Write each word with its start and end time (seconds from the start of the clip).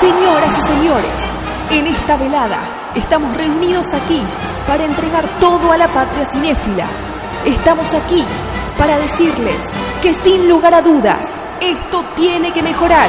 Señoras 0.00 0.56
y 0.56 0.62
señores, 0.62 1.38
en 1.70 1.88
esta 1.88 2.16
velada 2.16 2.60
estamos 2.94 3.36
reunidos 3.36 3.92
aquí 3.94 4.22
para 4.64 4.84
entregar 4.84 5.24
todo 5.40 5.72
a 5.72 5.76
la 5.76 5.88
patria 5.88 6.24
cinéfila. 6.24 6.84
Estamos 7.44 7.92
aquí 7.94 8.24
para 8.78 8.96
decirles 8.96 9.72
que 10.00 10.14
sin 10.14 10.48
lugar 10.48 10.72
a 10.74 10.82
dudas, 10.82 11.42
esto 11.60 12.04
tiene 12.14 12.52
que 12.52 12.62
mejorar. 12.62 13.08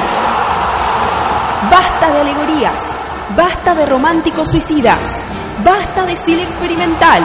Basta 1.70 2.10
de 2.10 2.20
alegorías, 2.22 2.96
basta 3.36 3.72
de 3.76 3.86
románticos 3.86 4.48
suicidas, 4.48 5.24
basta 5.64 6.04
de 6.06 6.16
cine 6.16 6.42
experimental. 6.42 7.22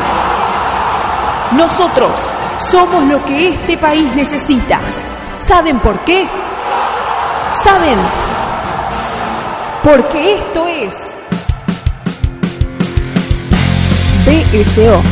Nosotros 1.53 2.11
somos 2.69 3.03
lo 3.05 3.23
que 3.23 3.49
este 3.49 3.77
país 3.77 4.15
necesita. 4.15 4.79
¿Saben 5.39 5.79
por 5.79 6.01
qué? 6.01 6.29
¿Saben? 7.53 7.97
Porque 9.85 10.33
esto 10.33 10.67
es 10.67 11.15
BSO. 14.25 15.03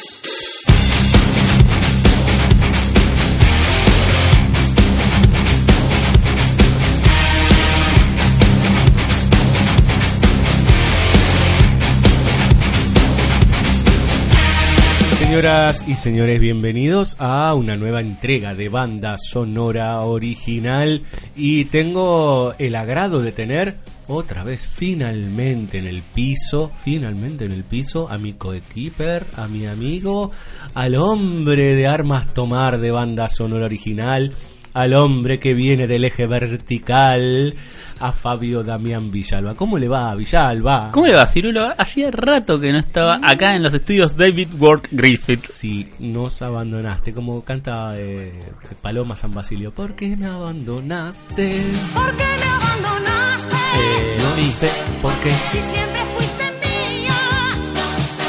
Señoras 15.35 15.83
y 15.85 15.95
señores, 15.95 16.39
bienvenidos 16.39 17.17
a 17.19 17.53
una 17.55 17.75
nueva 17.75 17.99
entrega 17.99 18.55
de 18.55 18.69
banda 18.69 19.17
sonora 19.17 19.99
original. 19.99 21.01
Y 21.35 21.65
tengo 21.65 22.53
el 22.57 22.73
agrado 22.73 23.21
de 23.21 23.33
tener 23.33 23.75
otra 24.07 24.45
vez 24.45 24.65
finalmente 24.65 25.77
en 25.77 25.87
el 25.87 26.03
piso, 26.03 26.71
finalmente 26.85 27.43
en 27.43 27.51
el 27.51 27.65
piso 27.65 28.09
a 28.09 28.17
mi 28.17 28.31
coequiper, 28.31 29.25
a 29.35 29.49
mi 29.49 29.65
amigo, 29.65 30.31
al 30.73 30.95
hombre 30.95 31.75
de 31.75 31.85
armas 31.85 32.33
tomar 32.33 32.77
de 32.77 32.91
banda 32.91 33.27
sonora 33.27 33.65
original, 33.65 34.33
al 34.75 34.93
hombre 34.93 35.39
que 35.39 35.53
viene 35.55 35.87
del 35.87 36.03
eje 36.03 36.27
vertical, 36.27 37.55
a 38.01 38.11
Fabio 38.11 38.61
Damián 38.61 39.09
Villalba. 39.09 39.55
¿Cómo 39.55 39.77
le 39.77 39.87
va, 39.87 40.13
Villalba? 40.15 40.91
¿Cómo 40.91 41.07
le 41.07 41.15
va, 41.15 41.25
Cirulo? 41.25 41.73
Hacía 41.77 42.11
rato 42.11 42.59
que 42.59 42.73
no 42.73 42.79
estaba 42.79 43.19
acá 43.23 43.55
en 43.55 43.63
los 43.63 43.73
estudios 43.73 44.17
David 44.17 44.49
Ward 44.59 44.81
Griffith. 44.91 45.39
Si 45.39 45.87
nos 45.99 46.41
abandonaste, 46.41 47.13
como 47.13 47.41
canta 47.43 47.93
eh, 47.97 48.37
Paloma 48.81 49.15
San 49.15 49.31
Basilio. 49.31 49.71
¿Por 49.71 49.95
qué 49.95 50.15
me 50.17 50.27
abandonaste? 50.27 51.61
¿Por 51.93 52.11
qué 52.17 52.23
me 52.37 52.51
abandonaste? 52.51 53.55
Eh, 53.77 54.17
No 54.19 54.35
sí. 54.35 54.51
sé 54.51 54.71
por 55.01 55.13
qué, 55.21 55.31
Si 55.51 55.63
siempre 55.63 56.05
fuiste 56.17 56.43
mía. 56.67 57.15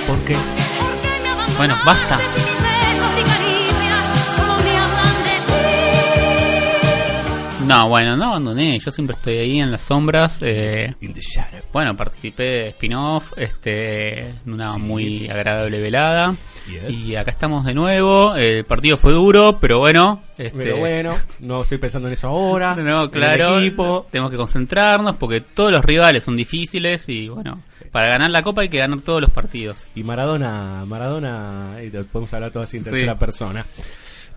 por 0.07 0.19
qué. 0.25 0.35
¿Por 0.35 1.01
qué 1.01 1.09
me 1.23 1.29
abandonaste? 1.29 1.57
Bueno, 1.59 1.75
basta. 1.85 2.21
No, 7.67 7.89
bueno, 7.89 8.17
no 8.17 8.25
abandoné. 8.27 8.79
Yo 8.79 8.91
siempre 8.91 9.17
estoy 9.17 9.39
ahí 9.39 9.59
en 9.61 9.71
las 9.71 9.83
sombras. 9.83 10.39
eh, 10.43 10.95
In 11.01 11.13
the 11.13 11.21
shadow. 11.21 11.61
bueno, 11.73 11.97
participé 11.97 12.43
de 12.45 12.69
spin-off, 12.69 13.33
este, 13.37 14.21
en 14.31 14.53
una 14.53 14.77
muy 14.79 15.29
agradable 15.29 15.81
velada. 15.81 16.35
Yes. 16.69 16.91
Y 17.09 17.17
acá 17.17 17.31
estamos 17.31 17.65
de 17.65 17.75
nuevo. 17.75 18.35
El 18.35 18.65
partido 18.65 18.97
fue 18.97 19.13
duro, 19.13 19.59
pero 19.61 19.79
bueno. 19.79 20.23
Este, 20.39 20.57
Pero 20.59 20.79
bueno, 20.79 21.15
no 21.41 21.63
estoy 21.63 21.79
pensando 21.79 22.09
en 22.09 22.15
eso 22.15 22.29
ahora. 22.29 22.75
No, 22.87 23.05
en 23.05 23.11
claro. 23.11 23.59
el 23.59 23.65
equipo. 23.67 24.07
Tenemos 24.11 24.31
que 24.31 24.37
concentrarnos 24.37 25.17
porque 25.17 25.41
todos 25.41 25.71
los 25.73 25.85
rivales 25.85 26.25
son 26.25 26.37
difíciles 26.37 27.09
y 27.09 27.29
bueno, 27.29 27.63
para 27.93 28.09
ganar 28.09 28.31
la 28.31 28.43
copa 28.43 28.63
hay 28.63 28.69
que 28.69 28.79
ganar 28.79 29.01
todos 29.01 29.21
los 29.21 29.31
partidos. 29.31 29.79
Y 29.95 30.03
Maradona, 30.05 30.85
Maradona, 30.87 31.77
y 31.85 31.91
podemos 31.91 32.33
hablar 32.35 32.51
todo 32.51 32.63
así 32.65 32.77
en 32.79 32.85
Sí. 32.85 32.91
tercera 32.91 33.19
persona. 33.19 33.65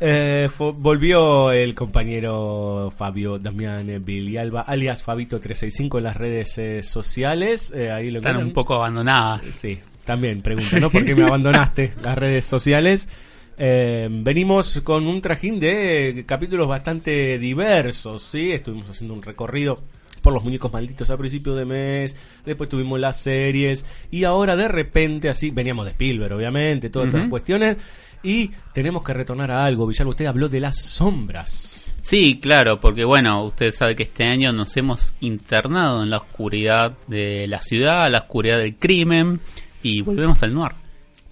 Eh, 0.01 0.49
volvió 0.57 1.51
el 1.51 1.75
compañero 1.75 2.91
Fabio 2.95 3.37
Damián 3.37 4.03
Villalba, 4.03 4.61
alias 4.61 5.05
Fabito365 5.05 5.97
en 5.97 6.03
las 6.03 6.15
redes 6.15 6.57
eh, 6.57 6.83
sociales. 6.83 7.71
Eh, 7.75 7.91
ahí 7.91 8.09
lo 8.09 8.19
Están 8.19 8.31
encuentran. 8.31 8.47
un 8.47 8.53
poco 8.53 8.75
abandonadas. 8.75 9.41
Sí, 9.51 9.77
también 10.05 10.41
pregunta, 10.41 10.79
¿no? 10.79 10.89
¿Por 10.89 11.03
qué 11.03 11.15
me 11.15 11.23
abandonaste 11.23 11.93
las 12.01 12.17
redes 12.17 12.45
sociales? 12.45 13.09
Eh, 13.57 14.07
venimos 14.09 14.79
con 14.81 15.05
un 15.05 15.19
trajín 15.19 15.59
de 15.59 16.23
capítulos 16.25 16.65
bastante 16.67 17.38
diversos, 17.38 18.23
¿sí? 18.23 18.53
Estuvimos 18.53 18.89
haciendo 18.89 19.13
un 19.13 19.21
recorrido 19.21 19.81
por 20.22 20.34
los 20.34 20.44
muñecos 20.44 20.72
malditos 20.72 21.09
a 21.09 21.18
principio 21.18 21.56
de 21.56 21.66
mes, 21.66 22.16
después 22.46 22.69
tuvimos 22.69 23.00
las 23.00 23.19
series, 23.19 23.85
y 24.12 24.24
ahora 24.24 24.56
de 24.56 24.68
repente, 24.68 25.30
así, 25.30 25.52
veníamos 25.52 25.85
de 25.85 25.91
Spielberg, 25.91 26.34
obviamente, 26.34 26.90
todas 26.90 27.09
estas 27.09 27.28
cuestiones, 27.28 27.78
y 28.24 28.52
tenemos 28.74 29.03
que 29.03 29.13
retornar 29.13 29.52
a 29.52 29.66
algo. 29.66 29.88
Villalba, 29.88 30.12
usted 30.12 30.25
habló 30.25 30.50
de 30.50 30.59
las 30.59 30.78
sombras. 30.78 31.90
Sí, 32.02 32.40
claro, 32.41 32.80
porque 32.80 33.06
bueno, 33.06 33.44
usted 33.44 33.72
sabe 33.72 33.96
que 33.96 34.03
este 34.03 34.25
año 34.25 34.52
nos 34.52 34.75
hemos 34.78 35.13
internado 35.19 36.02
en 36.03 36.09
la 36.09 36.18
oscuridad 36.18 36.97
de 37.07 37.47
la 37.47 37.62
ciudad, 37.62 38.09
la 38.09 38.19
oscuridad 38.19 38.57
del 38.57 38.75
crimen 38.78 39.40
y 39.84 40.01
volvemos 40.01 40.41
al 40.44 40.53
noir. 40.53 40.72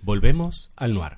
Volvemos 0.04 0.70
al 0.76 0.94
noir. 0.94 1.14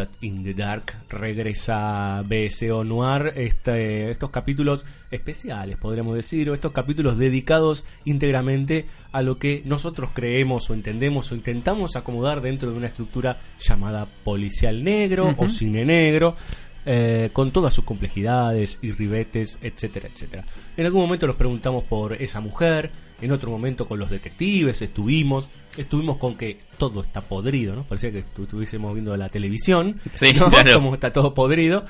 Shot 0.00 0.08
in 0.22 0.44
the 0.44 0.54
Dark, 0.54 0.94
regresa 1.10 2.22
BSO 2.26 2.84
Noir, 2.84 3.34
este, 3.36 4.10
estos 4.10 4.30
capítulos 4.30 4.86
especiales, 5.10 5.76
podríamos 5.76 6.14
decir, 6.14 6.48
o 6.48 6.54
estos 6.54 6.72
capítulos 6.72 7.18
dedicados 7.18 7.84
íntegramente 8.06 8.86
a 9.12 9.20
lo 9.20 9.38
que 9.38 9.62
nosotros 9.66 10.10
creemos 10.14 10.70
o 10.70 10.74
entendemos 10.74 11.30
o 11.30 11.34
intentamos 11.34 11.96
acomodar 11.96 12.40
dentro 12.40 12.70
de 12.70 12.78
una 12.78 12.86
estructura 12.86 13.38
llamada 13.58 14.06
policial 14.24 14.82
negro 14.82 15.34
o 15.36 15.48
cine 15.48 15.84
negro. 15.84 16.34
eh, 16.86 17.28
con 17.34 17.50
todas 17.50 17.74
sus 17.74 17.84
complejidades 17.84 18.78
y 18.80 18.92
ribetes, 18.92 19.58
etcétera, 19.60 20.08
etcétera. 20.08 20.44
En 20.78 20.86
algún 20.86 21.02
momento 21.02 21.26
nos 21.26 21.36
preguntamos 21.36 21.84
por 21.84 22.14
esa 22.14 22.40
mujer, 22.40 22.90
en 23.20 23.32
otro 23.32 23.50
momento 23.50 23.86
con 23.86 23.98
los 23.98 24.10
detectives 24.10 24.80
estuvimos, 24.82 25.48
estuvimos 25.76 26.16
con 26.16 26.36
que 26.36 26.58
todo 26.78 27.00
está 27.02 27.20
podrido, 27.20 27.74
¿no? 27.76 27.84
Parecía 27.84 28.10
que 28.12 28.20
estu- 28.24 28.44
estuviésemos 28.44 28.92
viendo 28.94 29.16
la 29.16 29.28
televisión, 29.28 30.00
Sí, 30.14 30.32
¿no? 30.34 30.48
claro. 30.50 30.74
Como 30.74 30.94
está 30.94 31.12
todo 31.12 31.34
podrido. 31.34 31.84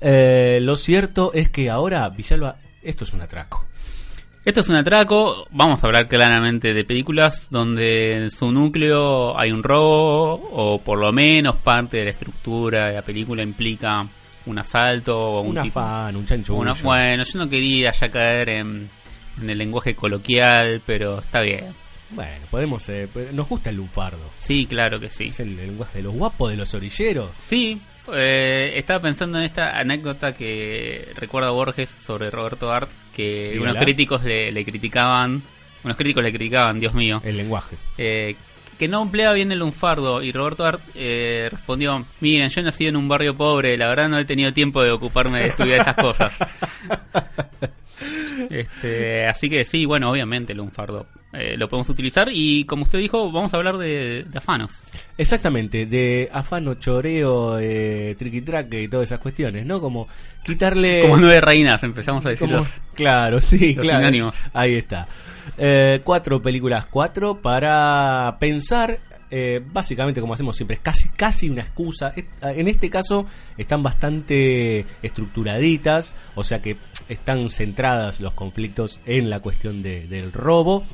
Eh, 0.00 0.60
lo 0.62 0.76
cierto 0.76 1.32
es 1.34 1.48
que 1.50 1.70
ahora, 1.70 2.08
Villalba, 2.10 2.56
esto 2.82 3.04
es 3.04 3.12
un 3.12 3.20
atraco. 3.22 3.64
Esto 4.44 4.60
es 4.60 4.68
un 4.68 4.76
atraco, 4.76 5.48
vamos 5.50 5.82
a 5.82 5.86
hablar 5.88 6.06
claramente 6.06 6.72
de 6.72 6.84
películas 6.84 7.48
donde 7.50 8.12
en 8.14 8.30
su 8.30 8.52
núcleo 8.52 9.36
hay 9.36 9.50
un 9.50 9.64
robo 9.64 10.34
o 10.52 10.80
por 10.80 11.00
lo 11.00 11.12
menos 11.12 11.56
parte 11.56 11.96
de 11.96 12.04
la 12.04 12.10
estructura 12.12 12.86
de 12.86 12.92
la 12.94 13.02
película 13.02 13.42
implica 13.42 14.06
un 14.46 14.56
asalto 14.60 15.18
o 15.18 15.40
un 15.40 15.58
Un 15.58 15.64
tipo- 15.64 15.80
afán, 15.80 16.14
un 16.14 16.26
chanchullo. 16.26 16.60
una- 16.60 16.74
bueno, 16.74 17.24
yo 17.24 17.38
no 17.40 17.48
quería 17.48 17.90
ya 17.90 18.08
caer 18.08 18.50
en, 18.50 18.88
en 19.40 19.50
el 19.50 19.58
lenguaje 19.58 19.94
coloquial, 19.94 20.80
pero 20.86 21.18
está 21.18 21.40
bien. 21.40 21.74
Bueno, 22.10 22.46
podemos. 22.50 22.88
eh, 22.88 23.08
pues, 23.12 23.32
nos 23.32 23.48
gusta 23.48 23.70
el 23.70 23.76
lunfardo. 23.76 24.20
Sí, 24.38 24.66
claro 24.66 25.00
que 25.00 25.08
sí. 25.10 25.24
Es 25.26 25.40
el 25.40 25.56
lenguaje 25.56 25.98
de 25.98 26.04
los 26.04 26.14
guapos, 26.14 26.50
de 26.50 26.56
los 26.56 26.72
orilleros. 26.74 27.30
Sí, 27.38 27.80
eh, 28.14 28.72
estaba 28.76 29.00
pensando 29.02 29.38
en 29.38 29.44
esta 29.44 29.76
anécdota 29.76 30.32
que 30.32 31.08
recuerda 31.16 31.50
Borges 31.50 31.90
sobre 32.00 32.30
Roberto 32.30 32.72
Art, 32.72 32.88
que 33.14 33.58
unos 33.60 33.76
críticos 33.76 34.22
le, 34.22 34.52
le 34.52 34.64
criticaban, 34.64 35.42
unos 35.82 35.96
críticos 35.96 36.22
le 36.22 36.30
criticaban, 36.32 36.78
Dios 36.78 36.94
mío, 36.94 37.20
El 37.24 37.36
lenguaje. 37.36 37.76
eh, 37.98 38.36
que 38.78 38.88
no 38.88 39.00
emplea 39.02 39.32
bien 39.32 39.50
el 39.52 39.58
lunfardo 39.60 40.22
y 40.22 40.32
Roberto 40.32 40.64
Art 40.66 40.82
eh, 40.94 41.48
respondió, 41.50 42.04
miren, 42.20 42.50
yo 42.50 42.62
nací 42.62 42.84
en 42.86 42.96
un 42.96 43.08
barrio 43.08 43.34
pobre, 43.34 43.76
la 43.78 43.88
verdad 43.88 44.08
no 44.10 44.18
he 44.18 44.24
tenido 44.26 44.52
tiempo 44.52 44.82
de 44.82 44.90
ocuparme 44.90 45.40
de 45.40 45.46
estudiar 45.48 45.80
esas 45.80 45.96
cosas. 45.96 46.32
Este, 48.50 49.26
así 49.26 49.48
que 49.48 49.64
sí, 49.64 49.84
bueno, 49.86 50.10
obviamente 50.10 50.52
el 50.52 50.58
lunfardo 50.58 51.06
eh, 51.32 51.56
lo 51.56 51.68
podemos 51.68 51.88
utilizar 51.88 52.28
y 52.32 52.64
como 52.64 52.82
usted 52.84 52.98
dijo, 52.98 53.30
vamos 53.32 53.52
a 53.52 53.56
hablar 53.56 53.78
de, 53.78 54.24
de 54.28 54.38
afanos. 54.38 54.82
Exactamente, 55.18 55.86
de 55.86 56.28
afano, 56.32 56.74
choreo, 56.74 57.58
eh, 57.58 58.14
triquitraque 58.18 58.82
y 58.82 58.88
todas 58.88 59.08
esas 59.08 59.18
cuestiones, 59.20 59.64
¿no? 59.66 59.80
Como 59.80 60.08
quitarle. 60.44 61.02
Como 61.02 61.16
nueve 61.16 61.40
reinas, 61.40 61.82
empezamos 61.82 62.24
a 62.26 62.30
decir 62.30 62.48
los- 62.50 62.68
claro, 62.94 63.40
sí, 63.40 63.74
los 63.74 63.84
claro. 63.84 63.98
sinónimos. 64.00 64.36
Ahí 64.52 64.74
está. 64.74 65.08
Eh, 65.58 66.00
cuatro 66.04 66.40
películas, 66.42 66.86
cuatro 66.86 67.40
para 67.40 68.36
pensar. 68.38 68.98
eh, 69.28 69.60
básicamente, 69.72 70.20
como 70.20 70.34
hacemos 70.34 70.54
siempre, 70.56 70.76
es 70.76 70.82
casi, 70.82 71.08
casi 71.10 71.50
una 71.50 71.62
excusa. 71.62 72.12
En 72.42 72.68
este 72.68 72.88
caso, 72.88 73.26
están 73.58 73.82
bastante 73.82 74.86
estructuraditas, 75.02 76.14
o 76.36 76.44
sea 76.44 76.62
que 76.62 76.76
están 77.08 77.50
centradas 77.50 78.20
los 78.20 78.32
conflictos 78.34 79.00
en 79.06 79.30
la 79.30 79.40
cuestión 79.40 79.82
de- 79.82 80.06
del 80.08 80.32
robo. 80.32 80.84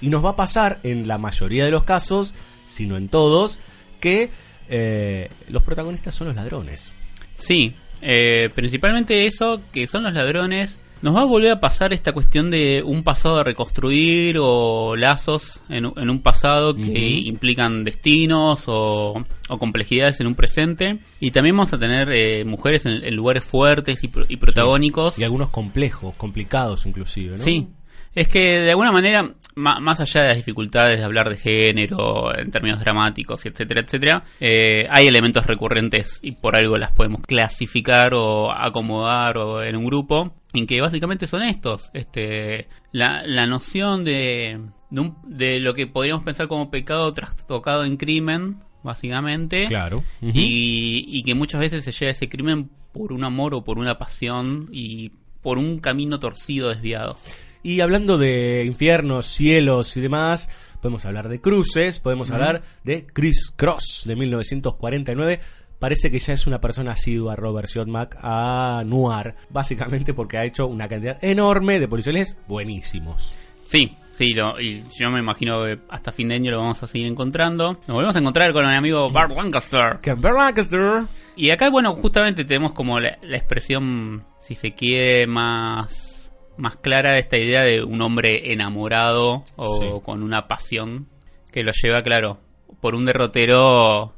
Y 0.00 0.08
nos 0.08 0.24
va 0.24 0.30
a 0.30 0.36
pasar 0.36 0.80
en 0.82 1.06
la 1.06 1.18
mayoría 1.18 1.64
de 1.64 1.70
los 1.70 1.84
casos, 1.84 2.34
si 2.66 2.86
no 2.86 2.96
en 2.96 3.08
todos, 3.08 3.58
que 4.00 4.30
eh, 4.68 5.30
los 5.48 5.62
protagonistas 5.62 6.14
son 6.14 6.28
los 6.28 6.36
ladrones. 6.36 6.92
Sí, 7.36 7.74
eh, 8.00 8.48
principalmente 8.54 9.26
eso, 9.26 9.60
que 9.72 9.86
son 9.86 10.02
los 10.04 10.12
ladrones. 10.14 10.78
Nos 11.02 11.16
va 11.16 11.22
a 11.22 11.24
volver 11.24 11.50
a 11.50 11.60
pasar 11.60 11.92
esta 11.92 12.12
cuestión 12.12 12.50
de 12.50 12.82
un 12.86 13.02
pasado 13.02 13.40
a 13.40 13.44
reconstruir 13.44 14.36
o 14.40 14.94
lazos 14.96 15.60
en, 15.68 15.86
un- 15.86 15.94
en 15.98 16.08
un 16.10 16.20
pasado 16.22 16.76
que 16.76 16.82
implican 17.26 17.82
destinos 17.84 18.64
o, 18.68 19.24
o 19.48 19.58
complejidades 19.58 20.20
en 20.20 20.28
un 20.28 20.34
presente. 20.36 21.00
Y 21.18 21.32
también 21.32 21.56
vamos 21.56 21.72
a 21.72 21.78
tener 21.78 22.08
eh, 22.12 22.44
mujeres 22.44 22.86
en, 22.86 23.04
en 23.04 23.14
lugares 23.16 23.42
fuertes 23.42 24.04
y, 24.04 24.10
y 24.28 24.36
protagónicos. 24.36 25.18
Y 25.18 25.24
algunos 25.24 25.48
complejos, 25.48 26.14
complicados 26.16 26.86
inclusive, 26.86 27.36
¿no? 27.36 27.42
Sí. 27.42 27.66
Es 28.14 28.28
que 28.28 28.60
de 28.60 28.70
alguna 28.70 28.92
manera, 28.92 29.32
ma- 29.54 29.80
más 29.80 30.00
allá 30.00 30.22
de 30.22 30.28
las 30.28 30.36
dificultades 30.36 30.98
de 30.98 31.04
hablar 31.04 31.30
de 31.30 31.36
género 31.38 32.36
en 32.38 32.50
términos 32.50 32.80
dramáticos, 32.80 33.46
etcétera, 33.46 33.80
etcétera, 33.80 34.24
eh, 34.40 34.86
hay 34.90 35.06
elementos 35.06 35.46
recurrentes 35.46 36.18
y 36.22 36.32
por 36.32 36.56
algo 36.58 36.76
las 36.76 36.92
podemos 36.92 37.22
clasificar 37.22 38.12
o 38.14 38.52
acomodar 38.52 39.38
o 39.38 39.62
en 39.62 39.76
un 39.76 39.86
grupo 39.86 40.34
en 40.52 40.66
que 40.66 40.80
básicamente 40.82 41.26
son 41.26 41.42
estos. 41.42 41.90
Este, 41.94 42.68
la, 42.92 43.22
la 43.26 43.46
noción 43.46 44.04
de, 44.04 44.60
de, 44.90 45.00
un- 45.00 45.16
de 45.24 45.58
lo 45.60 45.72
que 45.72 45.86
podríamos 45.86 46.22
pensar 46.22 46.48
como 46.48 46.70
pecado 46.70 47.10
trastocado 47.14 47.84
en 47.86 47.96
crimen, 47.96 48.58
básicamente. 48.82 49.66
Claro. 49.68 50.04
Y, 50.20 51.06
y 51.08 51.22
que 51.22 51.34
muchas 51.34 51.60
veces 51.60 51.82
se 51.84 51.92
lleva 51.92 52.10
ese 52.12 52.28
crimen 52.28 52.68
por 52.92 53.14
un 53.14 53.24
amor 53.24 53.54
o 53.54 53.64
por 53.64 53.78
una 53.78 53.96
pasión 53.96 54.68
y 54.70 55.12
por 55.40 55.56
un 55.56 55.78
camino 55.78 56.20
torcido, 56.20 56.68
desviado. 56.68 57.16
Y 57.62 57.80
hablando 57.80 58.18
de 58.18 58.64
infiernos, 58.66 59.26
cielos 59.26 59.96
y 59.96 60.00
demás, 60.00 60.50
podemos 60.80 61.04
hablar 61.04 61.28
de 61.28 61.40
cruces, 61.40 62.00
podemos 62.00 62.30
hablar 62.32 62.62
de 62.84 63.06
Chris 63.06 63.52
Cross 63.54 64.02
de 64.04 64.16
1949. 64.16 65.40
Parece 65.78 66.10
que 66.10 66.18
ya 66.18 66.32
es 66.32 66.46
una 66.46 66.60
persona 66.60 66.92
asidua 66.92 67.34
Robert 67.36 67.68
Siodmak 67.68 68.16
a 68.22 68.82
Noir, 68.86 69.34
básicamente 69.50 70.14
porque 70.14 70.38
ha 70.38 70.44
hecho 70.44 70.66
una 70.66 70.88
cantidad 70.88 71.18
enorme 71.24 71.78
de 71.80 71.88
policiales 71.88 72.36
buenísimos. 72.48 73.32
Sí, 73.64 73.96
sí, 74.12 74.32
lo- 74.32 74.60
y 74.60 74.84
yo 74.98 75.10
me 75.10 75.18
imagino 75.20 75.64
que 75.64 75.78
hasta 75.88 76.12
fin 76.12 76.28
de 76.28 76.34
año 76.36 76.50
lo 76.50 76.58
vamos 76.58 76.82
a 76.82 76.86
seguir 76.86 77.06
encontrando. 77.06 77.74
Nos 77.86 77.94
volvemos 77.94 78.14
a 78.16 78.18
encontrar 78.18 78.52
con 78.52 78.64
el 78.64 78.74
amigo 78.74 79.08
Bart 79.10 79.32
Lancaster. 79.36 79.98
Campbell 80.02 80.34
Lancaster. 80.34 81.02
Y 81.36 81.50
acá, 81.50 81.70
bueno, 81.70 81.94
justamente 81.94 82.44
tenemos 82.44 82.72
como 82.72 83.00
la, 83.00 83.18
la 83.22 83.36
expresión, 83.36 84.24
si 84.40 84.54
se 84.54 84.72
quiere, 84.74 85.26
más, 85.26 86.11
más 86.56 86.76
clara 86.76 87.18
esta 87.18 87.36
idea 87.38 87.62
de 87.62 87.82
un 87.82 88.00
hombre 88.02 88.52
enamorado 88.52 89.44
o 89.56 89.80
Sí. 89.80 90.04
con 90.04 90.22
una 90.22 90.48
pasión 90.48 91.08
que 91.50 91.62
lo 91.62 91.72
lleva, 91.72 92.02
claro, 92.02 92.38
por 92.80 92.94
un 92.94 93.04
derrotero 93.04 94.14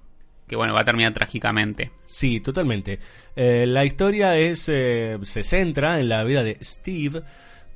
que, 0.47 0.57
bueno, 0.57 0.75
va 0.75 0.83
a 0.83 0.85
terminar 0.85 1.13
trágicamente. 1.15 1.91
Sí, 2.07 2.41
totalmente. 2.41 2.99
Eh, 3.35 3.67
la 3.67 3.85
historia 3.85 4.37
es 4.37 4.69
eh, 4.69 5.19
se 5.23 5.43
centra 5.43 5.99
en 6.01 6.09
la 6.09 6.23
vida 6.25 6.43
de 6.45 6.59
Steve, 6.63 7.23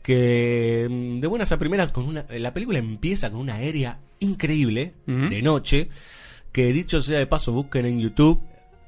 que 0.02 0.86
mm, 0.88 1.20
de 1.20 1.26
buenas 1.26 1.50
a 1.52 1.58
primeras, 1.58 1.90
con 1.90 2.06
una, 2.06 2.24
la 2.28 2.52
película 2.52 2.78
empieza 2.78 3.30
con 3.30 3.40
una 3.40 3.54
aérea 3.56 3.98
increíble 4.20 4.94
de 5.06 5.42
noche, 5.42 5.88
que 6.52 6.72
dicho 6.72 7.00
sea 7.00 7.18
de 7.18 7.26
paso, 7.26 7.52
busquen 7.52 7.86
en 7.86 8.00
YouTube. 8.00 8.42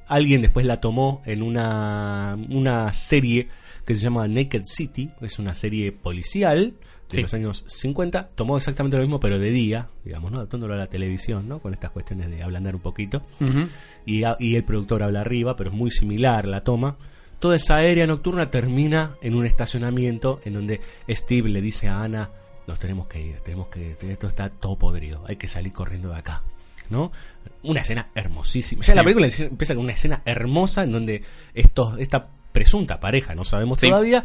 Alguien 0.09 0.43
después 0.43 0.67
la 0.67 0.81
tomó 0.81 1.23
en 1.25 1.43
una, 1.43 2.37
una 2.51 2.93
serie 2.93 3.49
que 3.95 3.97
se 3.97 4.03
llama 4.05 4.29
Naked 4.29 4.63
City, 4.67 5.11
es 5.21 5.39
una 5.39 5.55
serie 5.55 5.91
policial 5.93 6.75
de 7.09 7.15
Sí. 7.17 7.23
los 7.23 7.35
años 7.35 7.65
50. 7.67 8.29
Tomó 8.37 8.57
exactamente 8.57 8.97
lo 8.97 9.03
mismo, 9.03 9.19
pero 9.19 9.39
de 9.39 9.51
día, 9.51 9.89
digamos, 10.05 10.31
¿no? 10.31 10.39
Adaptándolo 10.39 10.75
a 10.75 10.77
la 10.77 10.87
televisión, 10.87 11.49
¿no? 11.49 11.59
Con 11.59 11.73
estas 11.75 11.91
cuestiones 11.91 12.31
de 12.31 12.43
ablandar 12.43 12.77
un 12.77 12.81
poquito 12.83 13.23
y, 14.07 14.23
a- 14.23 14.37
y 14.39 14.55
el 14.55 14.63
productor 14.65 15.03
habla 15.03 15.23
arriba, 15.23 15.57
pero 15.57 15.71
es 15.71 15.77
muy 15.77 15.91
similar 15.91 16.47
la 16.47 16.63
toma. 16.63 16.97
Toda 17.41 17.57
esa 17.57 17.77
aérea 17.77 18.07
nocturna 18.07 18.51
termina 18.51 19.17
en 19.23 19.35
un 19.35 19.45
estacionamiento 19.47 20.41
en 20.45 20.53
donde 20.55 20.81
Steve 21.09 21.49
le 21.49 21.61
dice 21.61 21.89
a 21.89 22.03
Ana, 22.03 22.31
nos 22.69 22.79
tenemos 22.79 23.09
que 23.09 23.21
ir, 23.21 23.41
tenemos 23.41 23.69
que 23.69 23.97
esto 24.01 24.29
está 24.29 24.51
todo 24.51 24.79
podrido, 24.79 25.25
hay 25.27 25.35
que 25.37 25.49
salir 25.49 25.73
corriendo 25.73 26.11
de 26.11 26.17
acá. 26.17 26.43
¿No? 26.91 27.13
Una 27.63 27.81
escena 27.83 28.11
hermosísima. 28.17 28.83
Ya 28.85 28.95
la 28.97 29.05
película 29.05 29.29
empieza 29.39 29.75
con 29.77 29.85
una 29.85 29.93
escena 29.93 30.23
hermosa 30.25 30.83
en 30.83 30.91
donde 30.93 31.23
estos, 31.55 31.99
esta 32.01 32.29
presunta 32.53 33.01
pareja, 33.01 33.35
no 33.35 33.45
sabemos 33.45 33.79
Sí. 33.81 33.89
todavía, 33.89 34.25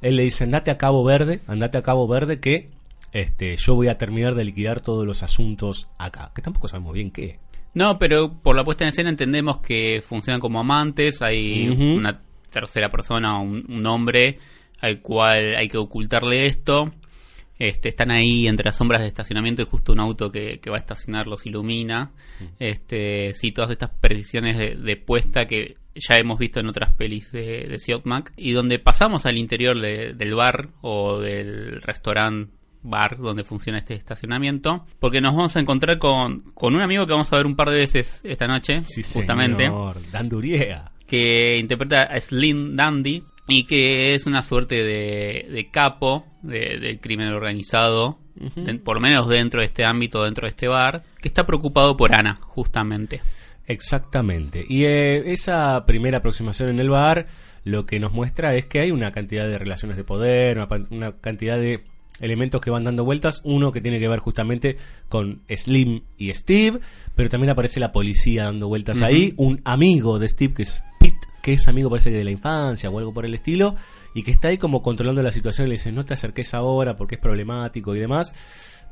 él 0.00 0.16
le 0.16 0.24
dice, 0.24 0.44
andate 0.44 0.70
a 0.70 0.78
Cabo 0.78 1.04
Verde, 1.04 1.40
andate 1.46 1.78
a 1.78 1.82
Cabo 1.82 2.06
Verde 2.08 2.40
que 2.40 2.68
este, 3.12 3.56
yo 3.56 3.74
voy 3.74 3.88
a 3.88 3.98
terminar 3.98 4.34
de 4.34 4.44
liquidar 4.44 4.80
todos 4.80 5.06
los 5.06 5.22
asuntos 5.22 5.88
acá. 5.98 6.32
Que 6.34 6.40
tampoco 6.42 6.68
sabemos 6.68 6.94
bien 6.94 7.10
qué. 7.10 7.38
No, 7.74 7.98
pero 7.98 8.32
por 8.32 8.56
la 8.56 8.64
puesta 8.64 8.84
en 8.84 8.88
escena 8.88 9.10
entendemos 9.10 9.60
que 9.60 10.02
funcionan 10.02 10.40
como 10.40 10.60
amantes, 10.60 11.20
hay 11.22 11.68
una 11.68 12.20
tercera 12.50 12.88
persona, 12.90 13.38
un, 13.38 13.64
un 13.68 13.86
hombre 13.86 14.38
al 14.80 15.00
cual 15.00 15.54
hay 15.56 15.68
que 15.68 15.78
ocultarle 15.78 16.46
esto. 16.46 16.90
Este, 17.58 17.90
están 17.90 18.10
ahí 18.10 18.48
entre 18.48 18.64
las 18.64 18.76
sombras 18.76 19.02
de 19.02 19.08
estacionamiento 19.08 19.62
y 19.62 19.66
justo 19.66 19.92
un 19.92 20.00
auto 20.00 20.32
que, 20.32 20.58
que 20.58 20.68
va 20.70 20.76
a 20.76 20.80
estacionar 20.80 21.26
los 21.28 21.46
ilumina. 21.46 22.10
Este, 22.58 23.34
sí, 23.34 23.52
todas 23.52 23.70
estas 23.70 23.90
precisiones 23.90 24.56
de, 24.58 24.74
de 24.74 24.96
puesta 24.96 25.46
que 25.46 25.76
ya 25.94 26.18
hemos 26.18 26.38
visto 26.38 26.60
en 26.60 26.68
otras 26.68 26.94
pelis 26.94 27.30
de, 27.32 27.68
de 27.68 28.00
y 28.36 28.52
donde 28.52 28.78
pasamos 28.78 29.26
al 29.26 29.36
interior 29.36 29.80
de- 29.80 30.14
del 30.14 30.34
bar 30.34 30.68
o 30.80 31.18
del 31.18 31.80
restaurante 31.82 32.52
bar 32.84 33.16
donde 33.18 33.44
funciona 33.44 33.78
este 33.78 33.94
estacionamiento 33.94 34.86
porque 34.98 35.20
nos 35.20 35.36
vamos 35.36 35.54
a 35.56 35.60
encontrar 35.60 35.98
con, 35.98 36.40
con 36.52 36.74
un 36.74 36.80
amigo 36.80 37.06
que 37.06 37.12
vamos 37.12 37.32
a 37.32 37.36
ver 37.36 37.46
un 37.46 37.54
par 37.54 37.70
de 37.70 37.76
veces 37.76 38.20
esta 38.24 38.46
noche 38.48 38.82
Sí, 38.88 39.02
justamente 39.04 39.64
señor. 39.66 39.98
Dan 40.10 40.28
Duriega. 40.28 40.92
que 41.06 41.58
interpreta 41.58 42.02
a 42.02 42.20
Slim 42.20 42.74
Dandy 42.74 43.22
y 43.46 43.64
que 43.66 44.14
es 44.14 44.26
una 44.26 44.42
suerte 44.42 44.82
de, 44.82 45.46
de 45.50 45.70
capo 45.70 46.26
de- 46.42 46.78
del 46.80 46.98
crimen 46.98 47.28
organizado, 47.28 48.18
de- 48.34 48.74
por 48.76 48.96
lo 48.96 49.00
menos 49.00 49.28
dentro 49.28 49.60
de 49.60 49.66
este 49.66 49.84
ámbito, 49.84 50.24
dentro 50.24 50.46
de 50.46 50.50
este 50.50 50.66
bar, 50.68 51.04
que 51.20 51.28
está 51.28 51.44
preocupado 51.46 51.96
por 51.96 52.14
Ana, 52.14 52.34
justamente. 52.40 53.20
Exactamente. 53.66 54.64
Y 54.68 54.84
eh, 54.84 55.32
esa 55.32 55.84
primera 55.86 56.18
aproximación 56.18 56.68
en 56.70 56.80
el 56.80 56.90
bar 56.90 57.26
lo 57.64 57.86
que 57.86 58.00
nos 58.00 58.12
muestra 58.12 58.54
es 58.56 58.66
que 58.66 58.80
hay 58.80 58.90
una 58.90 59.12
cantidad 59.12 59.46
de 59.46 59.58
relaciones 59.58 59.96
de 59.96 60.04
poder, 60.04 60.58
una, 60.90 61.12
cantidad 61.12 61.58
de 61.58 61.84
elementos 62.20 62.60
que 62.60 62.70
van 62.70 62.84
dando 62.84 63.04
vueltas. 63.04 63.40
Uno 63.44 63.72
que 63.72 63.80
tiene 63.80 64.00
que 64.00 64.08
ver 64.08 64.18
justamente 64.18 64.76
con 65.08 65.42
Slim 65.48 66.02
y 66.18 66.32
Steve, 66.34 66.80
pero 67.14 67.28
también 67.28 67.50
aparece 67.50 67.78
la 67.78 67.92
policía 67.92 68.44
dando 68.44 68.68
vueltas 68.68 69.00
ahí. 69.02 69.34
Un 69.36 69.60
amigo 69.64 70.18
de 70.18 70.28
Steve 70.28 70.54
que 70.54 70.62
es 70.62 70.84
Pete, 70.98 71.28
que 71.40 71.52
es 71.52 71.68
amigo 71.68 71.88
parece 71.88 72.10
que 72.10 72.16
de 72.16 72.24
la 72.24 72.30
infancia 72.30 72.90
o 72.90 72.98
algo 72.98 73.14
por 73.14 73.24
el 73.24 73.34
estilo, 73.34 73.76
y 74.14 74.24
que 74.24 74.32
está 74.32 74.48
ahí 74.48 74.58
como 74.58 74.82
controlando 74.82 75.22
la 75.22 75.32
situación 75.32 75.66
y 75.66 75.70
le 75.70 75.74
dice 75.74 75.92
no 75.92 76.04
te 76.04 76.14
acerques 76.14 76.54
ahora 76.54 76.96
porque 76.96 77.14
es 77.14 77.20
problemático 77.20 77.94
y 77.94 78.00
demás. 78.00 78.34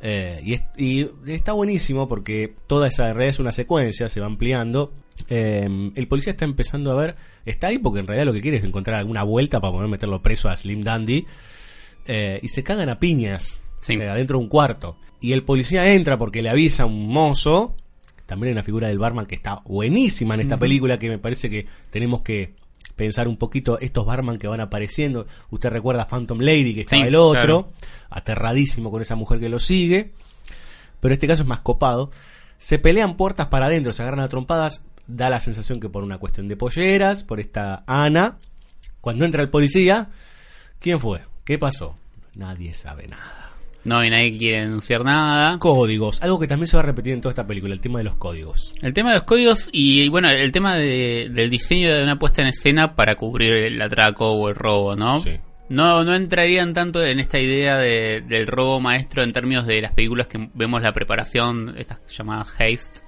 Eh, 0.02 0.40
y, 0.45 0.54
es- 0.54 0.62
y 0.76 1.09
está 1.26 1.52
buenísimo 1.52 2.09
porque 2.09 2.54
toda 2.66 2.88
esa 2.88 3.12
red 3.12 3.28
es 3.28 3.38
una 3.38 3.52
secuencia, 3.52 4.09
se 4.09 4.21
va 4.21 4.26
ampliando. 4.26 4.92
Eh, 5.28 5.90
el 5.95 6.09
policía 6.09 6.33
está 6.33 6.45
empezando 6.47 6.90
a 6.90 6.95
ver, 6.95 7.16
está 7.45 7.66
ahí 7.69 7.78
porque 7.78 8.00
en 8.00 8.07
realidad 8.07 8.26
lo 8.26 8.33
que 8.33 8.40
quiere 8.40 8.57
es 8.57 8.64
encontrar 8.64 8.99
alguna 8.99 9.23
vuelta 9.23 9.61
para 9.61 9.73
poder 9.73 9.88
meterlo 9.88 10.23
preso 10.23 10.49
a 10.49 10.57
Slim 10.57 10.83
Dandy. 10.83 11.26
Eh, 12.07 12.40
y 12.42 12.49
se 12.49 12.62
cagan 12.64 12.88
a 12.88 12.99
piñas 12.99 13.61
Sí. 13.80 13.95
eh, 13.95 14.09
adentro 14.09 14.38
de 14.38 14.45
un 14.45 14.49
cuarto. 14.50 14.97
Y 15.21 15.33
el 15.33 15.42
policía 15.45 15.92
entra 15.92 16.16
porque 16.19 16.42
le 16.42 16.49
avisa 16.49 16.85
a 16.85 16.87
un 16.87 17.09
mozo. 17.09 17.76
También 18.26 18.49
hay 18.49 18.52
una 18.52 18.62
figura 18.62 18.88
del 18.88 18.99
barman 18.99 19.26
que 19.26 19.35
está 19.35 19.61
buenísima 19.66 20.35
en 20.35 20.40
esta 20.40 20.59
película 20.59 20.99
que 20.99 21.09
me 21.09 21.19
parece 21.19 21.50
que 21.50 21.66
tenemos 21.90 22.23
que 22.23 22.54
pensar 23.00 23.28
un 23.28 23.38
poquito 23.38 23.78
estos 23.78 24.04
barman 24.04 24.37
que 24.38 24.47
van 24.47 24.61
apareciendo. 24.61 25.26
Usted 25.49 25.71
recuerda 25.71 26.02
a 26.02 26.07
Phantom 26.07 26.38
Lady 26.38 26.75
que 26.75 26.80
estaba 26.83 27.00
Sí, 27.00 27.09
el 27.09 27.14
otro, 27.14 27.40
claro. 27.40 27.73
aterradísimo 28.11 28.90
con 28.90 29.00
esa 29.00 29.14
mujer 29.16 29.40
que 29.40 29.49
lo 29.49 29.59
sigue. 29.59 30.12
Pero 31.00 31.14
este 31.14 31.26
caso 31.26 31.42
es 31.45 31.49
más 31.49 31.61
copado. 31.61 32.11
Se 32.59 32.78
pelean 32.78 33.16
puertas 33.16 33.47
para 33.47 33.66
adentro, 33.66 33.95
se 33.95 34.02
agarran 34.02 34.21
a 34.21 34.28
trompadas. 34.28 34.85
Da 35.07 35.30
la 35.30 35.40
sensación 35.40 35.80
que 35.80 35.88
por 35.88 36.04
una 36.04 36.19
cuestión 36.19 36.47
de 36.47 36.57
polleras, 36.59 37.25
por 37.25 37.40
esta 37.40 37.85
Ana. 37.87 38.37
Cuando 39.00 39.25
entra 39.25 39.40
el 39.40 39.49
policía, 39.49 40.11
¿quién 40.78 41.00
fue? 41.00 41.23
¿Qué 41.45 41.57
pasó? 41.57 41.97
Nadie 42.35 42.75
sabe 42.75 43.09
nada. 43.09 43.39
No, 43.84 44.04
y 44.04 44.10
nadie 44.10 44.37
quiere 44.37 44.60
denunciar 44.60 45.04
nada. 45.04 45.58
Códigos, 45.58 46.22
algo 46.22 46.38
que 46.38 46.46
también 46.46 46.66
se 46.68 46.76
va 46.76 46.82
a 46.82 46.87
repetir 46.87 47.14
en 47.14 47.20
toda 47.20 47.30
esta 47.32 47.46
película, 47.46 47.72
el 47.72 47.80
tema 47.80 47.99
de 47.99 48.04
los 48.04 48.16
códigos. 48.16 48.75
El 48.82 48.92
tema 48.92 49.10
de 49.10 49.16
los 49.16 49.25
códigos 49.25 49.68
y, 49.72 50.08
bueno, 50.08 50.28
el 50.30 50.52
tema 50.52 50.76
de- 50.76 51.28
del 51.32 51.49
diseño 51.50 51.94
de 51.94 52.02
una 52.02 52.18
puesta 52.18 52.42
en 52.42 52.49
escena 52.49 52.94
para 52.94 53.14
cubrir 53.14 53.52
el 53.52 53.80
atraco 53.80 54.30
o 54.32 54.49
el 54.49 54.54
robo, 54.54 54.96
¿no? 54.96 55.20
Sí. 55.20 55.38
No, 55.70 56.02
no 56.04 56.14
entrarían 56.14 56.75
tanto 56.75 57.02
en 57.04 57.20
esta 57.20 57.38
idea 57.38 57.78
de- 57.78 58.22
del 58.26 58.46
robo 58.49 58.80
maestro 58.80 59.22
en 59.22 59.32
términos 59.32 59.66
de 59.66 59.80
las 59.80 59.92
películas 59.92 60.26
que 60.26 60.50
vemos 60.52 60.82
la 60.82 60.92
preparación, 60.92 61.75
estas 61.78 62.00
llamadas 62.08 62.52
haste. 62.58 63.00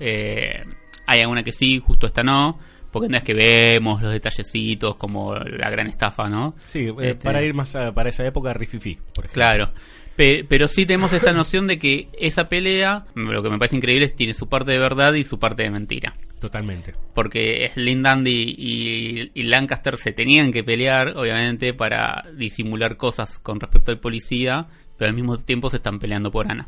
eh, 0.00 0.62
hay 1.06 1.20
alguna 1.20 1.42
que 1.42 1.52
sí, 1.52 1.80
justo 1.80 2.06
esta 2.06 2.22
no, 2.22 2.58
porque 2.90 3.08
no 3.08 3.16
es 3.18 3.22
que 3.24 3.34
vemos 3.34 4.02
los 4.02 4.12
detallecitos 4.12 4.96
como 4.96 5.34
la 5.34 5.70
gran 5.70 5.86
estafa, 5.88 6.28
¿no? 6.28 6.54
Sí, 6.66 6.86
eh, 6.88 6.94
Este, 7.10 7.24
para 7.24 7.42
ir 7.42 7.54
más 7.54 7.74
a- 7.76 7.92
para 7.92 8.08
esa 8.10 8.24
época, 8.26 8.52
Rififi, 8.54 8.96
por 9.14 9.24
ejemplo. 9.26 9.32
Claro. 9.32 9.70
Pe- 10.16 10.44
pero 10.48 10.66
sí 10.66 10.84
tenemos 10.84 11.12
esta 11.12 11.32
noción 11.32 11.68
de 11.68 11.78
que 11.78 12.08
esa 12.18 12.48
pelea, 12.48 13.04
lo 13.14 13.40
que 13.40 13.50
me 13.50 13.58
parece 13.58 13.76
increíble 13.76 14.04
es 14.06 14.10
que 14.12 14.16
tiene 14.18 14.34
su 14.34 14.48
parte 14.48 14.72
de 14.72 14.78
verdad 14.78 15.12
y 15.14 15.22
su 15.22 15.38
parte 15.38 15.62
de 15.62 15.70
mentira. 15.70 16.12
Totalmente. 16.40 16.94
Porque 17.14 17.70
Slim 17.72 18.02
Dandy 18.02 18.54
y, 18.58 19.30
y 19.32 19.42
Lancaster 19.44 19.96
se 19.96 20.10
tenían 20.12 20.50
que 20.50 20.64
pelear, 20.64 21.16
obviamente, 21.16 21.72
para 21.72 22.24
disimular 22.36 22.96
cosas 22.96 23.38
con 23.38 23.60
respecto 23.60 23.92
al 23.92 24.00
policía, 24.00 24.66
pero 24.96 25.08
al 25.08 25.14
mismo 25.14 25.36
tiempo 25.38 25.70
se 25.70 25.76
están 25.76 26.00
peleando 26.00 26.32
por 26.32 26.50
Ana. 26.50 26.66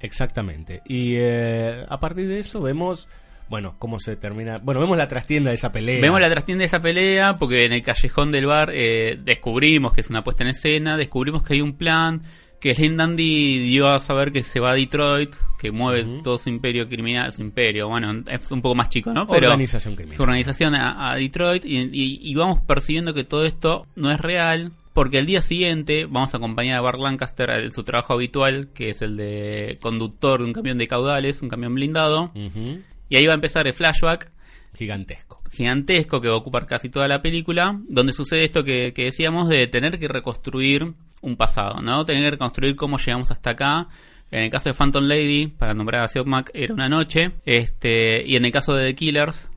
Exactamente. 0.00 0.82
Y 0.86 1.14
eh, 1.16 1.84
a 1.88 2.00
partir 2.00 2.26
de 2.28 2.38
eso 2.40 2.60
vemos, 2.60 3.08
bueno, 3.48 3.74
cómo 3.78 3.98
se 4.00 4.16
termina. 4.16 4.58
Bueno, 4.58 4.80
vemos 4.80 4.96
la 4.96 5.08
trastienda 5.08 5.50
de 5.50 5.56
esa 5.56 5.72
pelea. 5.72 6.00
Vemos 6.00 6.20
la 6.20 6.30
trastienda 6.30 6.62
de 6.62 6.66
esa 6.66 6.80
pelea 6.80 7.36
porque 7.38 7.64
en 7.64 7.72
el 7.72 7.82
callejón 7.82 8.30
del 8.30 8.46
bar 8.46 8.70
eh, 8.72 9.18
descubrimos 9.22 9.92
que 9.92 10.00
es 10.02 10.10
una 10.10 10.22
puesta 10.24 10.44
en 10.44 10.50
escena, 10.50 10.96
descubrimos 10.96 11.42
que 11.42 11.54
hay 11.54 11.60
un 11.60 11.74
plan, 11.74 12.22
que 12.60 12.74
Slim 12.74 12.96
Dandy 12.96 13.58
dio 13.70 13.88
a 13.88 14.00
saber 14.00 14.32
que 14.32 14.42
se 14.42 14.58
va 14.60 14.72
a 14.72 14.74
Detroit, 14.74 15.32
que 15.60 15.70
mueve 15.70 16.04
todo 16.22 16.38
su 16.38 16.48
imperio 16.48 16.88
criminal, 16.88 17.32
su 17.32 17.40
imperio, 17.42 17.88
bueno, 17.88 18.24
es 18.28 18.50
un 18.50 18.60
poco 18.62 18.74
más 18.74 18.88
chico, 18.88 19.12
¿no? 19.12 19.26
Pero 19.26 19.46
Organización 19.52 19.94
criminal. 19.94 20.16
Su 20.16 20.22
organización 20.24 20.74
a, 20.74 21.10
a 21.12 21.14
Detroit 21.16 21.64
y, 21.64 21.78
y- 21.78 22.18
y 22.22 22.34
vamos 22.34 22.60
percibiendo 22.66 23.14
que 23.14 23.22
todo 23.24 23.44
esto 23.46 23.86
no 23.96 24.10
es 24.10 24.20
real. 24.20 24.72
Porque 24.94 25.18
al 25.18 25.26
día 25.26 25.42
siguiente 25.42 26.06
vamos 26.06 26.34
a 26.34 26.38
acompañar 26.38 26.76
a 26.78 26.80
Bart 26.80 26.98
Lancaster 26.98 27.48
en 27.50 27.70
su 27.70 27.84
trabajo 27.84 28.14
habitual, 28.14 28.70
que 28.74 28.90
es 28.90 29.00
el 29.00 29.16
de 29.16 29.78
conductor 29.80 30.40
de 30.40 30.46
un 30.46 30.52
camión 30.52 30.76
de 30.76 30.88
caudales, 30.88 31.40
un 31.40 31.48
camión 31.48 31.72
blindado. 31.76 32.32
Ujú. 32.34 32.80
Y 33.08 33.16
ahí 33.16 33.26
va 33.26 33.32
a 33.32 33.34
empezar 33.36 33.66
el 33.66 33.72
flashback 33.72 34.30
Gigantesco. 34.76 35.42
gigantesco 35.50 36.20
que 36.20 36.28
va 36.28 36.34
a 36.34 36.38
ocupar 36.38 36.66
casi 36.66 36.88
toda 36.88 37.08
la 37.08 37.20
película, 37.22 37.80
donde 37.88 38.12
sucede 38.12 38.44
esto 38.44 38.62
que, 38.64 38.92
que 38.94 39.04
decíamos 39.06 39.48
de 39.48 39.66
tener 39.66 39.98
que 39.98 40.06
reconstruir 40.08 40.92
un 41.20 41.36
pasado, 41.36 41.80
¿no? 41.82 42.04
Tener 42.04 42.22
que 42.24 42.30
reconstruir 42.32 42.76
cómo 42.76 42.98
llegamos 42.98 43.30
hasta 43.30 43.50
acá. 43.50 43.88
En 44.30 44.42
el 44.42 44.50
caso 44.50 44.68
de 44.68 44.74
Phantom 44.74 45.04
Lady, 45.04 45.46
para 45.48 45.72
nombrar 45.74 46.04
a 46.04 46.08
Seot 46.08 46.26
Mac, 46.26 46.50
era 46.54 46.74
una 46.74 46.88
noche. 46.88 47.32
Este, 47.46 48.22
y 48.26 48.36
en 48.36 48.44
el 48.44 48.52
caso 48.52 48.74
de 48.74 48.88
The 48.88 48.94
Killers, 48.94 49.48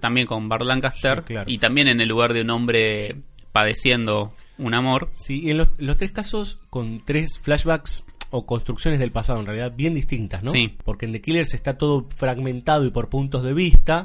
también 0.00 0.26
con 0.26 0.48
Bart 0.48 0.64
Lancaster, 0.64 1.18
Sí, 1.18 1.24
claro. 1.34 1.50
y 1.50 1.58
también 1.58 1.88
en 1.88 2.00
el 2.00 2.08
lugar 2.08 2.32
de 2.32 2.40
un 2.40 2.50
hombre 2.50 3.16
padeciendo 3.52 4.34
un 4.58 4.74
amor. 4.74 5.10
Sí, 5.16 5.40
y 5.44 5.50
en 5.50 5.58
los, 5.58 5.68
los 5.78 5.96
tres 5.98 6.10
casos 6.10 6.58
con 6.70 7.04
tres 7.04 7.38
flashbacks 7.40 8.04
o 8.36 8.46
construcciones 8.46 8.98
del 8.98 9.12
pasado, 9.12 9.38
en 9.38 9.46
realidad 9.46 9.72
bien 9.76 9.94
distintas, 9.94 10.42
¿no? 10.42 10.50
Sí. 10.50 10.76
Porque 10.84 11.06
en 11.06 11.12
The 11.12 11.20
Killers 11.20 11.54
está 11.54 11.78
todo 11.78 12.08
fragmentado 12.16 12.84
y 12.84 12.90
por 12.90 13.08
puntos 13.08 13.44
de 13.44 13.54
vista. 13.54 14.04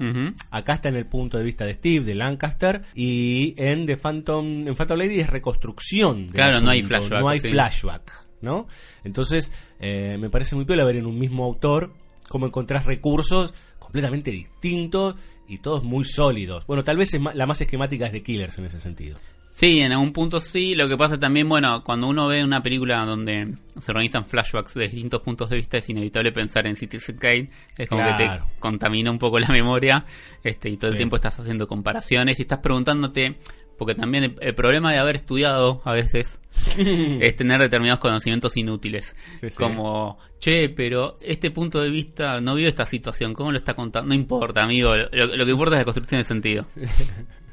Acá 0.52 0.74
está 0.76 0.88
en 0.90 0.96
el 0.96 1.08
punto 1.08 1.40
de 1.40 1.44
vista 1.44 1.66
de 1.66 1.74
Steve, 1.74 2.06
de 2.06 2.14
Lancaster. 2.14 2.84
Y 2.94 3.56
en 3.58 3.88
The 3.88 3.98
Phantom, 3.98 4.68
en 4.68 4.76
Phantom 4.76 5.00
Lady 5.00 5.20
es 5.20 5.32
reconstrucción. 5.32 6.28
del 6.28 6.36
Claro, 6.36 6.62
no 6.62 6.70
hay 6.70 6.84
flashback, 6.84 7.22
No 7.22 7.28
hay 7.28 7.40
sí. 7.40 7.50
flashback, 7.50 8.26
¿no? 8.42 8.68
Entonces, 9.04 9.52
eh, 9.80 10.18
me 10.20 10.30
parece 10.30 10.56
muy 10.56 10.66
piola 10.66 10.84
ver 10.84 10.98
en 10.98 11.08
un 11.08 11.18
mismo 11.18 11.44
autor 11.44 11.92
cómo 12.28 12.46
encontrás 12.46 12.86
recursos 12.86 13.56
completamente 13.80 14.30
distintos 14.30 15.16
y 15.48 15.58
todos 15.58 15.84
muy 15.84 16.06
sólidos. 16.06 16.68
Bueno, 16.68 16.84
tal 16.84 16.98
vez 16.98 17.16
es 17.16 17.22
la 17.34 17.48
más 17.48 17.60
esquemática 17.62 18.06
es 18.06 18.12
The 18.12 18.22
Killers 18.22 18.60
en 18.60 18.66
ese 18.66 18.80
sentido. 18.80 19.18
Sí, 19.60 19.82
en 19.82 19.92
algún 19.92 20.14
punto 20.14 20.40
sí. 20.40 20.74
Lo 20.74 20.88
que 20.88 20.96
pasa 20.96 21.20
también, 21.20 21.50
bueno, 21.50 21.84
cuando 21.84 22.08
uno 22.08 22.28
ve 22.28 22.44
una 22.46 22.64
película 22.64 23.04
donde 23.06 23.56
se 23.82 23.92
organizan 23.92 24.26
flashbacks 24.26 24.74
de 24.76 24.86
distintos 24.86 25.22
puntos 25.22 25.50
de 25.50 25.58
vista, 25.58 25.78
es 25.78 25.90
inevitable 25.90 26.32
pensar 26.32 26.66
en 26.66 26.78
Citizen 26.78 27.18
Kane. 27.18 27.50
Es 27.78 27.90
como 27.90 28.06
que 28.06 28.14
te 28.14 28.30
contamina 28.60 29.12
un 29.12 29.20
poco 29.20 29.38
la 29.38 29.50
memoria 29.50 30.06
este, 30.46 30.70
y 30.70 30.78
todo 30.78 30.92
el 30.92 30.94
Sí. 30.94 31.00
tiempo 31.00 31.18
estás 31.18 31.38
haciendo 31.42 31.68
comparaciones 31.68 32.40
y 32.40 32.44
estás 32.44 32.60
preguntándote, 32.60 33.36
porque 33.78 33.96
también 33.96 34.24
el, 34.24 34.36
el 34.40 34.56
problema 34.56 34.94
de 34.94 34.98
haber 35.00 35.18
estudiado 35.18 35.82
a 35.84 35.92
veces 35.92 36.40
es 36.78 37.36
tener 37.36 37.60
determinados 37.60 38.00
conocimientos 38.00 38.56
inútiles. 38.56 39.14
Sí, 39.42 39.50
sí. 39.50 39.56
Como, 39.58 40.18
che, 40.40 40.70
pero 40.70 41.18
este 41.20 41.52
punto 41.52 41.82
de 41.82 41.90
vista 41.90 42.40
no 42.40 42.56
vio 42.56 42.70
esta 42.70 42.86
situación, 42.86 43.34
¿cómo 43.34 43.52
lo 43.52 43.58
está 43.58 43.74
contando? 43.74 44.08
No 44.08 44.14
importa, 44.14 44.64
amigo, 44.64 44.96
lo, 44.96 45.36
lo 45.36 45.44
que 45.46 45.52
importa 45.52 45.76
es 45.76 45.80
la 45.80 45.84
construcción 45.86 46.22
de 46.22 46.24
sentido. 46.24 46.66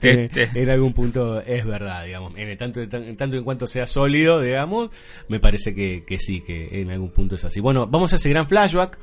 Tiene- 0.00 0.24
Este. 0.34 0.50
en 0.54 0.70
algún 0.70 0.92
punto 0.92 1.40
es 1.40 1.64
verdad, 1.66 2.04
digamos. 2.04 2.32
En 2.36 2.56
tanto, 2.58 2.80
en 2.80 3.16
tanto 3.16 3.36
en 3.36 3.44
cuanto 3.44 3.66
sea 3.66 3.86
sólido, 3.86 4.40
digamos, 4.40 4.90
me 5.28 5.40
parece 5.40 5.74
que, 5.74 6.04
que 6.06 6.18
sí, 6.18 6.40
que 6.42 6.80
en 6.82 6.90
algún 6.90 7.10
punto 7.10 7.34
es 7.36 7.44
así. 7.44 7.60
Bueno, 7.60 7.86
vamos 7.86 8.12
a 8.12 8.16
ese 8.16 8.28
gran 8.30 8.46
flashback 8.48 8.98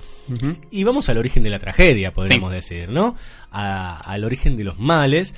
y 0.72 0.84
vamos 0.84 1.10
al 1.10 1.18
origen 1.18 1.44
de 1.44 1.50
la 1.50 1.60
tragedia, 1.60 2.14
podríamos 2.14 2.50
Sí. 2.52 2.56
decir, 2.56 2.90
¿no? 2.90 3.16
A- 3.52 4.00
al 4.00 4.24
origen 4.24 4.58
de 4.58 4.64
los 4.64 4.80
males. 4.80 5.36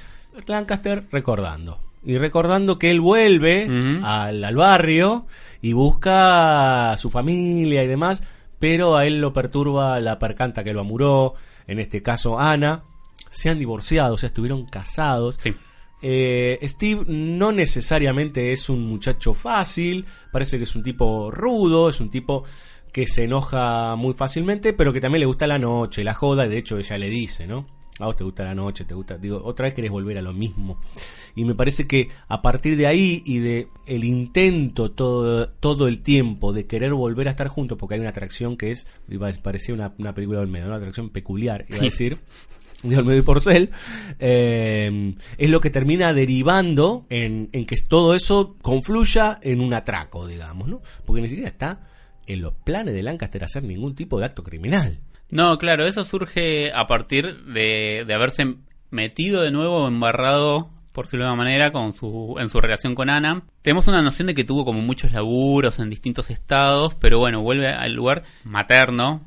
Lancaster 0.48 1.04
recordando. 1.12 1.80
Y 2.06 2.18
recordando 2.18 2.80
que 2.80 2.90
él 2.92 3.00
vuelve 3.00 3.66
al, 4.04 4.44
al 4.44 4.56
barrio 4.56 5.26
y 5.62 5.72
busca 5.74 6.92
a 6.92 6.98
su 6.98 7.10
familia 7.10 7.84
y 7.84 7.88
demás, 7.88 8.24
pero 8.60 8.98
a 8.98 9.06
él 9.06 9.22
lo 9.22 9.32
perturba 9.32 10.00
la 10.02 10.20
percanta 10.20 10.64
que 10.66 10.74
lo 10.74 10.82
amuró, 10.82 11.36
en 11.68 11.80
este 11.80 12.02
caso 12.02 12.40
Ana. 12.40 12.84
Se 13.34 13.50
han 13.50 13.60
divorciado, 13.60 14.16
o 14.16 14.18
sea, 14.18 14.28
estuvieron 14.28 14.66
casados. 14.66 15.38
Sí. 15.42 15.54
Eh, 16.06 16.60
Steve 16.64 17.04
no 17.08 17.54
necesariamente 17.54 18.52
es 18.52 18.68
un 18.70 18.86
muchacho 18.86 19.34
fácil, 19.34 20.06
parece 20.34 20.58
que 20.58 20.66
es 20.66 20.76
un 20.76 20.84
tipo 20.84 21.32
rudo, 21.32 21.90
es 21.90 22.02
un 22.02 22.10
tipo 22.10 22.44
que 22.92 23.08
se 23.08 23.24
enoja 23.24 23.96
muy 23.96 24.14
fácilmente, 24.14 24.74
pero 24.74 24.92
que 24.92 25.00
también 25.00 25.22
le 25.22 25.26
gusta 25.26 25.48
la 25.48 25.58
noche, 25.58 26.04
la 26.04 26.14
joda, 26.14 26.46
y 26.46 26.50
de 26.50 26.58
hecho 26.58 26.78
ella 26.78 26.98
le 26.98 27.10
dice, 27.10 27.48
¿no? 27.48 27.66
A 28.00 28.06
vos 28.06 28.16
te 28.16 28.24
gusta 28.24 28.44
la 28.44 28.54
noche, 28.54 28.86
te 28.86 28.94
gusta, 28.94 29.18
digo, 29.18 29.42
otra 29.44 29.66
vez 29.66 29.74
querés 29.74 29.92
volver 29.92 30.18
a 30.18 30.22
lo 30.22 30.34
mismo. 30.34 30.80
Y 31.36 31.46
me 31.46 31.56
parece 31.56 31.88
que 31.88 32.10
a 32.28 32.42
partir 32.42 32.76
de 32.76 32.86
ahí 32.86 33.24
y 33.26 33.40
de 33.40 33.70
el 33.86 34.04
intento 34.04 34.92
todo, 34.92 35.48
todo 35.48 35.88
el 35.88 36.02
tiempo 36.02 36.54
de 36.54 36.66
querer 36.68 36.94
volver 36.94 37.28
a 37.28 37.32
estar 37.32 37.48
juntos, 37.48 37.78
porque 37.78 37.96
hay 37.96 38.02
una 38.02 38.10
atracción 38.10 38.58
que 38.58 38.72
es, 38.72 38.88
iba 39.10 39.30
a 39.30 39.34
parecía 39.42 39.74
una, 39.74 39.94
una 39.98 40.14
película 40.14 40.40
del 40.40 40.50
medio, 40.50 40.66
¿no? 40.66 40.72
una 40.72 40.78
atracción 40.78 41.12
peculiar, 41.12 41.66
iba 41.70 41.88
a 41.88 41.90
Sí. 41.92 42.18
De 42.84 42.98
Olmedo 42.98 43.18
y 43.18 43.22
Porcel, 43.22 43.72
eh, 44.20 45.16
es 45.38 45.50
lo 45.50 45.62
que 45.62 45.70
termina 45.70 46.14
derivando 46.14 47.06
en, 47.10 47.50
en 47.52 47.66
que 47.66 47.76
todo 47.88 48.14
eso 48.14 48.56
confluya 48.62 49.40
en 49.42 49.62
un 49.62 49.74
atraco, 49.74 50.28
digamos, 50.28 50.68
¿no? 50.68 50.82
Porque 51.06 51.22
ni 51.22 51.30
siquiera 51.30 51.50
está 51.50 51.88
en 52.28 52.42
los 52.42 52.54
planes 52.54 52.94
de 52.94 53.04
Lancaster 53.04 53.44
hacer 53.44 53.64
ningún 53.64 53.96
tipo 53.96 54.20
de 54.20 54.26
acto 54.26 54.44
criminal. 54.44 55.00
No, 55.30 55.58
claro, 55.58 55.88
eso 55.88 56.06
surge 56.06 56.72
a 56.74 56.86
partir 56.86 57.44
de, 57.46 58.04
de 58.06 58.14
haberse 58.14 58.56
metido 58.92 59.42
de 59.42 59.52
nuevo, 59.52 59.88
embarrado, 59.88 60.70
por 60.94 61.06
decirlo 61.06 61.26
de 61.26 61.32
una 61.32 61.44
manera, 61.44 61.72
con 61.72 61.94
su, 61.94 62.36
en 62.40 62.50
su 62.50 62.62
relación 62.62 62.94
con 62.94 63.10
Ana. 63.10 63.44
Tenemos 63.64 63.88
una 63.88 64.02
noción 64.02 64.28
de 64.28 64.36
que 64.36 64.44
tuvo 64.44 64.64
como 64.64 64.82
muchos 64.82 65.12
laburos 65.12 65.80
en 65.80 65.90
distintos 65.90 66.30
estados, 66.30 66.96
pero 66.96 67.18
bueno, 67.18 67.42
vuelve 67.42 67.68
al 67.68 67.94
lugar 67.94 68.24
materno, 68.44 69.22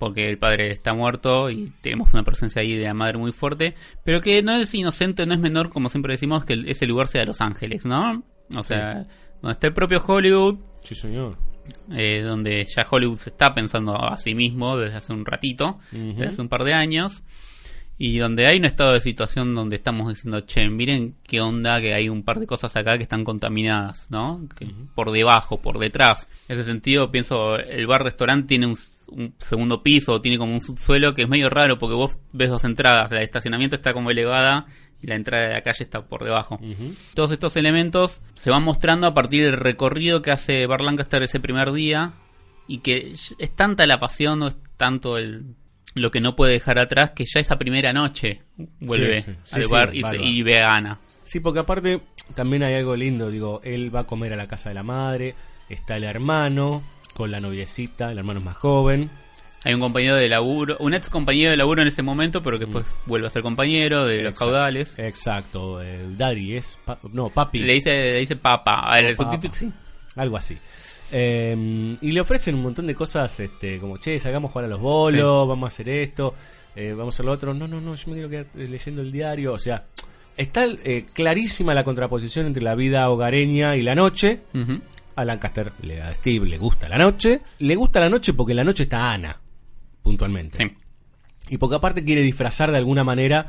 porque 0.00 0.26
el 0.28 0.38
padre 0.38 0.72
está 0.72 0.94
muerto 0.94 1.50
y 1.50 1.70
tenemos 1.82 2.12
una 2.14 2.24
presencia 2.24 2.62
ahí 2.62 2.74
de 2.74 2.84
la 2.86 2.94
madre 2.94 3.18
muy 3.18 3.30
fuerte, 3.30 3.74
pero 4.02 4.20
que 4.20 4.42
no 4.42 4.56
es 4.56 4.74
inocente, 4.74 5.26
no 5.26 5.34
es 5.34 5.38
menor, 5.40 5.70
como 5.70 5.88
siempre 5.90 6.14
decimos, 6.14 6.44
que 6.44 6.60
ese 6.66 6.86
lugar 6.88 7.06
sea 7.06 7.24
Los 7.26 7.40
Ángeles, 7.40 7.84
¿no? 7.84 8.24
O 8.56 8.64
sea, 8.64 9.06
donde 9.42 9.52
está 9.52 9.68
el 9.68 9.74
propio 9.74 10.02
Hollywood, 10.04 10.56
Sí, 10.82 10.94
señor. 10.96 11.36
eh, 11.92 12.22
donde 12.22 12.66
ya 12.74 12.86
Hollywood 12.90 13.18
se 13.18 13.30
está 13.30 13.54
pensando 13.54 13.94
a 13.94 14.16
sí 14.18 14.34
mismo 14.34 14.76
desde 14.78 14.96
hace 14.96 15.12
un 15.12 15.24
ratito, 15.26 15.78
desde 15.92 16.26
hace 16.26 16.40
un 16.42 16.48
par 16.48 16.64
de 16.64 16.72
años, 16.74 17.22
y 18.02 18.16
donde 18.16 18.46
hay 18.46 18.56
un 18.56 18.64
estado 18.64 18.94
de 18.94 19.02
situación 19.02 19.54
donde 19.54 19.76
estamos 19.76 20.08
diciendo, 20.08 20.40
che, 20.40 20.66
miren 20.70 21.16
qué 21.22 21.42
onda, 21.42 21.82
que 21.82 21.92
hay 21.92 22.08
un 22.08 22.22
par 22.22 22.40
de 22.40 22.46
cosas 22.46 22.74
acá 22.74 22.96
que 22.96 23.02
están 23.02 23.24
contaminadas, 23.24 24.10
¿no? 24.10 24.48
Que 24.56 24.68
Por 24.94 25.12
debajo, 25.12 25.60
por 25.60 25.78
detrás. 25.78 26.30
En 26.48 26.58
ese 26.58 26.64
sentido, 26.64 27.10
pienso, 27.10 27.58
el 27.58 27.86
bar-restaurante 27.86 28.48
tiene 28.48 28.68
un 28.68 29.34
segundo 29.36 29.82
piso, 29.82 30.18
tiene 30.22 30.38
como 30.38 30.54
un 30.54 30.62
subsuelo 30.62 31.12
que 31.12 31.24
es 31.24 31.28
medio 31.28 31.50
raro 31.50 31.76
porque 31.76 31.94
vos 31.94 32.18
ves 32.32 32.48
dos 32.48 32.64
entradas, 32.64 33.10
la 33.10 33.18
de 33.18 33.24
estacionamiento 33.24 33.76
está 33.76 33.92
como 33.92 34.10
elevada 34.10 34.64
y 35.02 35.06
la 35.06 35.16
entrada 35.16 35.48
de 35.48 35.52
la 35.52 35.60
calle 35.60 35.84
está 35.84 36.06
por 36.06 36.24
debajo. 36.24 36.58
Todos 37.12 37.32
estos 37.32 37.54
elementos 37.56 38.22
se 38.32 38.48
van 38.48 38.62
mostrando 38.62 39.08
a 39.08 39.12
partir 39.12 39.44
del 39.44 39.58
recorrido 39.58 40.22
que 40.22 40.30
hace 40.30 40.66
Bar 40.66 40.80
Lancaster 40.80 41.22
ese 41.22 41.38
primer 41.38 41.70
día 41.72 42.14
y 42.66 42.78
que 42.78 43.12
es 43.12 43.54
tanta 43.54 43.86
la 43.86 43.98
pasión, 43.98 44.38
no 44.38 44.46
es 44.46 44.56
tanto 44.78 45.18
el 45.18 45.56
lo 45.94 46.10
que 46.10 46.20
no 46.20 46.36
puede 46.36 46.52
dejar 46.52 46.78
atrás 46.78 47.10
que 47.10 47.24
ya 47.24 47.40
esa 47.40 47.58
primera 47.58 47.92
noche 47.92 48.42
vuelve 48.80 49.22
Sí, 49.22 49.30
sí. 49.32 49.54
al 49.56 49.64
Sí, 49.64 49.70
bar 49.70 49.90
sí, 49.92 50.02
y, 50.22 50.42
ve 50.42 50.62
a 50.62 50.74
Ana. 50.74 50.98
Sí, 51.24 51.40
porque 51.40 51.60
aparte 51.60 52.00
también 52.34 52.62
hay 52.62 52.74
algo 52.74 52.96
lindo, 52.96 53.30
digo, 53.30 53.60
él 53.64 53.94
va 53.94 54.00
a 54.00 54.04
comer 54.04 54.32
a 54.32 54.36
la 54.36 54.46
casa 54.48 54.68
de 54.68 54.74
la 54.74 54.82
madre, 54.82 55.34
está 55.68 55.96
el 55.96 56.04
hermano 56.04 56.82
con 57.14 57.30
la 57.30 57.40
noviecita, 57.40 58.12
el 58.12 58.18
hermano 58.18 58.38
es 58.40 58.44
más 58.46 58.56
joven. 58.56 59.10
Hay 59.62 59.74
un 59.74 59.80
compañero 59.80 60.14
de 60.16 60.26
laburo, 60.28 60.76
un 60.80 60.94
ex 60.94 61.10
compañero 61.10 61.50
de 61.50 61.56
laburo 61.58 61.82
en 61.82 61.88
ese 61.88 62.02
momento, 62.02 62.42
pero 62.42 62.58
que 62.58 62.64
después 62.64 62.86
vuelve 63.04 63.26
a 63.26 63.30
ser 63.30 63.42
compañero 63.42 64.06
de 64.06 64.22
los 64.22 64.34
caudales. 64.38 64.98
Exacto, 64.98 65.82
el 65.82 66.16
daddy 66.16 66.56
es, 66.56 66.78
pa- 66.84 66.98
no, 67.12 67.28
papi. 67.28 67.58
Le 67.58 67.74
dice, 67.74 67.90
le 67.90 68.20
dice 68.20 68.36
papa. 68.36 68.80
A 68.90 68.94
ver, 68.96 69.04
el 69.06 69.16
Papa. 69.16 69.32
subtítulo- 69.32 69.54
sí. 69.54 69.70
Algo 70.16 70.36
así. 70.38 70.56
Eh, 71.12 71.96
y 72.00 72.12
le 72.12 72.20
ofrecen 72.20 72.54
un 72.54 72.62
montón 72.62 72.86
de 72.86 72.94
cosas, 72.94 73.40
este, 73.40 73.78
como, 73.78 73.98
che, 73.98 74.18
salgamos 74.20 74.50
a 74.50 74.52
jugar 74.52 74.64
a 74.66 74.68
los 74.68 74.80
bolos, 74.80 75.48
vamos 75.48 75.64
a 75.64 75.68
hacer 75.68 75.88
esto, 75.88 76.34
eh, 76.76 76.92
vamos 76.96 77.14
a 77.14 77.16
hacer 77.16 77.26
lo 77.26 77.32
otro. 77.32 77.54
No, 77.54 77.66
no, 77.66 77.80
no, 77.80 77.94
yo 77.94 78.08
me 78.08 78.14
quiero 78.14 78.28
quedar 78.28 78.46
eh, 78.56 78.68
leyendo 78.68 79.02
el 79.02 79.10
diario. 79.10 79.52
O 79.52 79.58
sea, 79.58 79.86
está 80.36 80.66
eh, 80.66 81.06
clarísima 81.12 81.74
la 81.74 81.84
contraposición 81.84 82.46
entre 82.46 82.62
la 82.62 82.74
vida 82.74 83.08
hogareña 83.10 83.76
y 83.76 83.82
la 83.82 83.94
noche. 83.94 84.42
Ujú. 84.54 84.80
A 85.16 85.24
Lancaster, 85.24 85.72
le, 85.82 86.00
a 86.00 86.14
Steve 86.14 86.48
le 86.48 86.56
gusta 86.56 86.88
la 86.88 86.96
noche. 86.96 87.40
Le 87.58 87.74
gusta 87.74 88.00
la 88.00 88.08
noche 88.08 88.32
porque 88.32 88.52
en 88.52 88.58
la 88.58 88.64
noche 88.64 88.84
está 88.84 89.12
Ana, 89.12 89.38
puntualmente. 90.02 90.58
Sí. 90.58 90.76
Y 91.50 91.58
porque 91.58 91.76
aparte 91.76 92.04
quiere 92.04 92.22
disfrazar 92.22 92.70
de 92.70 92.78
alguna 92.78 93.02
manera, 93.02 93.48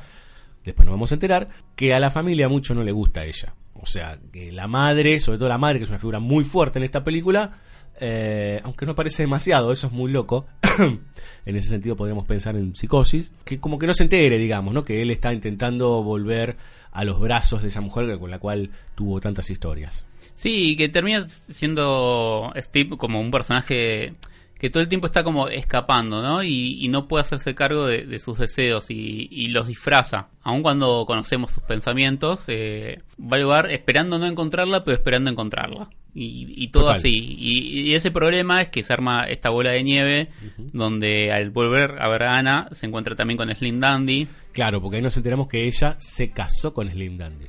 después 0.65 0.85
nos 0.85 0.93
vamos 0.93 1.11
a 1.11 1.15
enterar, 1.15 1.49
que 1.75 1.93
a 1.93 1.99
la 1.99 2.09
familia 2.09 2.49
mucho 2.49 2.73
no 2.73 2.83
le 2.83 2.91
gusta 2.91 3.21
a 3.21 3.25
ella. 3.25 3.53
O 3.81 3.85
sea, 3.85 4.17
que 4.31 4.51
la 4.51 4.67
madre, 4.67 5.19
sobre 5.19 5.37
todo 5.37 5.49
la 5.49 5.57
madre, 5.57 5.79
que 5.79 5.85
es 5.85 5.89
una 5.89 5.99
figura 5.99 6.19
muy 6.19 6.45
fuerte 6.45 6.79
en 6.79 6.83
esta 6.83 7.03
película, 7.03 7.59
eh, 7.99 8.59
aunque 8.63 8.85
no 8.85 8.95
parece 8.95 9.23
demasiado, 9.23 9.71
eso 9.71 9.87
es 9.87 9.93
muy 9.93 10.11
loco. 10.11 10.45
en 11.45 11.55
ese 11.55 11.69
sentido 11.69 11.95
podríamos 11.95 12.25
pensar 12.25 12.55
en 12.55 12.75
psicosis, 12.75 13.31
que 13.43 13.59
como 13.59 13.79
que 13.79 13.87
no 13.87 13.93
se 13.93 14.03
entere, 14.03 14.37
digamos, 14.37 14.73
¿no? 14.73 14.83
Que 14.83 15.01
él 15.01 15.11
está 15.11 15.33
intentando 15.33 16.03
volver 16.03 16.57
a 16.91 17.03
los 17.03 17.19
brazos 17.19 17.61
de 17.61 17.69
esa 17.69 17.81
mujer 17.81 18.17
con 18.19 18.31
la 18.31 18.39
cual 18.39 18.69
tuvo 18.95 19.19
tantas 19.19 19.49
historias. 19.49 20.05
Sí, 20.35 20.75
que 20.75 20.89
termina 20.89 21.27
siendo 21.27 22.51
Steve 22.57 22.97
como 22.97 23.21
un 23.21 23.31
personaje 23.31 24.15
que 24.61 24.69
todo 24.69 24.83
el 24.83 24.89
tiempo 24.89 25.07
está 25.07 25.23
como 25.23 25.47
escapando, 25.47 26.21
¿no? 26.21 26.43
Y, 26.43 26.77
y 26.79 26.87
no 26.87 27.07
puede 27.07 27.21
hacerse 27.21 27.55
cargo 27.55 27.87
de, 27.87 28.05
de 28.05 28.19
sus 28.19 28.37
deseos 28.37 28.91
y, 28.91 29.27
y 29.31 29.47
los 29.47 29.65
disfraza. 29.65 30.29
Aun 30.43 30.61
cuando 30.61 31.03
conocemos 31.07 31.51
sus 31.51 31.63
pensamientos, 31.63 32.43
eh, 32.45 33.01
va 33.19 33.37
al 33.37 33.41
lugar 33.41 33.71
esperando 33.71 34.19
no 34.19 34.27
encontrarla, 34.27 34.83
pero 34.83 34.95
esperando 34.95 35.31
encontrarla. 35.31 35.89
Y, 36.13 36.53
y 36.55 36.67
todo 36.67 36.83
Total. 36.83 36.97
así. 36.97 37.35
Y, 37.39 37.79
y 37.89 37.95
ese 37.95 38.11
problema 38.11 38.61
es 38.61 38.67
que 38.67 38.83
se 38.83 38.93
arma 38.93 39.23
esta 39.23 39.49
bola 39.49 39.71
de 39.71 39.81
nieve, 39.83 40.29
donde 40.57 41.31
al 41.31 41.49
volver 41.49 41.99
a 41.99 42.07
ver 42.09 42.21
a 42.21 42.37
Ana, 42.37 42.69
se 42.71 42.85
encuentra 42.85 43.15
también 43.15 43.39
con 43.39 43.49
Slim 43.55 43.79
Dandy. 43.79 44.27
Claro, 44.51 44.79
porque 44.79 44.97
ahí 44.97 45.01
nos 45.01 45.17
enteramos 45.17 45.47
que 45.47 45.65
ella 45.65 45.95
se 45.97 46.29
casó 46.29 46.71
con 46.71 46.87
Slim 46.87 47.17
Dandy. 47.17 47.47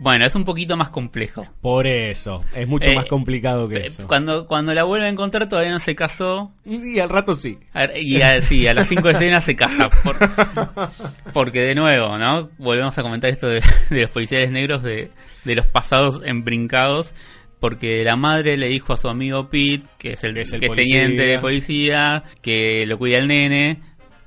Bueno, 0.00 0.26
es 0.26 0.34
un 0.34 0.44
poquito 0.44 0.76
más 0.76 0.88
complejo. 0.90 1.46
Por 1.60 1.86
eso, 1.86 2.44
es 2.54 2.66
mucho 2.66 2.90
Eh, 2.90 2.96
más 2.96 3.06
complicado 3.06 3.68
que 3.68 3.76
Eh, 3.76 3.86
eso. 3.86 4.06
Cuando, 4.08 4.46
cuando 4.46 4.74
la 4.74 4.82
vuelve 4.84 5.06
a 5.06 5.08
encontrar 5.08 5.48
todavía 5.48 5.70
no 5.70 5.78
se 5.80 5.94
casó. 5.94 6.52
Y 6.64 6.98
al 6.98 7.08
rato 7.08 7.36
sí. 7.36 7.58
A 7.72 7.96
Y 7.96 8.20
a, 8.20 8.42
sí, 8.42 8.66
a 8.66 8.74
las 8.74 8.88
cinco 8.88 9.08
escenas 9.08 9.44
se 9.44 9.54
casa. 9.54 9.90
por- 10.02 10.16
porque 11.32 11.60
de 11.60 11.74
nuevo, 11.74 12.18
¿no? 12.18 12.50
Volvemos 12.58 12.96
a 12.98 13.02
comentar 13.02 13.30
esto 13.30 13.46
de, 13.48 13.62
de 13.90 14.02
los 14.02 14.10
policiales 14.10 14.50
negros, 14.50 14.82
de, 14.82 15.10
de 15.44 15.54
los 15.54 15.66
pasados 15.66 16.20
embrincados. 16.24 17.12
Porque 17.60 18.04
la 18.04 18.16
madre 18.16 18.58
le 18.58 18.68
dijo 18.68 18.92
a 18.92 18.98
su 18.98 19.08
amigo 19.08 19.48
Pete, 19.48 19.84
que 19.96 20.12
es 20.14 20.24
el, 20.24 20.34
Que 20.34 20.40
es 20.42 20.52
el 20.52 20.60
que 20.60 20.68
teniente 20.68 21.22
de 21.22 21.38
policía, 21.38 22.22
que 22.42 22.84
lo 22.86 22.98
cuida 22.98 23.16
el 23.18 23.26
nene. 23.28 23.80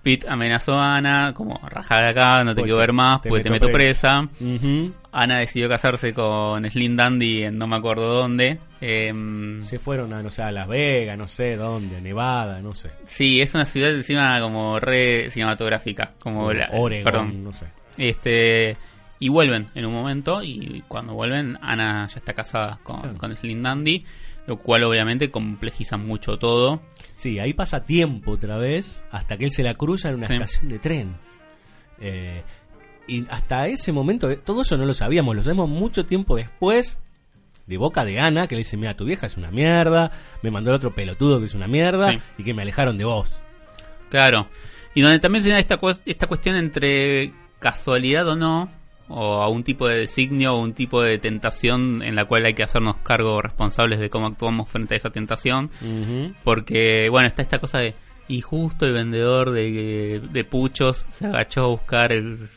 Pete 0.07 0.29
amenazó 0.29 0.79
a 0.79 0.95
Ana, 0.95 1.33
como 1.33 1.59
rajada 1.67 2.03
de 2.03 2.07
acá, 2.09 2.43
no 2.45 2.51
te 2.51 2.61
Porque 2.61 2.67
quiero 2.69 2.77
ver 2.77 2.93
más, 2.93 3.21
te 3.21 3.27
porque 3.27 3.43
te 3.43 3.49
meto 3.49 3.67
presa. 3.67 4.29
Ana 5.11 5.39
decidió 5.39 5.67
casarse 5.67 6.13
con 6.13 6.69
Slim 6.69 6.95
Dandy 6.95 7.43
en 7.43 7.57
no 7.57 7.67
me 7.67 7.75
acuerdo 7.75 8.13
dónde. 8.21 8.57
Em, 8.79 9.65
Se 9.65 9.79
fueron 9.79 10.13
a, 10.13 10.23
no 10.23 10.31
sé, 10.31 10.43
a 10.43 10.51
Las 10.53 10.67
Vegas, 10.69 11.17
no 11.17 11.27
sé 11.27 11.57
dónde, 11.57 11.97
a 11.97 11.99
Nevada, 11.99 12.61
no 12.61 12.73
sé. 12.73 12.91
Sí, 13.07 13.41
es 13.41 13.53
una 13.53 13.65
ciudad 13.65 13.91
encima 13.91 14.39
como 14.39 14.79
re 14.79 15.29
cinematográfica, 15.31 16.13
como 16.19 16.53
la, 16.53 16.69
Oregon, 16.71 17.03
perdón. 17.03 17.43
no 17.43 17.51
sé. 17.51 17.65
Este 17.97 18.77
y 19.19 19.29
vuelven 19.29 19.67
en 19.75 19.85
un 19.87 19.93
momento 19.93 20.41
y 20.43 20.83
cuando 20.87 21.15
vuelven 21.15 21.57
Ana 21.61 22.07
ya 22.07 22.17
está 22.19 22.33
casada 22.33 22.79
con, 22.83 23.01
Claro. 23.01 23.17
con 23.17 23.35
Slim 23.35 23.61
Dandy, 23.63 24.05
lo 24.45 24.57
cual 24.57 24.83
obviamente 24.83 25.31
complejiza 25.31 25.97
mucho 25.97 26.37
todo. 26.37 26.81
Sí, 27.17 27.39
ahí 27.39 27.53
pasa 27.53 27.83
tiempo 27.83 28.31
otra 28.31 28.57
vez 28.57 29.03
hasta 29.11 29.37
que 29.37 29.45
él 29.45 29.51
se 29.51 29.63
la 29.63 29.73
cruza 29.73 30.09
en 30.09 30.15
una 30.15 30.27
Sí. 30.27 30.33
estación 30.35 30.69
de 30.69 30.79
tren. 30.79 31.17
Eh, 31.99 32.43
y 33.07 33.25
hasta 33.29 33.67
ese 33.67 33.91
momento, 33.91 34.29
eh, 34.29 34.37
todo 34.37 34.61
eso 34.61 34.77
no 34.77 34.85
lo 34.85 34.93
sabíamos, 34.93 35.35
lo 35.35 35.43
sabemos 35.43 35.67
mucho 35.69 36.05
tiempo 36.05 36.35
después, 36.35 36.99
de 37.65 37.77
boca 37.77 38.05
de 38.05 38.19
Ana, 38.19 38.47
que 38.47 38.55
le 38.55 38.59
dice, 38.59 38.77
mira, 38.77 38.93
tu 38.95 39.03
vieja 39.05 39.25
es 39.25 39.35
una 39.35 39.51
mierda, 39.51 40.11
me 40.41 40.51
mandó 40.51 40.69
el 40.69 40.75
otro 40.77 40.93
pelotudo 40.93 41.39
que 41.39 41.45
es 41.45 41.53
una 41.55 41.67
mierda, 41.67 42.11
Sí. 42.11 42.19
y 42.37 42.43
que 42.43 42.53
me 42.53 42.61
alejaron 42.61 42.97
de 42.97 43.03
vos. 43.05 43.39
Claro. 44.09 44.47
Y 44.93 45.01
donde 45.01 45.19
también 45.19 45.43
se 45.43 45.49
da 45.49 45.59
esta, 45.59 45.77
esta 46.05 46.27
cuestión 46.27 46.55
entre 46.55 47.33
casualidad 47.59 48.27
o 48.27 48.35
no, 48.35 48.69
o 49.09 49.41
a 49.41 49.49
un 49.49 49.63
tipo 49.63 49.87
de 49.87 49.97
designio 49.99 50.53
o 50.55 50.59
un 50.61 50.73
tipo 50.73 51.01
de 51.01 51.17
tentación 51.17 52.01
en 52.03 52.15
la 52.15 52.25
cual 52.25 52.45
hay 52.45 52.53
que 52.53 52.63
hacernos 52.63 52.97
cargo 52.97 53.41
responsables 53.41 53.99
de 53.99 54.09
cómo 54.09 54.27
actuamos 54.27 54.69
frente 54.69 54.93
a 54.95 54.97
esa 54.97 55.09
tentación. 55.09 55.69
Porque, 56.43 57.07
bueno, 57.09 57.27
está 57.27 57.41
esta 57.41 57.59
cosa 57.59 57.79
de. 57.79 57.93
Y 58.29 58.41
justo 58.41 58.85
el 58.85 58.91
vendedor 58.91 59.51
de, 59.51 60.21
de 60.33 60.43
puchos 60.43 61.05
se 61.11 61.27
agachó 61.27 61.63
a 61.63 61.67
buscar 61.67 62.11
el- 62.11 62.49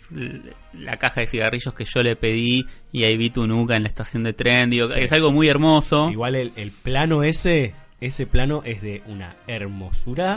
la 0.72 0.96
caja 0.96 1.20
de 1.20 1.28
cigarrillos 1.28 1.72
que 1.74 1.84
yo 1.84 2.02
le 2.02 2.16
pedí 2.16 2.66
y 2.90 3.04
ahí 3.04 3.16
vi 3.16 3.30
tu 3.30 3.46
nuca 3.46 3.76
en 3.76 3.82
la 3.82 3.88
estación 3.88 4.24
de 4.24 4.32
tren. 4.32 4.68
Digo, 4.70 4.88
Sí. 4.88 4.98
es 5.00 5.12
algo 5.12 5.30
muy 5.30 5.46
hermoso. 5.46 6.10
Igual 6.10 6.34
el, 6.34 6.52
el 6.56 6.72
plano 6.72 7.22
ese, 7.22 7.74
ese 8.00 8.26
plano 8.26 8.62
es 8.64 8.82
de 8.82 9.02
una 9.06 9.36
hermosura. 9.46 10.36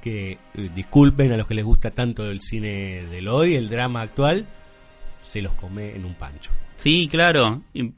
Que 0.00 0.38
eh, 0.54 0.70
disculpen 0.74 1.30
a 1.32 1.36
los 1.36 1.46
que 1.46 1.52
les 1.54 1.64
gusta 1.64 1.90
tanto 1.90 2.24
el 2.24 2.40
cine 2.40 3.04
del 3.10 3.28
hoy, 3.28 3.54
el 3.56 3.68
drama 3.68 4.00
actual, 4.00 4.46
se 5.30 5.40
los 5.42 5.52
come 5.54 5.94
en 5.94 6.04
un 6.04 6.14
pancho. 6.14 6.50
Sí, 6.76 7.08
claro. 7.10 7.62
Y- 7.72 7.92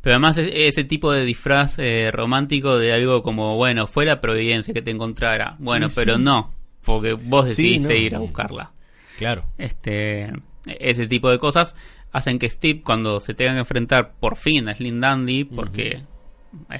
pero 0.00 0.16
además 0.16 0.36
es- 0.36 0.50
ese 0.52 0.84
tipo 0.84 1.10
de 1.12 1.24
disfraz 1.24 1.78
eh, 1.78 2.10
romántico 2.12 2.76
de 2.76 2.92
algo 2.92 3.22
como, 3.22 3.56
bueno, 3.56 3.86
fue 3.86 4.04
la 4.04 4.20
providencia 4.20 4.74
que 4.74 4.82
te 4.82 4.90
encontrara. 4.90 5.56
Bueno, 5.58 5.88
Sí, 5.88 5.94
pero 5.96 6.16
sí. 6.16 6.22
no, 6.22 6.52
porque 6.84 7.14
vos 7.14 7.46
Sí, 7.48 7.62
decidiste 7.62 7.94
no. 7.94 8.00
ir 8.00 8.14
a 8.16 8.18
buscarla. 8.18 8.72
Claro. 9.18 9.44
este 9.58 10.30
ese 10.66 11.06
tipo 11.06 11.30
de 11.30 11.38
cosas 11.38 11.76
hacen 12.12 12.38
que 12.38 12.48
Steve 12.50 12.82
cuando 12.82 13.20
se 13.20 13.32
tenga 13.34 13.52
que 13.52 13.58
enfrentar 13.60 14.14
por 14.18 14.36
fin 14.36 14.68
a 14.68 14.74
Slim 14.74 15.00
Dandy 15.00 15.44
porque 15.44 16.02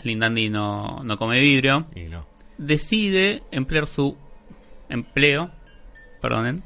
Slim 0.02 0.18
Dandy 0.20 0.50
no, 0.50 1.02
no 1.04 1.16
come 1.16 1.38
vidrio 1.40 1.86
Y 1.94 2.04
no. 2.04 2.26
decide 2.58 3.42
emplear 3.52 3.86
su 3.86 4.16
empleo 4.88 5.50
perdonen 6.20 6.62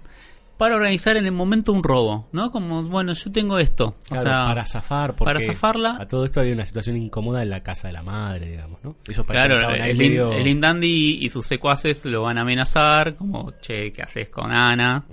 para 0.58 0.74
organizar 0.76 1.16
en 1.16 1.24
el 1.24 1.32
momento 1.32 1.72
un 1.72 1.82
robo 1.82 2.28
no 2.32 2.50
como 2.50 2.82
bueno 2.82 3.12
yo 3.14 3.30
tengo 3.32 3.58
esto 3.58 3.94
o 4.10 4.14
sea, 4.14 4.22
para 4.46 4.66
zafar, 4.66 5.14
porque 5.14 5.24
para 5.32 5.40
zafarla 5.46 5.96
a 6.00 6.06
todo 6.08 6.24
esto 6.24 6.40
había 6.40 6.52
una 6.52 6.66
situación 6.66 6.96
incómoda 6.96 7.42
en 7.42 7.50
la 7.50 7.62
casa 7.62 7.86
de 7.88 7.94
la 7.94 8.02
madre, 8.02 8.50
digamos, 8.50 8.80
¿no? 8.82 8.96
Eso 9.08 9.24
Claro, 9.24 9.70
el, 9.70 9.96
medio- 9.96 10.60
Dandy 10.60 11.18
y 11.22 11.30
sus 11.30 11.46
secuaces 11.46 12.04
lo 12.04 12.22
van 12.22 12.36
a 12.38 12.40
amenazar, 12.42 13.14
como, 13.16 13.52
che, 13.60 13.92
¿qué 13.92 14.02
haces 14.02 14.28
con 14.28 14.50
Ana? 14.52 15.04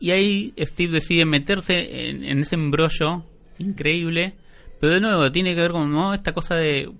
Y 0.00 0.10
ahí 0.12 0.54
Steve 0.58 0.94
decide 0.94 1.24
meterse 1.26 2.08
en, 2.08 2.24
en 2.24 2.38
ese 2.40 2.54
embrollo 2.54 3.24
increíble. 3.58 4.34
Pero 4.80 4.94
de 4.94 5.00
nuevo, 5.00 5.30
tiene 5.30 5.54
que 5.54 5.60
ver 5.60 5.72
con 5.72 5.92
¿no? 5.92 6.14
esta 6.14 6.32
cosa 6.32 6.54
de, 6.54 6.90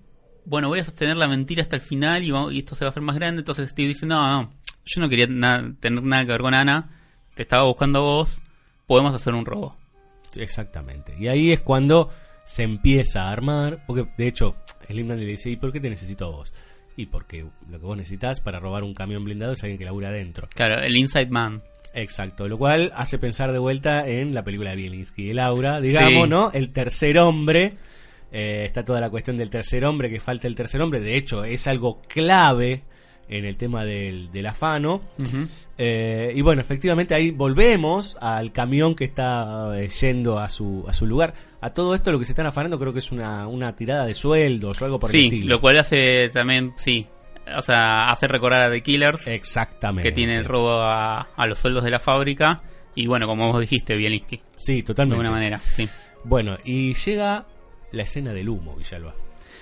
bueno, 0.45 0.69
voy 0.69 0.81
a 0.81 0.85
sostener 0.85 1.17
la 1.17 1.27
mentira 1.29 1.63
hasta 1.63 1.77
el 1.77 1.83
final 1.83 2.23
y, 2.23 2.31
vamos- 2.31 2.53
y 2.53 2.59
esto 2.59 2.75
se 2.75 2.85
va 2.85 2.89
a 2.89 2.91
hacer 2.91 3.03
más 3.03 3.17
grande. 3.17 3.41
Entonces 3.41 3.71
Steve 3.71 3.89
dice, 3.89 4.05
no, 4.05 4.43
no, 4.43 4.53
yo 4.85 5.01
no 5.01 5.09
quería 5.09 5.27
tener 5.27 6.03
nada 6.03 6.25
que 6.27 6.33
ver 6.33 6.43
con 6.43 6.53
Ana, 6.55 6.91
te 7.41 7.45
estaba 7.45 7.65
buscando 7.65 8.03
vos, 8.03 8.43
podemos 8.87 9.15
hacer 9.15 9.33
un 9.33 9.47
robo. 9.47 9.75
Exactamente. 10.37 11.15
Y 11.19 11.29
ahí 11.29 11.53
es 11.53 11.61
cuando 11.61 12.11
se 12.45 12.65
empieza 12.65 13.23
a 13.23 13.33
armar, 13.33 13.83
porque 13.87 14.07
de 14.19 14.27
hecho 14.27 14.57
Slim 14.87 15.09
Dandy 15.09 15.25
le 15.25 15.31
dice, 15.31 15.49
¿y 15.49 15.57
por 15.57 15.73
qué 15.73 15.81
te 15.81 15.89
necesito 15.89 16.27
a 16.27 16.29
vos? 16.29 16.53
Y 16.99 17.07
porque 17.07 17.47
lo 17.71 17.81
que 17.81 17.87
vos 17.87 17.97
necesitas 17.97 18.43
para 18.43 18.61
robar 18.61 18.85
un 18.85 18.93
camión 18.93 19.25
blindado 19.25 19.55
es 19.55 19.63
alguien 19.63 19.79
que 19.79 19.87
labura 19.87 20.11
adentro. 20.11 20.49
Claro, 20.55 20.83
el 20.83 20.95
Inside 20.95 21.31
Man. 21.31 21.63
Exacto, 21.95 22.47
lo 22.47 22.59
cual 22.59 22.93
hace 22.95 23.19
pensar 23.19 23.53
de 23.53 23.59
vuelta 23.59 24.07
en 24.07 24.35
la 24.35 24.45
película 24.45 24.71
de 24.71 24.77
Bielinski 24.77 25.31
y 25.31 25.33
Laura, 25.33 25.81
digamos, 25.81 26.25
Sí. 26.25 26.29
¿no? 26.29 26.51
El 26.53 26.73
tercer 26.75 27.17
hombre, 27.21 27.73
eh, 28.33 28.65
está 28.67 28.85
toda 28.85 29.01
la 29.01 29.09
cuestión 29.09 29.39
del 29.39 29.49
tercer 29.49 29.87
hombre, 29.87 30.11
que 30.11 30.21
falta 30.21 30.47
el 30.47 30.55
tercer 30.55 30.83
hombre, 30.83 31.01
de 31.01 31.17
hecho 31.17 31.43
es 31.45 31.67
algo 31.67 32.03
clave 32.03 32.83
en 33.31 33.45
el 33.47 33.57
tema 33.57 33.85
del, 33.85 34.31
del 34.33 34.47
afano. 34.47 35.01
Eh, 35.79 36.33
y 36.35 36.43
bueno, 36.43 36.61
efectivamente 36.61 37.15
ahí 37.15 37.31
volvemos 37.31 38.19
al 38.21 38.53
camión 38.53 38.95
que 38.95 39.05
está 39.05 39.71
eh, 39.81 39.89
yendo 40.01 40.39
a 40.39 40.49
su, 40.49 40.85
a 40.87 40.93
su 40.93 41.07
lugar. 41.07 41.33
A 41.63 41.71
todo 41.73 41.95
esto 41.95 42.13
lo 42.13 42.19
que 42.19 42.25
se 42.27 42.33
están 42.33 42.47
afanando 42.47 42.79
creo 42.79 42.93
que 42.93 42.99
es 42.99 43.13
una, 43.13 43.47
una 43.47 43.75
tirada 43.77 44.05
de 44.05 44.15
sueldos 44.15 44.83
o 44.83 44.85
algo 44.85 44.99
por 44.99 45.11
el 45.11 45.13
Sí, 45.17 45.25
estilo. 45.27 45.55
lo 45.55 45.61
cual 45.61 45.79
hace 45.79 46.29
también, 46.31 46.73
sí, 46.77 47.07
o 47.57 47.63
sea, 47.63 48.11
hace 48.11 48.27
recordar 48.29 48.63
a 48.63 48.71
The 48.71 48.83
Killers, 48.83 49.27
Exactamente. 49.27 50.09
que 50.09 50.15
tiene 50.15 50.37
el 50.37 50.45
robo 50.45 50.81
a, 50.83 51.21
a 51.37 51.47
los 51.47 51.59
sueldos 51.59 51.85
de 51.85 51.91
la 51.91 51.99
fábrica. 51.99 52.63
Y 52.95 53.07
bueno, 53.07 53.27
como 53.27 53.51
vos 53.53 53.61
dijiste, 53.61 53.95
Bielinski. 53.95 54.41
Sí, 54.57 54.77
De 54.77 54.83
totalmente. 54.83 55.15
alguna 55.15 55.31
manera, 55.31 55.59
sí. 55.59 55.89
Bueno, 56.25 56.59
y 56.65 56.93
llega 56.95 57.47
la 57.93 58.03
escena 58.03 58.33
del 58.33 58.49
humo, 58.49 58.75
Villalba. 58.77 59.15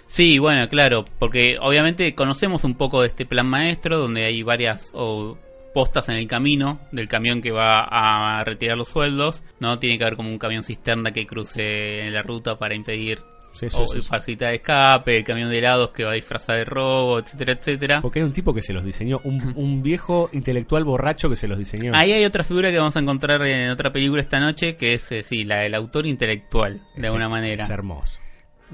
Sí, 0.09 0.39
bueno, 0.39 0.69
claro, 0.69 1.05
porque 1.19 1.57
obviamente 1.61 2.15
conocemos 2.15 2.65
un 2.65 2.75
poco 2.75 3.03
de 3.03 3.09
este 3.09 3.27
plan 3.27 3.47
maestro, 3.47 3.99
donde 3.99 4.25
hay 4.25 4.43
varias 4.43 4.91
o, 4.95 5.39
postas 5.73 6.09
en 6.09 6.17
el 6.17 6.27
camino 6.27 6.81
del 6.91 7.09
camión 7.09 7.41
que 7.41 7.53
va 7.53 7.81
a 7.83 8.43
retirar 8.43 8.77
los 8.77 8.89
sueldos, 8.89 9.45
¿no? 9.61 9.79
Tiene 9.79 9.99
que 9.99 10.05
haber 10.05 10.17
como 10.17 10.31
un 10.31 10.39
camión 10.39 10.65
cisterna 10.65 11.13
que 11.13 11.27
cruce 11.27 12.11
la 12.11 12.23
ruta 12.23 12.57
para 12.57 12.75
impedir 12.75 13.21
Sí, 13.53 13.71
sí, 13.71 13.77
o 13.81 13.87
sí, 13.87 14.03
sí. 14.03 14.07
facilitar 14.07 14.53
escape, 14.55 15.19
el 15.19 15.25
camión 15.25 15.51
de 15.51 15.59
helados 15.59 15.91
que 15.91 16.05
va 16.05 16.13
a 16.13 16.15
disfrazar 16.15 16.57
de 16.57 16.65
robo, 16.65 17.19
etcétera, 17.19 17.53
etcétera. 17.55 18.03
Porque 18.03 18.21
hay 18.21 18.25
un 18.25 18.33
tipo 18.33 18.55
que 18.55 18.63
se 18.63 18.73
los 18.73 18.85
diseñó, 18.85 19.21
un, 19.25 19.53
un 19.57 19.83
viejo 19.83 20.29
intelectual 20.33 20.85
borracho 20.85 21.29
que 21.29 21.37
se 21.37 21.49
los 21.49 21.59
diseñó. 21.59 21.93
Ahí 21.95 22.13
hay 22.13 22.25
otra 22.25 22.45
figura 22.45 22.71
que 22.71 22.79
vamos 22.79 22.97
a 22.97 23.01
encontrar 23.01 23.45
en 23.47 23.71
otra 23.71 23.91
película 23.91 24.21
esta 24.21 24.39
noche, 24.39 24.77
que 24.77 24.95
es, 24.95 25.11
eh, 25.13 25.23
sí, 25.23 25.45
la 25.45 25.61
del 25.61 25.75
autor 25.75 26.07
intelectual, 26.07 26.83
de 26.97 27.07
alguna 27.07 27.29
manera. 27.29 27.65
Es 27.65 27.71
hermoso. 27.71 28.21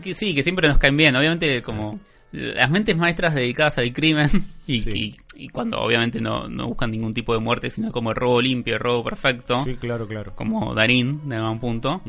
Que 0.03 0.15
sí, 0.15 0.35
que 0.35 0.43
siempre 0.43 0.69
nos 0.69 0.79
caen 0.79 0.97
bien. 0.97 1.17
Obviamente, 1.17 1.63
como 1.63 1.99
las 2.33 2.69
mentes 2.71 2.97
maestras 2.97 3.35
dedicadas 3.35 3.79
al 3.79 3.93
crimen 3.93 4.29
y, 4.67 4.81
Sí. 4.81 5.17
y- 5.37 5.45
y 5.45 5.49
cuando 5.49 5.81
obviamente 5.81 6.21
no, 6.21 6.49
no 6.49 6.69
buscan 6.69 6.91
ningún 6.91 7.13
tipo 7.13 7.33
de 7.35 7.41
muerte, 7.41 7.71
sino 7.71 7.91
como 7.93 8.11
el 8.11 8.17
robo 8.17 8.41
limpio, 8.41 8.75
el 8.75 8.81
robo 8.81 9.03
perfecto, 9.05 9.63
Sí, 9.65 9.75
claro, 9.77 10.07
claro. 10.07 10.35
como 10.37 10.75
Darín, 10.75 11.29
de 11.29 11.37
algún 11.37 11.59
punto. 11.61 12.01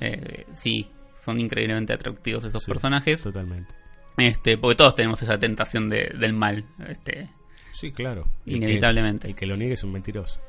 Eh, 0.00 0.46
sí, 0.54 0.86
son 1.14 1.38
increíblemente 1.40 1.92
atractivos 1.92 2.44
esos 2.44 2.62
Sí, 2.64 2.70
personajes. 2.70 3.22
Totalmente. 3.22 3.72
Este, 4.16 4.56
porque 4.58 4.76
todos 4.76 4.94
tenemos 4.94 5.22
esa 5.22 5.38
tentación 5.38 5.88
de- 5.88 6.12
del 6.18 6.32
mal. 6.32 6.64
Este, 6.88 7.28
Sí, 7.72 7.92
claro. 7.92 8.26
El 8.46 8.52
que- 8.52 8.56
Inevitablemente. 8.66 9.28
El 9.28 9.34
que, 9.34 9.46
lo 9.46 9.56
niegue 9.56 9.74
es 9.74 9.84
un 9.84 9.92
mentiroso. 9.92 10.40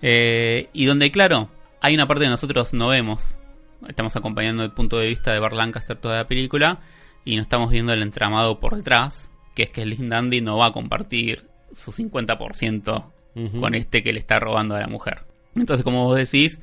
Eh, 0.00 0.68
y 0.72 0.86
donde, 0.86 1.10
claro, 1.10 1.50
hay 1.82 1.94
una 1.94 2.06
parte 2.06 2.24
que 2.24 2.30
nosotros 2.30 2.72
no 2.72 2.88
vemos. 2.88 3.38
Estamos 3.86 4.16
acompañando 4.16 4.64
el 4.64 4.72
punto 4.72 4.98
de 4.98 5.06
vista 5.06 5.32
de 5.32 5.38
Bar 5.38 5.52
Lancaster 5.52 5.96
toda 5.96 6.16
la 6.16 6.26
película 6.26 6.80
y 7.24 7.36
no 7.36 7.42
estamos 7.42 7.70
viendo 7.70 7.92
el 7.92 8.02
entramado 8.02 8.58
por 8.58 8.76
detrás, 8.76 9.30
que 9.54 9.64
es 9.64 9.70
que 9.70 9.82
Slim 9.82 10.08
Dandy 10.08 10.40
no 10.40 10.56
va 10.56 10.66
a 10.66 10.72
compartir 10.72 11.46
su 11.72 11.92
50% 11.92 13.12
Ujú. 13.34 13.60
con 13.60 13.74
este 13.74 14.02
que 14.02 14.12
le 14.12 14.18
está 14.18 14.40
robando 14.40 14.74
a 14.74 14.80
la 14.80 14.88
mujer. 14.88 15.24
Entonces, 15.54 15.84
como 15.84 16.04
vos 16.06 16.16
decís, 16.16 16.60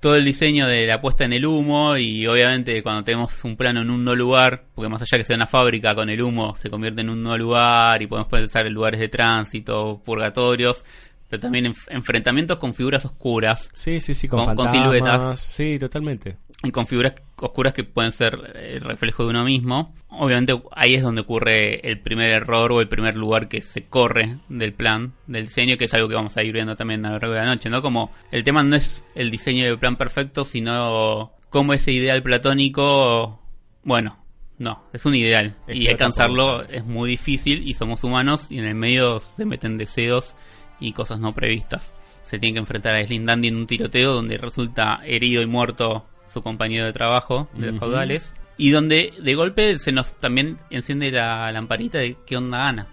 todo 0.00 0.16
el 0.16 0.24
diseño 0.24 0.66
de 0.66 0.86
la 0.86 1.00
puesta 1.00 1.24
en 1.24 1.32
el 1.34 1.44
humo 1.44 1.96
y 1.96 2.26
obviamente 2.26 2.82
cuando 2.82 3.04
tenemos 3.04 3.44
un 3.44 3.56
plano 3.56 3.82
en 3.82 3.90
un 3.90 4.02
no 4.02 4.16
lugar, 4.16 4.64
porque 4.74 4.88
más 4.88 5.02
allá 5.02 5.18
que 5.18 5.24
sea 5.24 5.36
una 5.36 5.46
fábrica 5.46 5.94
con 5.94 6.08
el 6.08 6.22
humo 6.22 6.54
se 6.56 6.70
convierte 6.70 7.02
en 7.02 7.10
un 7.10 7.22
no 7.22 7.36
lugar 7.36 8.00
y 8.02 8.06
podemos 8.06 8.28
pensar 8.30 8.66
en 8.66 8.72
lugares 8.72 8.98
de 8.98 9.08
tránsito, 9.08 10.00
purgatorios, 10.04 10.84
pero 11.30 11.40
también 11.40 11.64
en 11.66 11.74
enfrentamientos 11.88 12.58
con 12.58 12.74
figuras 12.74 13.04
oscuras 13.06 13.70
Sí, 13.72 14.00
sí, 14.00 14.12
sí, 14.12 14.28
con, 14.28 14.44
Con- 14.44 14.56
con 14.56 14.66
fantasmas. 14.66 14.84
siluetas. 14.92 15.40
Sí, 15.40 15.78
totalmente. 15.78 16.36
y 16.62 16.70
con 16.72 16.86
figuras 16.86 17.14
oscuras 17.36 17.72
que 17.72 17.84
pueden 17.84 18.12
ser 18.12 18.52
el 18.56 18.82
reflejo 18.82 19.22
de 19.24 19.30
uno 19.30 19.44
mismo. 19.44 19.94
Obviamente 20.10 20.60
ahí 20.72 20.94
es 20.94 21.02
donde 21.02 21.22
ocurre 21.22 21.88
el 21.88 22.00
primer 22.00 22.28
error 22.28 22.70
o 22.72 22.80
el 22.82 22.88
primer 22.88 23.16
lugar 23.16 23.48
que 23.48 23.62
se 23.62 23.86
corre 23.86 24.38
del 24.50 24.74
plan, 24.74 25.14
del 25.26 25.46
diseño, 25.46 25.78
que 25.78 25.86
es 25.86 25.94
algo 25.94 26.08
que 26.08 26.16
vamos 26.16 26.36
a 26.36 26.42
ir 26.42 26.52
viendo 26.52 26.76
también 26.76 27.06
a 27.06 27.10
lo 27.10 27.14
largo 27.18 27.32
de 27.32 27.38
la 27.40 27.46
noche, 27.46 27.70
¿no? 27.70 27.80
Como 27.80 28.10
el 28.30 28.44
tema 28.44 28.62
no 28.62 28.76
es 28.76 29.04
el 29.14 29.30
diseño 29.30 29.64
del 29.64 29.78
plan 29.78 29.96
perfecto, 29.96 30.44
sino 30.44 31.32
cómo 31.48 31.72
ese 31.72 31.92
ideal 31.92 32.22
platónico, 32.22 33.40
bueno, 33.82 34.18
no, 34.58 34.82
es 34.92 35.06
un 35.06 35.14
ideal 35.14 35.56
Es 35.66 35.76
y 35.76 35.88
alcanzarlo 35.88 36.62
es 36.64 36.84
muy 36.84 37.08
difícil 37.08 37.66
y 37.66 37.72
somos 37.72 38.04
humanos 38.04 38.48
y 38.50 38.58
en 38.58 38.66
el 38.66 38.74
medio 38.74 39.20
se 39.20 39.46
meten 39.46 39.78
deseos 39.78 40.36
y 40.80 40.92
cosas 40.92 41.20
no 41.20 41.34
previstas. 41.34 41.92
Se 42.22 42.38
tiene 42.38 42.54
que 42.54 42.60
enfrentar 42.60 42.94
a 42.96 43.04
Slim 43.06 43.24
Dandy 43.24 43.48
en 43.48 43.56
un 43.56 43.66
tiroteo 43.66 44.14
donde 44.14 44.36
resulta 44.38 45.00
herido 45.04 45.42
y 45.42 45.46
muerto 45.46 46.06
su 46.28 46.42
compañero 46.42 46.84
de 46.86 46.92
trabajo 46.92 47.48
de 47.54 47.70
los 47.72 47.80
caudales 47.80 48.34
y 48.56 48.70
donde 48.70 49.12
de 49.20 49.34
golpe 49.34 49.78
se 49.78 49.90
nos 49.92 50.14
también 50.20 50.58
enciende 50.70 51.10
la 51.10 51.50
lamparita 51.50 51.98
de 51.98 52.16
qué 52.26 52.36
onda 52.36 52.68
Ana, 52.68 52.86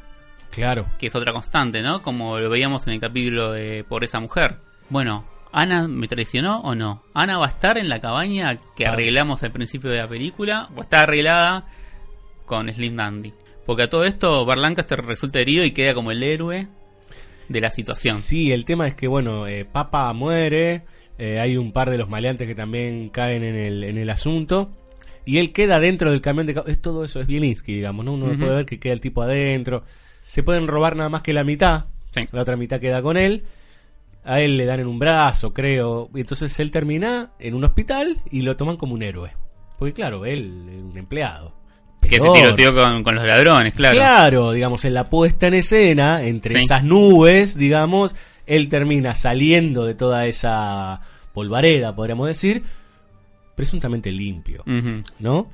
Claro. 0.50 0.86
que 0.98 1.08
es 1.08 1.16
otra 1.16 1.34
constante, 1.34 1.82
¿no? 1.82 2.02
Como 2.02 2.40
lo 2.40 2.50
veíamos 2.50 2.88
en 2.88 2.94
el 2.94 3.00
capítulo 3.00 3.52
de 3.52 3.84
Por 3.88 4.04
esa 4.04 4.20
mujer. 4.20 4.58
Bueno, 4.90 5.26
¿Ana 5.52 5.88
me 5.88 6.08
traicionó 6.08 6.60
o 6.62 6.74
no? 6.74 7.04
¿Ana 7.14 7.38
va 7.38 7.46
a 7.46 7.50
estar 7.50 7.78
en 7.78 7.90
la 7.90 8.00
cabaña 8.02 8.58
que 8.76 8.86
Ah. 8.88 8.92
arreglamos 8.92 9.44
al 9.44 9.52
principio 9.52 9.90
de 9.92 9.98
la 10.00 10.08
película? 10.08 10.70
¿O 10.76 10.82
está 10.82 11.02
arreglada 11.02 11.66
con 12.46 12.72
Slim 12.74 12.96
Dandy? 12.96 13.34
Porque 13.66 13.84
a 13.84 13.90
todo 13.90 14.06
esto, 14.06 14.46
Bar 14.46 14.58
Lancaster 14.58 15.04
resulta 15.06 15.40
herido 15.40 15.64
y 15.66 15.72
queda 15.72 15.94
como 15.94 16.12
el 16.12 16.24
héroe 16.24 16.68
de 17.50 17.62
la 17.62 17.70
situación. 17.70 18.18
Sí, 18.20 18.52
el 18.52 18.66
tema 18.66 18.88
es 18.88 18.96
que, 18.96 19.08
bueno, 19.08 19.48
eh, 19.48 19.66
Papa 19.66 20.12
muere, 20.14 20.84
eh, 21.18 21.40
hay 21.40 21.58
un 21.58 21.72
par 21.72 21.90
de 21.90 21.98
los 21.98 22.10
maleantes 22.10 22.48
que 22.48 22.56
también 22.56 23.10
caen 23.10 23.44
en 23.44 23.56
el, 23.56 23.84
en 23.84 23.98
el 23.98 24.10
asunto, 24.10 24.72
y 25.26 25.40
él 25.40 25.52
queda 25.52 25.80
dentro 25.80 26.10
del 26.12 26.22
camión 26.22 26.46
de... 26.48 26.62
Es 26.68 26.80
todo 26.82 27.04
eso, 27.04 27.20
es 27.20 27.28
Bielinski, 27.28 27.76
digamos, 27.76 28.06
¿no? 28.06 28.14
Uno 28.14 28.38
puede 28.38 28.56
ver 28.56 28.66
que 28.66 28.80
queda 28.80 28.94
el 28.94 29.02
tipo 29.02 29.22
adentro. 29.22 29.84
Se 30.22 30.42
pueden 30.42 30.68
robar 30.68 30.96
nada 30.96 31.10
más 31.10 31.22
que 31.22 31.34
la 31.34 31.44
mitad, 31.44 31.86
Sí. 32.12 32.22
la 32.32 32.42
otra 32.44 32.56
mitad 32.56 32.80
queda 32.80 33.02
con 33.02 33.18
él. 33.18 33.44
A 34.24 34.40
él 34.42 34.58
le 34.58 34.66
dan 34.66 34.80
en 34.80 34.88
un 34.88 35.00
brazo, 35.00 35.54
creo, 35.54 36.10
y 36.16 36.22
entonces 36.22 36.58
él 36.62 36.72
termina 36.72 37.32
en 37.40 37.56
un 37.56 37.64
hospital 37.66 38.22
y 38.32 38.42
lo 38.42 38.56
toman 38.56 38.78
como 38.78 38.94
un 38.94 39.02
héroe. 39.02 39.34
Porque 39.78 39.94
claro, 39.94 40.26
él 40.26 40.66
es 40.70 40.82
un 40.82 40.98
empleado. 40.98 41.57
Que 42.02 42.20
se 42.22 42.30
tiroteó 42.30 42.74
con, 42.74 43.04
con 43.04 43.16
los 43.16 43.26
ladrones, 43.26 43.76
claro. 43.76 43.96
Claro, 43.98 44.52
digamos, 44.54 44.86
en 44.86 44.94
la 44.94 45.10
puesta 45.10 45.48
en 45.48 45.56
escena, 45.56 46.24
entre 46.24 46.54
Sí. 46.60 46.66
esas 46.66 46.84
nubes, 46.84 47.58
digamos, 47.58 48.16
él 48.46 48.70
termina 48.70 49.14
saliendo 49.14 49.86
de 49.86 49.94
toda 49.94 50.26
esa 50.26 51.02
polvareda, 51.34 51.94
podríamos 51.96 52.28
decir, 52.28 52.64
presuntamente 53.56 54.12
limpio. 54.12 54.64
¿no? 55.20 55.50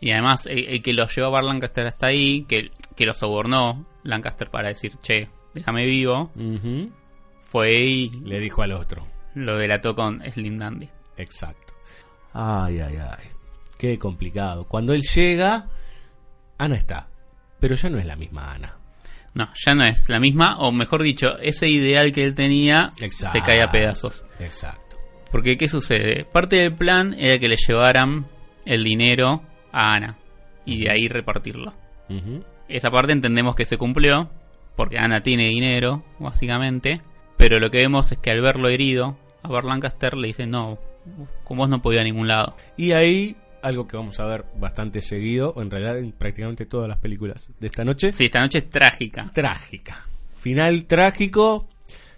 Y 0.00 0.10
además, 0.12 0.46
el, 0.46 0.66
el 0.66 0.82
que 0.82 0.92
lo 0.94 1.06
llevó 1.06 1.26
a 1.28 1.30
Bar 1.30 1.44
Lancaster 1.44 1.86
hasta 1.86 2.06
ahí, 2.06 2.44
que, 2.48 2.70
que 2.96 3.04
lo 3.06 3.12
sobornó 3.12 3.84
Lancaster 4.04 4.48
para 4.50 4.68
decir, 4.68 4.92
che, 5.02 5.28
déjame 5.54 5.84
vivo, 5.84 6.30
fue 7.42 7.74
y 7.74 8.10
Le 8.24 8.38
dijo 8.40 8.62
al 8.62 8.72
otro, 8.72 9.06
lo 9.34 9.56
delató 9.58 9.94
con 9.94 10.22
Slim 10.32 10.56
Dandy. 10.58 10.88
exacto. 11.16 11.74
Ay, 12.32 12.80
ay, 12.80 12.96
ay, 12.96 13.28
qué 13.92 13.98
complicado. 13.98 14.66
Cuando 14.66 14.94
él 14.94 15.02
llega, 15.02 15.68
Ana 16.58 16.76
está, 16.76 17.08
pero 17.60 17.74
ya 17.74 17.90
no 17.90 17.98
es 17.98 18.06
la 18.06 18.16
misma 18.16 18.52
Ana. 18.52 18.78
No, 19.34 19.48
ya 19.54 19.74
no 19.74 19.84
es 19.84 20.08
la 20.08 20.20
misma, 20.20 20.58
o 20.58 20.70
mejor 20.70 21.02
dicho, 21.02 21.38
ese 21.38 21.68
ideal 21.68 22.12
que 22.12 22.22
él 22.24 22.34
tenía 22.36 22.92
Exacto. 23.00 23.38
se 23.38 23.44
cae 23.44 23.62
a 23.62 23.70
pedazos. 23.70 24.24
Exacto. 24.38 24.96
Porque, 25.32 25.58
¿qué 25.58 25.66
sucede? 25.66 26.24
Parte 26.24 26.56
del 26.56 26.74
plan 26.74 27.14
era 27.18 27.40
que 27.40 27.48
le 27.48 27.56
llevaran 27.56 28.26
el 28.64 28.84
dinero 28.84 29.42
a 29.72 29.94
Ana 29.94 30.16
y 30.64 30.84
de 30.84 30.92
ahí 30.92 31.08
repartirlo. 31.08 31.74
Esa 32.68 32.90
parte 32.90 33.12
entendemos 33.12 33.56
que 33.56 33.66
se 33.66 33.76
cumplió, 33.76 34.30
porque 34.76 34.98
Ana 34.98 35.22
tiene 35.22 35.48
dinero, 35.48 36.04
básicamente, 36.20 37.00
pero 37.36 37.58
lo 37.58 37.70
que 37.70 37.78
vemos 37.78 38.12
es 38.12 38.18
que 38.18 38.30
al 38.30 38.40
verlo 38.40 38.68
herido, 38.68 39.18
a 39.42 39.48
Bar 39.48 39.64
Lancaster 39.64 40.14
le 40.16 40.28
dice, 40.28 40.46
no, 40.46 40.78
con 41.42 41.58
vos 41.58 41.68
no 41.68 41.82
podía 41.82 42.02
a 42.02 42.04
ningún 42.04 42.28
lado. 42.28 42.56
Y 42.76 42.92
ahí, 42.92 43.36
algo 43.64 43.86
que 43.86 43.96
vamos 43.96 44.20
a 44.20 44.24
ver 44.26 44.44
bastante 44.58 45.00
seguido, 45.00 45.52
o 45.56 45.62
en 45.62 45.70
realidad 45.70 45.98
en 45.98 46.12
prácticamente 46.12 46.66
todas 46.66 46.88
las 46.88 46.98
películas 46.98 47.50
de 47.58 47.66
esta 47.66 47.84
noche, 47.84 48.12
Sí, 48.12 48.26
esta 48.26 48.40
noche 48.40 48.58
es 48.58 48.70
trágica. 48.70 49.30
trágica. 49.32 50.06
Final 50.40 50.84
trágico. 50.84 51.68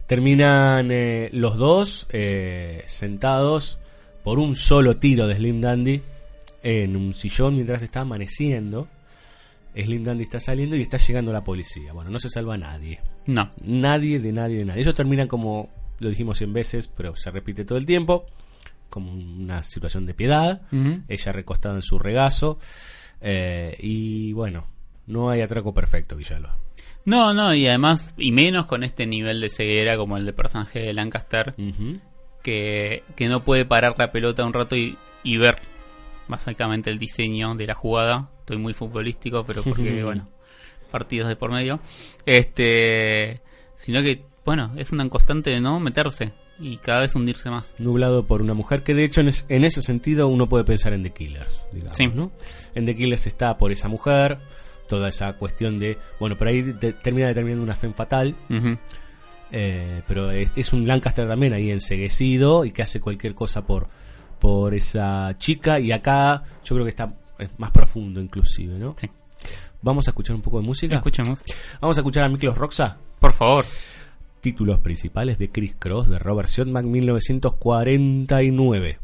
Terminan 0.07 0.91
eh, 0.93 1.31
los 1.33 1.57
dos 1.57 2.07
eh, 2.11 2.85
sentados 2.87 3.81
por 4.23 4.39
un 4.39 4.55
solo 4.57 4.99
tiro 4.99 5.27
de 5.27 5.35
Slim 5.35 5.61
Dandy 5.61 6.01
en 6.63 6.97
un 6.97 7.15
sillón 7.15 7.55
mientras 7.55 7.83
está 7.83 8.01
amaneciendo. 8.03 8.87
Slim 9.75 10.05
Dandy 10.05 10.23
está 10.25 10.39
saliendo 10.41 10.77
y 10.77 10.83
está 10.83 10.97
llegando 10.97 11.33
la 11.33 11.43
policía. 11.45 11.93
Bueno, 11.93 12.11
no 12.11 12.19
se 12.21 12.31
salva 12.31 12.57
nadie. 12.57 13.01
No, 13.27 13.51
Nadie 13.63 14.21
de 14.21 14.33
nadie 14.33 14.59
de 14.59 14.65
nadie. 14.65 14.83
Ellos 14.83 14.95
terminan 14.95 15.27
como 15.29 15.69
lo 15.99 16.09
dijimos 16.09 16.39
100 16.39 16.53
veces, 16.53 16.89
pero 16.89 17.17
se 17.17 17.31
repite 17.31 17.65
todo 17.65 17.77
el 17.79 17.87
tiempo. 17.87 18.27
Como 18.89 19.13
una 19.13 19.63
situación 19.63 20.07
de 20.07 20.15
piedad, 20.15 20.63
ella 21.09 21.33
recostada 21.33 21.77
en 21.77 21.83
su 21.83 21.99
regazo, 21.99 22.59
eh, 23.21 23.77
y 23.81 24.33
bueno, 24.33 24.67
no 25.07 25.31
hay 25.31 25.41
atraco 25.41 25.73
perfecto, 25.73 26.17
Villalba. 26.17 26.59
No, 27.05 27.33
no, 27.33 27.55
y 27.55 27.69
además, 27.69 28.15
y 28.17 28.33
menos 28.33 28.67
con 28.67 28.83
este 28.83 29.07
nivel 29.07 29.41
de 29.41 29.49
ceguera 29.49 29.97
como 29.97 30.17
el 30.17 30.27
de 30.27 30.33
personaje 30.33 30.81
de 30.81 30.93
Lancaster, 30.93 31.55
que, 32.43 33.05
que 33.15 33.29
no 33.29 33.45
puede 33.45 33.65
parar 33.65 33.95
la 33.97 34.11
pelota 34.11 34.45
un 34.45 34.53
rato 34.53 34.77
y, 34.77 34.99
y 35.23 35.37
ver 35.37 35.59
básicamente 36.29 36.91
el 36.91 36.99
diseño 36.99 37.55
de 37.55 37.67
la 37.67 37.75
jugada. 37.75 38.31
Estoy 38.41 38.59
muy 38.59 38.75
futbolístico, 38.75 39.45
pero 39.45 39.63
porque, 39.63 40.03
bueno, 40.05 40.25
partidos 40.91 41.29
de 41.29 41.37
por 41.37 41.53
medio. 41.53 41.81
Este, 42.25 43.41
sino 43.77 44.03
que, 44.03 44.25
bueno, 44.45 44.73
es 44.77 44.91
una 44.91 45.09
constante 45.09 45.51
de 45.51 45.61
no 45.61 45.79
meterse 45.79 46.33
y 46.59 46.77
cada 46.79 47.01
vez 47.01 47.15
hundirse 47.15 47.51
más. 47.51 47.75
Nublado 47.79 48.27
por 48.27 48.43
una 48.43 48.55
mujer 48.55 48.83
que 48.83 48.95
de 48.95 49.05
hecho 49.05 49.21
en, 49.21 49.29
es- 49.29 49.45
en 49.49 49.65
ese 49.65 49.83
sentido 49.83 50.29
uno 50.29 50.49
puede 50.49 50.65
pensar 50.65 50.93
en 50.93 51.03
The 51.03 51.11
Killers, 51.11 51.65
digamos, 51.73 51.97
Sí. 51.97 52.07
¿no? 52.09 52.33
En 52.75 52.87
The 52.87 52.97
Killers 52.97 53.27
está 53.27 53.59
por 53.59 53.73
esa 53.73 53.89
mujer, 53.89 54.39
toda 54.89 55.09
esa 55.09 55.33
cuestión 55.35 55.79
de, 55.79 55.99
bueno, 56.21 56.37
por 56.39 56.49
ahí 56.49 56.63
de- 56.63 56.93
termina 56.93 57.29
determinando 57.29 57.65
una 57.65 57.75
fe 57.77 57.91
fatal. 57.93 58.35
Eh, 59.53 60.03
pero 60.09 60.31
es, 60.33 60.51
es 60.57 60.73
un 60.73 60.87
Lancaster 60.87 61.29
también 61.29 61.53
ahí 61.53 61.71
enseguecido 61.71 62.65
y 62.65 62.73
que 62.73 62.83
hace 62.83 63.01
cualquier 63.01 63.35
cosa 63.35 63.65
por, 63.65 63.87
por 64.41 64.75
esa 64.75 65.35
chica. 65.39 65.79
Y 65.79 65.93
acá 65.93 66.43
yo 66.65 66.75
creo 66.75 66.85
que 66.85 66.91
está 66.91 67.15
es 67.39 67.51
más 67.59 67.71
profundo 67.71 68.21
inclusive, 68.21 68.79
¿no? 68.79 68.95
Sí. 68.99 69.09
Vamos 69.83 70.09
a 70.09 70.11
escuchar 70.11 70.35
un 70.35 70.43
poco 70.43 70.59
de 70.61 70.67
música. 70.67 70.97
Escuchemos. 70.97 71.41
Vamos 71.81 71.97
a 71.97 72.01
escuchar 72.01 72.25
a 72.25 72.29
Miklos 72.29 72.57
Roxa. 72.59 72.97
Por 73.21 73.33
favor. 73.33 73.65
Títulos 74.47 74.79
principales 74.79 75.39
de 75.39 75.49
Chris 75.49 75.75
Cross 75.77 76.09
de 76.09 76.21
Robert 76.21 76.49
Siodmak 76.49 76.85
1949. 76.85 79.01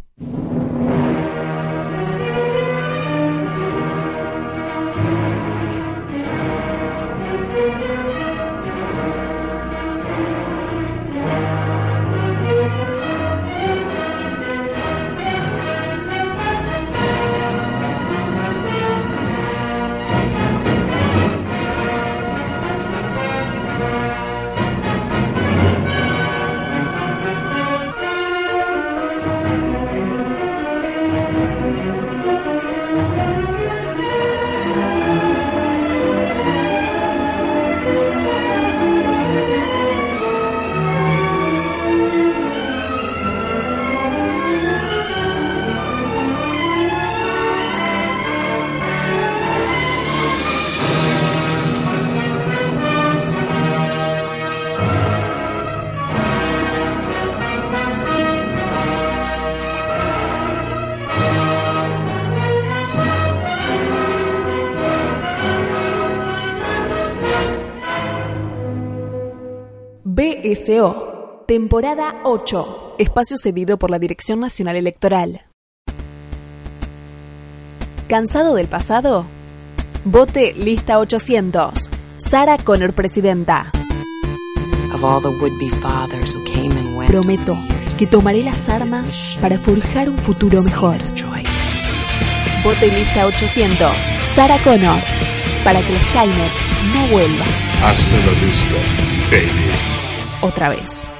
BSO, 70.52 71.44
temporada 71.46 72.20
8, 72.24 72.96
espacio 72.98 73.38
cedido 73.38 73.78
por 73.78 73.90
la 73.90 73.98
Dirección 73.98 74.38
Nacional 74.40 74.76
Electoral. 74.76 75.46
¿Cansado 78.06 78.54
del 78.54 78.66
pasado? 78.66 79.24
Vote 80.04 80.52
lista 80.54 80.98
800. 80.98 81.88
Sara 82.18 82.58
Connor, 82.58 82.92
presidenta. 82.92 83.72
of 84.92 85.02
all 85.02 85.22
the 85.22 85.30
would-be 85.40 85.70
fathers 85.80 86.34
who 86.34 86.44
came 86.44 86.70
and 86.72 86.98
went. 86.98 87.10
Prometo 87.10 87.56
que 87.98 88.06
tomaré 88.06 88.42
las 88.42 88.68
armas 88.68 89.38
para 89.40 89.58
forjar 89.58 90.10
un 90.10 90.18
futuro 90.18 90.62
mejor. 90.62 90.98
Vote 92.62 92.86
lista 92.88 93.26
800. 93.26 93.90
Sara 94.20 94.58
Connor. 94.58 95.00
Para 95.64 95.80
que 95.80 95.92
el 95.94 95.98
Skynet 96.08 96.52
no 96.92 97.06
vuelva 97.06 97.44
Hasta 97.84 98.16
la 98.16 98.32
vista, 98.32 98.74
baby. 99.30 99.91
Otra 100.42 100.68
vez. 100.68 101.10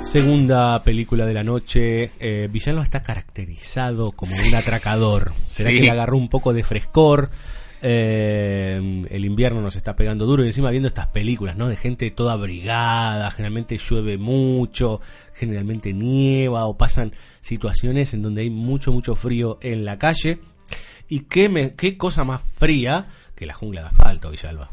Segunda 0.00 0.82
película 0.84 1.26
de 1.26 1.34
la 1.34 1.44
noche. 1.44 2.12
Eh, 2.18 2.48
Villalba 2.50 2.82
está 2.82 3.02
caracterizado 3.02 4.12
como 4.12 4.32
un 4.34 4.54
atracador. 4.54 5.32
¿Será 5.48 5.70
Sí. 5.70 5.76
que 5.76 5.82
le 5.82 5.90
agarró 5.90 6.16
un 6.16 6.28
poco 6.28 6.52
de 6.54 6.64
frescor? 6.64 7.30
Eh, 7.80 9.06
el 9.10 9.24
invierno 9.24 9.60
nos 9.60 9.76
está 9.76 9.94
pegando 9.94 10.26
duro 10.26 10.44
y 10.44 10.48
encima 10.48 10.70
viendo 10.70 10.88
estas 10.88 11.06
películas, 11.08 11.56
¿no? 11.56 11.68
De 11.68 11.76
gente 11.76 12.10
toda 12.10 12.32
abrigada, 12.32 13.30
generalmente 13.30 13.78
llueve 13.78 14.18
mucho, 14.18 15.00
generalmente 15.34 15.92
nieva 15.92 16.66
o 16.66 16.76
pasan 16.76 17.12
situaciones 17.40 18.14
en 18.14 18.22
donde 18.22 18.42
hay 18.42 18.50
mucho, 18.50 18.92
mucho 18.92 19.14
frío 19.14 19.58
en 19.62 19.84
la 19.84 19.98
calle. 19.98 20.40
Y 21.08 21.20
qué, 21.20 21.74
qué 21.76 21.96
cosa 21.96 22.24
más 22.24 22.42
fría 22.42 23.06
que 23.34 23.46
la 23.46 23.54
jungla 23.54 23.82
de 23.82 23.86
asfalto, 23.88 24.30
Villalba. 24.30 24.68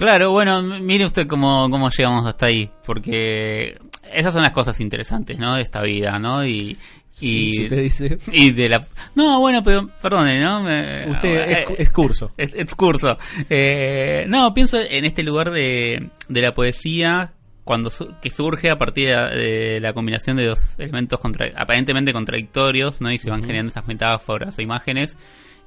Claro, 0.00 0.32
bueno, 0.32 0.62
mire 0.62 1.04
usted 1.04 1.26
cómo, 1.26 1.68
cómo 1.70 1.90
llegamos 1.90 2.26
hasta 2.26 2.46
ahí, 2.46 2.70
porque 2.86 3.78
esas 4.10 4.32
son 4.32 4.42
las 4.42 4.52
cosas 4.52 4.80
interesantes, 4.80 5.38
¿no? 5.38 5.56
De 5.56 5.62
esta 5.62 5.82
vida, 5.82 6.18
¿no? 6.18 6.44
Y, 6.46 6.78
y, 7.20 7.54
si 7.56 7.62
usted 7.64 7.82
dice. 7.82 8.18
y 8.32 8.52
de 8.52 8.68
la... 8.68 8.86
No, 9.14 9.40
bueno, 9.40 9.62
pero 9.62 9.88
perdone, 10.00 10.40
¿no? 10.40 10.62
Me- 10.62 11.06
Usted 11.10 11.28
eh, 11.50 11.66
es, 11.70 11.80
es 11.80 11.90
curso. 11.90 12.32
es- 12.36 12.54
excurso. 12.54 13.16
Eh, 13.48 14.24
no, 14.28 14.52
pienso 14.54 14.80
en 14.80 15.04
este 15.04 15.22
lugar 15.22 15.50
de, 15.50 16.10
de 16.28 16.42
la 16.42 16.52
poesía 16.54 17.32
cuando 17.64 17.90
su- 17.90 18.14
que 18.20 18.30
surge 18.30 18.70
a 18.70 18.78
partir 18.78 19.08
de 19.08 19.14
la, 19.14 19.30
de 19.30 19.80
la 19.80 19.92
combinación 19.92 20.36
de 20.36 20.46
dos 20.46 20.74
elementos 20.78 21.18
contra- 21.20 21.52
aparentemente 21.56 22.12
contradictorios, 22.12 23.00
¿no? 23.00 23.12
Y 23.12 23.18
se 23.18 23.30
van 23.30 23.42
generando 23.42 23.70
esas 23.70 23.86
metáforas 23.86 24.58
o 24.58 24.62
imágenes. 24.62 25.16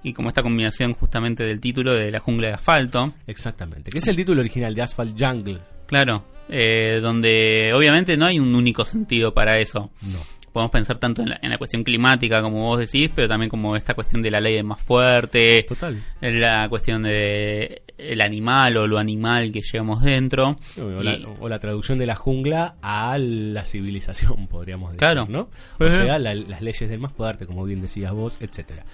Y 0.06 0.12
como 0.12 0.28
esta 0.28 0.44
combinación 0.44 0.94
justamente 0.94 1.44
del 1.46 1.62
título 1.62 1.94
de 1.96 2.12
la 2.12 2.20
jungla 2.20 2.50
de 2.50 2.54
asfalto. 2.56 3.14
Exactamente. 3.26 3.90
Que 3.90 4.00
es 4.00 4.08
el 4.08 4.18
título 4.18 4.42
original 4.42 4.76
de 4.76 4.82
Asphalt 4.82 5.18
Jungle. 5.18 5.60
Claro, 5.88 6.26
eh, 6.50 7.00
donde 7.02 7.72
obviamente 7.74 8.18
no 8.18 8.26
hay 8.28 8.38
un 8.38 8.54
único 8.54 8.84
sentido 8.84 9.34
para 9.34 9.60
eso. 9.60 9.92
No. 10.02 10.18
Podemos 10.54 10.72
pensar 10.72 10.98
tanto 11.00 11.22
en 11.24 11.30
la, 11.30 11.40
en 11.42 11.50
la 11.50 11.58
cuestión 11.58 11.84
climática, 11.84 12.42
como 12.42 12.60
vos 12.68 12.80
decís, 12.80 13.10
pero 13.14 13.28
también 13.28 13.50
como 13.50 13.76
esta 13.76 13.96
cuestión 13.96 14.22
de 14.22 14.30
la 14.32 14.40
ley 14.40 14.54
de 14.56 14.64
más 14.64 14.80
fuerte, 14.82 15.64
Total. 15.68 16.02
la 16.22 16.70
cuestión 16.70 17.04
de 17.04 17.82
el 17.98 18.22
animal 18.22 18.78
o 18.78 18.86
lo 18.88 18.98
animal 19.00 19.52
que 19.52 19.62
llevamos 19.62 20.04
dentro. 20.04 20.58
O 20.80 21.02
la, 21.04 21.18
o 21.40 21.50
la 21.50 21.60
traducción 21.60 21.98
de 22.00 22.06
la 22.06 22.16
jungla 22.16 22.76
a 22.82 23.18
la 23.18 23.66
civilización, 23.66 24.48
podríamos 24.50 24.90
decir. 24.92 25.00
Claro. 25.00 25.26
¿no? 25.28 25.50
O 25.80 25.90
sea, 25.90 26.20
la- 26.20 26.36
las 26.36 26.62
leyes 26.62 26.90
del 26.90 27.00
más 27.00 27.14
fuerte, 27.14 27.46
como 27.46 27.64
bien 27.66 27.82
decías 27.82 28.12
vos, 28.14 28.38
etcétera. 28.40 28.86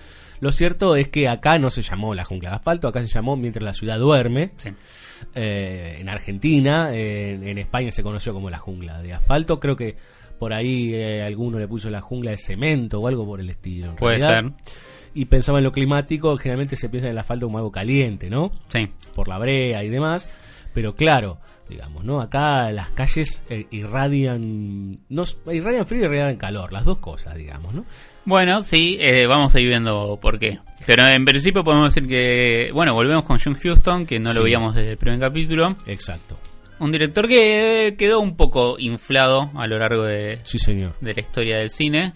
Lo 0.41 0.53
cierto 0.53 0.95
es 0.95 1.09
que 1.09 1.27
acá 1.27 1.59
no 1.59 1.69
se 1.69 1.81
llamó 1.81 2.15
la 2.15 2.23
jungla 2.23 2.51
de 2.51 2.55
asfalto, 2.55 2.87
acá 2.87 3.01
se 3.01 3.09
llamó 3.09 3.35
Mientras 3.35 3.61
la 3.63 3.73
ciudad 3.73 3.99
duerme. 3.99 4.51
sí. 4.57 4.69
Eh, 5.35 5.97
en 5.99 6.07
Argentina, 6.07 6.91
en, 6.95 7.45
en 7.45 7.57
España 7.57 7.91
se 7.91 8.03
conoció 8.03 8.33
como 8.33 8.49
la 8.49 8.57
jungla 8.57 9.01
de 9.01 9.11
asfalto. 9.13 9.59
Creo 9.59 9.75
que 9.75 9.97
por 10.39 10.53
ahí 10.53 10.93
eh, 10.95 11.21
alguno 11.21 11.59
le 11.59 11.67
puso 11.67 11.89
la 11.89 12.01
jungla 12.01 12.31
de 12.31 12.37
cemento 12.37 12.99
o 12.99 13.07
algo 13.07 13.25
por 13.25 13.39
el 13.41 13.49
estilo. 13.49 13.89
en 13.89 13.95
Puede 13.97 14.17
realidad. 14.17 14.53
ser. 14.63 14.73
Y 15.13 15.25
pensaba 15.25 15.57
en 15.59 15.65
lo 15.65 15.71
climático, 15.71 16.37
generalmente 16.37 16.75
se 16.77 16.87
piensa 16.89 17.07
en 17.07 17.11
el 17.11 17.17
asfalto 17.17 17.47
como 17.47 17.57
algo 17.57 17.71
caliente, 17.71 18.29
¿no? 18.29 18.51
Sí. 18.69 18.87
por 19.13 19.27
la 19.27 19.37
brea 19.37 19.83
y 19.83 19.89
demás. 19.89 20.29
Pero 20.73 20.95
claro, 20.95 21.39
digamos, 21.67 22.03
¿no? 22.03 22.21
Acá 22.21 22.71
las 22.71 22.89
calles 22.91 23.43
eh, 23.49 23.65
irradian, 23.71 24.99
no, 25.09 25.23
irradian 25.51 25.85
frío 25.87 26.01
y 26.03 26.05
irradian 26.05 26.37
calor, 26.37 26.71
las 26.71 26.85
dos 26.85 26.99
cosas, 26.99 27.35
digamos, 27.35 27.73
¿no? 27.73 27.85
Bueno, 28.25 28.61
sí, 28.63 28.97
eh, 29.01 29.25
vamos 29.25 29.55
a 29.55 29.59
ir 29.59 29.69
viendo 29.69 30.17
por 30.21 30.37
qué. 30.37 30.59
Pero 30.85 31.07
en 31.11 31.25
principio 31.25 31.63
podemos 31.63 31.93
decir 31.93 32.07
que, 32.07 32.69
bueno, 32.73 32.93
volvemos 32.93 33.23
con 33.23 33.39
John 33.43 33.57
Huston, 33.61 34.05
que 34.05 34.19
no 34.19 34.31
Sí. 34.31 34.37
lo 34.37 34.43
veíamos 34.43 34.75
desde 34.75 34.91
el 34.91 34.97
primer 34.97 35.19
capítulo. 35.19 35.75
Exacto. 35.87 36.37
Un 36.79 36.91
director 36.91 37.27
que 37.27 37.95
quedó 37.97 38.19
un 38.19 38.35
poco 38.37 38.77
inflado 38.79 39.51
a 39.55 39.67
lo 39.67 39.77
largo 39.79 40.03
de, 40.03 40.39
Sí, 40.43 40.59
señor. 40.59 40.93
de 41.01 41.13
la 41.13 41.21
historia 41.21 41.57
del 41.59 41.69
cine. 41.71 42.13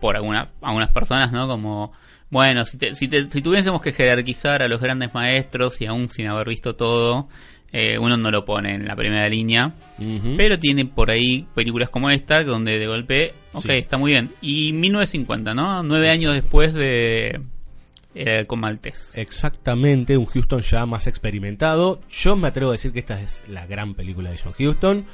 por 0.00 0.16
alguna, 0.16 0.50
algunas 0.62 0.90
personas, 0.90 1.30
¿no? 1.30 1.46
Como, 1.46 1.92
bueno, 2.28 2.64
si, 2.64 2.76
te- 2.76 2.94
si, 2.96 3.06
te- 3.06 3.28
si 3.30 3.40
tuviésemos 3.40 3.80
que 3.80 3.92
jerarquizar 3.92 4.60
a 4.60 4.66
los 4.66 4.80
grandes 4.80 5.14
maestros 5.14 5.80
y 5.80 5.86
aún 5.86 6.08
sin 6.08 6.26
haber 6.26 6.48
visto 6.48 6.74
todo, 6.74 7.28
eh, 7.72 7.98
uno 8.00 8.16
no 8.16 8.32
lo 8.32 8.44
pone 8.44 8.74
en 8.74 8.84
la 8.86 8.96
primera 8.96 9.28
línea. 9.28 9.72
Pero 10.36 10.58
tiene 10.58 10.86
por 10.86 11.10
ahí 11.12 11.46
películas 11.54 11.88
como 11.88 12.10
esta, 12.10 12.42
donde 12.42 12.80
de 12.80 12.86
golpe, 12.88 13.32
ok, 13.52 13.62
Sí. 13.62 13.72
está 13.74 13.96
muy 13.96 14.10
bien. 14.10 14.30
Y 14.40 14.72
1950, 14.72 15.54
¿no? 15.54 15.84
Nueve 15.84 16.10
años 16.10 16.34
después 16.34 16.74
de 16.74 17.40
eh, 18.14 18.44
con. 18.46 18.62
Exactamente, 19.14 20.16
un 20.16 20.26
Houston 20.26 20.62
ya 20.62 20.86
más 20.86 21.06
experimentado. 21.06 22.00
Yo 22.10 22.36
me 22.36 22.48
atrevo 22.48 22.70
a 22.70 22.72
decir 22.72 22.92
que 22.92 23.00
esta 23.00 23.20
es 23.20 23.42
la 23.48 23.66
gran 23.66 23.94
película 23.94 24.30
de 24.30 24.38
John 24.38 24.52
Houston. 24.52 25.06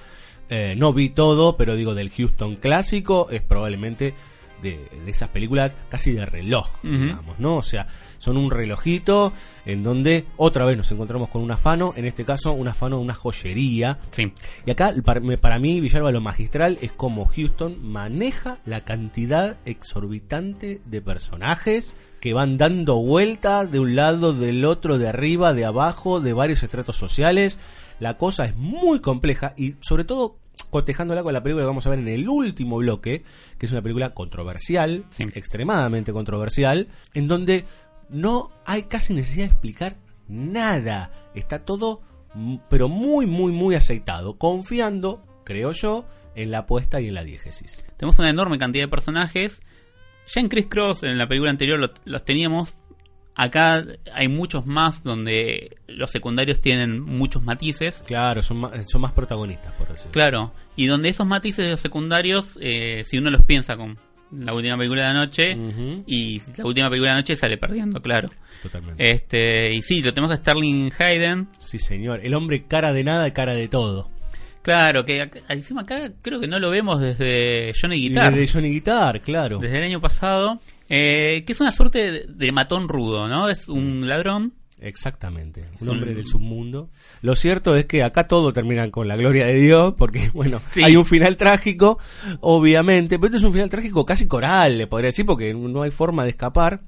Eh, 0.50 0.74
no 0.76 0.92
vi 0.92 1.10
todo, 1.10 1.56
pero 1.56 1.76
digo 1.76 1.94
del 1.94 2.10
Houston 2.10 2.56
clásico 2.56 3.28
es 3.30 3.42
probablemente 3.42 4.14
de, 4.62 4.88
de 5.04 5.10
esas 5.10 5.28
películas 5.28 5.76
casi 5.88 6.12
de 6.12 6.26
reloj, 6.26 6.70
digamos, 6.82 7.38
¿no? 7.38 7.56
O 7.56 7.62
sea, 7.62 7.86
son 8.18 8.36
un 8.36 8.50
relojito 8.50 9.32
en 9.64 9.82
donde 9.82 10.26
otra 10.36 10.64
vez 10.64 10.76
nos 10.76 10.90
encontramos 10.90 11.28
con 11.28 11.42
un 11.42 11.50
afano, 11.50 11.94
en 11.96 12.04
este 12.04 12.24
caso 12.24 12.52
un 12.52 12.68
afano, 12.68 13.00
una 13.00 13.14
joyería. 13.14 13.98
Sí. 14.10 14.32
Y 14.66 14.70
acá, 14.70 14.92
para, 15.04 15.20
para 15.38 15.58
mí, 15.58 15.80
Villalba, 15.80 16.10
lo 16.10 16.20
magistral 16.20 16.78
es 16.80 16.92
cómo 16.92 17.26
Houston 17.26 17.78
maneja 17.82 18.58
la 18.64 18.84
cantidad 18.84 19.56
exorbitante 19.64 20.80
de 20.84 21.00
personajes 21.00 21.96
que 22.20 22.34
van 22.34 22.58
dando 22.58 22.96
vueltas 22.96 23.70
de 23.70 23.78
un 23.78 23.94
lado, 23.94 24.32
del 24.32 24.64
otro, 24.64 24.98
de 24.98 25.08
arriba, 25.08 25.54
de 25.54 25.64
abajo, 25.64 26.20
de 26.20 26.32
varios 26.32 26.62
estratos 26.62 26.96
sociales. 26.96 27.60
La 28.00 28.16
cosa 28.16 28.44
es 28.44 28.56
muy 28.56 29.00
compleja 29.00 29.54
y, 29.56 29.74
sobre 29.80 30.04
todo, 30.04 30.36
cotejándola 30.64 31.22
con 31.22 31.32
la 31.32 31.42
película 31.42 31.62
que 31.64 31.68
vamos 31.68 31.86
a 31.86 31.90
ver 31.90 31.98
en 32.00 32.08
el 32.08 32.28
último 32.28 32.76
bloque, 32.78 33.24
que 33.58 33.66
es 33.66 33.72
una 33.72 33.82
película 33.82 34.14
controversial, 34.14 35.04
Sí. 35.10 35.24
extremadamente 35.34 36.12
controversial, 36.12 36.88
en 37.14 37.26
donde 37.28 37.64
no 38.08 38.50
hay 38.66 38.84
casi 38.84 39.14
necesidad 39.14 39.46
de 39.46 39.52
explicar 39.52 39.96
nada. 40.28 41.10
Está 41.34 41.64
todo, 41.64 42.02
pero 42.68 42.88
muy, 42.88 43.26
muy, 43.26 43.52
muy 43.52 43.74
aceitado, 43.74 44.38
confiando, 44.38 45.24
creo 45.44 45.72
yo, 45.72 46.06
en 46.34 46.50
la 46.50 46.58
apuesta 46.58 47.00
y 47.00 47.08
en 47.08 47.14
la 47.14 47.24
diégesis. 47.24 47.84
Tenemos 47.96 48.18
una 48.18 48.30
enorme 48.30 48.58
cantidad 48.58 48.84
de 48.84 48.88
personajes. 48.88 49.60
Ya 50.32 50.40
en 50.42 50.48
Chris 50.48 50.66
Cross, 50.68 51.02
en 51.04 51.16
la 51.18 51.26
película 51.26 51.50
anterior, 51.50 51.78
lo- 51.78 51.92
los 52.04 52.24
teníamos. 52.24 52.74
Acá 53.40 53.84
hay 54.12 54.26
muchos 54.26 54.66
más 54.66 55.04
donde 55.04 55.76
los 55.86 56.10
secundarios 56.10 56.60
tienen 56.60 57.00
muchos 57.00 57.40
matices. 57.42 58.02
Claro, 58.04 58.42
son 58.42 58.56
más, 58.58 58.72
son 58.90 59.00
más 59.00 59.12
protagonistas, 59.12 59.72
por 59.74 59.88
decirlo. 59.88 60.10
Claro, 60.12 60.52
y 60.74 60.86
donde 60.86 61.08
esos 61.08 61.24
matices 61.26 61.64
de 61.64 61.70
los 61.70 61.80
secundarios, 61.80 62.58
eh, 62.60 63.04
si 63.06 63.16
uno 63.16 63.30
los 63.30 63.44
piensa 63.44 63.76
con 63.76 63.96
la 64.32 64.52
última 64.52 64.76
película 64.76 65.02
de 65.06 65.08
la 65.08 65.14
noche, 65.14 65.56
y 66.06 66.42
la 66.56 66.64
última 66.66 66.90
película 66.90 67.12
de 67.12 67.14
la 67.14 67.20
noche 67.20 67.36
sale 67.36 67.56
perdiendo, 67.58 68.02
claro. 68.02 68.28
Totalmente. 68.60 69.10
Este, 69.10 69.72
y 69.72 69.82
sí, 69.82 70.02
lo 70.02 70.12
tenemos 70.12 70.32
a 70.32 70.36
Sterling 70.36 70.90
Hayden. 70.98 71.48
Sí, 71.60 71.78
señor. 71.78 72.20
El 72.24 72.34
hombre 72.34 72.64
cara 72.66 72.92
de 72.92 73.04
nada, 73.04 73.32
cara 73.32 73.54
de 73.54 73.68
todo. 73.68 74.10
Claro, 74.62 75.04
que 75.04 75.22
acá- 75.22 75.40
encima 75.48 75.82
acá 75.82 76.10
creo 76.20 76.40
que 76.40 76.48
no 76.48 76.58
lo 76.58 76.68
vemos 76.70 77.00
desde 77.00 77.72
Johnny 77.80 78.00
Guitar. 78.00 78.34
de 78.34 78.46
Johnny 78.48 78.70
Guitar, 78.70 79.22
claro. 79.22 79.58
desde 79.60 79.78
el 79.78 79.84
año 79.84 80.00
pasado. 80.00 80.60
Eh, 80.88 81.44
que 81.46 81.52
es 81.52 81.60
una 81.60 81.72
suerte 81.72 82.10
de, 82.10 82.26
de 82.28 82.52
matón 82.52 82.88
rudo, 82.88 83.28
¿no? 83.28 83.48
Es 83.48 83.68
un 83.68 84.08
ladrón. 84.08 84.54
Exactamente, 84.80 85.64
un 85.80 85.88
hombre 85.88 86.14
del 86.14 86.24
submundo. 86.24 86.88
Lo 87.20 87.34
cierto 87.34 87.74
es 87.74 87.86
que 87.86 88.04
acá 88.04 88.28
todo 88.28 88.52
termina 88.52 88.88
con 88.92 89.08
la 89.08 89.16
gloria 89.16 89.44
de 89.46 89.54
Dios, 89.54 89.94
porque 89.98 90.30
bueno, 90.34 90.62
Sí. 90.70 90.84
hay 90.84 90.94
un 90.94 91.04
final 91.04 91.36
trágico, 91.36 91.98
obviamente, 92.40 93.18
pero 93.18 93.26
este 93.26 93.38
es 93.38 93.42
un 93.44 93.52
final 93.52 93.68
trágico 93.70 94.06
casi 94.06 94.28
coral, 94.28 94.78
le 94.78 94.86
podría 94.86 95.08
decir, 95.08 95.26
porque 95.26 95.52
no 95.52 95.82
hay 95.82 95.90
forma 95.90 96.22
de 96.24 96.30
escapar. 96.30 96.82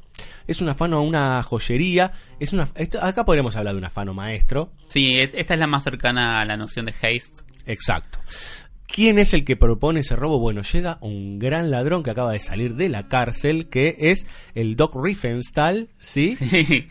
Es 0.46 0.60
un 0.60 0.68
afano 0.68 0.98
a 0.98 1.00
una 1.00 1.42
joyería, 1.42 2.12
es 2.38 2.52
una 2.52 2.68
esto- 2.76 3.02
acá 3.02 3.24
podríamos 3.24 3.56
hablar 3.56 3.74
de 3.74 3.78
un 3.78 3.84
afano 3.84 4.14
maestro, 4.14 4.72
Sí, 4.88 5.18
es- 5.18 5.32
esta 5.34 5.54
es 5.54 5.60
la 5.60 5.66
más 5.66 5.82
cercana 5.84 6.40
a 6.40 6.44
la 6.44 6.56
noción 6.56 6.86
de 6.86 6.92
haste. 6.92 7.42
exacto. 7.66 8.18
¿Quién 8.92 9.18
es 9.18 9.34
el 9.34 9.44
que 9.44 9.56
propone 9.56 10.00
ese 10.00 10.16
robo? 10.16 10.40
Bueno, 10.40 10.62
llega 10.62 10.98
un 11.00 11.38
gran 11.38 11.70
ladrón 11.70 12.02
que 12.02 12.10
acaba 12.10 12.32
de 12.32 12.40
salir 12.40 12.74
de 12.74 12.88
la 12.88 13.06
cárcel, 13.08 13.68
que 13.68 13.96
es 13.98 14.26
el 14.54 14.74
Doc 14.74 14.94
Riefenstahl, 15.00 15.88
¿sí? 15.98 16.36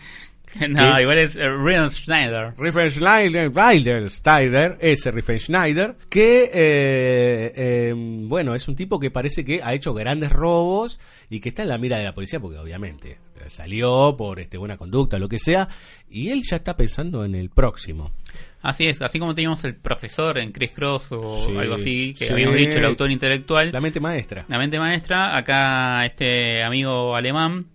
no, 0.69 0.95
¿Qué? 0.95 1.01
igual 1.01 1.17
es 1.17 1.35
eh, 1.35 1.49
Ryan 1.49 1.91
Schneider. 1.91 2.53
Riefenschneider, 2.57 3.51
Ryder 3.53 4.09
Schneider, 4.09 4.77
ese 4.79 5.11
Riefenschneider, 5.11 5.97
que, 6.09 6.43
eh, 6.53 7.53
eh, 7.55 7.93
bueno, 7.95 8.55
es 8.55 8.67
un 8.69 8.77
tipo 8.77 8.97
que 8.97 9.11
parece 9.11 9.43
que 9.43 9.61
ha 9.61 9.73
hecho 9.73 9.93
grandes 9.93 10.31
robos 10.31 11.01
y 11.29 11.41
que 11.41 11.49
está 11.49 11.63
en 11.63 11.69
la 11.69 11.77
mira 11.77 11.97
de 11.97 12.05
la 12.05 12.13
policía 12.13 12.39
porque 12.39 12.57
obviamente 12.59 13.19
eh, 13.39 13.49
salió 13.49 14.15
por 14.17 14.39
este 14.39 14.57
buena 14.57 14.77
conducta, 14.77 15.17
lo 15.19 15.29
que 15.29 15.39
sea, 15.39 15.67
y 16.09 16.29
él 16.29 16.43
ya 16.49 16.57
está 16.57 16.75
pensando 16.75 17.23
en 17.23 17.35
el 17.35 17.49
próximo. 17.49 18.11
Así 18.61 18.87
es, 18.87 19.01
así 19.01 19.19
como 19.19 19.33
teníamos 19.35 19.63
el 19.63 19.75
profesor 19.75 20.37
en 20.37 20.51
Chris 20.51 20.71
Cross 20.71 21.13
o 21.13 21.45
Sí, 21.45 21.57
algo 21.57 21.75
así, 21.75 22.13
que 22.17 22.25
sí. 22.25 22.33
habíamos 22.33 22.57
dicho 22.57 22.77
el 22.77 22.85
autor 22.85 23.09
intelectual, 23.09 23.71
La 23.71 23.79
mente 23.79 23.99
maestra. 24.01 24.43
la 24.49 24.57
mente 24.57 24.77
maestra, 24.79 25.37
acá 25.37 26.05
este 26.05 26.61
amigo 26.63 27.15
alemán. 27.15 27.67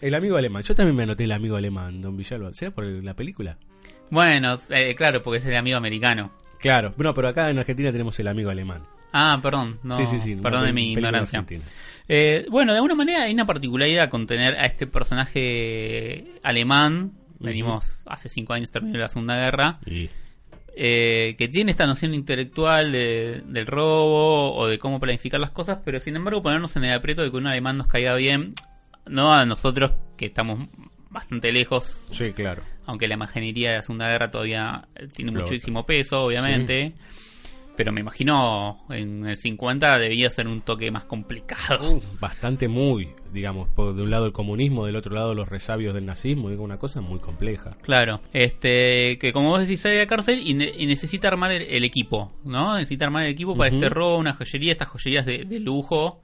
El 0.00 0.14
amigo 0.14 0.36
alemán. 0.36 0.62
Yo 0.64 0.74
también 0.74 0.96
me 0.96 1.04
anoté 1.04 1.24
el 1.24 1.32
amigo 1.32 1.54
alemán, 1.56 2.00
don 2.00 2.16
Villalba. 2.16 2.52
¿Será 2.52 2.72
por 2.72 2.84
la 2.84 3.14
película? 3.14 3.56
Bueno, 4.10 4.58
eh, 4.70 4.94
claro, 4.96 5.22
porque 5.22 5.38
es 5.38 5.46
el 5.46 5.54
amigo 5.56 5.76
americano. 5.76 6.32
Claro, 6.58 6.92
no, 6.96 7.14
pero 7.14 7.28
acá 7.28 7.50
en 7.50 7.58
Argentina 7.58 7.92
tenemos 7.92 8.18
el 8.18 8.26
amigo 8.26 8.50
alemán. 8.50 8.82
Ah, 9.12 9.38
perdón, 9.40 9.78
no, 9.84 9.94
sí, 9.94 10.06
sí, 10.06 10.18
sí. 10.18 10.34
perdón 10.34 10.64
de 10.64 10.72
mi 10.72 10.92
ignorancia. 10.92 11.44
Eh, 12.08 12.46
bueno, 12.50 12.72
de 12.72 12.78
alguna 12.78 12.96
manera 12.96 13.22
hay 13.22 13.32
una 13.32 13.46
particularidad 13.46 14.08
con 14.10 14.26
tener 14.26 14.54
a 14.56 14.66
este 14.66 14.88
personaje 14.88 16.24
alemán. 16.42 17.12
Venimos 17.38 18.02
hace 18.06 18.28
cinco 18.28 18.52
años 18.54 18.70
terminó 18.72 18.98
la 18.98 19.08
Segunda 19.08 19.36
Guerra. 19.36 19.78
Y 19.86 20.08
eh, 20.76 21.34
que 21.38 21.48
tiene 21.48 21.70
esta 21.70 21.86
noción 21.86 22.14
intelectual 22.14 22.90
de- 22.92 23.42
del 23.46 23.66
robo 23.66 24.54
o 24.56 24.66
de 24.66 24.78
cómo 24.78 24.98
planificar 25.00 25.38
las 25.40 25.50
cosas, 25.50 25.78
pero 25.84 26.00
sin 26.00 26.16
embargo 26.16 26.42
ponernos 26.42 26.76
en 26.76 26.84
el 26.84 26.92
aprieto 26.94 27.22
de 27.22 27.30
que 27.30 27.36
un 27.36 27.46
alemán 27.46 27.78
nos 27.78 27.86
caiga 27.86 28.14
bien, 28.16 28.54
no 29.06 29.32
a 29.34 29.44
nosotros 29.46 29.92
que 30.16 30.26
estamos 30.26 30.68
bastante 31.10 31.52
lejos, 31.52 32.04
Sí, 32.10 32.32
claro. 32.32 32.62
aunque 32.86 33.06
la 33.06 33.14
imaginería 33.14 33.70
de 33.70 33.76
la 33.76 33.82
Segunda 33.82 34.08
Guerra 34.08 34.30
todavía 34.30 34.88
tiene 35.14 35.30
muchísimo 35.30 35.86
peso, 35.86 36.24
obviamente. 36.24 36.94
Pero 37.76 37.90
me 37.92 38.00
imagino 38.00 38.84
en 38.90 39.26
el 39.26 39.36
50 39.36 39.98
debía 39.98 40.30
ser 40.30 40.46
un 40.46 40.60
toque 40.60 40.90
más 40.90 41.04
complicado. 41.04 42.00
bastante 42.20 42.68
muy, 42.68 43.08
digamos, 43.32 43.68
por 43.68 43.94
de 43.94 44.02
un 44.02 44.10
lado 44.10 44.26
el 44.26 44.32
comunismo, 44.32 44.86
del 44.86 44.94
otro 44.96 45.12
lado 45.14 45.34
los 45.34 45.48
resabios 45.48 45.92
del 45.94 46.06
nazismo, 46.06 46.50
digo, 46.50 46.62
una 46.62 46.78
cosa 46.78 47.00
muy 47.00 47.18
compleja. 47.18 47.76
Claro, 47.82 48.20
este, 48.32 49.18
que 49.18 49.32
como 49.32 49.50
vos 49.50 49.60
decís 49.60 49.80
sale 49.80 49.96
de 49.96 50.00
la 50.02 50.06
cárcel 50.06 50.40
y, 50.46 50.54
ne- 50.54 50.72
y 50.78 50.86
necesita 50.86 51.28
armar 51.28 51.50
el, 51.52 51.62
el 51.62 51.82
equipo, 51.84 52.32
¿no? 52.44 52.76
Necesita 52.76 53.06
armar 53.06 53.24
el 53.24 53.30
equipo 53.32 53.56
para 53.56 53.70
este 53.74 53.88
robo, 53.88 54.18
una 54.18 54.34
joyería, 54.34 54.72
estas 54.72 54.88
joyerías 54.88 55.26
de, 55.26 55.44
de 55.44 55.58
lujo, 55.58 56.20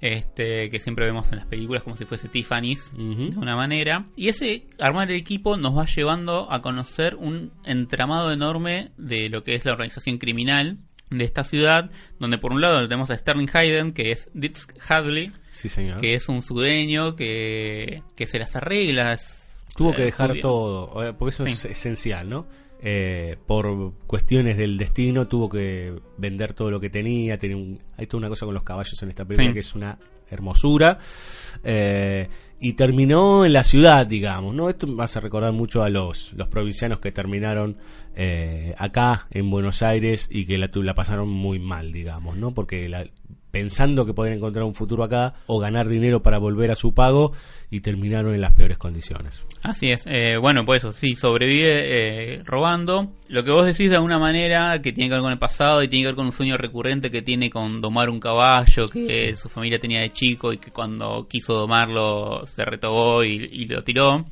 este, 0.00 0.70
que 0.70 0.78
siempre 0.80 1.04
vemos 1.06 1.30
en 1.32 1.38
las 1.38 1.46
películas 1.46 1.82
como 1.82 1.96
si 1.96 2.04
fuese 2.04 2.28
Tiffany's, 2.28 2.92
de 2.96 3.36
una 3.36 3.56
manera. 3.56 4.06
Y 4.16 4.28
ese 4.28 4.66
armar 4.78 5.10
el 5.10 5.16
equipo 5.16 5.56
nos 5.56 5.76
va 5.76 5.86
llevando 5.86 6.50
a 6.52 6.62
conocer 6.62 7.16
un 7.16 7.52
entramado 7.64 8.32
enorme 8.32 8.92
de 8.96 9.28
lo 9.28 9.42
que 9.42 9.54
es 9.56 9.64
la 9.64 9.72
organización 9.72 10.18
criminal 10.18 10.78
de 11.10 11.24
esta 11.24 11.42
ciudad, 11.44 11.90
donde 12.18 12.38
por 12.38 12.52
un 12.52 12.60
lado 12.60 12.82
tenemos 12.86 13.10
a 13.10 13.16
Sterling 13.16 13.48
Hayden, 13.52 13.92
que 13.92 14.12
es 14.12 14.30
Ditz 14.34 14.66
Hadley, 14.88 15.32
Sí, 15.52 15.68
señor. 15.68 16.00
que 16.00 16.14
es 16.14 16.28
un 16.28 16.42
sureño 16.42 17.16
que, 17.16 18.02
que 18.16 18.26
se 18.26 18.38
las 18.38 18.54
arregla. 18.56 19.18
Tuvo 19.76 19.94
que 19.94 20.02
dejar 20.02 20.40
todo, 20.40 21.02
eh, 21.08 21.12
porque 21.18 21.30
eso 21.30 21.46
Sí. 21.46 21.52
es 21.52 21.64
esencial, 21.66 22.28
¿no? 22.28 22.46
Eh, 22.80 23.36
por 23.46 23.94
cuestiones 24.06 24.56
del 24.56 24.76
destino 24.78 25.26
tuvo 25.26 25.48
que 25.48 25.92
vender 26.16 26.52
todo 26.54 26.70
lo 26.70 26.78
que 26.78 26.90
tenía, 26.90 27.36
tenía 27.38 27.56
un- 27.56 27.80
hay 27.96 28.06
toda 28.06 28.18
una 28.18 28.28
cosa 28.28 28.44
con 28.46 28.54
los 28.54 28.62
caballos 28.62 29.02
en 29.02 29.08
esta 29.08 29.24
película 29.24 29.48
Sí. 29.48 29.54
que 29.54 29.60
es 29.60 29.74
una 29.74 29.98
hermosura. 30.30 30.98
Eh, 31.64 32.28
y 32.60 32.72
terminó 32.74 33.44
en 33.44 33.52
la 33.52 33.62
ciudad, 33.64 34.06
digamos, 34.06 34.54
¿no? 34.54 34.68
Esto 34.68 34.86
me 34.86 35.02
hace 35.04 35.20
recordar 35.20 35.52
mucho 35.52 35.82
a 35.82 35.90
los, 35.90 36.32
los 36.34 36.48
provincianos 36.48 36.98
que 37.00 37.12
terminaron 37.12 37.76
eh, 38.16 38.74
acá 38.78 39.26
en 39.30 39.50
Buenos 39.50 39.82
Aires 39.82 40.28
y 40.30 40.44
que 40.44 40.58
la, 40.58 40.70
la 40.74 40.94
pasaron 40.94 41.28
muy 41.28 41.58
mal, 41.58 41.92
digamos, 41.92 42.36
¿no? 42.36 42.52
Porque 42.52 42.88
la- 42.88 43.06
pensando 43.50 44.04
que 44.04 44.14
podían 44.14 44.36
encontrar 44.36 44.64
un 44.64 44.74
futuro 44.74 45.04
acá 45.04 45.34
o 45.46 45.58
ganar 45.58 45.88
dinero 45.88 46.22
para 46.22 46.38
volver 46.38 46.70
a 46.70 46.74
su 46.74 46.94
pago 46.94 47.32
y 47.70 47.80
terminaron 47.80 48.34
en 48.34 48.40
las 48.40 48.52
peores 48.52 48.78
condiciones. 48.78 49.46
Así 49.62 49.90
es, 49.90 50.04
eh, 50.06 50.36
bueno, 50.38 50.64
pues 50.64 50.82
eso, 50.82 50.92
sí, 50.92 51.14
sobrevive 51.14 52.36
eh, 52.36 52.42
robando. 52.44 53.12
Lo 53.28 53.44
que 53.44 53.52
vos 53.52 53.66
decís 53.66 53.90
de 53.90 53.96
alguna 53.96 54.18
manera 54.18 54.80
que 54.80 54.92
tiene 54.92 55.08
que 55.08 55.14
ver 55.14 55.22
con 55.22 55.32
el 55.32 55.38
pasado 55.38 55.82
y 55.82 55.88
tiene 55.88 56.04
que 56.04 56.08
ver 56.08 56.16
con 56.16 56.26
un 56.26 56.32
sueño 56.32 56.56
recurrente 56.56 57.10
que 57.10 57.22
tiene 57.22 57.50
con 57.50 57.80
domar 57.80 58.08
un 58.08 58.20
caballo 58.20 58.88
que 58.88 59.36
su 59.36 59.48
familia 59.48 59.78
tenía 59.78 60.00
de 60.00 60.12
chico 60.12 60.52
y 60.52 60.58
que 60.58 60.70
cuando 60.70 61.26
quiso 61.28 61.54
domarlo 61.54 62.46
se 62.46 62.64
retogó 62.64 63.24
y, 63.24 63.48
y 63.52 63.66
lo 63.66 63.82
tiró. 63.84 64.24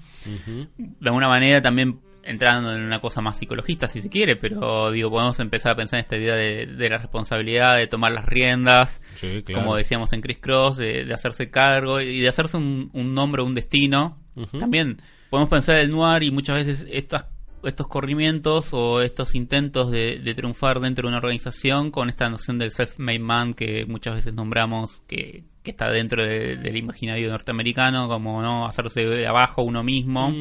De 0.77 1.09
alguna 1.09 1.29
manera 1.29 1.61
también 1.61 2.01
entrando 2.27 2.74
en 2.74 2.83
una 2.83 3.01
cosa 3.01 3.20
más 3.20 3.39
psicologista 3.39 3.89
si 3.89 4.01
se 4.03 4.09
quiere, 4.09 4.37
pero 4.37 4.91
digo, 4.91 5.11
podemos 5.11 5.39
empezar 5.41 5.72
a 5.72 5.77
pensar 5.77 5.99
en 5.99 6.03
esta 6.05 6.16
idea 6.16 6.35
de, 6.35 6.66
de 6.66 6.89
la 6.89 6.99
responsabilidad, 6.99 7.77
de 7.77 7.87
tomar 7.87 8.12
las 8.12 8.27
riendas, 8.27 9.01
Sí, 9.14 9.43
claro. 9.45 9.62
como 9.62 9.77
decíamos 9.77 10.12
en 10.12 10.20
Chris 10.20 10.39
Cross, 10.39 10.77
de, 10.77 11.05
de 11.05 11.14
hacerse 11.14 11.51
cargo 11.51 12.01
y 12.01 12.20
de 12.20 12.29
hacerse 12.29 12.57
un, 12.57 12.91
un 12.93 13.14
nombre, 13.14 13.43
un 13.43 13.55
destino. 13.55 14.18
También 14.59 15.01
podemos 15.31 15.49
pensar 15.49 15.77
el 15.77 15.91
noir 15.91 16.22
y 16.22 16.31
muchas 16.31 16.57
veces 16.57 16.87
estas 16.91 17.27
estos 17.64 17.89
corrimientos 17.89 18.68
o 18.72 19.01
estos 19.01 19.35
intentos 19.35 19.91
de, 19.91 20.20
de 20.22 20.35
triunfar 20.35 20.79
dentro 20.79 21.03
de 21.03 21.09
una 21.09 21.16
organización 21.18 21.91
con 21.91 22.09
esta 22.09 22.31
noción 22.31 22.59
del 22.59 22.70
self-made 22.70 23.18
man 23.18 23.55
que 23.55 23.87
muchas 23.87 24.14
veces 24.14 24.35
nombramos 24.35 25.03
que, 25.09 25.43
que 25.67 25.73
está 25.73 25.91
dentro 25.91 26.25
de- 26.25 26.57
del 26.57 26.77
imaginario 26.77 27.29
norteamericano 27.29 28.09
como 28.09 28.41
no 28.41 28.67
hacerse 28.67 29.05
de 29.05 29.27
abajo 29.27 29.62
uno 29.62 29.83
mismo 29.83 30.33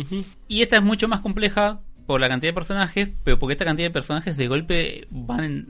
y 0.47 0.61
esta 0.61 0.77
es 0.77 0.83
mucho 0.83 1.07
más 1.07 1.19
compleja 1.19 1.81
por 2.05 2.21
la 2.21 2.29
cantidad 2.29 2.51
de 2.51 2.55
personajes 2.55 3.09
pero 3.23 3.37
porque 3.39 3.53
esta 3.53 3.65
cantidad 3.65 3.87
de 3.89 3.93
personajes 3.93 4.37
de 4.37 4.47
golpe 4.47 5.07
van 5.09 5.67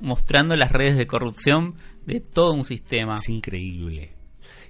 mostrando 0.00 0.54
las 0.56 0.70
redes 0.72 0.96
de 0.96 1.06
corrupción 1.06 1.74
de 2.06 2.20
todo 2.20 2.52
un 2.52 2.64
sistema 2.64 3.14
Es 3.16 3.28
increíble. 3.28 4.12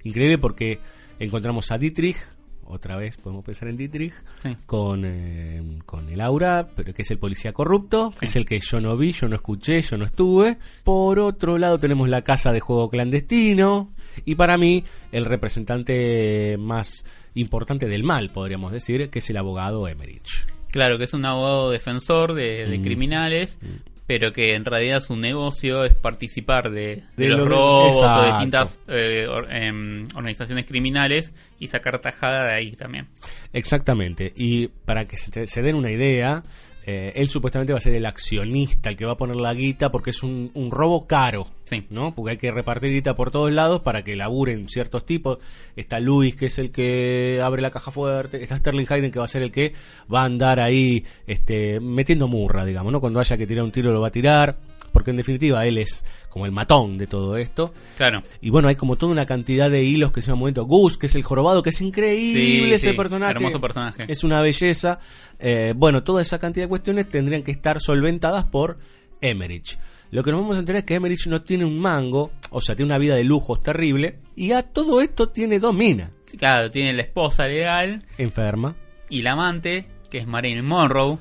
Increíble 0.03 0.37
porque 0.37 0.79
encontramos 1.19 1.71
a 1.71 1.77
Dietrich, 1.77 2.17
otra 2.63 2.95
vez 2.97 3.17
podemos 3.17 3.43
pensar 3.43 3.67
en 3.67 3.77
Dietrich, 3.77 4.13
Sí. 4.43 4.55
con, 4.65 5.03
eh, 5.05 5.61
con 5.85 6.07
el 6.09 6.21
aura, 6.21 6.69
pero 6.75 6.93
que 6.93 7.01
es 7.01 7.11
el 7.11 7.17
policía 7.17 7.51
corrupto, 7.51 8.13
que 8.17 8.25
es 8.25 8.35
el 8.35 8.45
que 8.45 8.59
yo 8.59 8.79
no 8.79 8.95
vi, 8.95 9.11
yo 9.11 9.27
no 9.27 9.35
escuché, 9.35 9.81
yo 9.81 9.97
no 9.97 10.05
estuve. 10.05 10.57
Por 10.83 11.19
otro 11.19 11.57
lado 11.57 11.79
tenemos 11.79 12.07
la 12.09 12.21
casa 12.21 12.51
de 12.53 12.59
juego 12.59 12.89
clandestino 12.89 13.89
y 14.25 14.35
para 14.35 14.57
mí 14.57 14.83
el 15.11 15.25
representante 15.25 16.57
más 16.59 17.05
importante 17.35 17.87
del 17.87 18.03
mal, 18.03 18.29
podríamos 18.31 18.71
decir, 18.71 19.09
que 19.09 19.19
es 19.19 19.29
el 19.29 19.37
abogado 19.37 19.87
Emmerich. 19.87 20.27
Claro, 20.71 20.97
que 20.97 21.05
es 21.05 21.13
un 21.13 21.25
abogado 21.25 21.71
defensor 21.71 22.33
de, 22.33 22.65
de 22.67 22.77
Mm. 22.79 22.83
criminales, 22.83 23.59
pero 24.05 24.31
que 24.33 24.53
en 24.55 24.65
realidad 24.65 25.01
su 25.01 25.15
negocio 25.15 25.83
es 25.85 25.93
participar 25.93 26.71
de, 26.71 27.03
de 27.15 27.25
De 27.25 27.27
los 27.29 27.39
lo- 27.39 27.45
robos 27.47 27.97
o 28.03 28.21
de 28.23 28.27
distintas 28.29 28.79
eh, 28.87 29.27
or- 29.27 29.51
em, 29.51 30.07
organizaciones 30.15 30.65
criminales 30.65 31.33
y 31.59 31.67
sacar 31.67 31.99
tajada 31.99 32.45
de 32.45 32.53
ahí 32.53 32.71
también. 32.73 33.07
Exactamente. 33.53 34.31
Y 34.35 34.67
para 34.67 35.05
que 35.05 35.17
se, 35.17 35.45
se 35.47 35.61
den 35.61 35.75
una 35.75 35.91
idea, 35.91 36.43
eh, 36.91 37.11
él 37.13 37.29
supuestamente 37.29 37.71
va 37.71 37.77
a 37.77 37.81
ser 37.81 37.93
el 37.93 38.05
accionista, 38.07 38.89
el 38.89 38.97
que 38.97 39.05
va 39.05 39.11
a 39.11 39.17
poner 39.17 39.35
la 39.35 39.53
guita, 39.53 39.91
porque 39.91 40.09
es 40.09 40.23
un, 40.23 40.49
un 40.55 40.71
robo 40.71 41.05
caro. 41.05 41.45
Sí. 41.65 41.85
¿no? 41.91 42.15
Porque 42.15 42.31
hay 42.31 42.37
que 42.37 42.51
repartir 42.51 42.91
guita 42.91 43.15
por 43.15 43.29
todos 43.29 43.51
lados 43.51 43.81
para 43.81 44.03
que 44.03 44.15
laburen 44.15 44.67
ciertos 44.67 45.05
tipos. 45.05 45.37
Está 45.75 45.99
Luis, 45.99 46.35
que 46.35 46.47
es 46.47 46.57
el 46.57 46.71
que 46.71 47.41
abre 47.43 47.61
la 47.61 47.69
caja 47.69 47.91
fuerte. 47.91 48.41
Está 48.41 48.57
Sterling 48.57 48.87
Hayden, 48.89 49.11
que 49.11 49.19
va 49.19 49.25
a 49.25 49.27
ser 49.27 49.43
el 49.43 49.51
que 49.51 49.73
va 50.11 50.23
a 50.23 50.25
andar 50.25 50.59
ahí 50.59 51.05
este, 51.27 51.79
metiendo 51.79 52.27
murra, 52.27 52.65
digamos, 52.65 52.91
¿no? 52.91 52.99
Cuando 52.99 53.19
haya 53.19 53.37
que 53.37 53.45
tirar 53.45 53.63
un 53.63 53.71
tiro 53.71 53.91
lo 53.91 54.01
va 54.01 54.07
a 54.07 54.11
tirar. 54.11 54.57
Porque 54.91 55.11
en 55.11 55.17
definitiva 55.17 55.63
él 55.67 55.77
es 55.77 56.03
como 56.29 56.45
el 56.45 56.51
matón 56.51 56.97
de 56.97 57.07
todo 57.07 57.37
esto. 57.37 57.73
Claro. 57.97 58.23
Y 58.41 58.49
bueno, 58.51 58.67
hay 58.67 58.75
como 58.75 58.95
toda 58.95 59.11
una 59.11 59.25
cantidad 59.25 59.69
de 59.69 59.83
hilos 59.83 60.11
que 60.11 60.21
se 60.21 60.31
un 60.31 60.39
momento. 60.39 60.63
Gus, 60.65 60.97
que 60.97 61.07
es 61.07 61.15
el 61.15 61.23
jorobado, 61.23 61.61
que 61.63 61.71
es 61.71 61.81
increíble 61.81 62.67
Sí, 62.67 62.73
ese 62.73 62.91
sí, 62.91 62.95
personaje. 62.97 63.31
hermoso 63.33 63.59
personaje. 63.59 64.05
Es 64.07 64.23
una 64.23 64.41
belleza. 64.41 64.99
Eh, 65.39 65.73
bueno, 65.75 66.03
toda 66.03 66.21
esa 66.21 66.39
cantidad 66.39 66.65
de 66.65 66.69
cuestiones 66.69 67.09
tendrían 67.09 67.43
que 67.43 67.51
estar 67.51 67.81
solventadas 67.81 68.45
por 68.45 68.77
Emmerich. 69.21 69.77
Lo 70.11 70.23
que 70.23 70.31
nos 70.31 70.41
vamos 70.41 70.55
a 70.55 70.59
enterar 70.59 70.79
es 70.79 70.85
que 70.85 70.95
Emmerich 70.95 71.27
no 71.27 71.41
tiene 71.43 71.65
un 71.65 71.79
mango, 71.79 72.31
o 72.49 72.61
sea, 72.61 72.75
tiene 72.75 72.87
una 72.89 72.97
vida 72.97 73.15
de 73.15 73.23
lujos 73.23 73.61
terrible. 73.61 74.19
Y 74.35 74.51
a 74.53 74.63
todo 74.63 75.01
esto 75.01 75.29
tiene 75.29 75.59
dos 75.59 75.73
minas. 75.75 76.11
Sí, 76.25 76.37
Claro, 76.37 76.71
tiene 76.71 76.93
la 76.93 77.01
esposa 77.03 77.45
legal 77.47 78.03
Enferma. 78.17 78.75
y 79.09 79.21
la 79.23 79.33
amante, 79.33 79.87
que 80.09 80.19
es 80.19 80.27
Marilyn 80.27 80.65
Monroe. 80.65 81.17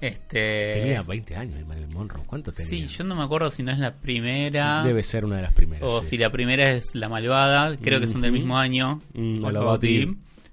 Este. 0.00 0.72
Tenía 0.74 1.02
20 1.02 1.36
años, 1.36 1.66
Marilyn 1.66 1.92
Monroe. 1.92 2.22
¿Cuánto 2.26 2.52
tenía? 2.52 2.68
Sí, 2.68 2.86
yo 2.86 3.04
no 3.04 3.14
me 3.14 3.22
acuerdo 3.22 3.50
si 3.50 3.62
no 3.62 3.70
es 3.70 3.78
la 3.78 3.94
primera. 3.94 4.82
Debe 4.82 5.02
ser 5.02 5.24
una 5.24 5.36
de 5.36 5.42
las 5.42 5.52
primeras. 5.52 5.90
O 5.90 6.02
sí. 6.02 6.10
si 6.10 6.18
la 6.18 6.30
primera 6.30 6.70
es 6.70 6.94
La 6.94 7.08
Malvada, 7.08 7.76
creo 7.76 8.00
que 8.00 8.06
son 8.06 8.20
del 8.20 8.32
mismo 8.32 8.58
año. 8.58 9.00
Mm. 9.14 9.44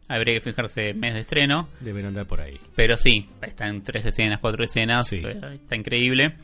Habría 0.07 0.35
que 0.35 0.41
fijarse 0.41 0.93
mes 0.93 1.13
de 1.13 1.21
estreno. 1.21 1.69
Deben 1.79 2.05
andar 2.05 2.25
por 2.25 2.41
ahí. 2.41 2.59
Pero 2.75 2.97
sí, 2.97 3.27
está 3.41 3.67
en 3.67 3.83
tres 3.83 4.05
escenas, 4.05 4.39
cuatro 4.39 4.63
escenas. 4.63 5.07
Sí. 5.07 5.21
Está 5.25 5.75
increíble. 5.75 6.35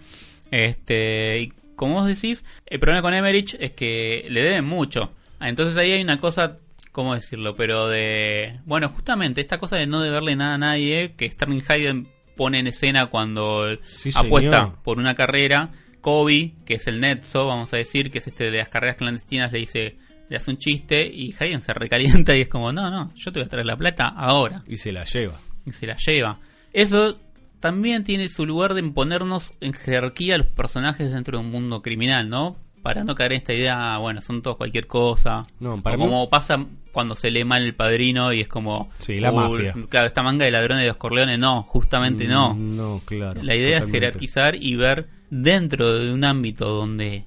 Este, 0.51 1.41
y 1.41 1.53
como 1.75 1.95
vos 1.95 2.07
decís, 2.07 2.43
el 2.65 2.79
problema 2.79 3.01
con 3.01 3.13
Emmerich 3.13 3.55
es 3.59 3.71
que 3.71 4.25
le 4.29 4.41
deben 4.41 4.65
mucho. 4.65 5.11
Entonces 5.39 5.77
ahí 5.77 5.93
hay 5.93 6.01
una 6.01 6.19
cosa, 6.19 6.57
¿cómo 6.91 7.15
decirlo? 7.15 7.55
Pero 7.55 7.87
de. 7.87 8.59
Bueno, 8.65 8.89
justamente 8.89 9.39
esta 9.39 9.59
cosa 9.59 9.77
de 9.77 9.87
no 9.87 10.01
deberle 10.01 10.35
nada 10.35 10.55
a 10.55 10.57
nadie, 10.57 11.13
que 11.15 11.29
Sterling 11.29 11.61
Hayden 11.67 12.07
pone 12.39 12.59
en 12.59 12.67
escena 12.67 13.07
cuando 13.07 13.65
Sí, 13.83 14.09
apuesta 14.15 14.57
señor. 14.61 14.81
por 14.81 14.97
una 14.97 15.13
carrera. 15.13 15.71
Kobe, 16.01 16.53
que 16.65 16.75
es 16.75 16.87
el 16.87 17.01
Netso, 17.01 17.45
vamos 17.47 17.73
a 17.73 17.77
decir, 17.77 18.09
que 18.09 18.19
es 18.19 18.27
este 18.27 18.49
de 18.49 18.57
las 18.57 18.69
carreras 18.69 18.95
clandestinas, 18.95 19.51
le 19.51 19.59
dice. 19.59 19.97
Le 20.29 20.37
hace 20.37 20.51
un 20.51 20.57
chiste 20.57 21.05
y 21.05 21.33
Hayden 21.39 21.61
se 21.61 21.73
recalienta 21.73 22.35
y 22.37 22.41
es 22.41 22.49
como, 22.49 22.71
no, 22.71 22.89
no, 22.91 23.11
yo 23.15 23.31
te 23.33 23.39
voy 23.39 23.45
a 23.47 23.49
traer 23.49 23.65
la 23.65 23.75
plata 23.75 24.07
ahora 24.07 24.63
Y 24.67 24.77
se 24.77 24.91
la 24.91 25.03
lleva. 25.03 25.39
y 25.65 25.71
se 25.71 25.87
la 25.87 25.95
lleva. 25.97 26.39
Eso 26.71 27.19
también 27.59 28.03
tiene 28.03 28.29
su 28.29 28.45
lugar 28.45 28.75
de 28.75 28.79
imponernos 28.81 29.53
en 29.59 29.73
jerarquía 29.73 30.35
a 30.35 30.37
los 30.37 30.47
personajes 30.47 31.11
dentro 31.11 31.37
de 31.39 31.43
un 31.43 31.51
mundo 31.51 31.81
criminal, 31.81 32.29
¿no? 32.29 32.57
Para 32.81 33.03
no 33.03 33.13
caer 33.15 33.33
en 33.33 33.37
esta 33.39 33.53
idea, 33.53 33.97
bueno, 33.97 34.21
son 34.21 34.41
todos 34.41 34.57
cualquier 34.57 34.87
cosa. 34.87 35.43
No, 35.59 35.81
para 35.81 35.95
O 35.95 35.99
mí- 35.99 36.05
como 36.05 36.29
pasa 36.29 36.65
cuando 36.91 37.15
se 37.15 37.29
lee 37.29 37.43
mal 37.43 37.61
el 37.63 37.75
padrino 37.75 38.31
y 38.33 38.41
es 38.41 38.47
como. 38.47 38.89
Sí, 38.99 39.19
la 39.19 39.31
"Uh, 39.31 39.35
mafia". 39.35 39.75
Claro, 39.89 40.07
esta 40.07 40.23
manga 40.23 40.45
de 40.45 40.51
ladrones 40.51 40.83
de 40.83 40.87
los 40.89 40.97
Corleones, 40.97 41.37
no, 41.39 41.63
justamente 41.63 42.25
no. 42.25 42.55
Mm, 42.55 42.77
No, 42.77 43.01
claro. 43.05 43.43
La 43.43 43.55
idea 43.55 43.79
totalmente. 43.79 43.97
es 43.97 44.01
jerarquizar 44.03 44.55
y 44.55 44.75
ver 44.75 45.07
dentro 45.29 45.93
de 45.99 46.13
un 46.13 46.23
ámbito 46.23 46.69
donde 46.69 47.25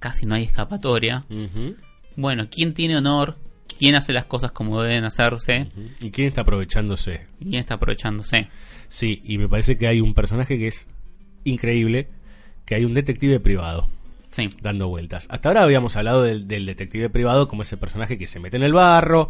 casi 0.00 0.26
no 0.26 0.34
hay 0.34 0.44
escapatoria. 0.44 1.24
Bueno, 2.16 2.48
quién 2.50 2.74
tiene 2.74 2.96
honor, 2.96 3.36
quién 3.78 3.94
hace 3.94 4.12
las 4.12 4.24
cosas 4.24 4.50
como 4.52 4.82
deben 4.82 5.04
hacerse 5.04 5.68
¿Y 6.00 6.10
quién 6.10 6.28
está 6.28 6.40
aprovechándose? 6.40 7.26
y 7.40 7.44
quién 7.50 7.60
está 7.60 7.74
aprovechándose. 7.74 8.48
Sí, 8.88 9.20
y 9.24 9.38
me 9.38 9.48
parece 9.48 9.78
que 9.78 9.86
hay 9.86 10.00
un 10.00 10.14
personaje 10.14 10.58
que 10.58 10.66
es 10.66 10.88
increíble, 11.44 12.08
que 12.66 12.74
hay 12.74 12.84
un 12.84 12.94
detective 12.94 13.38
privado 13.40 13.88
Sí. 14.30 14.50
dando 14.60 14.88
vueltas. 14.88 15.26
Hasta 15.30 15.48
ahora 15.48 15.62
habíamos 15.62 15.96
hablado 15.96 16.22
del, 16.22 16.46
del 16.46 16.66
detective 16.66 17.10
privado 17.10 17.48
como 17.48 17.62
ese 17.62 17.76
personaje 17.76 18.18
que 18.18 18.26
se 18.26 18.40
mete 18.40 18.56
en 18.56 18.62
el 18.62 18.72
barro, 18.72 19.28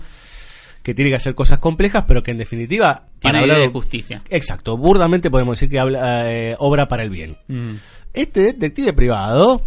que 0.82 0.94
tiene 0.94 1.11
que 1.11 1.16
hacer 1.16 1.34
cosas 1.34 1.59
complejas, 1.59 2.05
pero 2.09 2.22
que 2.22 2.30
en 2.30 2.38
definitiva... 2.38 3.07
Tiene 3.18 3.40
hablar- 3.40 3.59
de 3.59 3.68
justicia. 3.68 4.22
Exacto, 4.30 4.76
burdamente 4.76 5.30
podemos 5.30 5.57
decir 5.57 5.70
que 5.70 5.78
habla, 5.78 6.32
eh, 6.32 6.57
obra 6.59 6.88
para 6.88 7.03
el 7.05 7.11
bien. 7.11 7.36
Mm. 7.49 7.74
Este 8.14 8.40
detective 8.40 8.92
privado 8.92 9.62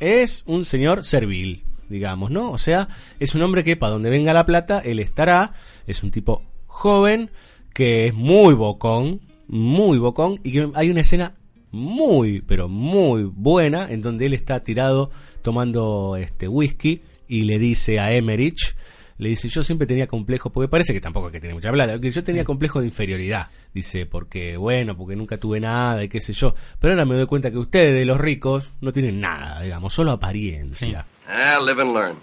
es 0.00 0.44
un 0.46 0.64
señor 0.64 1.04
servil, 1.06 1.64
digamos, 1.88 2.30
¿no? 2.30 2.50
O 2.50 2.58
sea, 2.58 2.88
es 3.20 3.34
un 3.34 3.42
hombre 3.42 3.64
que 3.64 3.76
para 3.76 3.92
donde 3.92 4.10
venga 4.10 4.32
la 4.32 4.44
plata, 4.46 4.80
él 4.84 4.98
estará. 4.98 5.52
Es 5.86 6.02
un 6.02 6.10
tipo 6.10 6.42
joven 6.66 7.30
que 7.72 8.06
es 8.08 8.14
muy 8.14 8.54
bocón, 8.54 9.20
muy 9.48 9.98
bocón, 9.98 10.40
y 10.42 10.52
que 10.52 10.68
hay 10.74 10.90
una 10.90 11.00
escena 11.00 11.34
muy, 11.74 12.40
pero 12.40 12.68
muy 12.68 13.24
buena 13.24 13.90
en 13.90 14.00
donde 14.00 14.26
él 14.26 14.32
está 14.32 14.60
tirado 14.60 15.10
tomando 15.42 16.16
este 16.16 16.48
whisky 16.48 17.02
y 17.26 17.42
le 17.42 17.58
dice 17.58 17.98
a 17.98 18.12
Emmerich, 18.12 18.76
le 19.18 19.28
dice, 19.28 19.48
yo 19.48 19.62
siempre 19.62 19.86
tenía 19.86 20.06
complejo, 20.06 20.50
porque 20.50 20.68
parece 20.68 20.92
que 20.92 21.00
tampoco 21.00 21.28
es 21.28 21.32
que 21.32 21.40
tiene 21.40 21.54
mucha 21.54 21.70
plata, 21.70 22.00
que 22.00 22.10
yo 22.10 22.24
tenía 22.24 22.44
complejo 22.44 22.80
de 22.80 22.86
inferioridad. 22.86 23.48
Dice, 23.72 24.06
porque, 24.06 24.56
bueno, 24.56 24.96
porque 24.96 25.16
nunca 25.16 25.36
tuve 25.38 25.60
nada 25.60 26.02
y 26.02 26.08
qué 26.08 26.20
sé 26.20 26.32
yo. 26.32 26.54
Pero 26.80 26.92
ahora 26.92 27.04
me 27.04 27.16
doy 27.16 27.26
cuenta 27.26 27.50
que 27.50 27.58
ustedes, 27.58 28.06
los 28.06 28.20
ricos, 28.20 28.72
no 28.80 28.92
tienen 28.92 29.20
nada, 29.20 29.60
digamos, 29.62 29.92
solo 29.94 30.12
apariencia. 30.12 31.06
Ah, 31.28 31.58
live 31.60 31.80
and 31.80 31.92
learn. 31.92 32.16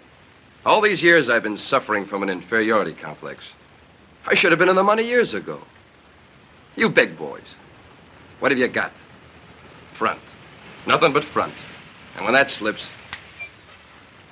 All 0.64 0.82
these 0.82 1.02
years 1.04 1.28
I've 1.28 1.44
been 1.44 1.58
suffering 1.58 2.06
from 2.06 2.24
an 2.24 2.30
inferiority 2.30 2.94
complex. 2.94 3.40
I 4.26 4.36
should 4.36 4.52
have 4.52 4.60
been 4.60 4.70
in 4.70 4.76
the 4.76 4.84
money 4.84 5.04
years 5.04 5.34
ago. 5.34 5.60
You 6.76 6.90
big 6.90 7.18
boys. 7.18 7.56
What 8.40 8.52
have 8.52 8.60
you 8.60 8.68
got? 8.68 8.92
Front. 10.02 10.20
Nothing 10.88 11.14
but 11.14 11.24
front. 11.26 11.54
And 12.18 12.26
when 12.26 12.34
that 12.34 12.50
slips. 12.50 12.82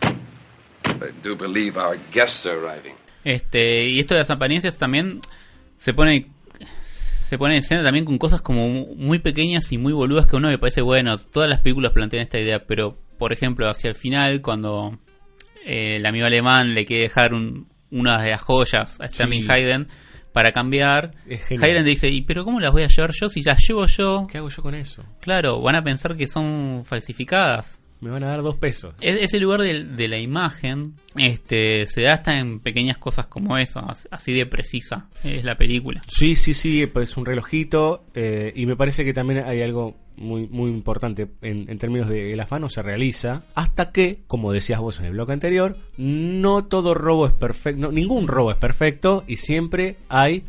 I 0.02 1.12
do 1.24 1.36
believe 1.36 1.78
our 1.78 1.98
guests 2.12 2.44
are 2.48 2.58
arriving. 2.58 2.96
Este, 3.24 3.86
y 3.86 4.00
esto 4.00 4.16
de 4.16 4.22
las 4.22 4.32
apariencias 4.32 4.78
también 4.78 5.22
se 5.78 5.94
pone 5.94 6.28
se 6.88 7.38
pone 7.38 7.54
en 7.54 7.60
escena 7.60 7.84
también 7.84 8.06
con 8.06 8.18
cosas 8.18 8.42
como 8.42 8.68
muy 8.96 9.20
pequeñas 9.20 9.72
y 9.72 9.78
muy 9.78 9.94
boludas 9.94 10.26
que 10.26 10.36
a 10.36 10.40
uno 10.40 10.50
le 10.50 10.58
parece 10.58 10.82
bueno. 10.82 11.16
Todas 11.32 11.48
las 11.48 11.60
películas 11.62 11.92
plantean 11.92 12.24
esta 12.24 12.40
idea, 12.40 12.66
pero 12.66 12.98
por 13.20 13.32
ejemplo, 13.34 13.70
hacia 13.70 13.90
el 13.90 13.96
final, 13.96 14.42
cuando 14.42 14.98
eh, 15.64 15.98
el 15.98 16.06
amigo 16.08 16.26
alemán 16.26 16.74
le 16.74 16.86
quiere 16.86 17.04
dejar 17.04 17.34
un- 17.36 17.68
una 17.92 18.20
de 18.24 18.32
las 18.32 18.42
joyas 18.42 19.00
a 19.00 19.08
Sterling 19.08 19.44
Sí. 19.44 19.52
Hayden 19.52 19.88
para 20.34 20.52
cambiar, 20.52 21.12
Es. 21.28 21.42
Hayden 21.52 21.86
dice, 21.86 22.10
¿y 22.10 22.22
pero 22.22 22.46
cómo 22.46 22.60
las 22.60 22.72
voy 22.72 22.84
a 22.84 22.88
llevar 22.88 23.12
yo? 23.20 23.30
Si 23.30 23.42
las 23.42 23.60
llevo 23.68 23.86
yo, 23.88 24.28
¿Qué 24.32 24.38
hago 24.38 24.50
yo 24.50 24.62
con 24.62 24.76
eso? 24.76 25.04
claro, 25.20 25.62
van 25.62 25.76
a 25.76 25.84
pensar 25.84 26.16
que 26.16 26.28
son 26.28 26.84
falsificadas. 26.86 27.80
Me 28.02 28.10
van 28.12 28.24
a 28.24 28.28
dar 28.28 28.42
dos 28.44 28.56
pesos. 28.56 28.96
Es- 29.02 29.18
ese 29.22 29.42
lugar 29.42 29.60
de, 29.62 29.84
de 29.84 30.08
la 30.08 30.18
imagen 30.20 30.94
este, 31.18 31.86
se 31.86 32.04
da 32.04 32.14
hasta 32.14 32.38
en 32.38 32.62
pequeñas 32.62 32.98
cosas 32.98 33.28
como 33.28 33.58
eso, 33.58 33.80
as- 33.90 34.08
así 34.10 34.32
de 34.32 34.46
precisa 34.46 35.10
es 35.24 35.44
la 35.44 35.58
película. 35.58 36.02
Sí, 36.08 36.38
sí, 36.38 36.54
sí, 36.54 36.86
pues 36.88 37.18
un 37.18 37.26
relojito. 37.26 38.06
eh, 38.14 38.54
y 38.56 38.66
me 38.68 38.78
parece 38.78 39.04
que 39.04 39.14
también 39.14 39.44
hay 39.46 39.62
algo 39.62 39.98
muy, 40.20 40.48
muy 40.48 40.70
importante 40.70 41.28
en, 41.42 41.70
en 41.70 41.80
términos 41.80 42.10
de 42.10 42.34
el 42.34 42.40
afán 42.40 42.62
no 42.62 42.70
se 42.70 42.82
realiza 42.82 43.46
hasta 43.56 43.92
que, 43.92 44.22
como 44.28 44.52
decías 44.52 44.80
vos 44.80 45.00
en 45.00 45.06
el 45.06 45.14
bloque 45.14 45.34
anterior, 45.34 45.78
no 45.98 46.66
todo 46.66 46.94
robo 46.94 47.26
es 47.26 47.34
perfecto, 47.34 47.82
no, 47.82 47.92
ningún 47.92 48.28
robo 48.28 48.52
es 48.52 48.58
perfecto 48.58 49.24
y 49.28 49.38
siempre 49.38 49.98
hay 50.10 50.44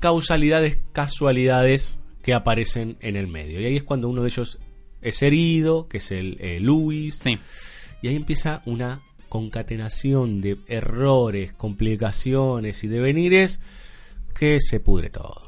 causalidades, 0.00 0.78
casualidades 0.92 1.98
que 2.22 2.34
aparecen 2.34 2.96
en 3.00 3.16
el 3.16 3.28
medio. 3.28 3.60
Y 3.60 3.66
ahí 3.66 3.76
es 3.76 3.82
cuando 3.82 4.08
uno 4.08 4.22
de 4.22 4.28
ellos 4.28 4.58
es 5.02 5.22
herido, 5.22 5.88
que 5.88 5.98
es 5.98 6.10
el 6.12 6.36
eh, 6.40 6.60
Luis. 6.60 7.20
Sí. 7.22 7.38
Y 8.02 8.08
ahí 8.08 8.16
empieza 8.16 8.62
una 8.66 9.02
concatenación 9.28 10.40
de 10.40 10.58
errores, 10.66 11.52
complicaciones 11.52 12.84
y 12.84 12.88
devenires 12.88 13.60
que 14.34 14.60
se 14.60 14.80
pudre 14.80 15.10
todo. 15.10 15.45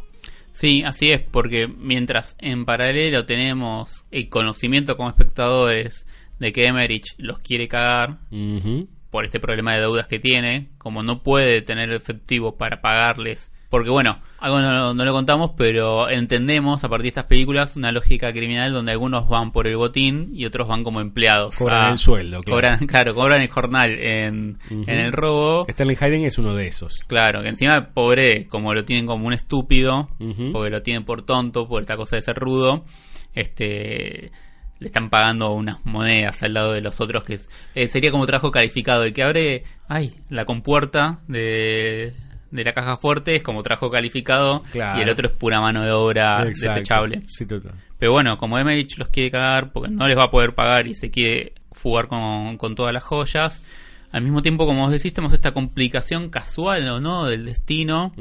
Sí, 0.59 0.82
así 0.84 1.12
es, 1.12 1.20
porque 1.20 1.68
mientras 1.68 2.34
en 2.40 2.64
paralelo 2.64 3.24
tenemos 3.26 4.04
el 4.11 4.28
conocimiento 4.28 4.96
como 4.96 5.09
espectadores 5.09 6.04
de 6.40 6.50
que 6.50 6.64
Emmerich 6.66 7.14
los 7.16 7.38
quiere 7.38 7.68
cagar 7.68 8.18
por 9.09 9.24
este 9.24 9.38
problema 9.38 9.74
de 9.74 9.82
deudas 9.82 10.09
que 10.09 10.18
tiene, 10.18 10.70
como 10.76 11.04
no 11.04 11.22
puede 11.22 11.62
tener 11.62 11.92
efectivo 11.92 12.56
para 12.56 12.80
pagarles, 12.80 13.52
porque 13.70 13.90
bueno, 13.90 14.20
algo 14.38 14.60
no, 14.60 14.94
no 14.94 15.04
lo 15.04 15.12
contamos, 15.12 15.50
pero 15.56 16.08
entendemos 16.08 16.84
a 16.84 16.88
partir 16.88 17.02
de 17.04 17.08
estas 17.08 17.24
películas 17.26 17.76
una 17.76 17.92
lógica 17.92 18.32
criminal 18.32 18.72
donde 18.72 18.92
algunos 18.92 19.28
van 19.28 19.52
por 19.52 19.66
el 19.66 19.76
botín 19.76 20.30
y 20.32 20.46
otros 20.46 20.66
van 20.68 20.84
como 20.84 21.00
empleados. 21.00 21.54
Cobran 21.56 21.84
a- 21.86 21.90
el 21.90 21.98
sueldo, 21.98 22.40
claro. 22.42 22.56
Cobran, 22.56 22.78
claro, 22.86 23.14
cobran 23.14 23.42
el 23.42 23.48
jornal 23.50 23.90
en, 23.90 24.58
en 24.70 24.88
el 24.88 25.12
robo. 25.12 25.66
Sterling 25.68 25.96
Hayden 26.00 26.24
es 26.24 26.38
uno 26.38 26.54
de 26.54 26.66
esos. 26.66 27.00
Claro, 27.06 27.42
que 27.42 27.48
encima 27.48 27.90
pobre, 27.92 28.46
como 28.48 28.72
lo 28.72 28.84
tienen 28.84 29.06
como 29.06 29.26
un 29.26 29.32
estúpido, 29.34 30.08
porque 30.52 30.70
lo 30.70 30.82
tienen 30.82 31.04
por 31.04 31.22
tonto, 31.22 31.68
por 31.68 31.82
esta 31.82 31.96
cosa 31.96 32.16
de 32.16 32.22
ser 32.22 32.36
rudo, 32.36 32.84
este 33.34 34.30
le 34.80 34.86
están 34.86 35.10
pagando 35.10 35.50
unas 35.54 35.84
monedas 35.84 36.40
al 36.44 36.54
lado 36.54 36.72
de 36.72 36.80
los 36.80 37.00
otros 37.00 37.24
que 37.24 37.34
es- 37.34 37.48
eh, 37.74 37.88
sería 37.88 38.12
como 38.12 38.26
trabajo 38.26 38.52
calificado, 38.52 39.02
el 39.02 39.12
que 39.12 39.24
abre, 39.24 39.64
ay, 39.88 40.14
la 40.28 40.44
compuerta 40.44 41.18
de, 41.26 42.14
de 42.51 42.64
la 42.64 42.72
caja 42.72 42.96
fuerte 42.96 43.36
es 43.36 43.42
como 43.42 43.62
trabajo 43.62 43.90
calificado 43.90 44.62
Claro. 44.72 44.99
y 44.99 45.03
el 45.03 45.11
otro 45.11 45.28
es 45.28 45.32
pura 45.34 45.61
mano 45.61 45.82
de 45.84 45.90
obra 45.92 46.42
Exacto. 46.46 46.74
desechable. 46.74 47.22
Sí, 47.26 47.46
total. 47.46 47.72
Pero 47.99 48.12
bueno, 48.12 48.38
como 48.38 48.59
Emmerich 48.59 48.96
los 48.99 49.09
quiere 49.09 49.30
cagar 49.30 49.72
porque 49.72 49.90
no 49.90 50.07
les 50.09 50.16
va 50.16 50.24
a 50.24 50.30
poder 50.30 50.55
pagar 50.55 50.86
y 50.86 50.94
se 50.94 51.11
quiere 51.11 51.53
fugar 51.72 52.09
con, 52.09 52.57
con 52.57 52.74
todas 52.74 52.92
las 52.94 53.05
joyas, 53.05 53.62
al 54.12 54.22
mismo 54.22 54.40
tiempo, 54.40 54.64
como 54.64 54.82
vos 54.82 54.92
decís, 54.92 55.12
tenemos 55.12 55.34
esta 55.34 55.53
complicación 55.53 56.30
casual 56.30 56.88
o 56.88 57.01
no 57.01 57.26
del 57.26 57.44
destino 57.44 58.14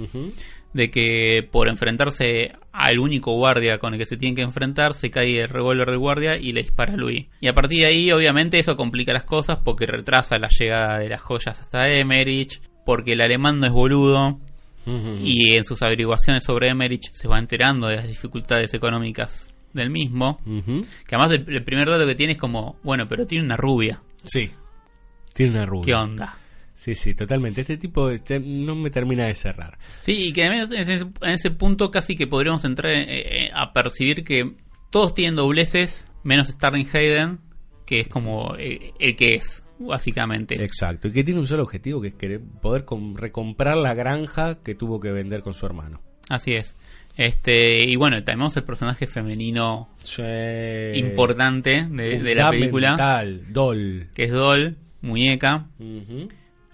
de 0.73 0.91
que 0.91 1.47
por 1.49 1.69
enfrentarse 1.69 2.51
al 2.73 2.99
único 2.99 3.31
guardia 3.33 3.79
con 3.79 3.93
el 3.93 3.99
que 3.99 4.05
se 4.05 4.17
tienen 4.17 4.35
que 4.35 4.41
enfrentar, 4.41 4.93
se 4.93 5.09
cae 5.09 5.39
el 5.41 5.47
revólver 5.49 5.89
del 5.89 5.97
guardia 5.97 6.35
y 6.37 6.51
le 6.51 6.61
dispara 6.61 6.93
a 6.93 6.97
Louis. 6.97 7.27
Y 7.39 7.47
a 7.47 7.53
partir 7.55 7.79
de 7.79 7.85
ahí, 7.87 8.11
obviamente, 8.11 8.59
eso 8.59 8.75
complica 8.75 9.13
las 9.13 9.23
cosas 9.23 9.59
porque 9.63 9.85
retrasa 9.87 10.37
la 10.37 10.49
llegada 10.49 10.99
de 10.99 11.09
las 11.09 11.21
joyas 11.21 11.59
hasta 11.59 11.87
Emmerich, 11.89 12.61
porque 12.87 13.11
el 13.11 13.19
alemán 13.19 13.59
no 13.59 13.67
es 13.67 13.73
boludo 13.73 14.39
y 15.21 15.57
en 15.57 15.65
sus 15.65 15.81
averiguaciones 15.81 16.45
sobre 16.45 16.69
Emmerich 16.69 17.11
se 17.11 17.27
va 17.27 17.37
enterando 17.37 17.87
de 17.87 17.97
las 17.97 18.07
dificultades 18.07 18.73
económicas 18.73 19.53
del 19.73 19.89
mismo. 19.89 20.39
Ujú. 20.45 20.87
Que 21.05 21.15
además 21.15 21.33
el, 21.33 21.53
el 21.53 21.65
primer 21.65 21.89
dato 21.89 22.07
que 22.07 22.15
tiene 22.15 22.33
es 22.33 22.39
como, 22.39 22.77
bueno, 22.83 23.05
pero 23.05 23.27
tiene 23.27 23.43
una 23.43 23.57
rubia. 23.57 24.01
Sí. 24.23 24.51
Tiene 25.33 25.51
una 25.51 25.65
rubia. 25.65 25.85
¿Qué 25.85 25.93
onda? 25.95 26.37
Sí, 26.73 26.95
sí, 26.95 27.13
totalmente. 27.13 27.59
Este 27.59 27.75
tipo 27.75 28.09
este, 28.09 28.39
no 28.39 28.73
me 28.75 28.89
termina 28.89 29.25
de 29.25 29.35
cerrar. 29.35 29.77
Sí, 29.99 30.27
y 30.29 30.31
que 30.31 30.45
además 30.45 30.71
en 30.71 30.89
ese, 30.89 31.05
en 31.23 31.31
ese 31.31 31.51
punto 31.51 31.91
casi 31.91 32.15
que 32.15 32.25
podríamos 32.25 32.63
entrar 32.63 32.93
eh, 32.93 33.47
eh, 33.47 33.51
a 33.53 33.73
percibir 33.73 34.23
que 34.23 34.53
todos 34.91 35.13
tienen 35.13 35.35
dobleces, 35.35 36.09
menos 36.23 36.47
Starling 36.47 36.87
Hayden, 36.93 37.39
que 37.85 37.99
es 37.99 38.07
como 38.07 38.55
eh, 38.57 38.93
el 38.97 39.17
que 39.17 39.35
es, 39.35 39.65
básicamente. 39.79 40.63
Exacto. 40.63 41.07
Y 41.07 41.11
que 41.11 41.23
tiene 41.23 41.39
un 41.39 41.47
solo 41.47 41.63
objetivo, 41.63 42.01
que 42.01 42.09
es 42.09 42.13
querer 42.15 42.41
poder 42.61 42.85
com- 42.85 43.15
recomprar 43.15 43.77
la 43.77 43.93
granja 43.93 44.61
que 44.63 44.75
tuvo 44.75 44.99
que 44.99 45.11
vender 45.11 45.41
con 45.41 45.53
su 45.53 45.65
hermano. 45.65 46.01
Así 46.29 46.53
es. 46.53 46.75
Este, 47.15 47.83
y 47.83 47.95
bueno, 47.95 48.23
tenemos 48.23 48.55
el 48.57 48.63
personaje 48.63 49.07
femenino 49.07 49.89
Sí. 49.97 50.21
importante 50.93 51.87
de, 51.89 52.19
de 52.21 52.35
la 52.35 52.51
película, 52.51 53.23
Doll. 53.49 54.09
que 54.13 54.25
es 54.25 54.31
Doll, 54.31 54.77
muñeca. 55.01 55.67
Ujú. 55.79 56.27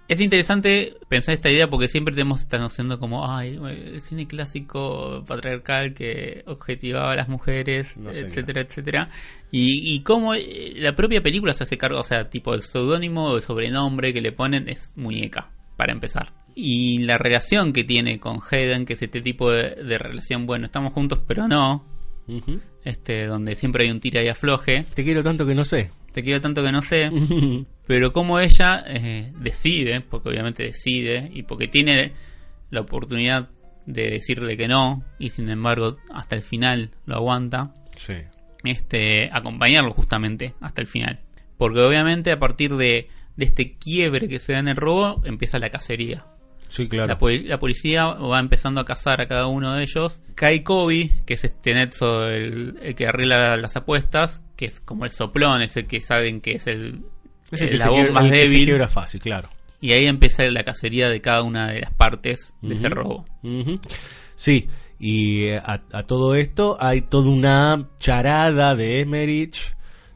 Es 0.09 0.19
interesante 0.19 0.97
pensar 1.07 1.33
esta 1.33 1.49
idea 1.49 1.69
porque 1.69 1.87
siempre 1.87 2.13
tenemos 2.13 2.41
esta 2.41 2.57
noción 2.57 2.89
de 2.89 2.97
como, 2.97 3.31
ay, 3.31 3.57
el 3.65 4.01
cine 4.01 4.27
clásico 4.27 5.23
patriarcal 5.25 5.93
que 5.93 6.43
objetivaba 6.45 7.13
a 7.13 7.15
las 7.15 7.29
mujeres, 7.29 7.95
No, 7.95 8.11
etcétera, 8.11 8.61
etcétera. 8.61 9.09
Y, 9.49 9.93
y 9.95 10.01
cómo 10.01 10.35
eh, 10.35 10.73
la 10.75 10.93
propia 10.95 11.23
película 11.23 11.53
se 11.53 11.63
hace 11.63 11.77
cargo, 11.77 11.99
o 11.99 12.03
sea, 12.03 12.29
tipo 12.29 12.53
el 12.53 12.63
seudónimo 12.63 13.29
o 13.29 13.35
el 13.37 13.41
sobrenombre 13.41 14.13
que 14.13 14.21
le 14.21 14.33
ponen 14.33 14.67
es 14.67 14.91
muñeca, 14.97 15.51
para 15.77 15.93
empezar. 15.93 16.33
Y 16.53 16.99
la 17.03 17.17
relación 17.17 17.71
que 17.71 17.83
tiene 17.85 18.19
con 18.19 18.39
Hayden, 18.51 18.85
que 18.85 18.93
es 18.93 19.01
este 19.01 19.21
tipo 19.21 19.51
de, 19.51 19.75
de 19.83 19.97
relación, 19.97 20.45
bueno, 20.45 20.65
estamos 20.65 20.93
juntos 20.93 21.19
pero 21.25 21.47
no, 21.47 21.85
Ujú. 22.27 22.59
este 22.83 23.25
donde 23.25 23.55
siempre 23.55 23.85
hay 23.85 23.91
un 23.91 24.01
tira 24.01 24.21
y 24.21 24.27
afloje. 24.27 24.85
Te 24.93 25.03
quiero 25.03 25.23
tanto 25.23 25.45
que 25.45 25.55
no 25.55 25.63
sé. 25.65 25.91
Te 26.13 26.23
quiero 26.23 26.39
tanto 26.39 26.63
que 26.63 26.71
no 26.71 26.81
sé. 26.81 27.11
Pero 27.87 28.13
como 28.13 28.39
ella 28.39 28.83
eh, 28.87 29.33
decide, 29.37 29.99
porque 30.01 30.29
obviamente 30.29 30.63
decide, 30.63 31.29
y 31.33 31.43
porque 31.43 31.67
tiene 31.67 32.13
la 32.69 32.81
oportunidad 32.81 33.49
de 33.85 34.11
decirle 34.11 34.55
que 34.55 34.67
no, 34.67 35.03
y 35.19 35.31
sin 35.31 35.49
embargo 35.49 35.97
hasta 36.13 36.35
el 36.35 36.41
final 36.41 36.91
lo 37.05 37.15
aguanta, 37.15 37.73
sí. 37.97 38.13
este, 38.63 39.29
acompañarlo 39.33 39.91
justamente 39.91 40.53
hasta 40.61 40.81
el 40.81 40.87
final. 40.87 41.19
Porque 41.57 41.81
obviamente 41.81 42.31
a 42.31 42.39
partir 42.39 42.75
de, 42.75 43.09
de 43.35 43.45
este 43.45 43.73
quiebre 43.77 44.29
que 44.29 44.39
se 44.39 44.53
da 44.53 44.59
en 44.59 44.69
el 44.69 44.77
robo, 44.77 45.21
empieza 45.25 45.59
la 45.59 45.69
cacería. 45.69 46.23
Sí, 46.75 46.87
claro. 46.87 47.07
La, 47.07 47.17
poli- 47.19 47.43
la 47.43 47.59
policía 47.59 48.05
va 48.07 48.39
empezando 48.39 48.81
a 48.81 48.85
cazar 48.85 49.21
a 49.21 49.27
cada 49.27 49.45
uno 49.45 49.75
de 49.75 49.83
ellos. 49.83 50.23
Kai 50.33 50.63
Kobe, 50.63 51.11
que 51.27 51.35
es 51.35 51.43
este 51.43 51.71
Netso, 51.75 52.27
el, 52.27 52.79
el 52.81 52.95
que 52.95 53.05
arregla 53.05 53.55
las 53.57 53.75
apuestas, 53.75 54.41
que 54.55 54.65
es 54.65 54.79
como 54.79 55.05
el 55.05 55.11
soplón, 55.11 55.61
es 55.61 55.77
el 55.77 55.85
que 55.85 56.01
saben 56.01 56.41
que 56.41 56.53
es 56.53 56.65
el, 56.65 57.03
Es 57.51 57.61
el 57.61 57.67
el 57.67 57.69
que 57.69 57.75
eslabón 57.75 57.99
quiebra- 58.05 58.13
más 58.13 58.23
el 58.25 58.31
que 58.31 58.35
se 58.37 58.41
débil. 58.49 58.65
quiebra 58.65 58.87
fácil, 58.87 59.21
claro. 59.21 59.49
Y 59.81 59.91
ahí 59.93 60.07
empieza 60.07 60.43
la 60.49 60.63
cacería 60.63 61.09
de 61.09 61.21
cada 61.21 61.43
una 61.43 61.67
de 61.71 61.81
las 61.81 61.93
partes 61.93 62.55
de 62.63 62.73
ese 62.73 62.87
Ujú. 62.87 62.95
robo. 62.95 63.25
Sí, 64.35 64.67
y 64.97 65.43
eh, 65.45 65.57
a, 65.57 65.81
a 65.91 66.03
todo 66.07 66.33
esto 66.33 66.77
hay 66.79 67.01
toda 67.01 67.29
una 67.29 67.87
charada 67.99 68.75
de 68.75 69.01
Emmerich 69.01 69.75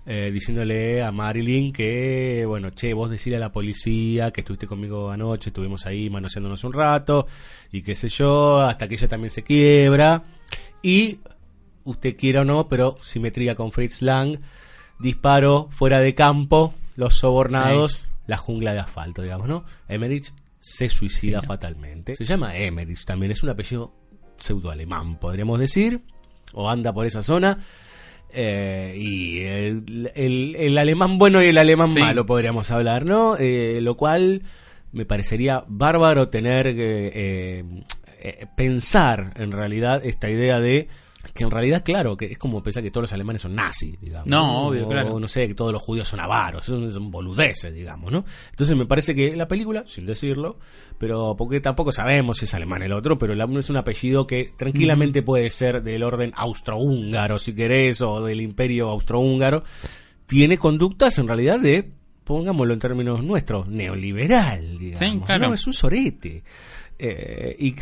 eh, 0.10 0.32
diciéndole 0.32 1.04
a 1.04 1.12
Marilyn 1.12 1.74
que, 1.74 2.46
bueno, 2.48 2.72
che, 2.72 2.94
vos 2.94 3.10
decile 3.10 3.36
a 3.36 3.40
la 3.40 3.52
policía 3.52 4.32
que 4.32 4.40
estuviste 4.40 4.66
conmigo 4.66 5.12
anoche, 5.12 5.50
estuvimos 5.50 5.86
ahí 5.86 6.10
manoseándonos 6.10 6.64
un 6.64 6.72
rato 6.72 7.28
y 7.74 7.82
qué 7.82 7.94
sé 7.94 8.08
yo, 8.08 8.62
hasta 8.62 8.88
que 8.88 8.96
ella 8.96 9.10
también 9.10 9.32
se 9.32 9.44
quiebra. 9.44 10.24
Y, 10.82 11.20
usted 11.84 12.16
quiera 12.16 12.42
o 12.42 12.46
no, 12.46 12.70
pero 12.70 12.98
simetría 13.02 13.56
con 13.56 13.74
Fritz 13.74 14.02
Lang, 14.02 14.40
disparo 14.98 15.68
fuera 15.72 16.00
de 16.00 16.16
campo, 16.16 16.74
los 16.96 17.16
sobornados, 17.16 18.08
la 18.28 18.38
jungla 18.38 18.72
de 18.72 18.80
asfalto, 18.80 19.22
digamos, 19.22 19.50
¿no? 19.50 19.66
Emmerich 19.90 20.34
se 20.62 20.88
suicida 20.88 21.42
fatalmente. 21.42 22.16
Se 22.16 22.24
llama 22.24 22.56
Emmerich 22.56 23.04
también, 23.04 23.34
es 23.34 23.44
un 23.44 23.50
apellido 23.50 23.94
pseudo-alemán, 24.38 25.20
podríamos 25.20 25.60
decir, 25.60 26.02
o 26.54 26.70
anda 26.70 26.94
por 26.94 27.06
esa 27.06 27.22
zona. 27.24 27.60
Eh, 28.34 28.94
y 28.98 29.40
el, 29.40 30.12
el- 30.16 30.56
el 30.58 30.78
alemán 30.78 31.18
bueno 31.18 31.42
y 31.42 31.48
el 31.48 31.58
alemán 31.58 31.94
Sí. 31.94 32.00
malo 32.00 32.26
podríamos 32.26 32.70
hablar, 32.72 33.06
¿no? 33.06 33.38
Eh, 33.38 33.80
lo 33.82 33.96
cual 33.96 34.44
me 34.92 35.06
parecería 35.06 35.64
bárbaro 35.68 36.30
tener 36.30 36.76
que 36.76 37.12
eh, 37.14 37.64
eh, 38.22 38.46
pensar 38.56 39.34
en 39.38 39.52
realidad 39.52 40.06
esta 40.06 40.30
idea 40.30 40.60
de 40.60 40.88
que 41.34 41.44
en 41.44 41.52
realidad, 41.52 41.84
claro, 41.84 42.16
que 42.16 42.26
es 42.26 42.38
como 42.38 42.62
pensar 42.62 42.84
que 42.84 42.92
todos 42.92 43.04
los 43.04 43.14
alemanes 43.14 43.42
son 43.42 43.56
nazis, 43.56 44.00
digamos. 44.00 44.28
No, 44.28 44.68
obvio, 44.68 44.86
o, 44.86 44.90
claro. 44.90 45.20
no 45.20 45.28
sé, 45.28 45.48
que 45.48 45.54
todos 45.54 45.72
los 45.74 45.82
judíos 45.82 46.08
son 46.08 46.20
avaros, 46.20 46.66
son, 46.66 46.92
son 46.92 47.12
boludeces, 47.12 47.74
digamos, 47.74 48.12
¿no? 48.12 48.26
Entonces 48.50 48.76
me 48.76 48.86
parece 48.86 49.16
que 49.16 49.36
la 49.36 49.48
película, 49.48 49.84
sin 49.86 50.06
decirlo, 50.06 50.58
pero 50.98 51.36
porque 51.38 51.60
tampoco 51.60 51.92
sabemos 51.92 52.38
si 52.38 52.46
es 52.46 52.54
alemán 52.54 52.84
el 52.84 52.94
otro, 52.94 53.18
pero 53.18 53.34
el 53.34 53.42
uno 53.42 53.60
es 53.60 53.70
un 53.70 53.78
apellido 53.78 54.28
que 54.28 54.52
tranquilamente 54.58 55.22
puede 55.24 55.50
ser 55.50 55.84
del 55.84 56.04
orden 56.04 56.32
austrohúngaro, 56.36 57.40
si 57.40 57.54
querés, 57.54 58.02
o 58.02 58.24
del 58.24 58.42
imperio 58.42 58.90
austrohúngaro, 58.90 59.64
tiene 60.26 60.58
conductas 60.58 61.18
en 61.18 61.28
realidad 61.28 61.60
de, 61.60 61.90
pongámoslo 62.24 62.74
en 62.74 62.80
términos 62.80 63.24
nuestros, 63.24 63.68
neoliberal, 63.70 64.78
digamos. 64.78 65.26
claro. 65.26 65.48
¿no? 65.48 65.54
Es 65.54 65.66
un 65.66 65.74
sorete. 65.74 66.44
Eh, 67.00 67.56
y 67.60 67.76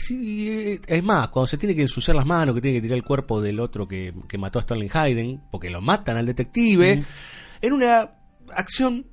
eh, 0.50 0.82
es 0.88 1.04
más, 1.04 1.30
cuando 1.30 1.48
se 1.48 1.58
tiene 1.58 1.74
que 1.76 1.84
ensuciar 1.84 2.16
las 2.16 2.26
manos, 2.26 2.54
que 2.56 2.62
tiene 2.62 2.78
que 2.78 2.82
tirar 2.82 2.98
el 2.98 3.04
cuerpo 3.04 3.42
del 3.42 3.60
otro 3.60 3.88
que, 3.88 4.14
que 4.28 4.38
mató 4.38 4.60
a 4.60 4.62
Sterling 4.64 4.90
Hayden, 4.94 5.42
porque 5.52 5.70
lo 5.70 5.82
matan 5.82 6.18
al 6.18 6.26
detective, 6.26 7.04
en 7.62 7.74
una 7.74 8.12
acción 8.54 9.06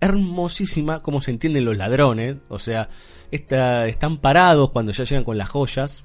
hermosísima, 0.00 1.02
como 1.02 1.20
se 1.20 1.30
entienden 1.30 1.64
los 1.64 1.76
ladrones. 1.76 2.36
O 2.48 2.58
sea, 2.58 2.88
está- 3.30 3.86
están 3.88 4.18
parados 4.18 4.70
cuando 4.70 4.92
ya 4.92 5.04
llegan 5.04 5.24
con 5.24 5.38
las 5.38 5.48
joyas. 5.48 6.04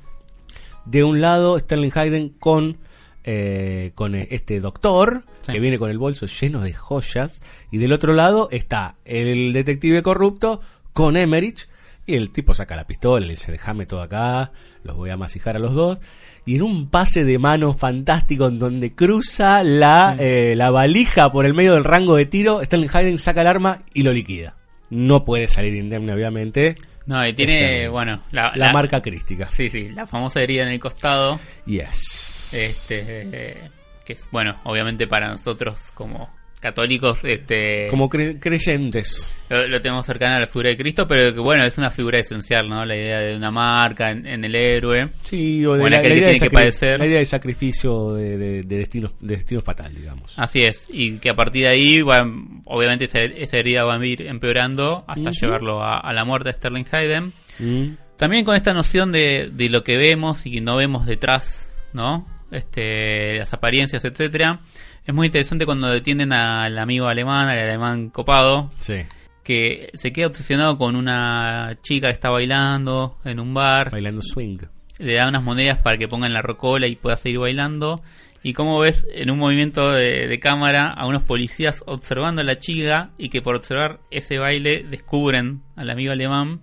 De 0.85 1.03
un 1.03 1.21
lado, 1.21 1.59
Sterling 1.59 1.91
Hayden 1.93 2.29
con, 2.29 2.77
eh, 3.23 3.91
con 3.95 4.15
este 4.15 4.59
doctor, 4.59 5.25
Sí. 5.41 5.51
que 5.53 5.59
viene 5.59 5.77
con 5.77 5.91
el 5.91 5.97
bolso 5.97 6.25
lleno 6.25 6.61
de 6.61 6.73
joyas. 6.73 7.41
Y 7.71 7.77
del 7.77 7.93
otro 7.93 8.13
lado 8.13 8.47
está 8.51 8.95
el 9.05 9.53
detective 9.53 10.01
corrupto 10.01 10.61
con 10.93 11.17
Emmerich. 11.17 11.67
Y 12.05 12.15
el 12.15 12.31
tipo 12.31 12.53
saca 12.53 12.75
la 12.75 12.87
pistola 12.87 13.23
y 13.23 13.27
le 13.27 13.33
dice, 13.35 13.51
déjame 13.51 13.85
todo 13.85 14.01
acá, 14.01 14.51
los 14.83 14.95
voy 14.95 15.11
a 15.11 15.17
masijar 15.17 15.55
a 15.55 15.59
los 15.59 15.73
dos. 15.73 15.99
Y 16.45 16.55
en 16.55 16.63
un 16.63 16.89
pase 16.89 17.23
de 17.23 17.37
mano 17.37 17.73
fantástico 17.73 18.47
en 18.47 18.57
donde 18.57 18.95
cruza 18.95 19.63
la, 19.63 20.15
eh, 20.19 20.55
la 20.55 20.71
valija 20.71 21.31
por 21.31 21.45
el 21.45 21.53
medio 21.53 21.73
del 21.73 21.83
rango 21.83 22.15
de 22.15 22.25
tiro, 22.25 22.63
Sterling 22.63 22.89
Hayden 22.91 23.19
saca 23.19 23.41
el 23.41 23.47
arma 23.47 23.83
y 23.93 24.03
lo 24.03 24.11
liquida. 24.11 24.55
No 24.89 25.23
puede 25.23 25.47
salir 25.47 25.75
indemne, 25.75 26.13
obviamente. 26.13 26.75
No, 27.05 27.25
y 27.25 27.33
tiene, 27.33 27.75
Este, 27.75 27.87
bueno, 27.89 28.23
la, 28.31 28.51
la 28.55 28.73
marca 28.73 29.01
crística. 29.01 29.47
Sí, 29.49 29.69
sí, 29.69 29.89
la 29.89 30.05
famosa 30.05 30.41
herida 30.41 30.63
en 30.63 30.69
el 30.69 30.79
costado. 30.79 31.39
Yes. 31.65 32.53
Este, 32.53 33.03
eh, 33.31 33.69
que 34.03 34.13
es, 34.13 34.27
bueno, 34.31 34.55
obviamente 34.63 35.07
para 35.07 35.29
nosotros 35.29 35.91
como 35.93 36.29
católicos, 36.61 37.19
este, 37.23 37.87
Como 37.89 38.09
cre- 38.09 38.39
creyentes. 38.39 39.33
lo, 39.49 39.67
lo 39.67 39.81
tenemos 39.81 40.05
cercano 40.05 40.37
a 40.37 40.39
la 40.39 40.47
figura 40.47 40.69
de 40.69 40.77
Cristo, 40.77 41.07
pero 41.07 41.33
que 41.33 41.39
bueno, 41.41 41.65
es 41.65 41.77
una 41.77 41.89
figura 41.89 42.19
esencial, 42.19 42.69
¿no? 42.69 42.85
La 42.85 42.95
idea 42.95 43.19
de 43.19 43.35
una 43.35 43.51
marca 43.51 44.11
en, 44.11 44.25
en 44.25 44.45
el 44.45 44.55
héroe. 44.55 45.09
Sí, 45.25 45.65
o 45.65 45.73
de 45.73 45.83
la, 45.89 45.97
la 45.97 46.01
que 46.01 46.15
idea 46.15 46.27
de 46.29 46.35
que 46.39 46.49
padecer. 46.49 46.99
la 46.99 47.07
idea 47.07 47.19
de 47.19 47.25
sacrificio 47.25 48.13
de, 48.13 48.37
de- 48.37 48.63
de 48.63 48.77
destino, 48.77 49.11
de 49.19 49.35
destino 49.35 49.61
fatal, 49.61 49.93
digamos. 49.93 50.33
Así 50.37 50.61
es, 50.61 50.87
y 50.91 51.17
que 51.17 51.29
a 51.31 51.35
partir 51.35 51.63
de 51.63 51.69
ahí, 51.69 52.01
obviamente 52.01 53.05
esa, 53.05 53.21
esa 53.23 53.57
herida 53.57 53.83
va 53.83 53.95
a 53.95 54.05
ir 54.05 54.21
empeorando 54.27 55.03
hasta 55.07 55.31
llevarlo 55.31 55.81
a, 55.83 55.99
a 55.99 56.13
la 56.13 56.23
muerte 56.23 56.49
de 56.49 56.53
Sterling 56.53 56.85
Hayden. 56.91 57.33
Mm. 57.59 57.87
También 58.17 58.45
con 58.45 58.55
esta 58.55 58.73
noción 58.73 59.11
de, 59.11 59.49
de 59.51 59.67
lo 59.69 59.83
que 59.83 59.97
vemos 59.97 60.45
y 60.45 60.61
no 60.61 60.77
vemos 60.77 61.07
detrás, 61.07 61.73
¿no? 61.91 62.27
Este, 62.51 63.37
las 63.37 63.53
apariencias, 63.53 64.05
etcétera. 64.05 64.59
Es 65.05 65.13
muy 65.13 65.27
interesante 65.27 65.65
cuando 65.65 65.87
detienen 65.89 66.31
al 66.33 66.77
amigo 66.77 67.07
alemán, 67.07 67.49
al 67.49 67.59
alemán 67.59 68.09
copado, 68.09 68.69
Sí. 68.79 68.97
que 69.43 69.89
se 69.95 70.13
queda 70.13 70.27
obsesionado 70.27 70.77
con 70.77 70.95
una 70.95 71.77
chica 71.81 72.07
que 72.07 72.13
está 72.13 72.29
bailando 72.29 73.17
en 73.25 73.39
un 73.39 73.53
bar. 73.53 73.89
Bailando 73.91 74.21
swing. 74.21 74.59
Le 74.99 75.15
da 75.15 75.27
unas 75.27 75.43
monedas 75.43 75.79
para 75.79 75.97
que 75.97 76.07
pongan 76.07 76.33
la 76.33 76.41
rocola 76.43 76.85
y 76.87 76.95
pueda 76.95 77.17
seguir 77.17 77.39
bailando. 77.39 78.01
Y 78.43 78.53
como 78.53 78.79
ves 78.79 79.07
en 79.13 79.29
un 79.31 79.37
movimiento 79.39 79.91
de, 79.91 80.27
de 80.27 80.39
cámara 80.39 80.87
a 80.89 81.07
unos 81.07 81.23
policías 81.23 81.83
observando 81.85 82.41
a 82.41 82.43
la 82.43 82.57
chica 82.59 83.11
y 83.17 83.29
que 83.29 83.41
por 83.41 83.55
observar 83.55 83.99
ese 84.11 84.37
baile 84.39 84.83
descubren 84.89 85.61
al 85.75 85.89
amigo 85.89 86.11
alemán. 86.11 86.59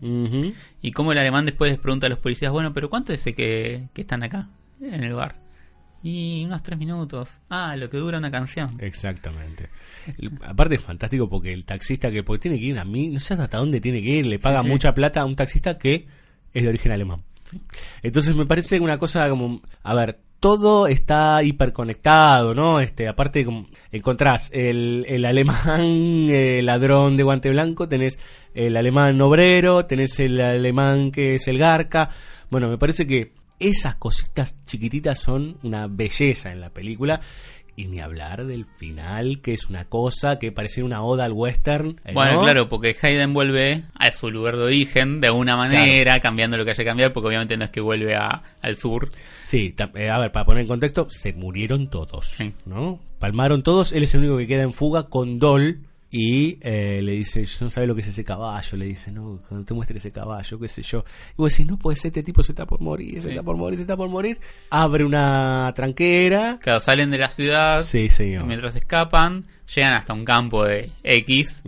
Y 0.81 0.93
como 0.93 1.13
el 1.13 1.19
alemán 1.19 1.47
después 1.47 1.71
les 1.71 1.81
pregunta 1.81 2.07
a 2.07 2.11
los 2.11 2.19
policías, 2.19 2.51
bueno, 2.53 2.73
pero 2.73 2.89
¿cuánto 2.91 3.13
es 3.13 3.21
ese 3.21 3.35
que, 3.35 3.89
que 3.93 4.01
están 4.01 4.23
acá 4.25 4.49
en 4.81 5.03
el 5.05 5.15
bar? 5.15 5.35
Y 6.03 6.45
unos 6.45 6.63
tres 6.63 6.79
minutos. 6.79 7.31
Ah, 7.51 7.75
lo 7.77 7.91
que 7.91 7.97
dura 7.97 8.19
una 8.19 8.31
canción. 8.31 8.77
Exactamente. 8.81 9.69
El- 10.19 10.33
aparte 10.47 10.77
es 10.77 10.81
fantástico 10.81 11.29
porque 11.29 11.53
el 11.53 11.65
taxista 11.65 12.11
que 12.11 12.23
porque 12.23 12.43
tiene 12.43 12.59
que 12.59 12.67
ir 12.67 12.79
a 12.79 12.85
mí, 12.85 13.09
no 13.09 13.19
sé 13.19 13.35
hasta 13.35 13.59
dónde 13.59 13.81
tiene 13.81 14.01
que 14.03 14.11
ir, 14.11 14.27
le 14.27 14.39
paga 14.39 14.63
sí. 14.63 14.69
mucha 14.69 14.95
plata 14.95 15.23
a 15.23 15.25
un 15.25 15.35
taxista 15.37 15.77
que 15.79 16.07
es 16.55 16.63
de 16.63 16.69
origen 16.69 16.93
alemán. 16.93 17.23
Entonces 18.03 18.37
me 18.37 18.47
parece 18.47 18.79
una 18.79 18.99
cosa 18.99 19.29
como, 19.29 19.61
a 19.83 19.95
ver, 19.95 20.21
todo 20.41 20.87
está 20.87 21.43
hiperconectado, 21.43 22.55
¿no? 22.55 22.81
Este, 22.81 23.09
aparte 23.09 23.45
como 23.45 23.67
encontrás 23.91 24.51
el, 24.53 25.05
el 25.09 25.25
alemán 25.25 25.81
eh, 26.31 26.61
ladrón 26.63 27.17
de 27.17 27.23
guante 27.25 27.51
blanco, 27.51 27.89
tenés 27.89 28.19
el 28.55 28.77
alemán 28.77 29.21
obrero, 29.21 29.87
tenés 29.87 30.21
el 30.21 30.41
alemán 30.41 31.11
que 31.11 31.35
es 31.37 31.49
el 31.49 31.59
garca. 31.59 32.11
Bueno, 32.51 32.69
me 32.69 32.79
parece 32.79 33.07
que 33.07 33.33
esas 33.61 33.95
cositas 33.97 34.57
chiquititas 34.67 35.19
son 35.19 35.57
una 35.63 35.87
belleza 35.89 36.53
en 36.53 36.61
la 36.61 36.71
película. 36.71 37.21
Y 37.77 37.87
ni 37.87 38.01
hablar 38.01 38.45
del 38.45 38.67
final, 38.67 39.41
que 39.41 39.53
es 39.55 39.67
una 39.71 39.85
cosa 39.85 40.41
que 40.41 40.51
parece 40.51 40.83
una 40.83 41.03
oda 41.05 41.25
al 41.25 41.33
western. 41.33 42.01
eh, 42.05 42.13
Bueno, 42.13 42.33
¿no? 42.39 42.43
claro, 42.43 42.69
porque 42.69 42.97
Hayden 43.01 43.33
vuelve 43.33 43.85
a 43.95 44.11
su 44.11 44.33
lugar 44.33 44.57
de 44.57 44.65
origen 44.65 45.21
de 45.21 45.29
alguna 45.29 45.57
manera, 45.57 46.19
cambiando 46.19 46.57
lo 46.57 46.65
que 46.65 46.73
haya 46.73 46.79
que 46.83 46.85
cambiar, 46.89 47.13
porque 47.13 47.29
obviamente 47.29 47.57
no 47.57 47.65
es 47.65 47.71
que 47.71 47.81
vuelve 47.81 48.17
a, 48.17 48.43
al 48.63 48.75
sur. 48.77 49.11
Sí, 49.45 49.77
eh, 49.95 50.11
a 50.11 50.19
ver, 50.19 50.33
para 50.33 50.45
poner 50.45 50.63
en 50.63 50.67
contexto, 50.69 51.07
se 51.09 51.33
murieron 51.35 51.89
todos, 51.89 52.27
Sí. 52.27 52.53
¿no? 52.67 52.99
Palmaron 53.21 53.63
todos, 53.63 53.93
él 53.93 54.03
es 54.03 54.13
el 54.15 54.23
único 54.23 54.39
que 54.39 54.49
queda 54.49 54.63
en 54.65 54.73
fuga 54.73 55.05
con 55.05 55.39
Doll 55.39 55.79
y 56.11 56.59
eh, 56.63 57.01
le 57.03 57.13
dice, 57.13 57.45
yo 57.45 57.57
no 57.67 57.71
sabe 57.71 57.87
lo 57.87 57.95
que 57.95 58.01
es 58.01 58.09
ese 58.09 58.25
caballo, 58.25 58.79
le 58.79 58.87
dice, 58.87 59.11
no, 59.13 59.39
cuando 59.47 59.67
te 59.67 59.75
muestre 59.75 59.99
ese 59.99 60.11
caballo, 60.11 60.59
qué 60.59 60.67
sé 60.69 60.83
yo. 60.83 61.05
Y 61.33 61.35
vos 61.37 61.53
decís, 61.53 61.67
no 61.67 61.79
puede 61.79 61.97
ser, 61.97 62.09
este 62.09 62.23
tipo 62.23 62.43
se 62.43 62.53
está 62.53 62.65
por 62.67 62.81
morir, 62.81 63.17
se 63.17 63.23
Sí. 63.23 63.29
está 63.31 63.43
por 63.43 63.57
morir, 63.57 63.77
se 63.77 63.83
está 63.83 63.97
por 63.97 64.09
morir. 64.09 64.41
Abre 64.71 65.05
una 65.05 65.71
tranquera. 65.77 66.59
Claro, 66.63 66.81
salen 66.81 67.11
de 67.11 67.19
la 67.19 67.29
ciudad, 67.29 67.83
Sí, 67.83 68.09
señor. 68.09 68.45
mientras 68.47 68.75
escapan, 68.75 69.47
llegan 69.75 69.95
hasta 69.95 70.15
un 70.15 70.25
campo 70.25 70.65
de 70.65 70.91
X, 71.03 71.63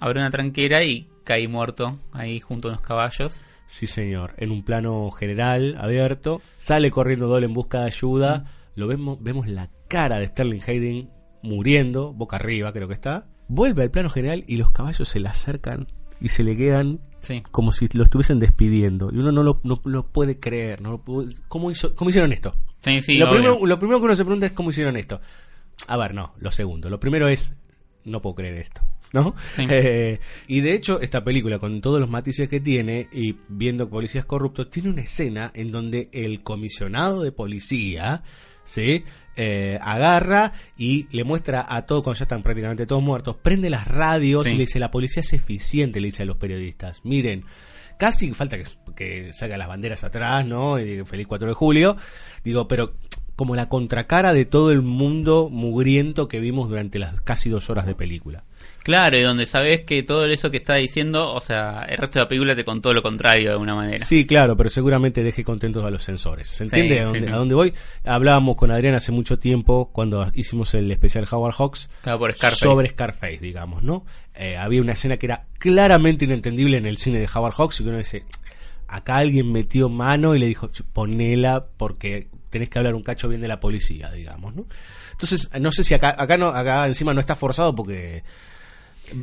abre 0.00 0.18
una 0.20 0.30
tranquera 0.30 0.82
y 0.82 1.08
cae 1.22 1.46
muerto 1.46 1.98
ahí 2.12 2.40
junto 2.40 2.66
a 2.68 2.72
unos 2.72 2.82
caballos. 2.82 3.44
Sí, 3.68 3.86
señor. 3.86 4.34
En 4.38 4.50
un 4.50 4.64
plano 4.64 5.08
general, 5.12 5.76
abierto. 5.80 6.42
Sale 6.56 6.90
corriendo 6.90 7.28
Doll 7.28 7.44
en 7.44 7.54
busca 7.54 7.82
de 7.82 7.86
ayuda. 7.86 8.46
Lo 8.74 8.88
vemos, 8.88 9.22
vemos 9.22 9.46
la 9.46 9.70
cara 9.86 10.18
de 10.18 10.26
Sterling 10.26 10.60
Hayden 10.66 11.10
muriendo, 11.42 12.12
boca 12.12 12.34
arriba 12.36 12.72
creo 12.72 12.88
que 12.88 12.94
está. 12.94 13.26
Vuelve 13.52 13.82
al 13.82 13.90
plano 13.90 14.08
general 14.10 14.44
y 14.46 14.56
los 14.58 14.70
caballos 14.70 15.08
se 15.08 15.18
le 15.18 15.28
acercan 15.28 15.88
y 16.20 16.28
se 16.28 16.44
le 16.44 16.56
quedan 16.56 17.00
Sí. 17.20 17.42
como 17.50 17.72
si 17.72 17.88
lo 17.94 18.04
estuviesen 18.04 18.38
despidiendo. 18.38 19.10
Y 19.12 19.18
uno 19.18 19.32
no 19.32 19.42
lo, 19.42 19.60
no 19.64 19.80
lo 19.84 20.06
puede 20.06 20.38
creer. 20.38 20.80
No 20.80 20.92
lo 20.92 20.98
puede- 21.02 21.34
¿Cómo, 21.48 21.70
hizo, 21.70 21.96
¿Cómo 21.96 22.10
hicieron 22.10 22.32
esto? 22.32 22.54
Sí, 22.80 23.02
sí, 23.02 23.16
lo, 23.16 23.28
primero, 23.30 23.58
lo 23.66 23.78
primero 23.78 23.98
que 23.98 24.04
uno 24.04 24.14
se 24.14 24.24
pregunta 24.24 24.46
es 24.46 24.52
cómo 24.52 24.70
hicieron 24.70 24.96
esto. 24.96 25.20
A 25.88 25.96
ver, 25.96 26.14
no, 26.14 26.32
lo 26.38 26.52
segundo. 26.52 26.88
Lo 26.88 27.00
primero 27.00 27.26
es, 27.28 27.54
no 28.04 28.22
puedo 28.22 28.36
creer 28.36 28.54
esto. 28.58 28.82
¿No? 29.12 29.34
Eh, 29.58 30.20
y 30.46 30.60
de 30.60 30.72
hecho, 30.74 31.00
esta 31.00 31.24
película, 31.24 31.58
con 31.58 31.80
todos 31.80 31.98
los 31.98 32.08
matices 32.08 32.48
que 32.48 32.60
tiene, 32.60 33.08
y 33.12 33.34
viendo 33.48 33.90
policías 33.90 34.24
corruptos, 34.24 34.70
tiene 34.70 34.90
una 34.90 35.00
escena 35.02 35.50
en 35.52 35.72
donde 35.72 36.08
el 36.12 36.44
comisionado 36.44 37.22
de 37.24 37.32
policía, 37.32 38.22
¿sí? 38.62 39.02
Eh, 39.36 39.78
agarra 39.80 40.52
y 40.76 41.06
le 41.12 41.24
muestra 41.24 41.64
a 41.68 41.86
todos, 41.86 42.02
cuando 42.02 42.18
ya 42.18 42.24
están 42.24 42.42
prácticamente 42.42 42.86
todos 42.86 43.02
muertos, 43.02 43.36
prende 43.36 43.70
las 43.70 43.86
radios 43.86 44.44
Sí. 44.44 44.50
y 44.50 44.54
le 44.54 44.60
dice, 44.64 44.78
la 44.80 44.90
policía 44.90 45.20
es 45.20 45.32
eficiente, 45.32 46.00
le 46.00 46.08
dice 46.08 46.24
a 46.24 46.26
los 46.26 46.36
periodistas. 46.36 47.00
Miren, 47.04 47.44
casi 47.96 48.32
falta 48.32 48.58
que, 48.58 48.64
que 48.96 49.32
saca 49.32 49.56
las 49.56 49.68
banderas 49.68 50.04
atrás, 50.04 50.44
¿no? 50.46 50.78
Y 50.80 51.04
feliz 51.04 51.26
4 51.26 51.48
de 51.48 51.54
julio. 51.54 51.96
Digo, 52.44 52.66
pero 52.68 52.94
como 53.36 53.56
la 53.56 53.68
contracara 53.70 54.34
de 54.34 54.44
todo 54.44 54.70
el 54.72 54.82
mundo 54.82 55.48
mugriento 55.50 56.28
que 56.28 56.40
vimos 56.40 56.68
durante 56.68 56.98
las 56.98 57.20
casi 57.22 57.48
dos 57.48 57.70
horas 57.70 57.86
de 57.86 57.94
película. 57.94 58.44
Claro, 58.82 59.16
y 59.18 59.22
donde 59.22 59.44
sabes 59.46 59.82
que 59.84 60.02
todo 60.02 60.24
eso 60.26 60.50
que 60.50 60.56
está 60.56 60.74
diciendo, 60.76 61.34
o 61.34 61.40
sea, 61.40 61.82
el 61.88 61.98
resto 61.98 62.18
de 62.18 62.24
la 62.24 62.28
película 62.28 62.56
te 62.56 62.64
contó 62.64 62.92
lo 62.94 63.02
contrario 63.02 63.44
de 63.48 63.52
alguna 63.52 63.74
manera. 63.74 64.04
Sí, 64.06 64.24
claro, 64.26 64.56
pero 64.56 64.70
seguramente 64.70 65.22
deje 65.22 65.44
contentos 65.44 65.84
a 65.84 65.90
los 65.90 66.02
sensores. 66.02 66.48
¿Se 66.48 66.64
entiende 66.64 66.94
Sí, 66.94 66.98
a, 67.00 67.04
dónde, 67.04 67.20
sí. 67.20 67.26
a 67.32 67.36
dónde 67.36 67.54
voy? 67.54 67.74
Hablábamos 68.04 68.56
con 68.56 68.70
Adrián 68.70 68.94
hace 68.94 69.12
mucho 69.12 69.38
tiempo 69.38 69.90
cuando 69.92 70.26
hicimos 70.34 70.72
el 70.74 70.90
especial 70.90 71.26
Howard 71.30 71.54
Hawks 71.54 71.90
Claro, 72.02 72.18
por 72.18 72.32
Scarface. 72.32 72.64
sobre 72.64 72.88
Scarface, 72.88 73.38
digamos, 73.40 73.82
¿no? 73.82 74.04
Eh, 74.34 74.56
había 74.56 74.80
una 74.80 74.92
escena 74.92 75.18
que 75.18 75.26
era 75.26 75.44
claramente 75.58 76.24
inentendible 76.24 76.78
en 76.78 76.86
el 76.86 76.96
cine 76.96 77.18
de 77.20 77.28
Howard 77.34 77.52
Hawks 77.54 77.80
y 77.80 77.84
que 77.84 77.88
uno 77.90 77.98
dice, 77.98 78.24
acá 78.88 79.16
alguien 79.18 79.52
metió 79.52 79.90
mano 79.90 80.34
y 80.34 80.38
le 80.38 80.46
dijo, 80.46 80.68
"Ch, 80.68 80.82
ponela 80.90 81.66
porque 81.76 82.28
tenés 82.48 82.70
que 82.70 82.78
hablar 82.78 82.94
un 82.94 83.02
cacho 83.02 83.28
bien 83.28 83.42
de 83.42 83.48
la 83.48 83.60
policía, 83.60 84.10
digamos, 84.10 84.54
¿no? 84.54 84.64
Entonces, 85.12 85.48
no 85.60 85.70
sé 85.70 85.84
si 85.84 85.92
acá, 85.94 86.14
acá 86.16 86.38
no, 86.38 86.46
acá 86.48 86.86
encima 86.86 87.12
no 87.12 87.20
está 87.20 87.36
forzado 87.36 87.74
porque 87.74 88.24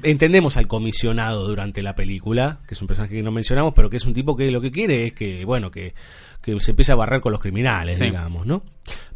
entendemos 0.03 0.57
al 0.57 0.67
comisionado 0.67 1.47
durante 1.47 1.81
la 1.81 1.95
película, 1.95 2.59
que 2.67 2.73
es 2.73 2.81
un 2.81 2.88
personaje 2.88 3.15
que 3.15 3.23
no 3.23 3.31
mencionamos, 3.31 3.73
pero 3.73 3.89
que 3.89 3.97
es 3.97 4.05
un 4.05 4.13
tipo 4.13 4.35
que 4.35 4.49
lo 4.51 4.61
que 4.61 4.71
quiere 4.71 5.07
es 5.07 5.13
que, 5.13 5.45
bueno, 5.45 5.71
que, 5.71 5.93
que 6.41 6.59
se 6.59 6.71
empiece 6.71 6.91
a 6.91 6.95
barrer 6.95 7.21
con 7.21 7.31
los 7.31 7.41
criminales, 7.41 7.97
Sí. 7.97 8.05
digamos, 8.05 8.45
¿no? 8.45 8.63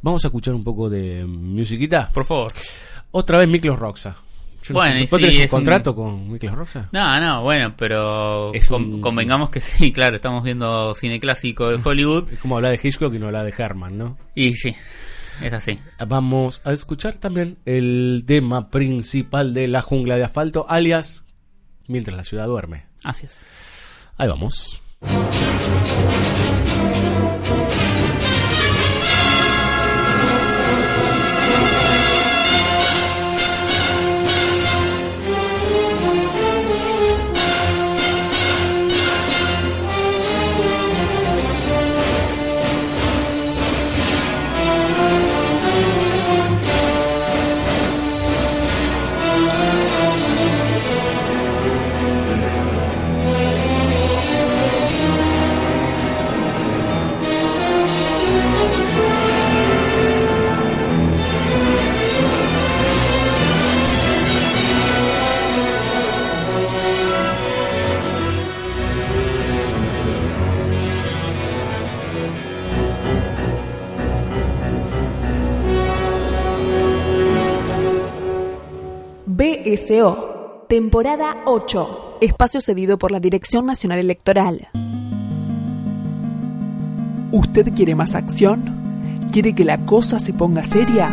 Vamos 0.01 0.23
a 0.25 0.27
escuchar 0.27 0.53
un 0.53 0.63
poco 0.63 0.89
de 0.89 1.25
musiquita. 1.25 2.09
Por 2.13 2.25
favor. 2.25 2.51
Otra 3.11 3.37
vez 3.37 3.47
Miklos 3.47 3.77
Roxa. 3.79 4.15
Yo 4.63 4.73
no 4.75 4.79
Bueno, 4.79 4.93
sé, 4.95 5.01
y 5.01 5.07
¿Vos 5.07 5.19
sí, 5.21 5.25
tenés 5.27 5.41
un 5.41 5.47
contrato 5.47 5.95
con 5.95 6.31
Miklos 6.31 6.53
Roxa? 6.53 6.87
No, 6.91 7.19
no, 7.19 7.41
bueno, 7.41 7.73
pero 7.75 8.53
Es 8.53 8.67
con- 8.67 8.93
un- 8.95 9.01
convengamos 9.01 9.49
que 9.49 9.59
sí, 9.59 9.91
claro, 9.91 10.15
estamos 10.15 10.43
viendo 10.43 10.93
cine 10.93 11.19
clásico 11.19 11.69
de 11.69 11.79
Hollywood 11.83 12.31
Es 12.31 12.39
como 12.39 12.57
hablar 12.57 12.71
de 12.77 12.79
Hitchcock 12.87 13.11
y 13.15 13.17
no 13.19 13.25
hablar 13.25 13.45
de 13.45 13.53
Herman, 13.57 13.97
¿no? 13.97 14.17
y 14.35 14.53
sí, 14.53 14.75
es 15.41 15.53
así. 15.53 15.79
Vamos 16.07 16.61
a 16.65 16.73
escuchar 16.73 17.15
también 17.15 17.57
el 17.65 18.23
tema 18.25 18.69
principal 18.69 19.53
de 19.53 19.67
La 19.67 19.81
Jungla 19.81 20.17
de 20.17 20.23
Asfalto, 20.23 20.65
alias 20.69 21.25
Mientras 21.87 22.15
la 22.15 22.23
ciudad 22.23 22.47
duerme. 22.47 22.85
Así 23.03 23.25
es. 23.25 23.41
Ahí 24.17 24.29
vamos. 24.29 24.81
Temporada 80.69 81.43
8, 81.43 82.19
espacio 82.21 82.61
cedido 82.61 82.97
por 82.97 83.11
la 83.11 83.19
Dirección 83.19 83.65
Nacional 83.65 83.99
Electoral. 83.99 84.69
¿Usted 87.33 87.73
quiere 87.73 87.93
más 87.93 88.15
acción? 88.15 88.63
¿Quiere 89.33 89.53
que 89.53 89.65
la 89.65 89.77
cosa 89.79 90.17
se 90.19 90.31
ponga 90.31 90.63
seria? 90.63 91.09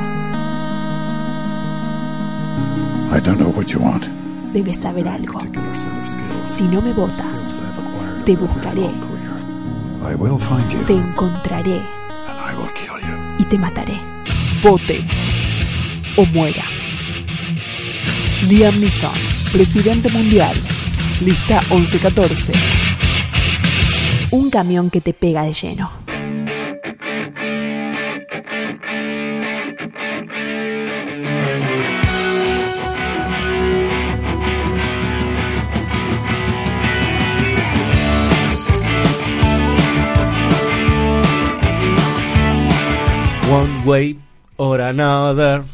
I 3.11 3.21
don't 3.21 3.39
know 3.39 3.51
what 3.51 3.67
you 3.67 3.81
want. 3.81 4.07
Debes 4.53 4.79
saber 4.79 5.09
algo. 5.09 5.41
Si 6.47 6.63
no 6.63 6.81
me 6.81 6.93
votas, 6.93 7.61
te 8.25 8.37
buscaré, 8.37 8.89
I 10.09 10.15
will 10.15 10.39
find 10.39 10.71
you 10.71 10.85
te 10.87 10.93
encontraré 10.93 11.81
and 12.29 12.39
I 12.39 12.55
will 12.57 12.71
kill 12.75 12.95
you. 13.01 13.17
y 13.41 13.45
te 13.45 13.59
mataré. 13.59 13.99
Vote 14.63 15.05
o 16.17 16.25
muera. 16.27 16.78
Liam 18.47 18.79
Neeson, 18.79 19.13
presidente 19.53 20.09
mundial. 20.11 20.55
Lista 21.21 21.61
1114. 21.71 22.53
Un 24.31 24.49
camión 24.49 24.91
que 24.91 25.01
te 25.01 25.13
pega 25.13 25.43
de 25.43 25.53
lleno. 25.53 25.91
One 43.51 43.85
way 43.85 44.17
or 44.57 44.81
another. 44.81 45.65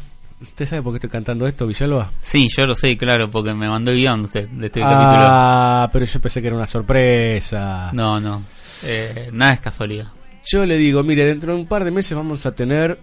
¿Usted 0.47 0.65
sabe 0.65 0.81
por 0.81 0.93
qué 0.93 0.97
estoy 0.97 1.09
cantando 1.09 1.47
esto, 1.47 1.65
Villalba? 1.65 2.11
Sí, 2.21 2.47
yo 2.55 2.65
lo 2.65 2.75
sé, 2.75 2.95
claro, 2.97 3.29
porque 3.29 3.53
me 3.53 3.67
mandó 3.67 3.91
el 3.91 3.97
guion 3.97 4.21
usted 4.21 4.47
de 4.47 4.67
este 4.67 4.81
ah, 4.83 5.89
pero 5.91 6.05
yo 6.05 6.21
pensé 6.21 6.41
que 6.41 6.47
era 6.47 6.55
una 6.55 6.67
sorpresa. 6.67 7.85
capítulo. 7.87 8.19
No, 8.19 8.19
no. 8.19 8.43
Eh, 8.83 9.29
nada 9.33 9.53
es 9.53 9.59
casualidad. 9.59 10.07
Yo 10.45 10.65
le 10.65 10.77
digo, 10.77 11.01
mire, 11.03 11.25
dentro 11.25 11.53
de 11.53 11.59
un 11.59 11.65
par 11.65 11.83
de 11.83 11.91
meses 11.91 12.15
vamos 12.15 12.45
a 12.45 12.53
tener 12.53 12.99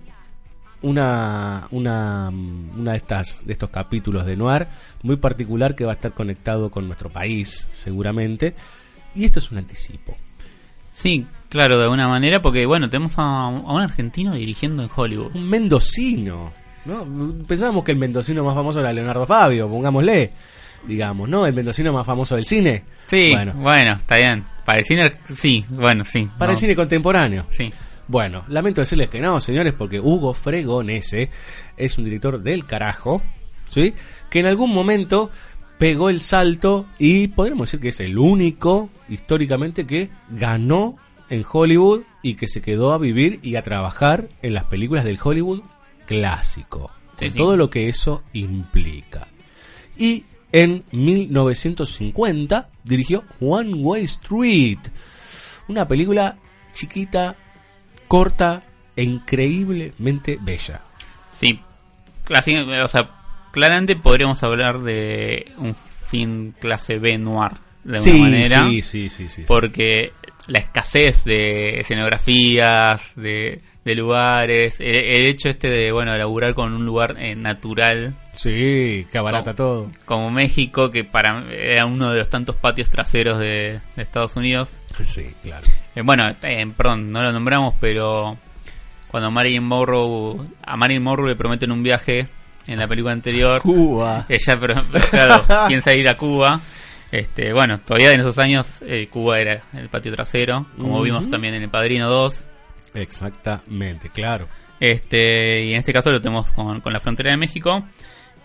una 0.82 1.66
una, 1.70 2.28
una 2.30 2.90
de 2.92 2.96
estas 2.96 3.44
de 3.44 3.52
estos 3.52 3.70
capítulos 3.70 4.26
de 4.26 4.36
Noir 4.36 4.66
muy 5.02 5.16
particular 5.16 5.74
que 5.74 5.84
va 5.84 5.92
a 5.92 5.94
estar 5.94 6.12
conectado 6.12 6.70
con 6.70 6.86
nuestro 6.86 7.10
país, 7.10 7.66
seguramente. 7.72 8.54
Y 9.14 9.24
esto 9.24 9.40
es 9.40 9.50
un 9.50 9.58
anticipo. 9.58 10.16
Sí, 10.92 11.26
claro, 11.48 11.78
de 11.78 11.84
alguna 11.84 12.06
manera, 12.08 12.40
porque 12.40 12.66
bueno, 12.66 12.88
tenemos 12.88 13.18
a, 13.18 13.46
a 13.46 13.48
un 13.48 13.80
argentino 13.80 14.34
dirigiendo 14.34 14.82
en 14.82 14.90
Hollywood. 14.94 15.34
Un 15.34 15.48
mendocino, 15.48 16.52
¿no? 16.84 17.06
Pensábamos 17.46 17.84
que 17.84 17.92
el 17.92 17.98
mendocino 17.98 18.44
más 18.44 18.54
famoso 18.54 18.80
era 18.80 18.92
Leonardo 18.92 19.26
Fabio, 19.26 19.68
pongámosle, 19.68 20.32
digamos, 20.86 21.28
¿no? 21.28 21.46
El 21.46 21.54
mendocino 21.54 21.92
más 21.92 22.06
famoso 22.06 22.36
del 22.36 22.46
cine. 22.46 22.84
Sí, 23.06 23.32
Bueno, 23.32 23.52
bueno, 23.54 23.92
está 23.94 24.16
bien. 24.16 24.44
Para 24.64 24.78
el 24.78 24.84
cine, 24.84 25.12
sí, 25.36 25.64
bueno, 25.68 26.04
sí. 26.04 26.28
para 26.38 26.50
no. 26.50 26.52
el 26.52 26.58
cine 26.58 26.76
contemporáneo. 26.76 27.46
Sí. 27.50 27.72
Bueno, 28.08 28.44
lamento 28.48 28.80
decirles 28.80 29.08
que 29.08 29.20
no, 29.20 29.40
señores, 29.40 29.72
porque 29.72 30.00
Hugo 30.00 30.34
Fregonese 30.34 31.30
es 31.76 31.98
un 31.98 32.04
director 32.04 32.40
del 32.42 32.66
carajo, 32.66 33.22
¿sí? 33.68 33.94
Que 34.28 34.40
en 34.40 34.46
algún 34.46 34.72
momento 34.72 35.30
pegó 35.78 36.10
el 36.10 36.20
salto 36.20 36.86
y 36.98 37.28
podríamos 37.28 37.68
decir 37.68 37.80
que 37.80 37.88
es 37.88 38.00
el 38.00 38.18
único 38.18 38.90
históricamente 39.08 39.86
que 39.86 40.10
ganó 40.30 40.96
en 41.28 41.44
Hollywood 41.50 42.02
y 42.22 42.34
que 42.34 42.46
se 42.46 42.62
quedó 42.62 42.92
a 42.92 42.98
vivir 42.98 43.40
y 43.42 43.56
a 43.56 43.62
trabajar 43.62 44.28
en 44.42 44.54
las 44.54 44.64
películas 44.64 45.04
del 45.04 45.18
Hollywood 45.22 45.62
clásico. 46.06 46.92
Sí, 47.16 47.26
con 47.26 47.30
sí. 47.32 47.38
todo 47.38 47.56
lo 47.56 47.70
que 47.70 47.88
eso 47.88 48.22
implica. 48.32 49.28
Y 49.96 50.24
en 50.50 50.84
1950 50.92 52.70
dirigió 52.84 53.24
One 53.40 53.74
Way 53.74 54.04
Street, 54.04 54.78
una 55.68 55.86
película 55.86 56.38
chiquita, 56.72 57.36
corta 58.08 58.60
e 58.96 59.02
increíblemente 59.02 60.38
bella. 60.40 60.82
Sí, 61.30 61.60
o 62.28 62.88
sea, 62.88 63.10
claramente 63.50 63.96
podríamos 63.96 64.42
hablar 64.42 64.80
de 64.80 65.52
un 65.58 65.74
film 65.74 66.52
clase 66.52 66.98
B 66.98 67.18
noir, 67.18 67.52
de 67.84 67.98
sí, 67.98 68.10
alguna 68.10 68.30
manera. 68.30 68.68
sí, 68.68 68.82
sí, 68.82 69.08
sí, 69.08 69.28
sí, 69.28 69.28
sí. 69.28 69.44
Porque 69.46 70.12
la 70.46 70.58
escasez 70.58 71.24
de 71.24 71.80
escenografías, 71.80 73.02
de, 73.16 73.62
de 73.84 73.94
lugares, 73.94 74.80
el, 74.80 74.94
el 74.94 75.26
hecho 75.26 75.48
este 75.48 75.68
de, 75.68 75.92
bueno, 75.92 76.16
laburar 76.16 76.54
con 76.54 76.72
un 76.72 76.84
lugar 76.84 77.16
eh, 77.18 77.34
natural. 77.34 78.14
Sí, 78.36 79.06
que 79.10 79.18
abarata 79.18 79.54
todo. 79.54 79.90
Como 80.04 80.30
México, 80.30 80.90
que 80.90 81.04
para 81.04 81.44
era 81.52 81.86
uno 81.86 82.12
de 82.12 82.20
los 82.20 82.28
tantos 82.28 82.56
patios 82.56 82.90
traseros 82.90 83.38
de, 83.38 83.80
de 83.96 84.02
Estados 84.02 84.36
Unidos. 84.36 84.78
Sí, 85.04 85.34
claro. 85.42 85.66
Eh, 85.94 86.02
bueno, 86.02 86.24
eh, 86.42 86.72
perdón, 86.76 87.12
no 87.12 87.22
lo 87.22 87.32
nombramos, 87.32 87.74
pero 87.80 88.36
cuando 89.08 89.30
Marilyn 89.30 89.64
Monroe, 89.64 90.46
a 90.64 90.76
Marilyn 90.76 91.02
Monroe 91.02 91.28
le 91.28 91.36
prometen 91.36 91.72
un 91.72 91.82
viaje 91.82 92.28
en 92.66 92.78
la 92.78 92.86
película 92.86 93.12
anterior. 93.12 93.60
Cuba. 93.62 94.26
Ella, 94.28 94.60
pero, 94.60 94.74
pero 94.90 95.06
claro, 95.08 95.44
piensa 95.68 95.92
ir 95.94 96.08
a 96.08 96.16
Cuba. 96.16 96.60
Este, 97.10 97.52
bueno, 97.52 97.78
todavía 97.78 98.12
en 98.12 98.20
esos 98.20 98.38
años 98.38 98.78
eh, 98.80 99.08
Cuba 99.08 99.38
era 99.38 99.60
el 99.74 99.90
patio 99.90 100.12
trasero, 100.12 100.66
como 100.78 101.02
vimos 101.02 101.28
también 101.28 101.52
en 101.52 101.64
El 101.64 101.68
Padrino 101.68 102.08
2. 102.08 102.46
Exactamente, 102.94 104.10
claro. 104.10 104.48
Este, 104.80 105.64
y 105.64 105.70
en 105.70 105.76
este 105.76 105.92
caso 105.92 106.10
lo 106.10 106.20
tenemos 106.20 106.52
con, 106.52 106.80
con 106.80 106.92
la 106.92 107.00
frontera 107.00 107.30
de 107.30 107.36
México. 107.36 107.84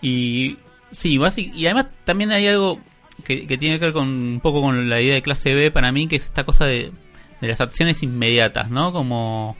Y 0.00 0.56
sí, 0.90 1.18
y 1.36 1.66
además 1.66 1.88
también 2.04 2.30
hay 2.30 2.46
algo 2.46 2.80
que, 3.24 3.46
que 3.46 3.58
tiene 3.58 3.78
que 3.78 3.86
ver 3.86 3.94
con 3.94 4.08
un 4.08 4.40
poco 4.40 4.60
con 4.62 4.88
la 4.88 5.00
idea 5.00 5.14
de 5.14 5.22
clase 5.22 5.54
B 5.54 5.70
para 5.70 5.92
mí, 5.92 6.06
que 6.06 6.16
es 6.16 6.26
esta 6.26 6.44
cosa 6.44 6.66
de, 6.66 6.92
de 7.40 7.48
las 7.48 7.60
acciones 7.60 8.02
inmediatas, 8.02 8.70
¿no? 8.70 8.92
Como 8.92 9.56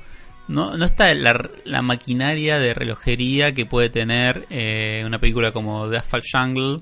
no, 0.49 0.77
no 0.77 0.85
está 0.85 1.13
la, 1.15 1.49
la 1.65 1.83
maquinaria 1.83 2.59
de 2.59 2.75
relojería 2.75 3.53
que 3.53 3.67
puede 3.67 3.91
tener 3.91 4.47
eh, 4.49 5.03
una 5.07 5.19
película 5.19 5.53
como 5.53 5.89
The 5.89 5.99
Asphalt 5.99 6.25
Jungle, 6.31 6.81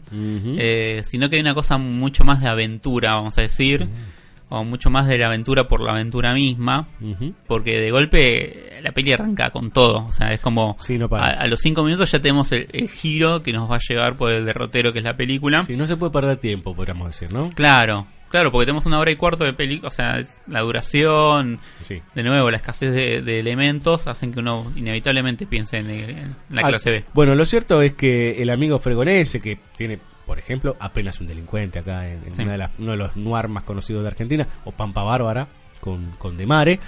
eh, 0.59 1.03
sino 1.05 1.29
que 1.29 1.37
hay 1.37 1.43
una 1.43 1.55
cosa 1.55 1.77
mucho 1.77 2.25
más 2.25 2.41
de 2.41 2.49
aventura, 2.49 3.17
vamos 3.17 3.37
a 3.39 3.43
decir, 3.43 3.89
o 4.49 4.63
mucho 4.65 4.91
más 4.91 5.07
de 5.09 5.19
la 5.19 5.27
aventura 5.27 5.67
por 5.67 5.81
la 5.81 5.93
aventura 5.93 6.33
misma, 6.33 6.87
porque 7.47 7.81
de 7.81 7.91
golpe 7.91 8.81
la 8.83 8.93
peli 8.93 9.13
arranca 9.13 9.51
con 9.51 9.71
todo, 9.73 10.07
o 10.07 10.13
sea, 10.13 10.29
es 10.33 10.41
como 10.41 10.77
Sí, 10.81 10.97
no 10.99 11.09
a, 11.13 11.47
los 11.47 11.61
cinco 11.61 11.83
minutos 11.83 12.11
ya 12.13 12.21
tenemos 12.21 12.53
el, 12.53 12.69
el 12.73 12.89
giro 12.89 13.43
que 13.43 13.53
nos 13.53 13.69
va 13.71 13.77
a 13.77 13.81
llevar 13.81 14.17
por 14.17 14.33
el 14.33 14.45
derrotero 14.45 14.93
que 14.93 15.01
es 15.01 15.05
la 15.05 15.17
película. 15.17 15.65
Sí, 15.65 15.77
no 15.77 15.87
se 15.87 15.97
puede 15.97 16.13
perder 16.13 16.37
tiempo, 16.37 16.75
podríamos 16.77 17.09
decir, 17.09 17.33
¿no? 17.35 17.51
Claro, 17.51 18.07
claro, 18.31 18.53
porque 18.53 18.67
tenemos 18.67 18.87
una 18.87 19.01
hora 19.01 19.11
y 19.11 19.17
cuarto 19.17 19.43
de 19.45 19.53
película, 19.53 19.89
o 19.89 19.93
sea, 19.93 20.23
la 20.47 20.61
duración, 20.61 21.59
Sí. 21.81 22.01
de 22.15 22.23
nuevo, 22.23 22.49
la 22.51 22.59
escasez 22.59 22.93
de, 22.95 23.23
de 23.23 23.41
elementos 23.41 24.07
hacen 24.07 24.33
que 24.33 24.39
uno 24.39 24.71
inevitablemente 24.77 25.47
piense 25.47 25.79
en, 25.79 25.91
en 25.91 26.37
la 26.51 26.63
Ah, 26.67 26.69
clase 26.69 26.91
B. 26.93 27.05
Bueno, 27.15 27.35
lo 27.35 27.45
cierto 27.45 27.83
es 27.83 27.95
que 27.95 28.41
el 28.41 28.51
amigo 28.51 28.79
Fregonese, 28.79 29.41
que 29.41 29.59
tiene, 29.77 29.99
por 30.27 30.39
ejemplo, 30.39 30.77
apenas 30.81 31.21
un 31.21 31.29
delincuente 31.29 31.79
acá 31.79 32.09
en, 32.09 32.23
en 32.27 32.35
Sí. 32.35 32.43
una 32.43 32.53
de 32.53 32.59
las- 32.59 32.71
uno 32.79 32.91
de 32.93 32.97
los 32.99 33.17
noir 33.17 33.49
más 33.49 33.63
conocidos 33.65 34.03
de 34.03 34.09
Argentina, 34.09 34.47
o 34.65 34.73
Pampa 34.73 35.03
Bárbara, 35.03 35.49
con, 35.81 36.13
con 36.19 36.37
De 36.37 36.47
Mare, 36.47 36.81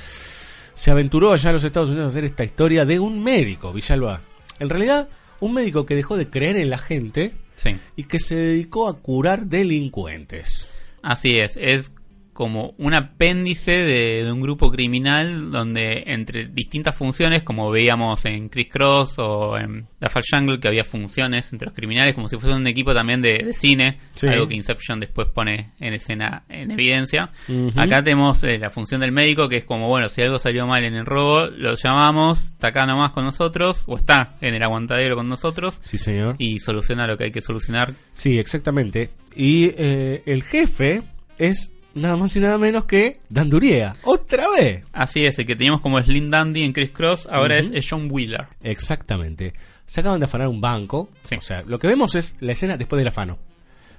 se 0.74 0.91
aventuró 0.91 1.32
allá 1.32 1.51
a 1.51 1.53
los 1.53 1.64
Estados 1.64 1.91
Unidos 1.91 2.07
a 2.07 2.09
hacer 2.09 2.24
esta 2.24 2.45
historia 2.45 2.84
de 2.84 2.99
un 3.01 3.22
médico, 3.22 3.72
Villalba. 3.72 4.20
En 4.59 4.68
realidad, 4.68 5.09
un 5.41 5.55
médico 5.55 5.86
que 5.86 5.95
dejó 5.95 6.16
de 6.16 6.28
creer 6.28 6.57
en 6.57 6.70
la 6.70 6.78
gente 6.78 7.32
Sí. 7.57 7.76
y 7.97 8.05
que 8.05 8.18
se 8.18 8.36
dedicó 8.36 8.89
a 8.89 8.99
curar 8.99 9.47
delincuentes. 9.47 10.70
Así 11.03 11.39
es, 11.39 11.57
es 11.61 11.93
como 12.39 12.72
un 12.78 12.95
apéndice 12.95 13.72
de, 13.72 14.22
de 14.24 14.30
un 14.30 14.41
grupo 14.41 14.70
criminal 14.70 15.51
donde 15.51 16.05
entre 16.07 16.45
distintas 16.47 16.95
funciones, 16.95 17.43
como 17.43 17.68
veíamos 17.68 18.24
en 18.26 18.49
Criss 18.49 18.68
Cross 18.70 19.18
o 19.18 19.59
en 19.59 19.89
La 19.99 20.09
Fall 20.09 20.22
Jungle, 20.30 20.61
que 20.61 20.68
había 20.68 20.84
funciones 20.84 21.53
entre 21.53 21.66
los 21.66 21.74
criminales, 21.74 22.14
como 22.14 22.28
si 22.28 22.36
fuese 22.36 22.55
un 22.55 22.64
equipo 22.68 22.95
también 22.95 23.20
de, 23.22 23.39
de 23.45 23.55
cine, 23.55 23.99
Sí. 24.14 24.28
algo 24.28 24.47
que 24.47 24.55
Inception 24.55 25.01
después 25.01 25.26
pone 25.34 25.72
en 25.80 25.95
escena, 25.95 26.45
en 26.49 26.70
evidencia. 26.70 27.32
Acá 27.74 28.05
tenemos 28.05 28.45
eh, 28.45 28.57
la 28.57 28.70
función 28.70 29.01
del 29.01 29.11
médico, 29.11 29.49
que 29.49 29.57
es 29.57 29.64
como, 29.64 29.89
bueno, 29.89 30.09
si 30.09 30.22
algo 30.22 30.39
salió 30.39 30.64
mal 30.68 30.84
en 30.84 30.95
el 30.95 31.07
robo, 31.07 31.47
lo 31.47 31.74
llamamos, 31.74 32.53
está 32.53 32.68
acá 32.68 32.86
nomás 32.86 33.11
con 33.11 33.24
nosotros, 33.24 33.82
o 33.89 33.97
está 33.97 34.36
en 34.41 34.55
el 34.55 34.62
aguantadero 34.62 35.16
con 35.16 35.28
nosotros, 35.28 35.78
Sí, 35.80 35.99
señor. 35.99 36.36
y 36.39 36.61
soluciona 36.61 37.09
lo 37.09 37.18
que 37.18 37.24
hay 37.24 37.30
que 37.32 37.41
solucionar. 37.43 37.95
Sí, 38.12 38.39
exactamente. 38.39 39.11
Y 39.34 39.72
eh, 39.76 40.22
el 40.24 40.45
jefe 40.45 41.03
es 41.39 41.72
nada 41.95 42.16
más 42.16 42.34
y 42.36 42.41
nada 42.41 42.59
menos 42.59 42.84
que 42.84 43.20
Danduría. 43.28 43.95
¡Otra 44.03 44.47
vez! 44.49 44.84
Así 44.93 45.24
es, 45.24 45.39
el 45.39 45.47
que 45.47 45.57
teníamos 45.57 45.80
como 45.80 46.01
Slim 46.03 46.30
Dandy 46.30 46.62
en 46.62 46.72
Criss 46.72 46.91
Cross, 46.91 47.28
ahora 47.30 47.59
es, 47.59 47.70
es 47.72 47.86
John 47.89 48.09
Wheeler. 48.11 48.47
Exactamente. 48.62 49.55
Se 49.86 50.01
acaban 50.01 50.20
de 50.20 50.26
afanar 50.26 50.49
un 50.49 50.61
banco. 50.61 51.09
Sí. 51.24 51.36
O 51.36 51.41
sea, 51.41 51.62
lo 51.62 51.78
que 51.78 51.86
vemos 51.86 52.14
es 52.14 52.36
la 52.41 52.53
escena 52.53 52.76
después 52.76 52.99
del 52.99 53.09
afano. 53.09 53.39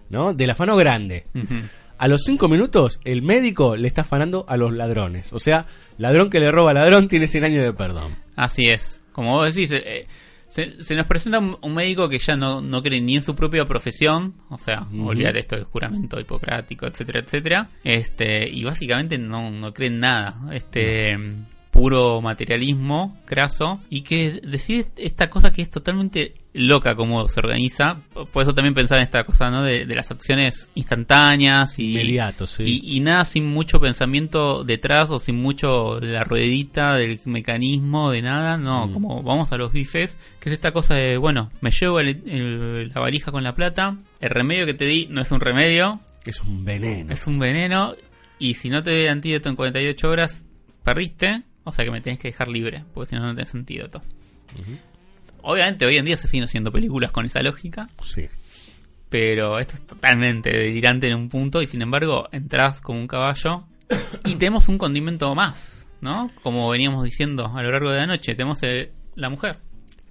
¿No? 0.10 0.34
Del 0.34 0.50
afano 0.50 0.76
grande. 0.76 1.26
A 2.00 2.08
los 2.08 2.24
cinco 2.24 2.48
minutos, 2.48 3.00
el 3.04 3.22
médico 3.22 3.76
le 3.76 3.88
está 3.88 4.02
afanando 4.02 4.46
a 4.48 4.58
los 4.58 4.74
ladrones. 4.74 5.34
O 5.34 5.40
sea, 5.40 5.66
ladrón 5.98 6.30
que 6.30 6.40
le 6.40 6.52
roba 6.52 6.72
a 6.72 6.74
ladrón 6.74 7.08
tiene 7.08 7.28
100 7.28 7.44
años 7.44 7.64
de 7.64 7.74
perdón. 7.74 8.16
Así 8.36 8.64
es. 8.68 9.02
Como 9.12 9.34
vos 9.34 9.54
decís, 9.54 9.72
eh, 9.72 10.08
Se, 10.50 10.84
se 10.84 10.96
nos 10.96 11.06
presenta 11.06 11.40
un, 11.40 11.58
un 11.62 11.74
médico 11.76 12.10
que 12.10 12.18
ya 12.20 12.36
no, 12.36 12.60
no 12.62 12.82
cree 12.82 13.00
ni 13.02 13.16
en 13.16 13.22
su 13.22 13.36
propia 13.36 13.66
profesión, 13.66 14.34
o 14.50 14.58
sea, 14.58 14.82
Ujú. 14.92 15.10
olvídate 15.10 15.40
esto 15.40 15.56
del 15.56 15.66
juramento 15.66 16.20
hipocrático, 16.20 16.88
etcétera, 16.88 17.20
etcétera, 17.20 17.70
este, 17.84 18.50
y 18.50 18.64
básicamente 18.64 19.18
no, 19.18 19.52
no 19.52 19.74
cree 19.74 19.90
en 19.90 20.00
nada, 20.00 20.36
este, 20.52 21.18
puro 21.72 22.20
materialismo 22.22 23.18
craso, 23.26 23.80
y 23.90 24.02
que 24.02 24.42
decide 24.44 24.88
esta 24.98 25.30
cosa 25.30 25.52
que 25.52 25.62
es 25.62 25.70
totalmente 25.70 26.34
loca 26.54 26.96
como 26.96 27.28
se 27.30 27.40
organiza, 27.40 28.02
por 28.34 28.42
eso 28.44 28.56
también 28.56 28.74
pensar 28.74 28.98
en 28.98 29.04
esta 29.04 29.24
cosa, 29.24 29.50
¿no? 29.52 29.62
De, 29.62 29.86
de 29.86 29.96
las 29.96 30.10
acciones 30.10 30.70
instantáneas 30.76 31.78
y, 31.80 31.92
Inmediato, 31.92 32.48
sí. 32.48 32.82
y, 32.84 32.98
y 32.98 33.00
nada 33.02 33.24
sin 33.24 33.46
mucho 33.46 33.80
pensamiento 33.80 34.64
detrás 34.64 35.10
o 35.12 35.20
sin 35.20 35.36
mucho 35.36 36.00
de 36.00 36.08
la 36.08 36.24
ruedita, 36.24 36.96
del 36.96 37.20
mecanismo, 37.26 38.10
de 38.12 38.22
nada, 38.24 38.58
no, 38.58 38.88
Mm. 38.88 38.94
como 38.94 39.24
vamos 39.24 39.52
a 39.52 39.58
los 39.58 39.72
bifes, 39.72 40.18
que 40.40 40.50
es 40.50 40.54
esta 40.54 40.72
cosa 40.72 40.96
de, 40.96 41.18
bueno, 41.18 41.52
me 41.62 41.70
llevo 41.72 42.00
el- 42.00 42.24
el- 42.26 42.90
la 42.90 43.02
valija 43.02 43.32
con 43.32 43.44
la 43.44 43.54
plata, 43.54 43.98
el 44.20 44.30
remedio 44.32 44.66
que 44.66 44.74
te 44.74 44.86
di 44.86 45.08
no 45.10 45.22
es 45.22 45.32
un 45.32 45.40
remedio, 45.40 46.00
Es 46.26 46.42
un 46.42 46.66
veneno. 46.66 47.14
es 47.14 47.28
un 47.28 47.38
veneno, 47.40 47.94
y 48.40 48.56
si 48.56 48.70
no 48.70 48.82
te 48.84 48.90
doy 48.92 49.08
antídoto 49.08 49.50
en 49.50 49.56
48 49.56 50.10
horas, 50.10 50.44
perdiste, 50.84 51.44
o 51.70 51.72
sea 51.72 51.86
que 51.86 51.92
me 51.92 52.02
tenés 52.02 52.20
que 52.20 52.28
dejar 52.30 52.48
libre, 52.48 52.84
porque 52.94 53.10
si 53.10 53.16
no, 53.16 53.22
no 53.22 53.34
tenés 53.34 53.54
antídoto. 53.56 54.02
Obviamente 55.42 55.86
hoy 55.86 55.98
en 55.98 56.06
día 56.06 56.18
se 56.18 56.28
siguen 56.28 56.44
haciendo 56.46 56.72
películas 56.72 57.12
con 57.12 57.26
esa 57.26 57.42
lógica, 57.42 57.90
Sí. 58.04 58.28
pero 59.10 59.58
esto 59.60 59.76
es 59.76 59.88
totalmente 59.88 60.50
delirante 60.50 61.08
en 61.08 61.16
un 61.16 61.30
punto 61.30 61.62
y 61.62 61.68
sin 61.68 61.82
embargo 61.82 62.28
entras 62.32 62.82
como 62.82 63.00
un 63.00 63.08
caballo 63.08 63.64
y 64.26 64.36
tenemos 64.36 64.68
un 64.68 64.78
condimento 64.78 65.34
más, 65.36 65.88
¿no? 66.02 66.30
Como 66.44 66.70
veníamos 66.70 67.04
diciendo 67.06 67.52
a 67.56 67.64
lo 67.64 67.72
largo 67.72 67.92
de 67.92 68.00
la 68.00 68.08
noche, 68.08 68.36
tenemos 68.36 68.62
eh, 68.64 68.92
la 69.16 69.30
mujer. 69.30 69.60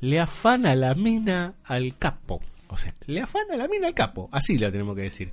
Le 0.00 0.18
afana 0.20 0.74
la 0.74 0.94
mina 0.94 1.54
al 1.64 1.96
capo. 1.98 2.40
O 2.68 2.76
sea, 2.78 2.94
le 3.06 3.20
afana 3.20 3.56
la 3.56 3.66
mina 3.68 3.88
al 3.88 3.94
capo. 3.94 4.28
Así 4.32 4.59
lo 4.59 4.70
tenemos 4.70 4.94
que 4.96 5.02
decir. 5.02 5.30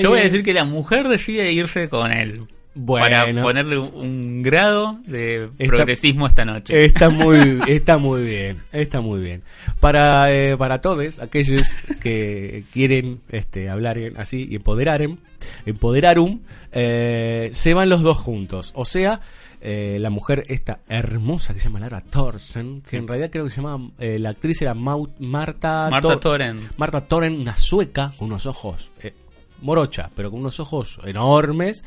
Yo 0.00 0.10
voy 0.10 0.20
a 0.20 0.24
decir 0.24 0.42
que 0.42 0.52
la 0.54 0.64
mujer 0.64 1.08
decide 1.08 1.52
irse 1.52 1.88
con 1.88 2.10
él. 2.12 2.46
Bueno. 2.76 3.04
Para 3.06 3.42
ponerle 3.42 3.78
un- 3.78 4.42
grado 4.42 4.98
de 5.06 5.44
Está- 5.58 5.66
progresismo 5.76 6.26
esta 6.26 6.44
noche. 6.44 6.84
Está 6.84 7.08
muy, 7.08 7.60
está 7.68 7.98
muy 7.98 8.24
bien, 8.24 8.62
está 8.72 9.00
muy 9.00 9.20
bien. 9.22 9.42
Para, 9.80 10.32
eh, 10.34 10.56
para 10.56 10.80
todos 10.80 11.18
aquellos 11.20 11.62
que 12.00 12.64
quieren 12.72 13.20
este, 13.30 13.68
hablar 13.70 13.98
así 14.16 14.46
y 14.50 14.56
empoderaren, 14.56 15.18
empoderarum, 15.66 16.40
eh, 16.72 17.50
se 17.52 17.74
van 17.74 17.88
los 17.88 18.02
dos 18.02 18.16
juntos. 18.18 18.72
O 18.74 18.84
sea, 18.84 19.20
eh, 19.60 19.96
la 20.00 20.10
mujer 20.10 20.42
esta 20.48 20.80
hermosa 20.88 21.54
que 21.54 21.60
se 21.60 21.68
llama 21.68 21.80
Lara 21.80 22.00
Thorsen, 22.02 22.82
que 22.82 22.96
en 22.96 23.06
realidad 23.08 23.30
creo 23.30 23.44
que 23.44 23.50
se 23.50 23.62
llama, 23.62 23.90
eh, 23.98 24.18
la 24.18 24.30
actriz 24.30 24.60
era 24.62 24.74
Mau- 24.74 25.10
Marta, 25.20 25.88
Marta 25.90 26.08
Tor- 26.08 26.20
Toren. 26.20 26.58
Marta 26.76 27.00
Toren, 27.02 27.40
una 27.40 27.56
sueca 27.56 28.12
con 28.18 28.28
unos 28.28 28.46
ojos 28.46 28.90
eh, 29.00 29.14
morocha, 29.62 30.10
pero 30.14 30.30
con 30.30 30.40
unos 30.40 30.60
ojos 30.60 30.98
enormes. 31.04 31.84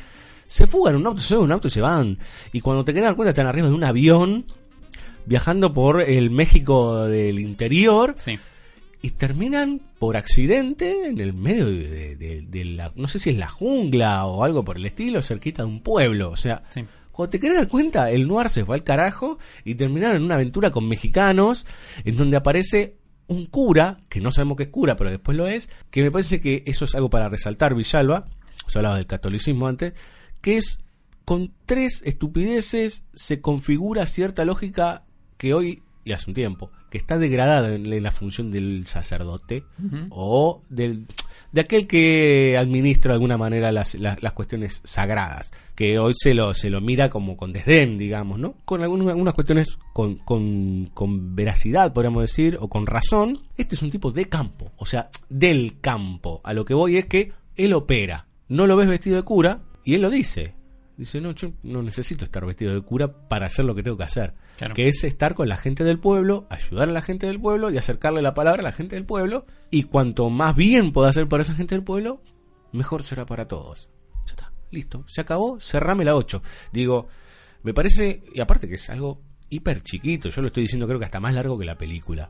Se 0.47 0.65
fugan 0.65 0.95
en 0.95 1.01
un 1.01 1.07
auto, 1.07 1.21
se 1.21 1.27
suben 1.29 1.41
en 1.41 1.45
un 1.45 1.51
auto 1.51 1.67
y 1.67 1.71
se 1.71 1.81
van. 1.81 2.17
Y 2.53 2.61
cuando 2.61 2.83
te 2.85 2.93
quedas 2.93 3.13
cuenta 3.15 3.29
están 3.29 3.45
arriba 3.47 3.67
de 3.67 3.73
un 3.73 3.83
avión 3.83 4.45
viajando 5.25 5.73
por 5.73 6.01
el 6.01 6.29
México 6.31 7.05
del 7.05 7.39
interior 7.39 8.15
Sí. 8.17 8.39
y 9.01 9.11
terminan 9.11 9.81
por 9.99 10.15
accidente 10.17 11.07
en 11.09 11.19
el 11.19 11.33
medio 11.33 11.65
de, 11.65 11.87
de- 11.89 12.15
de- 12.15 12.41
de 12.47 12.65
la, 12.65 12.91
no 12.95 13.07
sé 13.07 13.19
si 13.19 13.31
es 13.31 13.37
la 13.37 13.49
jungla 13.49 14.25
o 14.25 14.43
algo 14.43 14.63
por 14.63 14.77
el 14.77 14.85
estilo, 14.85 15.21
cerquita 15.21 15.63
de 15.63 15.67
un 15.69 15.81
pueblo. 15.81 16.31
O 16.31 16.37
sea, 16.37 16.63
Sí. 16.69 16.85
cuando 17.11 17.31
te 17.31 17.39
querés 17.39 17.57
dar 17.57 17.67
cuenta, 17.67 18.09
el 18.11 18.27
noir 18.27 18.49
se 18.49 18.63
fue 18.63 18.75
al 18.77 18.83
carajo 18.83 19.37
y 19.65 19.75
terminaron 19.75 20.17
en 20.17 20.23
una 20.23 20.35
aventura 20.35 20.71
con 20.71 20.87
mexicanos 20.87 21.65
en 22.05 22.15
donde 22.15 22.37
aparece 22.37 22.95
un 23.27 23.45
cura, 23.47 23.99
que 24.07 24.21
no 24.21 24.31
sabemos 24.31 24.55
qué 24.55 24.63
es 24.63 24.69
cura, 24.69 24.95
pero 24.95 25.09
después 25.09 25.35
lo 25.37 25.47
es, 25.47 25.69
que 25.91 26.01
me 26.01 26.11
parece 26.11 26.39
que 26.39 26.63
eso 26.65 26.85
es 26.85 26.95
algo 26.95 27.09
para 27.09 27.27
resaltar, 27.27 27.75
Villalba, 27.75 28.27
se 28.67 28.79
hablaba 28.79 28.95
del 28.95 29.07
catolicismo 29.07 29.67
antes, 29.67 29.93
que 30.41 30.57
es 30.57 30.79
con 31.25 31.51
tres 31.65 32.01
estupideces 32.05 33.03
se 33.13 33.41
configura 33.41 34.05
cierta 34.05 34.45
lógica 34.45 35.03
que 35.37 35.53
hoy 35.53 35.83
y 36.07 36.13
hace 36.13 36.29
un 36.29 36.35
tiempo, 36.35 36.71
que 36.89 36.97
está 36.97 37.17
degradada 37.17 37.75
en, 37.75 38.01
la 38.01 38.11
función 38.11 38.49
del 38.49 38.87
sacerdote 38.87 39.65
o 40.09 40.63
del, 40.69 41.05
de 41.51 41.61
aquel 41.61 41.85
que 41.85 42.55
administra 42.57 43.11
de 43.11 43.15
alguna 43.15 43.37
manera 43.37 43.73
las, 43.73 43.93
las, 43.95 44.23
las 44.23 44.31
cuestiones 44.31 44.81
sagradas, 44.85 45.51
que 45.75 45.99
hoy 45.99 46.13
se 46.15 46.33
lo, 46.33 46.53
se 46.53 46.69
lo 46.69 46.79
mira 46.79 47.09
como 47.09 47.35
con 47.35 47.51
desdén, 47.51 47.97
digamos, 47.97 48.39
¿no? 48.39 48.55
Con 48.63 48.83
algunas, 48.83 49.09
algunas 49.09 49.33
cuestiones 49.33 49.77
con, 49.93 50.15
con, 50.15 50.89
con 50.93 51.35
veracidad, 51.35 51.91
podríamos 51.91 52.21
decir, 52.21 52.57
o 52.61 52.69
con 52.69 52.87
razón. 52.87 53.39
Este 53.57 53.75
es 53.75 53.81
un 53.81 53.91
tipo 53.91 54.11
de 54.11 54.29
campo, 54.29 54.71
o 54.77 54.85
sea, 54.85 55.09
del 55.27 55.81
campo. 55.81 56.39
A 56.45 56.53
lo 56.53 56.63
que 56.63 56.73
voy 56.73 56.97
es 56.97 57.05
que 57.05 57.33
él 57.57 57.73
opera. 57.73 58.27
No 58.47 58.65
lo 58.65 58.77
ves 58.77 58.87
vestido 58.87 59.17
de 59.17 59.23
cura 59.23 59.59
y 59.87 59.95
él 59.95 60.01
lo 60.01 60.09
dice. 60.09 60.53
Dice, 60.97 61.21
no, 61.21 61.31
yo 61.31 61.53
no 61.63 61.81
necesito 61.81 62.25
estar 62.25 62.45
vestido 62.45 62.73
de 62.73 62.81
cura 62.81 63.29
para 63.29 63.45
hacer 63.45 63.63
lo 63.63 63.73
que 63.73 63.83
tengo 63.83 63.95
que 63.95 64.03
hacer. 64.03 64.33
Claro. 64.57 64.75
Que 64.75 64.89
es 64.89 65.01
estar 65.05 65.33
con 65.33 65.47
la 65.47 65.55
gente 65.55 65.85
del 65.85 65.97
pueblo, 65.97 66.45
ayudar 66.49 66.89
a 66.89 66.91
la 66.91 67.01
gente 67.01 67.25
del 67.25 67.39
pueblo 67.39 67.71
y 67.71 67.77
acercarle 67.77 68.21
la 68.21 68.33
palabra 68.33 68.59
a 68.59 68.63
la 68.63 68.73
gente 68.73 68.97
del 68.97 69.05
pueblo. 69.05 69.45
Y 69.71 69.83
cuanto 69.83 70.29
más 70.29 70.57
bien 70.57 70.91
pueda 70.91 71.07
hacer 71.07 71.29
para 71.29 71.43
esa 71.43 71.53
gente 71.53 71.73
del 71.73 71.85
pueblo, 71.85 72.21
mejor 72.73 73.01
será 73.01 73.25
para 73.25 73.47
todos. 73.47 73.87
Ya 74.25 74.31
está, 74.31 74.51
listo, 74.71 75.05
se 75.07 75.21
acabó, 75.21 75.57
cerrame 75.61 76.03
la 76.03 76.17
8. 76.17 76.41
Digo, 76.73 77.07
me 77.63 77.73
parece, 77.73 78.23
y 78.33 78.41
aparte 78.41 78.67
que 78.67 78.75
es 78.75 78.89
algo 78.89 79.21
hiper 79.49 79.81
chiquito, 79.83 80.27
yo 80.27 80.41
lo 80.41 80.47
estoy 80.47 80.63
diciendo 80.63 80.85
creo 80.85 80.99
que 80.99 81.05
hasta 81.05 81.21
más 81.21 81.33
largo 81.33 81.57
que 81.57 81.63
la 81.63 81.77
película. 81.77 82.29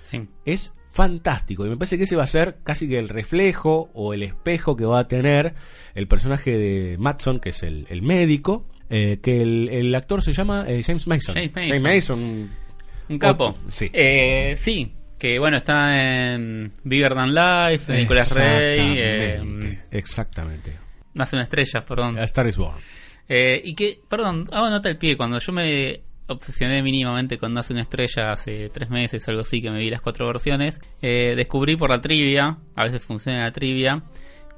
Sí. 0.00 0.26
Es 0.46 0.72
fantástico 0.96 1.66
y 1.66 1.68
me 1.68 1.76
parece 1.76 1.98
que 1.98 2.04
ese 2.04 2.16
va 2.16 2.24
a 2.24 2.26
ser 2.26 2.56
casi 2.64 2.88
que 2.88 2.98
el 2.98 3.08
reflejo 3.10 3.90
o 3.92 4.14
el 4.14 4.22
espejo 4.22 4.76
que 4.76 4.86
va 4.86 5.00
a 5.00 5.06
tener 5.08 5.54
el 5.94 6.08
personaje 6.08 6.56
de 6.56 6.96
Matson, 6.98 7.38
que 7.38 7.50
es 7.50 7.62
el, 7.62 7.86
el 7.90 8.00
médico, 8.02 8.66
eh, 8.88 9.18
que 9.22 9.42
el, 9.42 9.68
el 9.68 9.94
actor 9.94 10.22
se 10.22 10.32
llama 10.32 10.64
eh, 10.66 10.82
James 10.82 11.06
Mason. 11.06 11.34
James 11.34 11.52
Mason. 11.54 11.82
Mason, 11.82 12.50
Un 13.10 13.18
capo. 13.18 13.48
Otro, 13.48 13.62
sí. 13.68 13.90
Eh, 13.92 14.56
sí. 14.58 14.92
Que 15.18 15.38
bueno, 15.38 15.56
está 15.58 16.34
en 16.34 16.72
Bigger 16.84 17.14
Than 17.14 17.34
Life, 17.34 17.92
de 17.92 18.00
Nicolas 18.00 18.34
Rey. 18.34 18.96
eh, 18.98 19.34
Exactamente, 19.36 19.80
exactamente. 19.90 20.72
Nace 21.14 21.36
una 21.36 21.44
estrella, 21.44 21.84
perdón. 21.84 22.18
A 22.18 22.24
Star 22.24 22.46
is 22.46 22.56
Born. 22.56 22.76
Eh, 23.28 23.60
y 23.64 23.74
que, 23.74 24.00
perdón, 24.08 24.44
hago 24.52 24.68
nota 24.70 24.88
al 24.88 24.98
pie. 24.98 25.16
Cuando 25.16 25.38
yo 25.38 25.52
me 25.52 26.00
obsesioné 26.28 26.82
mínimamente 26.82 27.38
con 27.38 27.52
Nace 27.52 27.72
una 27.72 27.82
estrella 27.82 28.32
hace 28.32 28.68
tres 28.70 28.90
meses, 28.90 29.26
algo 29.28 29.42
así, 29.42 29.62
que 29.62 29.70
me 29.70 29.78
vi 29.78 29.90
las 29.90 30.00
cuatro 30.00 30.26
versiones, 30.26 30.80
eh, 31.02 31.34
descubrí 31.36 31.76
por 31.76 31.90
la 31.90 32.00
trivia, 32.00 32.58
a 32.74 32.84
veces 32.84 33.02
funciona 33.02 33.42
la 33.42 33.52
trivia, 33.52 34.04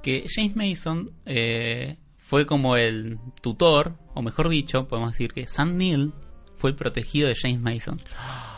que 0.02 0.24
James 0.28 0.56
Mason 0.56 1.10
eh, 1.26 1.98
fue 2.16 2.46
como 2.46 2.76
el 2.76 3.18
tutor, 3.40 3.98
o 4.14 4.22
mejor 4.22 4.48
dicho, 4.48 4.86
podemos 4.88 5.12
decir 5.12 5.32
que 5.32 5.46
Sam 5.46 5.76
Neill 5.76 6.12
fue 6.56 6.70
el 6.70 6.76
protegido 6.76 7.28
de 7.28 7.34
James 7.34 7.60
Mason. 7.60 8.00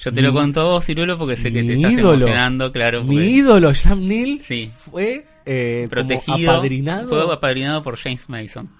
Yo 0.00 0.12
te 0.12 0.22
lo 0.22 0.32
cuento 0.32 0.60
a 0.60 0.64
vos, 0.64 0.84
Ciruelo, 0.84 1.18
porque 1.18 1.36
sé 1.36 1.52
que 1.52 1.62
te 1.64 1.74
estás 1.74 1.92
ídolo. 1.92 2.14
emocionando, 2.26 2.70
claro. 2.72 3.02
Mi 3.04 3.16
ídolo, 3.16 3.74
Sam 3.74 4.06
Neill, 4.06 4.40
Sí. 4.44 4.70
fue 4.90 5.26
eh, 5.44 5.86
protegido, 5.90 6.52
apadrinado. 6.52 7.08
fue 7.08 7.34
apadrinado 7.34 7.82
por 7.82 7.96
James 7.96 8.28
Mason. 8.28 8.70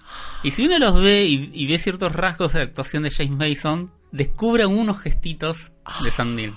Y 0.43 0.51
si 0.51 0.65
uno 0.65 0.79
los 0.79 1.01
ve 1.01 1.25
y, 1.25 1.51
y 1.53 1.67
ve 1.67 1.77
ciertos 1.77 2.13
rasgos 2.13 2.53
de 2.53 2.61
actuación 2.61 3.03
de 3.03 3.11
James 3.11 3.31
Mason, 3.37 3.91
descubre 4.11 4.65
unos 4.65 4.99
gestitos 4.99 5.57
de 6.03 6.11
Sam 6.11 6.35
Neill. 6.35 6.53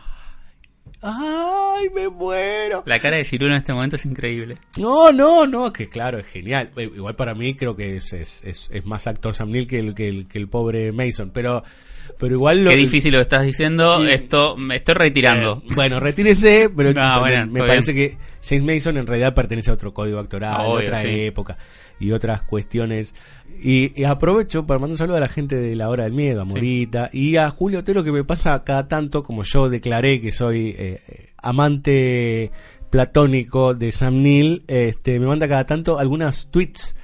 ¡Ay, 1.00 1.88
me 1.92 2.08
muero! 2.08 2.84
La 2.86 3.00
cara 3.00 3.16
de 3.16 3.24
Ciruelo 3.24 3.54
en 3.56 3.58
este 3.60 3.72
momento 3.72 3.96
es 3.96 4.04
increíble. 4.06 4.58
No, 4.78 5.10
no, 5.10 5.46
no, 5.48 5.72
que 5.72 5.88
claro, 5.88 6.18
es 6.18 6.26
genial. 6.26 6.70
Eh, 6.76 6.88
Igual 6.94 7.16
para 7.16 7.34
mí 7.34 7.54
creo 7.56 7.74
que 7.74 7.96
es, 7.96 8.12
es, 8.12 8.42
es, 8.44 8.70
es 8.72 8.84
más 8.86 9.08
actor 9.08 9.34
Sam 9.34 9.50
Neill 9.50 9.66
que 9.66 9.80
el, 9.80 9.94
que 9.94 10.08
el, 10.08 10.28
que 10.28 10.38
el 10.38 10.48
pobre 10.48 10.92
Mason, 10.92 11.30
pero, 11.34 11.64
pero 12.18 12.34
igual 12.34 12.64
lo... 12.64 12.70
Qué 12.70 12.76
difícil 12.76 13.12
lo 13.12 13.20
estás 13.20 13.44
diciendo, 13.44 14.02
Sí. 14.02 14.08
esto 14.10 14.56
me 14.56 14.76
estoy 14.76 14.94
retirando. 14.94 15.62
Eh, 15.64 15.72
bueno, 15.74 16.00
retírese, 16.00 16.70
pero 16.76 16.92
No, 16.92 17.20
bueno, 17.20 17.46
me 17.46 17.60
parece 17.60 17.94
que 17.94 18.16
James 18.46 18.64
Mason 18.64 18.96
en 18.96 19.06
realidad 19.06 19.34
pertenece 19.34 19.70
a 19.70 19.74
otro 19.74 19.92
código 19.94 20.18
actoral, 20.18 20.66
Obvio, 20.66 20.86
otra 20.86 21.02
sí. 21.02 21.08
época 21.22 21.56
y 22.00 22.12
otras 22.12 22.42
cuestiones. 22.42 23.14
Y, 23.62 23.92
y 24.00 24.04
aprovecho 24.04 24.66
para 24.66 24.78
mandar 24.80 24.92
un 24.92 24.98
saludo 24.98 25.16
a 25.18 25.20
la 25.20 25.28
gente 25.28 25.54
de 25.56 25.76
La 25.76 25.88
Hora 25.88 26.04
del 26.04 26.12
Miedo, 26.14 26.40
a 26.42 26.44
Morita, 26.44 27.10
y 27.12 27.36
a 27.36 27.48
Julio 27.50 27.80
Otero 27.80 28.02
que 28.02 28.10
me 28.10 28.24
pasa 28.24 28.62
cada 28.64 28.88
tanto, 28.88 29.22
como 29.22 29.44
yo 29.44 29.68
declaré 29.68 30.20
que 30.20 30.32
soy 30.32 30.70
eh, 30.70 31.00
eh, 31.06 31.28
amante 31.38 32.50
platónico 32.90 33.74
de 33.74 33.90
Sam 33.92 34.22
Neill, 34.22 34.64
este, 34.66 35.18
me 35.18 35.26
manda 35.26 35.48
cada 35.48 35.64
tanto 35.64 35.98
algunas 35.98 36.50
tweets. 36.50 36.96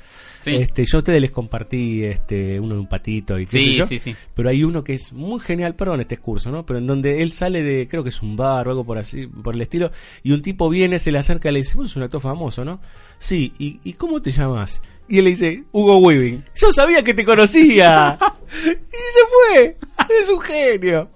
Sí. 0.42 0.54
Este, 0.54 0.84
yo 0.84 0.98
a 0.98 1.00
ustedes 1.00 1.20
les 1.20 1.30
compartí 1.30 2.04
este, 2.04 2.60
uno 2.60 2.74
de 2.74 2.80
un 2.80 2.88
patito 2.88 3.38
y 3.38 3.46
qué 3.46 3.58
Sí, 3.58 3.66
sé 3.70 3.74
yo. 3.76 3.86
sí, 3.86 3.98
sí. 3.98 4.16
Pero 4.34 4.48
hay 4.48 4.62
uno 4.64 4.84
que 4.84 4.94
es 4.94 5.12
muy 5.12 5.40
genial, 5.40 5.74
perdón, 5.74 6.00
este 6.00 6.16
curso, 6.18 6.50
¿no? 6.50 6.64
Pero 6.64 6.78
en 6.78 6.86
donde 6.86 7.22
él 7.22 7.32
sale 7.32 7.62
de, 7.62 7.88
creo 7.88 8.02
que 8.02 8.10
es 8.10 8.22
un 8.22 8.36
bar 8.36 8.68
o 8.68 8.70
algo 8.70 8.84
por 8.84 8.98
así, 8.98 9.26
por 9.26 9.54
el 9.54 9.60
estilo, 9.60 9.90
y 10.22 10.32
un 10.32 10.42
tipo 10.42 10.68
viene, 10.68 10.98
se 10.98 11.10
le 11.12 11.18
acerca 11.18 11.48
y 11.50 11.52
le 11.52 11.58
dice, 11.60 11.76
vos 11.76 11.88
sos 11.88 11.96
un 11.96 12.02
actor 12.04 12.20
famoso, 12.20 12.64
¿no? 12.64 12.80
Sí, 13.18 13.52
¿y, 13.58 13.80
y 13.84 13.94
cómo 13.94 14.22
te 14.22 14.30
llamas? 14.30 14.80
Y 15.08 15.18
él 15.18 15.24
le 15.24 15.30
dice, 15.30 15.64
Hugo 15.72 15.98
Weaving. 15.98 16.44
Yo 16.54 16.72
sabía 16.72 17.02
que 17.02 17.14
te 17.14 17.24
conocía. 17.24 18.18
y 18.62 18.66
se 18.66 19.52
fue. 19.52 19.76
Es 20.20 20.28
un 20.28 20.40
genio. 20.40 21.10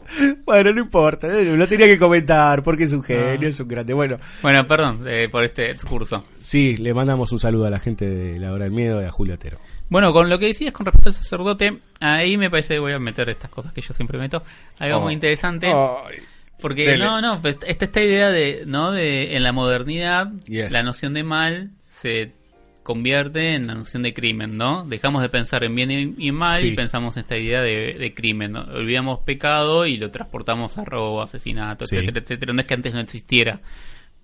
Bueno, 0.45 0.73
no 0.73 0.81
importa. 0.81 1.27
Lo 1.29 1.69
tenía 1.69 1.87
que 1.87 1.99
comentar 1.99 2.63
porque 2.63 2.85
es 2.85 2.93
un 2.93 3.03
genio, 3.03 3.49
es 3.49 3.61
un 3.61 3.69
grande. 3.69 3.93
Bueno, 3.95 4.19
Bueno, 4.43 4.65
perdón 4.65 5.05
eh, 5.07 5.29
por 5.31 5.45
este 5.45 5.75
curso. 5.89 6.25
sí, 6.41 6.77
le 6.79 6.93
mandamos 6.95 7.33
un 7.33 7.41
saludo 7.41 7.67
a 7.67 7.71
la 7.71 7.79
gente 7.81 8.09
de 8.09 8.39
La 8.39 8.53
Hora 8.53 8.65
del 8.65 8.73
Miedo 8.73 9.01
y 9.03 9.05
a 9.05 9.11
Julio 9.11 9.35
Otero. 9.35 9.59
Bueno, 9.89 10.13
con 10.15 10.29
lo 10.31 10.39
que 10.39 10.47
decías 10.47 10.73
con 10.73 10.87
respecto 10.87 11.11
al 11.11 11.15
sacerdote, 11.15 11.79
ahí 12.01 12.37
me 12.39 12.49
parece 12.51 12.75
que 12.75 12.81
voy 12.81 12.93
a 12.93 12.99
meter 12.99 13.29
estas 13.29 13.51
cosas 13.51 13.73
que 13.75 13.83
yo 13.83 13.93
siempre 13.93 14.19
meto. 14.19 14.43
Algo 14.79 14.99
Oh. 14.99 15.03
muy 15.03 15.13
interesante. 15.15 15.67
Ay. 15.67 16.17
Porque 16.61 16.87
Dele. 16.87 17.05
no, 17.05 17.21
no, 17.21 17.43
pues, 17.43 17.57
está 17.67 17.85
esta 17.85 18.03
idea 18.03 18.31
de, 18.31 18.63
¿no? 18.67 18.93
De 18.93 19.37
en 19.37 19.43
la 19.43 19.53
modernidad, 19.53 20.31
Yes. 20.47 20.71
la 20.71 20.83
noción 20.83 21.13
de 21.13 21.25
mal 21.25 21.71
se 21.91 22.33
convierte 22.83 23.55
en 23.55 23.67
la 23.67 23.75
noción 23.75 24.03
de 24.03 24.13
crimen, 24.15 24.57
¿no? 24.57 24.85
Dejamos 24.85 25.23
de 25.23 25.29
pensar 25.29 25.65
en 25.65 25.75
bien 25.75 26.15
y 26.19 26.33
mal 26.33 26.61
Sí. 26.61 26.69
y 26.69 26.75
pensamos 26.77 27.17
en 27.17 27.21
esta 27.23 27.37
idea 27.37 27.63
de, 27.63 27.95
de 27.95 28.15
crimen, 28.15 28.53
¿no? 28.53 28.63
Olvidamos 28.63 29.21
pecado 29.21 29.87
y 29.87 29.97
lo 29.97 30.11
transportamos 30.11 30.79
a 30.79 30.85
robo, 30.85 31.23
asesinato, 31.23 31.87
Sí. 31.87 31.97
etcétera, 31.97 32.21
etcétera. 32.21 32.53
No 32.53 32.61
es 32.61 32.67
que 32.67 32.75
antes 32.75 32.93
no 32.95 33.01
existiera, 33.01 33.61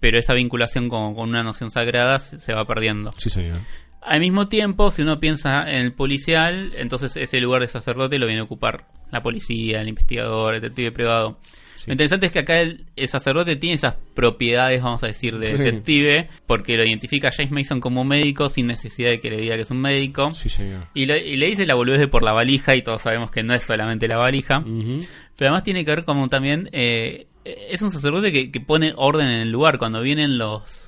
pero 0.01 0.19
esa 0.19 0.35
vinculación 0.35 0.89
con, 0.89 1.15
con 1.15 1.29
una 1.29 1.43
noción 1.43 1.71
sagrada 1.71 2.19
se, 2.19 2.41
se 2.41 2.53
va 2.53 2.65
perdiendo. 2.67 3.13
Sí, 3.13 3.31
señor. 3.31 3.59
Al 4.01 4.21
mismo 4.21 4.49
tiempo, 4.49 4.91
si 4.91 5.03
uno 5.03 5.21
piensa 5.21 5.69
en 5.69 5.81
el 5.81 5.93
policial, 5.93 6.73
entonces 6.77 7.17
ese 7.17 7.41
lugar 7.41 7.63
de 7.63 7.69
sacerdote 7.69 8.19
lo 8.19 8.27
viene 8.27 8.41
a 8.41 8.45
ocupar 8.45 8.87
la 9.11 9.23
policía, 9.23 9.81
el 9.81 9.89
investigador, 9.89 10.55
el 10.55 10.61
detective 10.61 10.93
privado. 10.93 11.39
Lo 11.89 11.93
interesante 11.95 12.27
es 12.27 12.33
que 12.33 12.39
acá 12.39 12.61
el, 12.61 12.85
el 12.95 13.09
sacerdote 13.09 13.57
tiene 13.57 13.75
esas 13.75 13.97
propiedades, 14.15 14.83
vamos 14.83 15.03
a 15.03 15.09
decir, 15.09 15.39
de 15.39 15.53
detective, 15.57 16.29
porque 16.47 16.77
lo 16.77 16.85
identifica 16.85 17.29
a 17.29 17.33
James 17.33 17.51
Mason 17.51 17.81
como 17.81 18.05
médico 18.05 18.49
sin 18.49 18.67
necesidad 18.69 19.11
de 19.11 19.19
que 19.21 19.31
le 19.31 19.39
diga 19.41 19.57
que 19.57 19.63
es 19.63 19.71
un 19.71 19.81
médico. 19.81 20.31
Sí, 20.31 20.49
señor. 20.49 20.87
Y, 20.95 21.07
lo- 21.07 21.17
y 21.17 21.37
le 21.37 21.47
dice 21.49 21.67
la 21.67 21.75
boludez 21.75 21.99
de 22.01 22.09
por 22.09 22.23
la 22.23 22.33
valija, 22.33 22.77
y 22.77 22.83
todos 22.83 23.03
sabemos 23.03 23.31
que 23.31 23.43
no 23.43 23.55
es 23.55 23.65
solamente 23.65 24.07
la 24.07 24.19
valija. 24.19 24.59
Ujú. 24.61 25.01
Pero 25.37 25.49
además 25.51 25.65
tiene 25.65 25.85
que 25.85 25.91
ver 25.91 26.05
como 26.05 26.29
también... 26.29 26.69
eh, 26.73 27.27
es 27.45 27.81
un 27.81 27.91
sacerdote 27.91 28.31
que, 28.31 28.51
que 28.51 28.61
pone 28.61 28.93
orden 28.97 29.27
en 29.29 29.41
el 29.41 29.51
lugar. 29.51 29.79
Cuando 29.79 30.03
vienen 30.03 30.37
los 30.37 30.88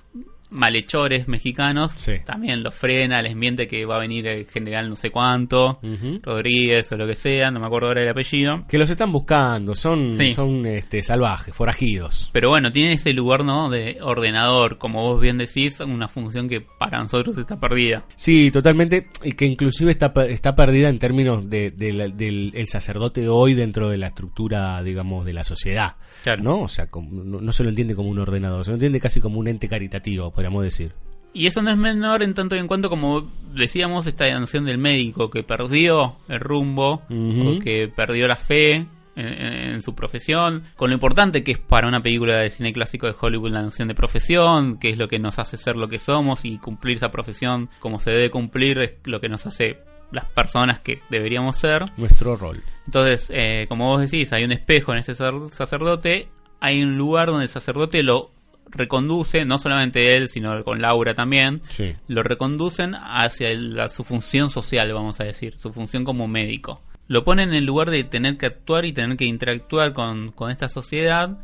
malhechores 0.50 1.28
mexicanos, 1.28 1.92
Sí. 1.96 2.14
también 2.24 2.62
los 2.62 2.74
frena, 2.74 3.22
les 3.22 3.36
miente 3.36 3.66
que 3.66 3.84
va 3.86 3.96
a 3.96 4.00
venir 4.00 4.26
el 4.26 4.46
general 4.46 4.88
no 4.88 4.96
sé 4.96 5.10
cuánto. 5.10 5.78
Rodríguez 6.22 6.90
o 6.92 6.96
lo 6.96 7.06
que 7.06 7.14
sea, 7.14 7.50
no 7.50 7.60
me 7.60 7.66
acuerdo 7.66 7.88
ahora 7.88 8.02
el 8.02 8.08
apellido. 8.08 8.64
Que 8.68 8.78
los 8.78 8.90
están 8.90 9.12
buscando, 9.12 9.74
son, 9.74 10.16
Sí. 10.16 10.34
son 10.34 10.66
este, 10.66 11.02
salvajes, 11.02 11.54
forajidos. 11.54 12.30
Pero 12.32 12.50
bueno, 12.50 12.72
tiene 12.72 12.94
ese 12.94 13.12
lugar, 13.12 13.44
¿no? 13.44 13.70
De 13.70 13.98
ordenador, 14.00 14.78
como 14.78 15.02
vos 15.02 15.20
bien 15.20 15.38
decís, 15.38 15.80
una 15.80 16.08
función 16.08 16.48
que 16.48 16.60
para 16.60 16.98
nosotros 16.98 17.36
está 17.38 17.58
perdida. 17.58 18.04
Sí, 18.16 18.50
totalmente, 18.50 19.08
y 19.24 19.32
que 19.32 19.46
inclusive 19.46 19.90
está, 19.90 20.12
está 20.28 20.54
perdida 20.54 20.88
en 20.88 20.98
términos 20.98 21.48
de- 21.48 21.70
de 21.70 21.92
la- 21.92 22.08
del 22.08 22.52
el 22.54 22.66
sacerdote 22.68 23.28
hoy 23.28 23.54
dentro 23.54 23.88
de 23.88 23.98
la 23.98 24.08
estructura, 24.08 24.82
digamos, 24.82 25.24
de 25.24 25.32
la 25.32 25.44
sociedad. 25.44 25.96
Claro. 26.22 26.42
¿No? 26.42 26.60
O 26.62 26.68
sea, 26.68 26.88
como- 26.90 27.22
no, 27.24 27.40
no 27.40 27.52
se 27.52 27.62
lo 27.62 27.70
entiende 27.70 27.94
como 27.94 28.08
un 28.10 28.18
ordenador, 28.18 28.64
se 28.64 28.70
lo 28.70 28.74
entiende 28.76 29.00
casi 29.00 29.20
como 29.20 29.38
un 29.38 29.48
ente 29.48 29.68
caritativo, 29.68 30.32
podríamos 30.40 30.64
decir. 30.64 30.92
Y 31.32 31.46
eso 31.46 31.62
no 31.62 31.70
es 31.70 31.76
menor 31.76 32.22
en 32.22 32.34
tanto 32.34 32.56
y 32.56 32.58
en 32.58 32.66
cuanto, 32.66 32.90
como 32.90 33.30
decíamos, 33.54 34.06
esta 34.06 34.28
noción 34.38 34.64
del 34.64 34.78
médico 34.78 35.30
que 35.30 35.42
perdió 35.44 36.16
el 36.28 36.40
rumbo, 36.40 37.02
o 37.08 37.58
que 37.62 37.88
perdió 37.94 38.26
la 38.26 38.36
fe 38.36 38.86
en, 39.14 39.82
su 39.82 39.94
profesión, 39.94 40.64
con 40.76 40.90
lo 40.90 40.94
importante 40.94 41.44
que 41.44 41.52
es 41.52 41.58
para 41.58 41.86
una 41.86 42.00
película 42.00 42.36
de 42.36 42.50
cine 42.50 42.72
clásico 42.72 43.06
de 43.06 43.14
Hollywood 43.20 43.52
la 43.52 43.62
noción 43.62 43.88
de 43.88 43.94
profesión, 43.94 44.78
que 44.78 44.90
es 44.90 44.98
lo 44.98 45.08
que 45.08 45.18
nos 45.18 45.38
hace 45.38 45.56
ser 45.56 45.76
lo 45.76 45.88
que 45.88 45.98
somos 45.98 46.44
y 46.44 46.58
cumplir 46.58 46.96
esa 46.96 47.10
profesión 47.10 47.68
como 47.78 48.00
se 48.00 48.10
debe 48.10 48.30
cumplir, 48.30 48.78
es 48.78 48.92
lo 49.04 49.20
que 49.20 49.28
nos 49.28 49.46
hace 49.46 49.78
las 50.10 50.24
personas 50.24 50.80
que 50.80 51.00
deberíamos 51.10 51.56
ser. 51.58 51.84
Nuestro 51.96 52.36
rol. 52.36 52.62
Entonces, 52.86 53.30
eh, 53.32 53.66
como 53.68 53.86
vos 53.86 54.00
decís, 54.00 54.32
hay 54.32 54.42
un 54.42 54.52
espejo 54.52 54.92
en 54.92 54.98
ese 54.98 55.14
sacer- 55.14 55.50
sacerdote, 55.52 56.28
hay 56.60 56.82
un 56.82 56.96
lugar 56.96 57.28
donde 57.28 57.44
el 57.44 57.50
sacerdote 57.50 58.02
lo 58.02 58.30
reconduce, 58.70 59.44
no 59.44 59.58
solamente 59.58 60.16
él, 60.16 60.28
sino 60.28 60.62
con 60.64 60.80
Laura 60.80 61.14
también, 61.14 61.60
Sí. 61.70 61.92
lo 62.08 62.22
reconducen 62.22 62.94
hacia 62.94 63.88
su 63.88 64.04
función 64.04 64.50
social, 64.50 64.92
vamos 64.92 65.20
a 65.20 65.24
decir, 65.24 65.58
su 65.58 65.72
función 65.72 66.04
como 66.04 66.28
médico. 66.28 66.82
Lo 67.08 67.24
ponen 67.24 67.48
en 67.50 67.54
el 67.56 67.64
lugar 67.64 67.90
de 67.90 68.04
tener 68.04 68.36
que 68.38 68.46
actuar 68.46 68.84
y 68.84 68.92
tener 68.92 69.16
que 69.16 69.24
interactuar 69.24 69.92
con, 69.92 70.30
con 70.32 70.50
esta 70.50 70.68
sociedad 70.68 71.38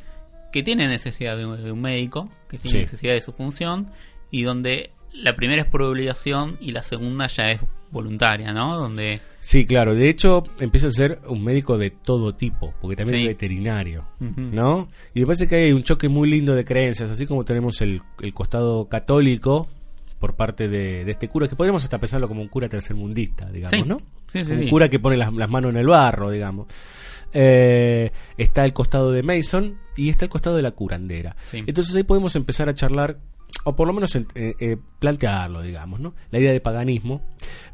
que 0.53 0.63
tiene 0.63 0.87
necesidad 0.89 1.37
de 1.37 1.45
un, 1.45 1.63
de 1.63 1.73
un 1.73 1.81
médico, 1.81 2.31
que 2.49 2.57
tiene 2.59 2.71
Sí. 2.79 2.85
necesidad 2.85 3.15
de 3.15 3.21
su 3.23 3.33
función, 3.33 3.91
y 4.31 4.43
donde 4.43 4.93
la 5.13 5.35
primera 5.35 5.63
es 5.63 5.69
por 5.69 5.83
obligación 5.83 6.57
y 6.61 6.73
la 6.73 6.83
segunda 6.83 7.27
ya 7.27 7.45
es 7.51 7.61
voluntaria, 7.91 8.53
¿no? 8.53 8.77
Donde 8.77 9.21
Sí, 9.41 9.65
claro. 9.65 9.95
De 9.95 10.09
hecho, 10.09 10.43
empieza 10.59 10.89
a 10.89 10.91
ser 10.91 11.21
un 11.29 11.45
médico 11.45 11.79
de 11.79 11.91
todo 11.91 12.35
tipo, 12.35 12.75
porque 12.81 12.97
también 12.97 13.19
Sí. 13.19 13.23
es 13.23 13.29
veterinario. 13.29 14.05
¿no? 14.19 14.89
Y 15.15 15.21
me 15.21 15.27
parece 15.27 15.47
que 15.47 15.55
hay 15.57 15.73
un 15.73 15.83
choque 15.85 16.09
muy 16.09 16.29
lindo 16.29 16.55
de 16.55 16.65
creencias, 16.65 17.11
así 17.11 17.27
como 17.27 17.45
tenemos 17.45 17.81
el, 17.81 18.03
el 18.21 18.35
costado 18.35 18.89
católico 18.89 19.69
por 20.19 20.35
parte 20.35 20.69
de, 20.69 21.05
de 21.05 21.11
este 21.13 21.29
cura, 21.29 21.47
que 21.47 21.55
podríamos 21.57 21.85
hasta 21.85 21.99
pensarlo 21.99 22.27
como 22.27 22.41
un 22.43 22.49
cura 22.49 22.69
tercermundista, 22.69 23.51
digamos, 23.51 23.79
Sí. 23.79 23.85
¿no? 23.87 23.99
Sí, 24.29 24.45
sí, 24.45 24.53
un 24.53 24.69
cura 24.69 24.89
que 24.89 24.99
pone 24.99 25.17
las, 25.17 25.33
las 25.33 25.49
manos 25.49 25.71
en 25.71 25.77
el 25.77 25.87
barro, 25.87 26.31
digamos. 26.31 26.67
Eh, 27.33 28.11
está 28.39 28.65
el 28.65 28.73
costado 28.73 29.13
de 29.13 29.23
Mason 29.23 29.77
y 29.97 30.09
está 30.09 30.25
el 30.25 30.31
costado 30.31 30.57
de 30.57 30.63
la 30.63 30.71
curandera. 30.73 31.37
Entonces 31.53 31.95
ahí 31.95 32.03
podemos 32.03 32.35
empezar 32.35 32.69
a 32.69 32.75
charlar, 32.75 33.19
o 33.67 33.75
por 33.77 33.87
lo 33.89 33.93
menos 33.93 34.15
eh, 34.17 34.25
eh, 34.35 34.77
plantearlo, 35.01 35.61
digamos, 35.61 36.01
¿no? 36.01 36.15
La 36.31 36.39
idea 36.39 36.53
de 36.53 36.61
paganismo. 36.61 37.27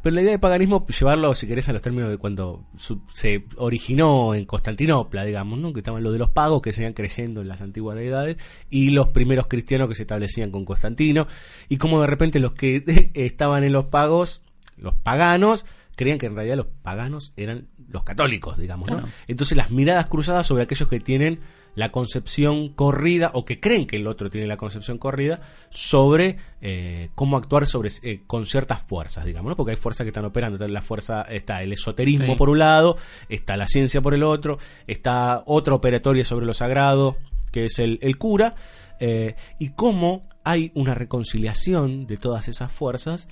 Pero 0.02 0.14
la 0.14 0.22
idea 0.22 0.32
de 0.32 0.38
paganismo, 0.38 0.86
llevarlo, 0.86 1.34
si 1.34 1.46
querés, 1.46 1.68
a 1.68 1.72
los 1.72 1.82
términos 1.82 2.08
de 2.10 2.16
cuando 2.18 2.64
su- 2.76 3.02
se 3.12 3.44
originó 3.56 4.34
en 4.34 4.46
Constantinopla, 4.46 5.24
digamos, 5.24 5.58
¿no? 5.58 5.72
Que 5.72 5.80
estaban 5.80 6.02
los 6.02 6.12
de 6.12 6.18
los 6.18 6.30
pagos 6.30 6.62
que 6.62 6.72
seguían 6.72 6.94
creyendo 6.94 7.42
en 7.42 7.48
las 7.48 7.60
antiguas 7.60 7.96
deidades 7.96 8.38
y 8.70 8.90
los 8.90 9.08
primeros 9.08 9.46
cristianos 9.48 9.88
que 9.88 9.94
se 9.94 10.02
establecían 10.02 10.50
con 10.50 10.64
Constantino. 10.64 11.26
Y 11.68 11.76
como 11.76 12.00
de 12.00 12.06
repente 12.06 12.40
los 12.40 12.52
que 12.54 12.82
estaban 13.14 13.62
en 13.64 13.72
los 13.72 13.84
pagos, 13.84 14.42
los 14.76 14.94
paganos, 14.94 15.66
creían 15.94 16.18
que 16.18 16.26
en 16.26 16.34
realidad 16.34 16.56
los 16.56 16.66
paganos 16.82 17.32
eran 17.36 17.68
los 17.88 18.02
católicos, 18.04 18.56
digamos, 18.56 18.88
¿no? 18.88 18.96
Claro. 18.98 19.12
Entonces 19.28 19.56
las 19.58 19.70
miradas 19.70 20.06
cruzadas 20.06 20.46
sobre 20.46 20.62
aquellos 20.62 20.88
que 20.88 20.98
tienen 21.00 21.40
la 21.74 21.90
concepción 21.90 22.68
corrida 22.68 23.30
o 23.34 23.44
que 23.44 23.58
creen 23.60 23.86
que 23.86 23.96
el 23.96 24.06
otro 24.06 24.28
tiene 24.30 24.46
la 24.46 24.56
concepción 24.56 24.98
corrida 24.98 25.40
sobre 25.70 26.36
eh, 26.60 27.08
cómo 27.14 27.36
actuar 27.36 27.66
sobre 27.66 27.90
eh, 28.02 28.22
con 28.26 28.44
ciertas 28.46 28.80
fuerzas, 28.82 29.24
digamos, 29.24 29.50
¿no? 29.50 29.56
Porque 29.56 29.70
hay 29.72 29.76
fuerzas 29.76 30.04
que 30.04 30.08
están 30.08 30.24
operando. 30.26 30.56
Entonces, 30.56 30.72
la 30.74 30.82
fuerza 30.82 31.22
está 31.22 31.62
el 31.62 31.72
esoterismo 31.72 32.32
Sí. 32.32 32.36
por 32.36 32.50
un 32.50 32.58
lado, 32.58 32.96
está 33.28 33.56
la 33.56 33.66
ciencia 33.66 34.00
por 34.02 34.12
el 34.14 34.22
otro, 34.22 34.58
está 34.86 35.42
otra 35.46 35.74
operatoria 35.74 36.24
sobre 36.24 36.44
lo 36.46 36.54
sagrado, 36.54 37.16
que 37.50 37.64
es 37.66 37.78
el, 37.78 37.98
el 38.02 38.18
cura, 38.18 38.54
eh, 39.00 39.34
y 39.58 39.70
cómo 39.70 40.28
hay 40.44 40.72
una 40.74 40.94
reconciliación 40.94 42.06
de 42.06 42.16
todas 42.16 42.48
esas 42.48 42.70
fuerzas 42.70 43.28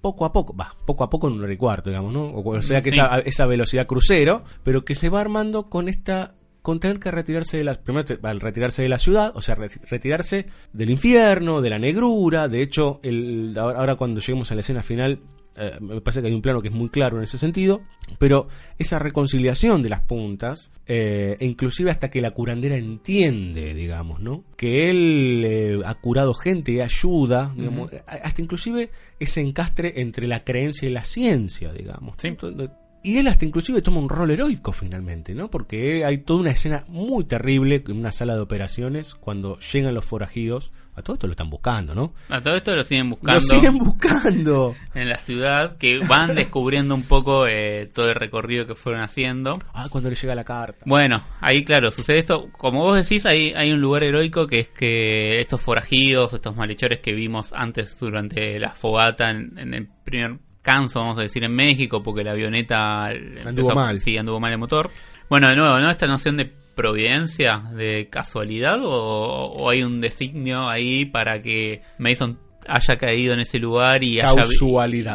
poco 0.00 0.26
a 0.26 0.32
poco, 0.32 0.54
va, 0.54 0.76
poco 0.84 1.02
a 1.04 1.08
poco 1.10 1.28
en 1.28 1.34
un 1.34 1.42
hora 1.44 1.52
y 1.52 1.56
cuarto, 1.56 1.88
digamos, 1.90 2.12
¿no? 2.12 2.24
O, 2.26 2.56
o 2.56 2.62
sea 2.62 2.82
que 2.82 2.92
Sí. 2.92 2.98
esa, 3.00 3.18
esa 3.20 3.46
velocidad 3.46 3.86
crucero, 3.86 4.44
pero 4.62 4.84
que 4.84 4.94
se 4.94 5.08
va 5.08 5.20
armando 5.22 5.70
con 5.70 5.88
esta 5.88 6.34
con 6.64 6.80
tener 6.80 6.98
que 6.98 7.10
retirarse 7.10 7.58
de 7.58 7.64
la 7.64 7.74
primero 7.74 8.06
al 8.22 8.40
retirarse 8.40 8.82
de 8.82 8.88
la 8.88 8.96
ciudad, 8.96 9.32
o 9.36 9.42
sea, 9.42 9.54
re- 9.54 9.68
retirarse 9.90 10.46
del 10.72 10.88
infierno, 10.88 11.60
de 11.60 11.68
la 11.68 11.78
negrura, 11.78 12.48
de 12.48 12.62
hecho, 12.62 13.00
el, 13.02 13.54
ahora 13.58 13.96
cuando 13.96 14.20
lleguemos 14.20 14.50
a 14.50 14.54
la 14.54 14.62
escena 14.62 14.82
final 14.82 15.20
eh, 15.56 15.72
me 15.80 16.00
parece 16.00 16.20
que 16.22 16.28
hay 16.28 16.34
un 16.34 16.40
plano 16.42 16.62
que 16.62 16.68
es 16.68 16.74
muy 16.74 16.88
claro 16.88 17.18
en 17.18 17.24
ese 17.24 17.36
sentido, 17.38 17.82
pero 18.18 18.48
esa 18.78 18.98
reconciliación 18.98 19.82
de 19.82 19.88
las 19.90 20.00
puntas, 20.00 20.72
eh, 20.86 21.36
e 21.38 21.44
inclusive 21.46 21.90
hasta 21.92 22.10
que 22.10 22.20
la 22.22 22.30
curandera 22.32 22.76
entiende, 22.76 23.72
digamos, 23.74 24.18
¿no? 24.20 24.42
Que 24.56 24.90
él 24.90 25.42
eh, 25.46 25.78
ha 25.84 25.94
curado 25.94 26.32
gente 26.34 26.72
y 26.72 26.80
ayuda, 26.80 27.52
digamos, 27.56 27.92
a- 27.92 28.14
hasta 28.14 28.40
inclusive 28.42 28.90
ese 29.20 29.42
encastre 29.42 30.00
entre 30.00 30.26
la 30.26 30.42
creencia 30.42 30.88
y 30.88 30.92
la 30.92 31.04
ciencia, 31.04 31.72
digamos. 31.72 32.14
Sí. 32.18 32.28
Entonces, 32.28 32.70
y 33.04 33.18
él 33.18 33.28
hasta 33.28 33.44
inclusive 33.44 33.82
toma 33.82 33.98
un 33.98 34.08
rol 34.08 34.30
heroico 34.30 34.72
finalmente, 34.72 35.34
¿no? 35.34 35.50
Porque 35.50 36.06
hay 36.06 36.18
toda 36.18 36.40
una 36.40 36.52
escena 36.52 36.84
muy 36.88 37.24
terrible 37.24 37.84
en 37.86 37.98
una 37.98 38.10
sala 38.10 38.34
de 38.34 38.40
operaciones 38.40 39.14
cuando 39.14 39.58
llegan 39.58 39.94
los 39.94 40.06
forajidos. 40.06 40.72
A 40.96 41.02
todo 41.02 41.14
esto 41.14 41.26
lo 41.26 41.32
están 41.32 41.50
buscando, 41.50 41.94
¿no? 41.94 42.14
a 42.30 42.40
todo 42.40 42.56
esto 42.56 42.74
lo 42.74 42.82
siguen 42.82 43.10
buscando. 43.10 43.34
Lo 43.34 43.40
siguen 43.40 43.78
buscando. 43.78 44.74
en 44.94 45.08
la 45.08 45.18
ciudad 45.18 45.76
que 45.76 45.98
van 45.98 46.34
descubriendo 46.36 46.94
un 46.94 47.02
poco 47.02 47.46
eh, 47.46 47.90
todo 47.92 48.08
el 48.08 48.14
recorrido 48.14 48.66
que 48.66 48.74
fueron 48.74 49.02
haciendo. 49.02 49.58
Ah, 49.74 49.88
cuando 49.90 50.08
le 50.08 50.16
llega 50.16 50.34
la 50.34 50.44
carta. 50.44 50.84
Bueno, 50.86 51.22
ahí 51.40 51.62
claro, 51.62 51.90
sucede 51.90 52.20
esto. 52.20 52.48
Como 52.52 52.84
vos 52.84 52.96
decís, 52.96 53.26
hay, 53.26 53.52
hay 53.54 53.72
un 53.72 53.82
lugar 53.82 54.02
heroico 54.04 54.46
que 54.46 54.60
es 54.60 54.68
que 54.68 55.40
estos 55.40 55.60
forajidos, 55.60 56.32
estos 56.32 56.56
malhechores 56.56 57.00
que 57.00 57.12
vimos 57.12 57.52
antes 57.52 57.98
durante 57.98 58.58
la 58.58 58.70
fogata 58.70 59.30
en, 59.30 59.58
en 59.58 59.74
el 59.74 59.88
primer 60.04 60.38
canso, 60.64 60.98
vamos 60.98 61.18
a 61.18 61.22
decir, 61.22 61.44
en 61.44 61.52
México, 61.52 62.02
porque 62.02 62.24
la 62.24 62.32
avioneta 62.32 63.06
Anduvo 63.44 63.74
mal. 63.74 64.00
Sí, 64.00 64.16
anduvo 64.16 64.40
mal 64.40 64.50
el 64.50 64.58
motor. 64.58 64.90
Bueno, 65.28 65.48
de 65.48 65.54
nuevo, 65.54 65.78
¿no? 65.78 65.90
Esta 65.90 66.06
noción 66.06 66.36
de 66.36 66.46
providencia, 66.74 67.62
de 67.72 68.08
casualidad, 68.10 68.80
o, 68.82 68.90
o 68.90 69.70
hay 69.70 69.84
un 69.84 70.00
designio 70.00 70.68
ahí 70.68 71.04
para 71.04 71.40
que 71.40 71.82
Mason 71.98 72.38
haya 72.66 72.96
caído 72.96 73.34
en 73.34 73.40
ese 73.40 73.58
lugar 73.58 74.02
y 74.02 74.20
haya, 74.20 74.44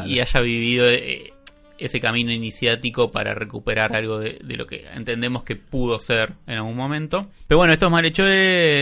y 0.05 0.19
haya 0.19 0.39
vivido 0.41 0.87
eh, 0.87 1.33
ese 1.79 1.99
camino 1.99 2.31
iniciático 2.31 3.11
para 3.11 3.33
recuperar 3.33 3.95
algo 3.95 4.19
de, 4.19 4.39
de 4.43 4.57
lo 4.57 4.67
que 4.67 4.85
entendemos 4.93 5.43
que 5.43 5.55
pudo 5.55 5.99
ser 5.99 6.33
en 6.47 6.57
algún 6.57 6.75
momento. 6.75 7.27
Pero 7.47 7.57
bueno, 7.57 7.73
estos 7.73 7.91
malhechores, 7.91 8.35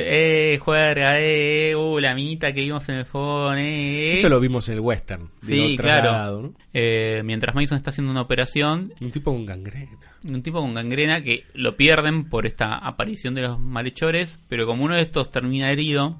eh, 0.06 0.60
juerga, 0.62 1.20
eh, 1.20 1.76
uh, 1.76 2.00
la 2.00 2.16
minita 2.16 2.52
que 2.54 2.62
vimos 2.62 2.88
en 2.90 2.96
el 2.96 3.06
phone, 3.06 3.60
eh, 3.60 4.12
eh. 4.12 4.14
Esto 4.16 4.30
lo 4.30 4.40
vimos 4.40 4.68
en 4.70 4.76
el 4.76 4.80
western. 4.82 5.30
Sí, 5.42 5.76
claro. 5.80 6.54
Eh, 6.74 7.22
mientras 7.26 7.56
Mason 7.56 7.78
está 7.78 7.90
haciendo 7.90 8.12
una 8.12 8.22
operación, 8.22 8.94
Un 9.02 9.12
tipo 9.12 9.32
con 9.34 9.46
gangrena. 9.46 9.98
un 10.28 10.44
tipo 10.44 10.62
con 10.62 10.74
gangrena 10.74 11.22
que 11.24 11.46
lo 11.54 11.76
pierden 11.78 12.30
por 12.30 12.46
esta 12.46 12.76
aparición 12.76 13.34
de 13.36 13.44
los 13.44 13.60
malhechores, 13.60 14.40
pero 14.50 14.66
como 14.66 14.84
uno 14.84 14.96
de 14.96 15.02
estos 15.02 15.32
termina 15.32 15.72
herido, 15.72 16.20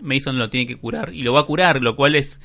Mason 0.00 0.38
lo 0.38 0.50
tiene 0.50 0.66
que 0.66 0.76
curar 0.76 1.14
y 1.14 1.22
lo 1.22 1.32
va 1.32 1.40
a 1.40 1.46
curar, 1.46 1.80
lo 1.82 1.96
cual 1.96 2.16
es 2.16 2.40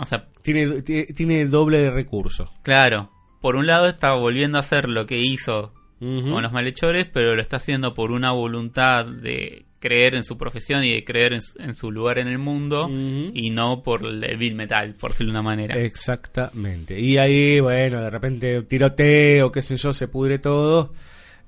o 0.00 0.04
sea, 0.04 0.26
Tiene, 0.42 0.82
tiene, 0.82 1.04
tiene 1.06 1.46
doble 1.46 1.78
de 1.78 1.90
recurso. 1.90 2.52
claro, 2.62 3.10
por 3.40 3.56
un 3.56 3.66
lado 3.66 3.88
está 3.88 4.12
volviendo 4.14 4.58
a 4.58 4.60
hacer 4.60 4.88
lo 4.88 5.06
que 5.06 5.18
hizo 5.18 5.72
con 6.00 6.42
los 6.42 6.52
malhechores, 6.52 7.06
pero 7.12 7.34
lo 7.34 7.40
está 7.42 7.56
haciendo 7.56 7.92
por 7.94 8.12
una 8.12 8.30
voluntad 8.32 9.04
de 9.06 9.64
creer 9.80 10.14
en 10.16 10.24
su 10.24 10.36
profesión 10.36 10.84
y 10.84 10.92
de 10.92 11.02
creer 11.04 11.32
en, 11.32 11.42
su- 11.42 11.58
en 11.60 11.74
su 11.74 11.90
lugar 11.90 12.18
en 12.18 12.28
el 12.28 12.38
mundo 12.38 12.88
y 13.34 13.50
no 13.50 13.82
por 13.82 14.04
el 14.06 14.36
bill 14.36 14.54
metal, 14.54 14.94
por 14.94 15.10
decirlo 15.12 15.32
de 15.32 15.38
una 15.38 15.42
manera. 15.48 15.76
Exactamente. 15.80 17.00
Y 17.00 17.16
ahí, 17.18 17.58
bueno, 17.60 18.00
de 18.00 18.10
repente 18.10 18.62
tiroteo, 18.62 19.50
qué 19.50 19.62
sé 19.62 19.76
yo, 19.76 19.92
se 19.92 20.06
pudre 20.08 20.38
todo. 20.38 20.92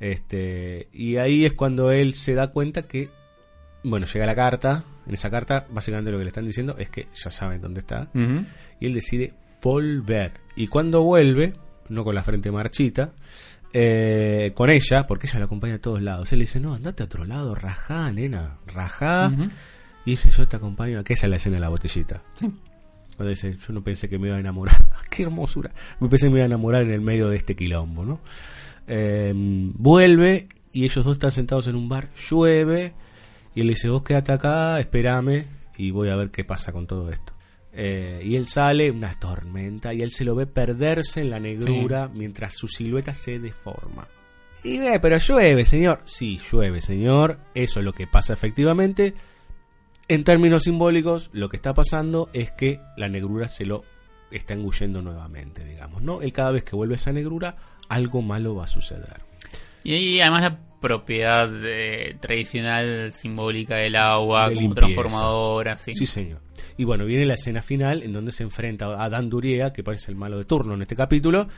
Este, 0.00 0.88
y 0.92 1.16
ahí 1.16 1.44
es 1.44 1.52
cuando 1.52 1.92
él 1.92 2.14
se 2.14 2.34
da 2.34 2.48
cuenta 2.52 2.88
que, 2.88 3.08
bueno, 3.82 4.06
llega 4.06 4.26
la 4.26 4.34
carta. 4.34 4.84
En 5.06 5.14
esa 5.14 5.30
carta, 5.30 5.66
básicamente 5.70 6.10
lo 6.10 6.18
que 6.18 6.24
le 6.24 6.30
están 6.30 6.46
diciendo 6.46 6.76
es 6.78 6.88
que 6.90 7.08
ya 7.14 7.30
saben 7.30 7.60
dónde 7.60 7.80
está. 7.80 8.08
Y 8.78 8.86
él 8.86 8.94
decide 8.94 9.34
volver. 9.62 10.32
Y 10.56 10.68
cuando 10.68 11.02
vuelve, 11.02 11.54
no 11.88 12.04
con 12.04 12.14
la 12.14 12.22
frente 12.22 12.50
marchita, 12.50 13.12
eh, 13.72 14.52
con 14.54 14.70
ella, 14.70 15.06
porque 15.06 15.26
ella 15.26 15.40
la 15.40 15.44
acompaña 15.46 15.74
a 15.74 15.78
todos 15.80 16.02
lados. 16.02 16.32
Él 16.32 16.38
le 16.38 16.44
dice, 16.44 16.60
no, 16.60 16.74
andate 16.74 17.02
a 17.02 17.06
otro 17.06 17.24
lado, 17.24 17.54
rajá, 17.54 18.12
nena, 18.12 18.58
rajá. 18.66 19.32
Y 20.04 20.12
dice, 20.12 20.30
yo 20.30 20.46
te 20.46 20.56
acompaño, 20.56 21.02
que 21.04 21.14
esa 21.14 21.26
es 21.26 21.30
la 21.30 21.36
escena 21.36 21.56
de 21.56 21.60
la 21.60 21.68
botellita. 21.68 22.22
Cuando 23.16 23.30
dice, 23.30 23.56
yo 23.66 23.72
no 23.72 23.82
pensé 23.82 24.08
que 24.08 24.18
me 24.18 24.28
iba 24.28 24.36
a 24.36 24.40
enamorar. 24.40 24.76
¡Qué 25.10 25.24
hermosura! 25.24 25.72
Me 26.00 26.08
pensé 26.08 26.26
que 26.26 26.30
me 26.30 26.38
iba 26.38 26.44
a 26.44 26.46
enamorar 26.46 26.82
en 26.82 26.92
el 26.92 27.00
medio 27.00 27.28
de 27.28 27.36
este 27.36 27.54
quilombo, 27.54 28.04
¿no? 28.04 28.20
Eh, 28.86 29.32
vuelve 29.34 30.48
y 30.72 30.84
ellos 30.84 31.04
dos 31.04 31.14
están 31.14 31.30
sentados 31.30 31.66
en 31.66 31.76
un 31.76 31.88
bar, 31.88 32.08
llueve, 32.28 32.94
y 33.54 33.60
él 33.60 33.66
le 33.66 33.74
dice, 33.74 33.88
vos 33.88 34.02
quédate 34.02 34.32
acá, 34.32 34.78
espérame, 34.80 35.46
y 35.76 35.90
voy 35.90 36.08
a 36.08 36.16
ver 36.16 36.30
qué 36.30 36.44
pasa 36.44 36.72
con 36.72 36.86
todo 36.86 37.10
esto. 37.10 37.32
Eh, 37.72 38.22
y 38.24 38.36
él 38.36 38.46
sale, 38.46 38.90
una 38.90 39.18
tormenta, 39.18 39.94
y 39.94 40.02
él 40.02 40.10
se 40.10 40.24
lo 40.24 40.34
ve 40.34 40.46
perderse 40.46 41.20
en 41.20 41.30
la 41.30 41.40
negrura 41.40 42.08
mientras 42.08 42.54
su 42.54 42.68
silueta 42.68 43.14
se 43.14 43.38
deforma. 43.38 44.08
Y 44.62 44.78
ve, 44.78 45.00
pero 45.00 45.16
llueve, 45.18 45.64
señor. 45.64 46.02
Sí, 46.04 46.40
llueve, 46.50 46.80
señor. 46.80 47.38
Eso 47.54 47.80
es 47.80 47.84
lo 47.84 47.92
que 47.92 48.06
pasa 48.06 48.34
efectivamente. 48.34 49.14
En 50.08 50.24
términos 50.24 50.64
simbólicos, 50.64 51.30
lo 51.32 51.48
que 51.48 51.56
está 51.56 51.72
pasando 51.72 52.28
es 52.32 52.50
que 52.50 52.80
la 52.96 53.08
negrura 53.08 53.48
se 53.48 53.64
lo 53.64 53.84
está 54.30 54.54
engullendo 54.54 55.02
nuevamente, 55.02 55.64
digamos, 55.64 56.02
¿no? 56.02 56.20
Él 56.22 56.32
cada 56.32 56.50
vez 56.50 56.64
que 56.64 56.76
vuelve 56.76 56.96
esa 56.96 57.12
negrura, 57.12 57.56
algo 57.88 58.20
malo 58.20 58.54
va 58.54 58.64
a 58.64 58.68
suceder. 58.68 59.22
Y 59.82 59.94
ahí 59.94 60.20
además 60.20 60.42
la 60.42 60.58
propiedad 60.80 61.48
de- 61.48 62.16
tradicional 62.20 63.12
simbólica 63.12 63.76
del 63.76 63.96
agua 63.96 64.48
De 64.48 64.54
como 64.54 64.60
limpieza. 64.68 64.86
transformadora, 64.86 65.76
sí. 65.76 65.94
Sí, 65.94 66.06
señor. 66.06 66.40
Y 66.76 66.84
bueno, 66.84 67.04
viene 67.04 67.26
la 67.26 67.34
escena 67.34 67.62
final 67.62 68.02
en 68.02 68.12
donde 68.12 68.32
se 68.32 68.42
enfrenta 68.42 69.02
a 69.02 69.08
Dan 69.10 69.28
Duriega, 69.30 69.72
que 69.72 69.82
parece 69.82 70.10
el 70.10 70.16
malo 70.16 70.38
de 70.38 70.44
turno 70.44 70.74
en 70.74 70.82
este 70.82 70.96
capítulo. 70.96 71.48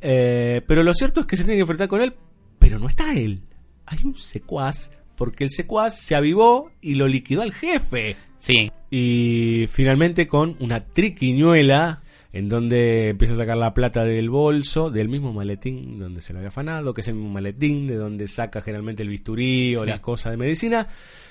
Eh, 0.00 0.62
pero 0.66 0.82
lo 0.82 0.92
cierto 0.92 1.20
es 1.20 1.26
que 1.26 1.36
se 1.36 1.44
tiene 1.44 1.56
que 1.56 1.60
enfrentar 1.62 1.88
con 1.88 2.00
él, 2.00 2.14
pero 2.58 2.78
no 2.78 2.88
está 2.88 3.14
él. 3.14 3.40
Hay 3.86 3.98
un 4.04 4.16
secuaz, 4.16 4.90
porque 5.16 5.44
el 5.44 5.50
secuaz 5.50 5.98
se 6.00 6.14
avivó 6.14 6.70
y 6.80 6.94
lo 6.96 7.06
liquidó 7.06 7.42
al 7.42 7.52
jefe. 7.52 8.16
Sí. 8.38 8.70
Y 8.90 9.68
finalmente 9.72 10.26
con 10.26 10.56
una 10.60 10.84
triquiñuela 10.84 12.00
en 12.34 12.48
donde 12.48 13.10
empieza 13.10 13.34
a 13.34 13.36
sacar 13.36 13.56
la 13.56 13.72
plata 13.74 14.04
del 14.04 14.28
bolso, 14.28 14.90
del 14.90 15.08
mismo 15.08 15.32
maletín 15.32 16.00
donde 16.00 16.20
se 16.20 16.32
lo 16.32 16.40
había 16.40 16.48
afanado, 16.48 16.92
que 16.92 17.00
es 17.00 17.08
el 17.08 17.14
mismo 17.14 17.30
maletín 17.30 17.86
de 17.86 17.94
donde 17.94 18.26
saca 18.28 18.60
generalmente 18.60 19.04
el 19.04 19.08
bisturí 19.08 19.76
o 19.76 19.84
Sí. 19.84 19.86
las 19.88 20.00
cosas 20.00 20.32
de 20.32 20.36
medicina. 20.36 20.88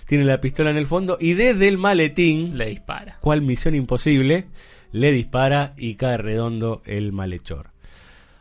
Tiene 0.07 0.23
la 0.23 0.39
pistola 0.39 0.69
en 0.71 0.77
el 0.77 0.87
fondo 0.87 1.17
y 1.19 1.33
desde 1.33 1.67
el 1.67 1.77
maletín, 1.77 2.57
Le 2.57 2.67
dispara. 2.69 3.17
cual 3.19 3.41
misión 3.41 3.75
imposible, 3.75 4.45
le 4.93 5.11
dispara 5.11 5.73
y 5.77 5.95
cae 5.95 6.17
redondo 6.17 6.81
el 6.85 7.11
malhechor. 7.11 7.71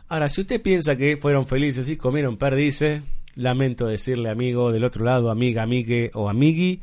Ahora, 0.09 0.29
si 0.29 0.43
usted 0.43 0.63
piensa 0.63 0.95
que 0.97 1.17
fueron 1.17 1.47
felices 1.47 1.89
y 1.89 1.97
comieron 1.97 2.37
perdices, 2.37 3.03
lamento 3.35 3.87
decirle, 3.87 4.29
amigo 4.31 4.71
del 4.71 4.85
otro 4.85 5.05
lado, 5.05 5.31
amiga, 5.31 5.63
amigue 5.63 6.11
o 6.15 6.29
amigui, 6.29 6.81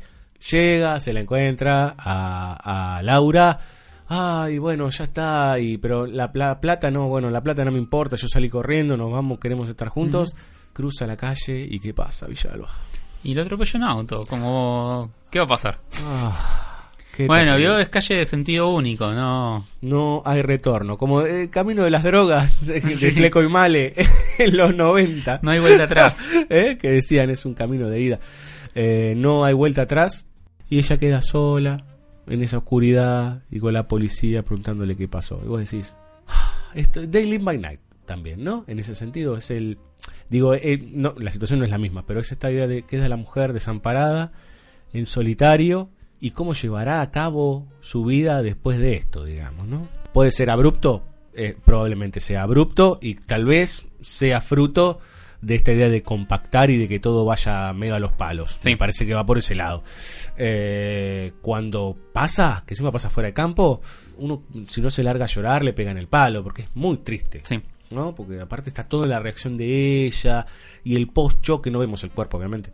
llega, 0.50 0.98
se 1.00 1.12
la 1.12 1.20
encuentra 1.20 1.94
a, 1.96 2.96
a 2.98 3.02
Laura. 3.02 3.60
Ay, 4.12 4.58
bueno, 4.58 4.90
ya 4.90 5.04
está, 5.04 5.56
y, 5.60 5.78
pero 5.78 6.04
la 6.04 6.32
pla- 6.32 6.60
plata 6.60 6.90
no, 6.90 7.06
bueno, 7.08 7.30
la 7.30 7.40
plata 7.40 7.64
no 7.64 7.70
me 7.70 7.78
importa, 7.78 8.16
yo 8.16 8.26
salí 8.26 8.48
corriendo, 8.48 8.96
nos 8.96 9.12
vamos, 9.12 9.38
queremos 9.38 9.68
estar 9.68 9.86
juntos. 9.86 10.34
Cruza 10.72 11.06
la 11.06 11.16
calle 11.16 11.66
y 11.70 11.78
¿qué 11.78 11.94
pasa, 11.94 12.26
Villalba? 12.26 12.68
Y 13.22 13.34
lo 13.34 13.42
atropelló 13.42 13.78
un 13.78 13.84
auto, 13.84 14.22
como... 14.28 15.10
¿Qué 15.30 15.38
va 15.38 15.44
a 15.44 15.48
pasar? 15.48 15.78
Qué 17.16 17.26
Bueno, 17.28 17.56
vio, 17.56 17.78
es 17.78 17.88
calle 17.88 18.16
de 18.16 18.26
sentido 18.26 18.68
único, 18.70 19.12
¿no? 19.12 19.64
No 19.82 20.22
hay 20.24 20.42
retorno, 20.42 20.98
como 20.98 21.22
el 21.22 21.48
camino 21.48 21.84
de 21.84 21.90
las 21.90 22.02
drogas 22.02 22.66
de, 22.66 22.80
de 22.80 23.10
Fleco 23.12 23.42
y 23.42 23.48
Male 23.48 23.94
en 24.38 24.56
los 24.56 24.74
90. 24.74 25.38
No 25.42 25.52
hay 25.52 25.60
vuelta 25.60 25.84
atrás. 25.84 26.16
¿Eh? 26.48 26.78
Que 26.80 26.90
decían 26.90 27.30
es 27.30 27.44
un 27.44 27.54
camino 27.54 27.88
de 27.88 28.00
ida. 28.00 28.20
Eh, 28.74 29.14
no 29.16 29.44
hay 29.44 29.54
vuelta 29.54 29.82
atrás 29.82 30.26
y 30.68 30.78
ella 30.78 30.98
queda 30.98 31.20
sola 31.22 31.76
en 32.30 32.42
esa 32.42 32.58
oscuridad 32.58 33.42
y 33.50 33.58
con 33.58 33.74
la 33.74 33.88
policía 33.88 34.44
preguntándole 34.44 34.96
qué 34.96 35.08
pasó. 35.08 35.40
Y 35.44 35.48
vos 35.48 35.60
decís, 35.60 35.94
"Ah, 36.28 36.52
esto, 36.74 37.02
Live 37.02 37.38
by 37.44 37.58
Night 37.58 37.80
también, 38.06 38.42
¿no? 38.42 38.64
En 38.66 38.78
ese 38.78 38.94
sentido 38.94 39.36
es 39.36 39.50
el... 39.50 39.78
Digo, 40.30 40.54
eh, 40.54 40.82
la 40.94 41.30
situación 41.30 41.58
no 41.58 41.64
es 41.64 41.70
la 41.70 41.78
misma, 41.78 42.06
pero 42.06 42.20
es 42.20 42.32
esta 42.32 42.50
idea 42.50 42.66
de 42.66 42.82
queda 42.82 43.08
la 43.08 43.16
mujer 43.16 43.52
desamparada, 43.52 44.32
en 44.92 45.06
solitario, 45.06 45.90
y 46.20 46.30
cómo 46.30 46.54
llevará 46.54 47.02
a 47.02 47.10
cabo 47.10 47.66
su 47.80 48.04
vida 48.04 48.42
después 48.42 48.78
de 48.78 48.94
esto, 48.94 49.24
digamos, 49.24 49.66
¿no? 49.66 49.88
Puede 50.12 50.30
ser 50.30 50.50
abrupto, 50.50 51.02
eh, 51.34 51.56
probablemente 51.64 52.20
sea 52.20 52.42
abrupto, 52.42 52.98
y 53.02 53.16
tal 53.16 53.44
vez 53.44 53.86
sea 54.00 54.40
fruto 54.40 55.00
de 55.42 55.54
esta 55.54 55.72
idea 55.72 55.88
de 55.88 56.02
compactar 56.02 56.70
y 56.70 56.76
de 56.76 56.88
que 56.88 57.00
todo 57.00 57.24
vaya 57.24 57.72
medio 57.72 57.94
a 57.94 58.00
los 58.00 58.12
palos. 58.12 58.58
Sí. 58.60 58.70
Me 58.70 58.76
parece 58.76 59.06
que 59.06 59.14
va 59.14 59.24
por 59.24 59.38
ese 59.38 59.54
lado. 59.54 59.82
Eh, 60.36 61.32
cuando 61.40 61.96
pasa, 62.12 62.62
que 62.66 62.74
encima 62.74 62.92
pasa 62.92 63.10
fuera 63.10 63.28
de 63.28 63.34
campo, 63.34 63.80
uno 64.18 64.44
si 64.68 64.80
no 64.80 64.90
se 64.90 65.02
larga 65.02 65.24
a 65.24 65.28
llorar 65.28 65.64
le 65.64 65.72
pega 65.72 65.90
en 65.90 65.98
el 65.98 66.08
palo, 66.08 66.42
porque 66.42 66.62
es 66.62 66.68
muy 66.74 66.98
triste. 66.98 67.40
Sí. 67.44 67.60
¿no? 67.90 68.14
Porque 68.14 68.40
aparte 68.40 68.70
está 68.70 68.84
toda 68.84 69.06
la 69.06 69.20
reacción 69.20 69.56
de 69.56 70.04
ella 70.06 70.46
y 70.84 70.96
el 70.96 71.08
post-choque, 71.08 71.70
no 71.70 71.78
vemos 71.78 72.04
el 72.04 72.10
cuerpo, 72.10 72.38
obviamente. 72.38 72.72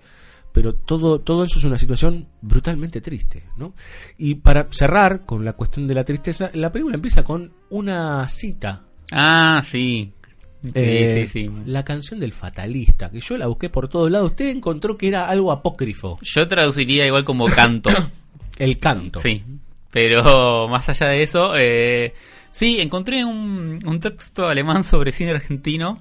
Pero 0.52 0.74
todo, 0.74 1.20
todo 1.20 1.44
eso 1.44 1.58
es 1.58 1.64
una 1.64 1.78
situación 1.78 2.28
brutalmente 2.40 3.00
triste, 3.00 3.44
¿no? 3.56 3.74
Y 4.16 4.36
para 4.36 4.68
cerrar 4.70 5.26
con 5.26 5.44
la 5.44 5.52
cuestión 5.52 5.86
de 5.86 5.94
la 5.94 6.04
tristeza, 6.04 6.50
la 6.54 6.72
película 6.72 6.94
empieza 6.94 7.22
con 7.22 7.52
una 7.68 8.26
cita. 8.28 8.84
Ah, 9.12 9.62
sí. 9.64 10.14
Sí, 10.62 10.70
Eh, 10.74 11.28
sí, 11.32 11.46
sí. 11.46 11.50
La 11.66 11.84
canción 11.84 12.18
del 12.20 12.32
fatalista, 12.32 13.10
que 13.10 13.20
yo 13.20 13.36
la 13.38 13.46
busqué 13.46 13.68
por 13.68 13.88
todos 13.88 14.10
lados. 14.10 14.30
Usted 14.30 14.48
encontró 14.50 14.96
que 14.96 15.08
era 15.08 15.28
algo 15.28 15.52
apócrifo. 15.52 16.18
Yo 16.22 16.48
traduciría 16.48 17.06
igual 17.06 17.24
como 17.24 17.46
canto. 17.46 17.90
El 18.58 18.78
canto. 18.78 19.20
Sí. 19.20 19.42
Pero 19.90 20.66
más 20.70 20.88
allá 20.88 21.08
de 21.08 21.22
eso, 21.22 21.52
eh, 21.56 22.14
sí, 22.50 22.80
encontré 22.80 23.24
un, 23.24 23.80
un 23.84 24.00
texto 24.00 24.48
alemán 24.48 24.82
sobre 24.84 25.12
cine 25.12 25.32
argentino 25.32 26.00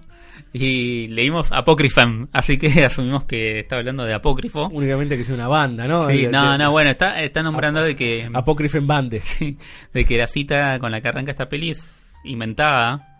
y 0.51 1.07
leímos 1.07 1.51
Apócrifam, 1.51 2.27
así 2.33 2.57
que 2.57 2.67
asumimos 2.85 3.25
que 3.25 3.59
está 3.59 3.77
hablando 3.77 4.03
de 4.05 4.13
Apócrifo. 4.13 4.69
Únicamente 4.71 5.17
que 5.17 5.23
sea 5.25 5.35
una 5.35 5.47
banda, 5.49 5.85
¿no? 5.87 6.09
Sí, 6.09 6.23
De- 6.23 6.29
no, 6.29 6.53
de- 6.53 6.57
no, 6.57 6.71
bueno, 6.71 6.89
está, 6.91 7.21
está 7.21 7.43
nombrando 7.43 7.81
de 7.81 7.95
que, 7.95 8.29
Apócrifo 8.33 8.77
en 8.77 8.87
bande. 8.87 9.21
de 9.93 10.05
que 10.05 10.17
la 10.17 10.27
cita 10.27 10.79
con 10.79 10.91
la 10.91 11.01
que 11.01 11.07
arranca 11.09 11.31
esta 11.31 11.47
peli 11.49 11.71
es 11.71 12.13
inventada, 12.23 13.14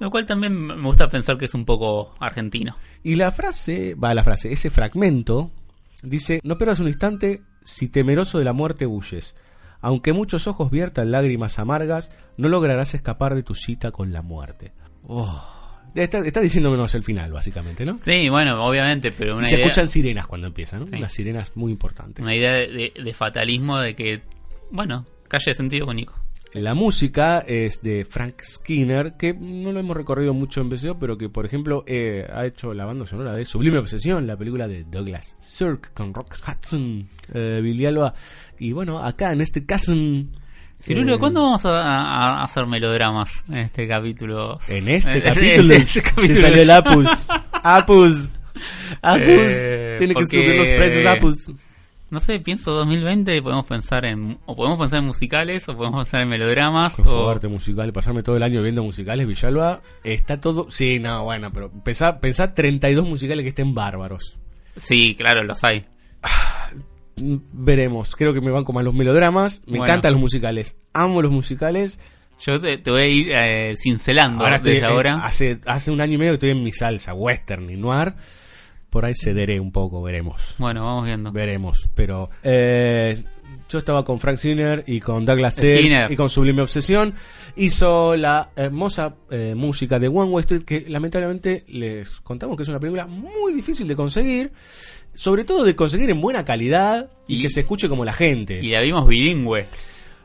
Lo 0.00 0.10
cual 0.10 0.26
también 0.26 0.54
me 0.54 0.82
gusta 0.82 1.08
pensar 1.08 1.36
que 1.36 1.44
es 1.46 1.54
un 1.54 1.64
poco 1.64 2.14
argentino. 2.20 2.76
Y 3.02 3.16
la 3.16 3.30
frase, 3.32 3.94
va 3.94 4.14
la 4.14 4.24
frase, 4.24 4.52
ese 4.52 4.70
fragmento 4.70 5.50
dice, 6.02 6.40
no 6.44 6.56
pierdas 6.58 6.80
un 6.80 6.88
instante 6.88 7.42
si 7.64 7.88
temeroso 7.88 8.38
de 8.38 8.44
la 8.44 8.52
muerte 8.52 8.86
huyes. 8.86 9.36
Aunque 9.80 10.12
muchos 10.14 10.46
ojos 10.46 10.70
viertan 10.70 11.10
lágrimas 11.10 11.58
amargas, 11.58 12.10
no 12.38 12.48
lograrás 12.48 12.94
escapar 12.94 13.34
de 13.34 13.42
tu 13.42 13.54
cita 13.54 13.90
con 13.90 14.12
la 14.12 14.22
muerte. 14.22 14.72
Oh. 15.06 15.50
Está, 15.94 16.18
está 16.26 16.40
diciéndonos 16.40 16.94
el 16.94 17.02
final, 17.02 17.30
básicamente, 17.32 17.84
¿no? 17.84 18.00
Sí, 18.04 18.28
bueno, 18.28 18.64
obviamente, 18.64 19.12
pero 19.12 19.36
una 19.36 19.44
Y 19.44 19.50
se 19.50 19.56
idea, 19.56 19.66
escuchan 19.66 19.88
sirenas 19.88 20.26
cuando 20.26 20.46
empiezan, 20.48 20.80
¿no? 20.80 20.86
Sí. 20.86 20.96
Unas 20.96 21.12
sirenas 21.12 21.56
muy 21.56 21.70
importantes. 21.70 22.24
una 22.24 22.34
idea 22.34 22.52
de, 22.54 22.66
de- 22.68 23.02
de 23.04 23.12
fatalismo 23.14 23.78
de 23.78 23.94
que, 23.94 24.22
bueno, 24.70 25.04
calle 25.28 25.50
de 25.50 25.54
sentido 25.54 25.86
único. 25.86 26.14
La 26.54 26.74
música 26.74 27.44
es 27.48 27.82
de 27.82 28.04
Frank 28.04 28.42
Skinner, 28.44 29.14
que 29.14 29.34
no 29.34 29.72
lo 29.72 29.80
hemos 29.80 29.96
recorrido 29.96 30.34
mucho 30.34 30.60
en 30.60 30.70
BCO, 30.70 30.96
pero 31.00 31.18
que, 31.18 31.28
por 31.28 31.44
ejemplo, 31.44 31.82
eh, 31.88 32.28
ha 32.32 32.46
hecho 32.46 32.72
la 32.72 32.84
banda 32.84 33.04
sonora 33.06 33.32
de 33.32 33.44
Sublime 33.44 33.78
Obsesión, 33.78 34.28
la 34.28 34.36
película 34.36 34.68
de 34.68 34.84
Douglas 34.84 35.36
Sirk 35.40 35.92
con 35.94 36.14
Rock 36.14 36.36
Hudson, 36.46 37.08
eh, 37.32 37.60
Billy 37.60 37.86
Alba. 37.86 38.14
Y 38.56 38.70
bueno, 38.70 39.00
acá 39.04 39.32
en 39.32 39.40
este 39.40 39.66
caso. 39.66 39.94
Cirulo, 40.80 41.14
eh, 41.16 41.18
¿cuándo 41.18 41.42
vamos 41.42 41.64
a, 41.64 42.44
hacer 42.44 42.66
melodramas 42.68 43.32
en 43.48 43.56
este 43.56 43.88
capítulo? 43.88 44.60
En 44.68 44.86
este 44.86 45.12
En 45.14 45.22
capítulo, 45.22 45.74
este 45.74 46.02
te 46.02 46.08
capítulo. 46.08 46.40
salió 46.40 46.62
el 46.62 46.70
Apus. 46.70 47.26
Apus. 47.64 48.30
Apus. 49.02 49.26
Eh, 49.26 49.96
Tiene 49.98 50.14
que 50.14 50.24
subir 50.24 50.54
los 50.54 50.68
precios 50.68 51.04
Apus. 51.06 51.52
No 52.14 52.20
sé, 52.20 52.38
pienso 52.38 52.70
2020, 52.72 53.42
podemos 53.42 53.66
pensar 53.66 54.04
en. 54.04 54.38
O 54.46 54.54
podemos 54.54 54.78
pensar 54.78 55.00
en 55.00 55.06
musicales, 55.06 55.68
o 55.68 55.76
podemos 55.76 56.04
pensar 56.04 56.22
en 56.22 56.28
melodramas. 56.28 56.96
O- 57.00 57.02
fuerte 57.24 57.48
musical, 57.48 57.92
pasarme 57.92 58.22
todo 58.22 58.36
el 58.36 58.42
año 58.44 58.62
viendo 58.62 58.82
musicales, 58.84 59.26
Villalba, 59.26 59.82
está 60.04 60.40
todo... 60.40 60.70
Sí, 60.70 61.00
no, 61.00 61.24
bueno, 61.24 61.52
pero 61.52 61.70
pensá, 61.70 62.20
pensá 62.20 62.54
32 62.54 63.04
musicales 63.06 63.42
que 63.42 63.48
estén 63.48 63.74
bárbaros. 63.74 64.38
Sí, 64.76 65.14
claro, 65.16 65.42
los 65.42 65.62
hay. 65.64 65.84
Mm, 67.16 67.36
Veremos, 67.52 68.16
creo 68.16 68.32
que 68.34 68.40
me 68.40 68.50
van 68.50 68.64
como 68.64 68.78
a 68.78 68.82
los 68.82 68.94
melodramas, 68.94 69.60
me 69.66 69.78
Bueno. 69.78 69.84
encantan 69.84 70.12
los 70.12 70.20
musicales, 70.20 70.76
amo 70.92 71.20
los 71.22 71.32
musicales. 71.32 72.00
Yo 72.44 72.60
te, 72.60 72.78
te 72.78 72.90
voy 72.90 73.00
a 73.02 73.06
ir 73.06 73.28
eh, 73.32 73.74
cincelando 73.76 74.42
Ahora 74.44 74.56
estoy, 74.56 74.74
desde 74.74 74.86
eh, 74.86 74.90
ahora. 74.90 75.16
hace, 75.24 75.60
hace 75.66 75.90
un 75.92 76.00
año 76.00 76.14
y 76.14 76.18
medio 76.18 76.32
que 76.32 76.36
estoy 76.36 76.50
en 76.50 76.64
mi 76.64 76.72
salsa, 76.72 77.14
western 77.14 77.70
y 77.70 77.76
noir. 77.76 78.14
Por 78.94 79.04
ahí 79.04 79.12
cederé 79.14 79.58
un 79.58 79.72
poco, 79.72 80.00
veremos. 80.02 80.40
Bueno, 80.56 80.84
vamos 80.86 81.04
viendo. 81.04 81.32
Veremos, 81.32 81.90
pero 81.96 82.30
eh, 82.44 83.22
yo 83.68 83.78
estaba 83.80 84.04
con 84.04 84.20
Frank 84.20 84.38
Sinner 84.38 84.84
y 84.86 85.00
con 85.00 85.24
Douglas 85.24 85.54
Sirk 85.54 85.80
Skinner. 85.80 86.12
y 86.12 86.16
con 86.16 86.30
Sublime 86.30 86.62
Obsesión. 86.62 87.12
Hizo 87.56 88.14
la 88.14 88.50
hermosa 88.54 89.16
eh, 89.30 89.54
música 89.56 89.98
de 89.98 90.06
One 90.06 90.30
Way 90.30 90.40
Street 90.42 90.62
que 90.62 90.84
lamentablemente 90.88 91.64
les 91.66 92.20
contamos 92.20 92.56
que 92.56 92.62
es 92.62 92.68
una 92.68 92.78
película 92.78 93.06
muy 93.08 93.52
difícil 93.52 93.88
de 93.88 93.96
conseguir, 93.96 94.52
sobre 95.12 95.42
todo 95.42 95.64
de 95.64 95.74
conseguir 95.74 96.10
en 96.10 96.20
buena 96.20 96.44
calidad 96.44 97.10
y, 97.26 97.38
Y- 97.38 97.42
que 97.42 97.48
se 97.48 97.60
escuche 97.60 97.88
como 97.88 98.04
la 98.04 98.12
gente. 98.12 98.60
Y 98.62 98.68
la 98.70 98.80
vimos 98.80 99.08
bilingüe. 99.08 99.66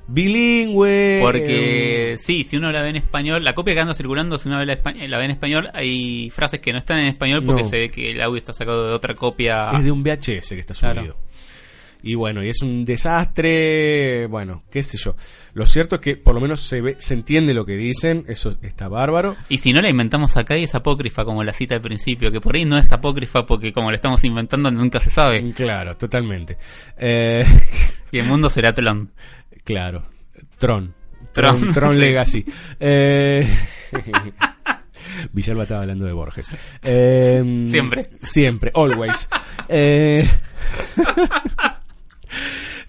Bilingüe. 0.10 1.20
Porque 1.22 2.14
eh, 2.14 2.18
sí, 2.18 2.44
si 2.44 2.58
uno 2.58 2.72
la 2.72 2.82
ve 2.82 2.90
en 2.90 2.96
español, 2.98 3.44
la 3.44 3.54
copia 3.54 3.74
que 3.74 3.80
anda 3.82 3.94
circulando, 3.94 4.38
si 4.38 4.48
uno 4.50 4.64
la, 4.66 4.76
la 4.84 5.18
ve 5.18 5.26
en 5.26 5.32
español, 5.32 5.70
hay 5.74 6.30
frases 6.32 6.60
que 6.60 6.72
no 6.74 6.80
están 6.80 7.00
en 7.00 7.08
español 7.08 7.44
porque 7.46 7.64
No. 7.64 7.70
se 7.70 7.78
ve 7.78 7.92
que 7.92 8.12
el 8.12 8.22
audio 8.22 8.38
está 8.38 8.54
sacado 8.54 8.88
de 8.88 8.94
otra 8.94 9.16
copia. 9.16 9.72
es 9.78 9.84
de 9.84 9.92
un 9.92 10.04
VHS 10.04 10.50
que 10.50 10.60
está 10.60 10.74
Claro. 10.74 11.02
subido. 11.02 11.18
Y 12.02 12.16
bueno, 12.16 12.42
y 12.42 12.48
es 12.48 12.62
un 12.62 12.86
desastre, 12.86 14.26
bueno, 14.28 14.64
qué 14.72 14.84
sé 14.84 14.98
yo. 14.98 15.18
Lo 15.54 15.66
cierto 15.66 15.96
es 15.96 16.02
que 16.02 16.16
por 16.16 16.34
lo 16.34 16.40
menos 16.40 16.62
se 16.62 16.80
ve, 16.80 16.96
se 17.00 17.14
entiende 17.14 17.54
lo 17.54 17.66
que 17.66 17.76
dicen, 17.76 18.24
eso 18.30 18.56
está 18.62 18.88
bárbaro. 18.88 19.36
Y 19.50 19.58
si 19.58 19.74
no 19.74 19.82
la 19.82 19.90
inventamos 19.90 20.38
acá 20.38 20.58
y 20.58 20.64
es 20.64 20.76
apócrifa, 20.76 21.26
como 21.26 21.44
la 21.44 21.52
cita 21.52 21.76
al 21.76 21.82
principio, 21.82 22.32
que 22.32 22.40
por 22.40 22.56
ahí 22.56 22.64
no 22.64 22.78
es 22.78 22.90
apócrifa 22.94 23.46
porque 23.46 23.74
como 23.74 23.90
la 23.92 23.96
estamos 23.96 24.24
inventando 24.24 24.72
nunca 24.72 25.02
se 25.02 25.12
sabe. 25.12 25.52
Claro, 25.52 25.98
totalmente. 25.98 26.58
Eh, 26.98 27.44
Y 28.12 28.18
el 28.20 28.26
mundo 28.28 28.50
será 28.50 28.74
Tlon. 28.74 29.12
claro, 29.70 30.04
Tron. 30.58 30.96
Tron. 31.32 31.72
Tron. 31.72 32.00
Legacy. 32.00 32.44
Eh, 32.80 33.48
Villalba 35.32 35.62
estaba 35.64 35.82
hablando 35.82 36.06
de 36.06 36.12
Borges. 36.12 36.48
Eh, 36.82 37.68
Siempre. 37.70 38.10
Siempre, 38.24 38.72
always. 38.74 39.30
Eh, 39.68 40.28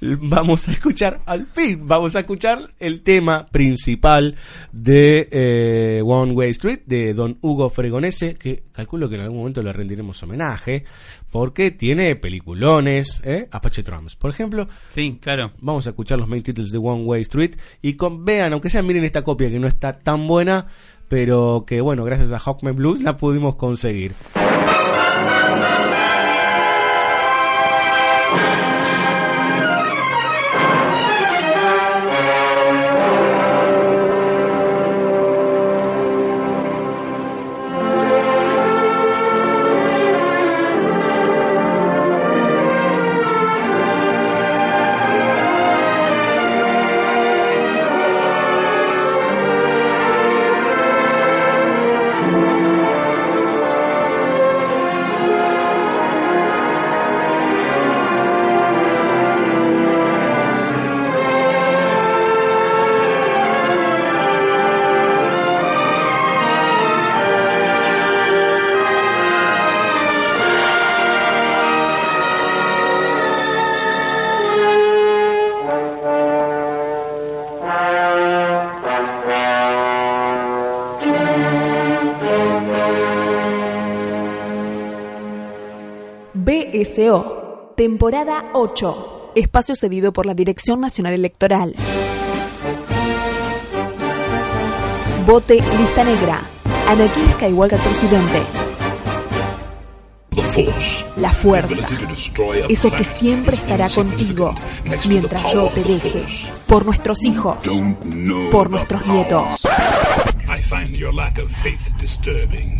vamos 0.00 0.68
a 0.68 0.72
escuchar, 0.72 1.20
al 1.26 1.46
fin, 1.46 1.86
vamos 1.86 2.16
a 2.16 2.20
escuchar 2.20 2.70
el 2.78 3.02
tema 3.02 3.46
principal 3.46 4.36
de 4.72 5.28
eh, 5.30 6.02
One 6.04 6.32
Way 6.32 6.50
Street 6.50 6.80
de 6.86 7.14
Don 7.14 7.38
Hugo 7.40 7.70
Fregonese, 7.70 8.34
que 8.34 8.62
calculo 8.72 9.08
que 9.08 9.16
en 9.16 9.22
algún 9.22 9.38
momento 9.38 9.62
le 9.62 9.72
rendiremos 9.72 10.22
homenaje, 10.22 10.84
porque 11.30 11.70
tiene 11.70 12.16
peliculones, 12.16 13.20
¿eh? 13.24 13.48
Apache 13.50 13.82
Drums, 13.82 14.16
por 14.16 14.30
ejemplo. 14.30 14.68
Sí, 14.88 15.18
claro. 15.20 15.52
Vamos 15.60 15.86
a 15.86 15.90
escuchar 15.90 16.18
los 16.18 16.28
main 16.28 16.42
titles 16.42 16.70
de 16.70 16.78
One 16.78 17.04
Way 17.04 17.22
Street 17.22 17.56
y 17.82 17.94
con, 17.94 18.24
vean, 18.24 18.52
aunque 18.52 18.70
sea 18.70 18.82
miren 18.82 19.04
esta 19.04 19.22
copia 19.22 19.50
que 19.50 19.58
no 19.58 19.66
está 19.66 19.98
tan 19.98 20.26
buena, 20.26 20.66
pero 21.08 21.64
que 21.66 21.80
bueno, 21.80 22.04
gracias 22.04 22.32
a 22.32 22.38
Hawkman 22.38 22.76
Blues 22.76 23.02
la 23.02 23.16
pudimos 23.16 23.56
conseguir. 23.56 24.14
BSO, 86.90 87.72
temporada 87.76 88.50
8, 88.52 89.32
espacio 89.36 89.76
cedido 89.76 90.12
por 90.12 90.26
la 90.26 90.34
Dirección 90.34 90.80
Nacional 90.80 91.14
Electoral. 91.14 91.72
Vote 95.24 95.54
lista 95.54 96.02
negra. 96.02 96.40
Anakin 96.88 97.32
Skywalker 97.34 97.78
presidente. 97.78 98.42
La 101.16 101.32
fuerza. 101.32 101.88
Eso 102.68 102.90
que 102.90 103.04
siempre 103.04 103.54
estará 103.54 103.88
contigo 103.88 104.52
mientras 105.08 105.52
yo 105.52 105.68
te 105.68 105.84
deje. 105.84 106.24
Por 106.66 106.84
nuestros 106.84 107.24
hijos. 107.24 107.58
Por 108.50 108.68
nuestros 108.68 109.06
nietos. 109.06 109.68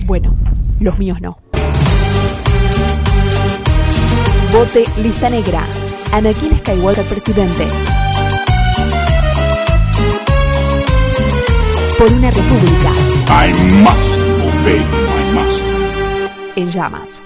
Bueno, 0.05 0.37
los 0.81 0.99
míos 0.99 1.21
no. 1.21 1.39
Vote 4.53 4.85
lista 4.97 5.29
negra. 5.31 5.65
Anakin 6.11 6.59
Skywalker 6.59 7.05
presidente. 7.05 7.69
Por 11.97 12.13
una 12.13 12.31
república 12.31 12.91
I 13.29 13.53
must 13.79 14.19
obey 14.43 14.79
my 14.81 15.35
master. 15.35 15.71
en 16.57 16.71
llamas. 16.71 17.23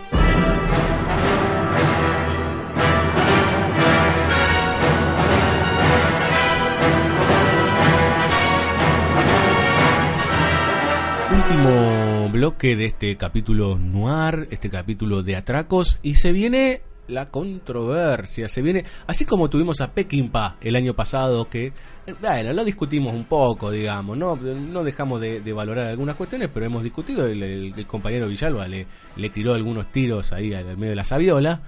Último 11.32 12.28
bloque 12.30 12.76
de 12.76 12.84
este 12.84 13.16
capítulo 13.16 13.78
noir, 13.78 14.46
este 14.50 14.68
capítulo 14.68 15.22
de 15.22 15.36
atracos, 15.36 15.98
y 16.02 16.16
se 16.16 16.32
viene 16.32 16.82
la 17.08 17.30
controversia, 17.30 18.48
se 18.48 18.62
viene, 18.62 18.84
así 19.06 19.24
como 19.24 19.48
tuvimos 19.50 19.80
a 19.80 19.92
Peckinpah 19.92 20.56
el 20.60 20.76
año 20.76 20.94
pasado, 20.94 21.48
que, 21.48 21.72
bueno, 22.20 22.52
lo 22.52 22.64
discutimos 22.64 23.12
un 23.14 23.24
poco, 23.24 23.70
digamos, 23.70 24.16
no, 24.16 24.36
no 24.36 24.84
dejamos 24.84 25.20
de, 25.20 25.40
de 25.40 25.52
valorar 25.52 25.86
algunas 25.88 26.16
cuestiones, 26.16 26.48
pero 26.52 26.66
hemos 26.66 26.82
discutido, 26.82 27.26
el, 27.26 27.42
el- 27.42 27.74
el 27.76 27.86
compañero 27.86 28.28
Villalba 28.28 28.66
le, 28.68 28.86
le 29.16 29.30
tiró 29.30 29.54
algunos 29.54 29.90
tiros 29.92 30.32
ahí 30.32 30.54
al, 30.54 30.76
medio 30.76 30.90
de 30.90 30.96
la 30.96 31.04
sabiola. 31.04 31.62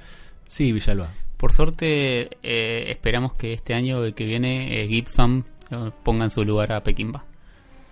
Sí, 0.48 0.72
Villalba. 0.72 1.08
Por 1.36 1.52
suerte, 1.52 2.30
eh, 2.42 2.90
esperamos 2.90 3.34
que 3.34 3.52
este 3.52 3.74
año 3.74 4.00
que 4.14 4.24
viene 4.24 4.82
eh, 4.82 4.88
Gibson 4.88 5.44
eh, 5.70 5.90
ponga 6.02 6.24
en 6.24 6.30
su 6.30 6.44
lugar 6.44 6.72
a 6.72 6.82
Pekimba. 6.82 7.24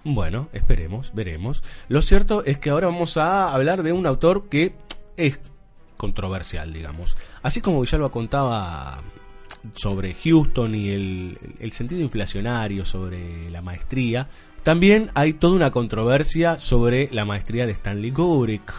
Bueno, 0.03 0.49
esperemos, 0.53 1.12
veremos. 1.15 1.62
Lo 1.89 2.01
cierto 2.03 2.45
es 2.45 2.59
que 2.59 2.71
ahora 2.71 2.87
vamos 2.89 3.16
a 3.16 3.53
hablar 3.55 3.83
de 3.83 3.93
un 3.93 4.07
autor 4.07 4.49
que 4.49 4.75
es 5.16 5.41
controversial, 5.97 6.73
digamos. 6.73 7.16
Así 7.45 7.61
como 7.61 7.81
Villalba 7.81 8.11
contaba 8.11 9.03
sobre 9.75 10.15
Houston 10.15 10.75
y 10.75 10.89
el, 10.91 11.39
el 11.61 11.73
sentido 11.73 12.01
inflacionario 12.01 12.85
sobre 12.85 13.49
la 13.51 13.62
maestría, 13.62 14.29
también 14.62 15.11
hay 15.15 15.35
toda 15.35 15.55
una 15.55 15.71
controversia 15.71 16.59
sobre 16.59 17.11
la 17.12 17.27
maestría 17.27 17.66
de 17.66 17.73
Stanley 17.73 18.11
Kubrick. 18.12 18.73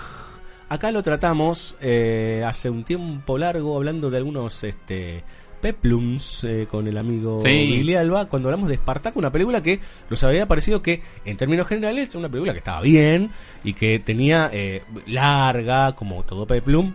Acá 0.67 0.91
lo 0.91 1.03
tratamos 1.03 1.75
eh, 1.79 2.43
hace 2.43 2.71
un 2.71 2.83
tiempo 2.83 3.37
largo 3.37 3.75
hablando 3.75 4.09
de 4.09 4.17
algunos 4.17 4.63
este, 4.63 5.23
peplums 5.61 6.43
eh, 6.43 6.67
con 6.69 6.87
el 6.87 6.97
amigo 6.97 7.39
Sí. 7.41 7.49
Billy 7.49 7.93
Alba 7.93 8.25
cuando 8.25 8.49
hablamos 8.49 8.67
de 8.67 8.77
Spartacus, 8.77 9.19
una 9.19 9.31
película 9.31 9.61
que 9.61 9.79
nos 10.09 10.23
había 10.23 10.47
parecido 10.47 10.81
que 10.81 11.03
en 11.23 11.37
términos 11.37 11.67
generales 11.67 12.15
una 12.15 12.29
película 12.29 12.53
que 12.53 12.59
estaba 12.59 12.81
bien 12.81 13.29
y 13.63 13.73
que 13.73 13.99
tenía 13.99 14.49
eh, 14.51 14.81
larga 15.05 15.93
como 15.93 16.23
todo 16.23 16.47
peplum, 16.47 16.93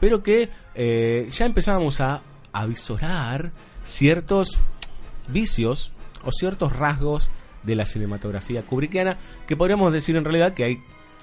pero 0.00 0.22
que 0.22 0.50
eh, 0.74 1.28
ya 1.30 1.46
empezábamos 1.46 2.00
a 2.00 2.22
avisorar 2.52 3.52
ciertos 3.82 4.58
vicios 5.28 5.92
o 6.24 6.32
ciertos 6.32 6.72
rasgos 6.72 7.30
de 7.62 7.74
la 7.74 7.86
cinematografía 7.86 8.62
kubrickiana 8.62 9.18
que 9.46 9.56
podríamos 9.56 9.92
decir 9.92 10.16
en 10.16 10.24
realidad 10.24 10.54
que 10.54 10.64
hay 10.64 10.78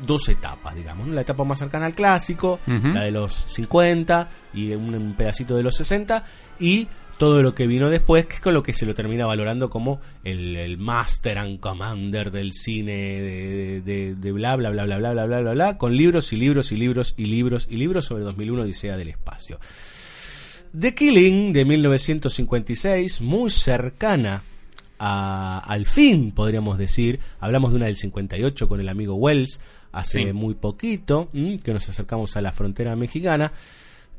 dos 0.06 0.27
etapas, 0.30 0.76
digamos, 0.76 1.07
¿no? 1.07 1.14
la 1.14 1.22
etapa 1.22 1.43
más 1.43 1.60
cercana 1.60 1.85
al 1.85 1.93
clásico, 1.93 2.60
la 2.65 3.03
de 3.03 3.11
los 3.11 3.34
50 3.48 4.30
y 4.53 4.73
un, 4.73 4.95
un 4.95 5.14
pedacito 5.15 5.56
de 5.56 5.64
los 5.64 5.76
60 5.76 6.26
y 6.60 6.88
todo 7.22 7.43
lo 7.43 7.53
que 7.53 7.68
vino 7.68 7.91
después, 7.91 8.26
que 8.26 8.34
es 8.38 8.41
con 8.41 8.56
lo 8.56 8.64
que 8.64 8.73
se 8.73 8.88
lo 8.88 8.95
termina 8.95 9.27
valorando 9.27 9.69
como 9.69 10.02
el, 10.23 10.56
el 10.56 10.80
master 10.80 11.38
and 11.38 11.60
commander 11.60 12.31
del 12.31 12.52
cine 12.53 12.93
de, 13.22 13.81
de- 13.81 14.15
de 14.15 14.31
bla 14.31 14.56
bla 14.56 14.72
bla 14.72 14.85
bla 14.85 14.98
bla 14.98 15.11
bla 15.14 15.26
bla 15.27 15.41
bla 15.41 15.52
bla, 15.53 15.77
con 15.77 15.95
libros 15.95 16.34
y 16.34 16.38
libros 16.38 16.72
y 16.72 16.77
libros 16.77 17.14
y 17.18 17.26
libros 17.26 17.68
y 17.69 17.76
libros 17.76 18.06
sobre 18.06 18.23
2001 18.23 18.64
Odisea 18.64 18.98
del 18.98 19.10
Espacio. 19.10 19.60
The 20.80 20.95
Killing 20.95 21.53
de 21.53 21.64
1956, 21.64 23.22
muy 23.22 23.52
cercana 23.52 24.41
a- 24.98 25.60
al 25.60 25.85
fin, 25.85 26.31
podríamos 26.31 26.80
decir. 26.80 27.19
Hablamos 27.39 27.69
de 27.72 27.77
una 27.77 27.85
del 27.85 27.98
58 27.98 28.68
con 28.68 28.80
el 28.80 28.89
amigo 28.89 29.14
Wells 29.14 29.61
hace 29.91 30.23
Sí. 30.26 30.34
muy 30.34 30.56
poquito, 30.56 31.30
que 31.64 31.72
nos 31.73 31.88
acercamos 31.88 32.35
a 32.35 32.41
la 32.41 32.52
frontera 32.52 32.95
mexicana. 32.95 33.52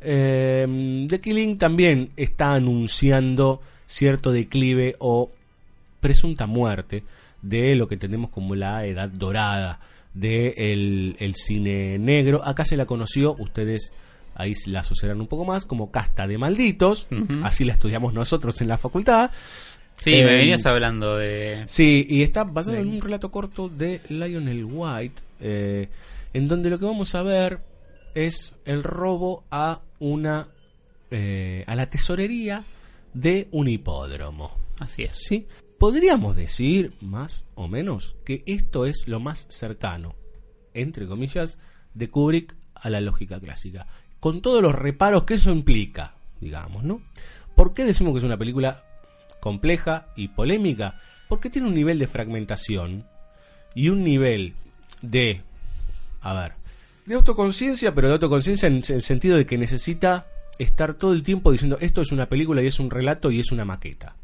Eh, 0.04 1.06
The 1.08 1.20
Killing 1.20 1.58
también 1.58 2.10
está 2.16 2.54
anunciando 2.54 3.60
cierto 3.86 4.32
declive 4.32 4.96
o 4.98 5.30
presunta 6.00 6.46
muerte 6.46 7.04
de 7.42 7.74
lo 7.74 7.88
que 7.88 7.94
entendemos 7.94 8.30
como 8.30 8.54
la 8.54 8.86
edad 8.86 9.08
dorada 9.08 9.80
del 10.14 10.54
el, 10.56 11.16
el 11.18 11.34
cine 11.34 11.98
negro. 11.98 12.44
Acá 12.44 12.64
se 12.64 12.76
la 12.76 12.86
conoció, 12.86 13.34
ustedes 13.38 13.92
ahí 14.34 14.54
la 14.66 14.80
asociarán 14.80 15.20
un 15.20 15.26
poco 15.26 15.44
más, 15.44 15.66
como 15.66 15.90
Casta 15.90 16.26
de 16.26 16.38
Malditos, 16.38 17.06
así 17.42 17.64
la 17.64 17.74
estudiamos 17.74 18.14
nosotros 18.14 18.60
en 18.60 18.68
la 18.68 18.78
facultad. 18.78 19.30
Sí, 19.96 20.14
Eh, 20.14 20.24
me 20.24 20.36
venías 20.36 20.64
hablando 20.66 21.18
de... 21.18 21.62
Sí, 21.66 22.06
y 22.08 22.22
está 22.22 22.44
basado 22.44 22.78
en 22.78 22.88
un 22.88 23.00
relato 23.00 23.30
corto 23.30 23.68
de 23.68 24.00
Lionel 24.08 24.64
White, 24.64 25.22
eh, 25.40 25.88
en 26.32 26.48
donde 26.48 26.70
lo 26.70 26.78
que 26.78 26.86
vamos 26.86 27.14
a 27.14 27.22
ver 27.22 27.60
es 28.14 28.56
el 28.64 28.82
robo 28.82 29.44
a 29.50 29.80
una 29.98 30.48
eh, 31.10 31.64
a 31.66 31.74
la 31.74 31.90
tesorería 31.90 32.64
de 33.12 33.48
un 33.50 33.68
hipódromo. 33.68 34.56
Así 34.78 35.02
es. 35.02 35.16
Sí, 35.16 35.46
podríamos 35.78 36.36
decir 36.36 36.94
más 37.00 37.44
o 37.54 37.68
menos 37.68 38.16
que 38.24 38.42
esto 38.46 38.86
es 38.86 39.06
lo 39.06 39.20
más 39.20 39.46
cercano, 39.50 40.14
entre 40.74 41.06
comillas, 41.06 41.58
de 41.94 42.08
Kubrick 42.08 42.54
a 42.74 42.88
la 42.88 43.00
lógica 43.00 43.38
clásica, 43.40 43.86
con 44.20 44.40
todos 44.40 44.62
los 44.62 44.74
reparos 44.74 45.24
que 45.24 45.34
eso 45.34 45.52
implica, 45.52 46.14
digamos, 46.40 46.82
¿no? 46.82 47.02
¿Por 47.54 47.74
qué 47.74 47.84
decimos 47.84 48.14
que 48.14 48.18
es 48.18 48.24
una 48.24 48.38
película 48.38 48.84
compleja 49.40 50.08
y 50.16 50.28
polémica? 50.28 50.96
Porque 51.28 51.50
tiene 51.50 51.68
un 51.68 51.74
nivel 51.74 51.98
de 51.98 52.06
fragmentación 52.06 53.06
y 53.74 53.90
un 53.90 54.02
nivel 54.02 54.54
de, 55.02 55.42
a 56.20 56.34
ver, 56.34 56.54
de 57.06 57.14
autoconciencia, 57.14 57.94
pero 57.94 58.08
de 58.08 58.14
autoconciencia 58.14 58.66
en 58.66 58.82
el 58.86 59.02
sentido 59.02 59.36
de 59.36 59.46
que 59.46 59.58
necesita 59.58 60.26
estar 60.58 60.94
todo 60.94 61.12
el 61.12 61.22
tiempo 61.22 61.50
diciendo 61.50 61.78
esto 61.80 62.02
es 62.02 62.12
una 62.12 62.28
película 62.28 62.62
y 62.62 62.66
es 62.66 62.78
un 62.78 62.90
relato 62.90 63.30
y 63.30 63.40
es 63.40 63.52
una 63.52 63.64
maqueta. 63.64 64.16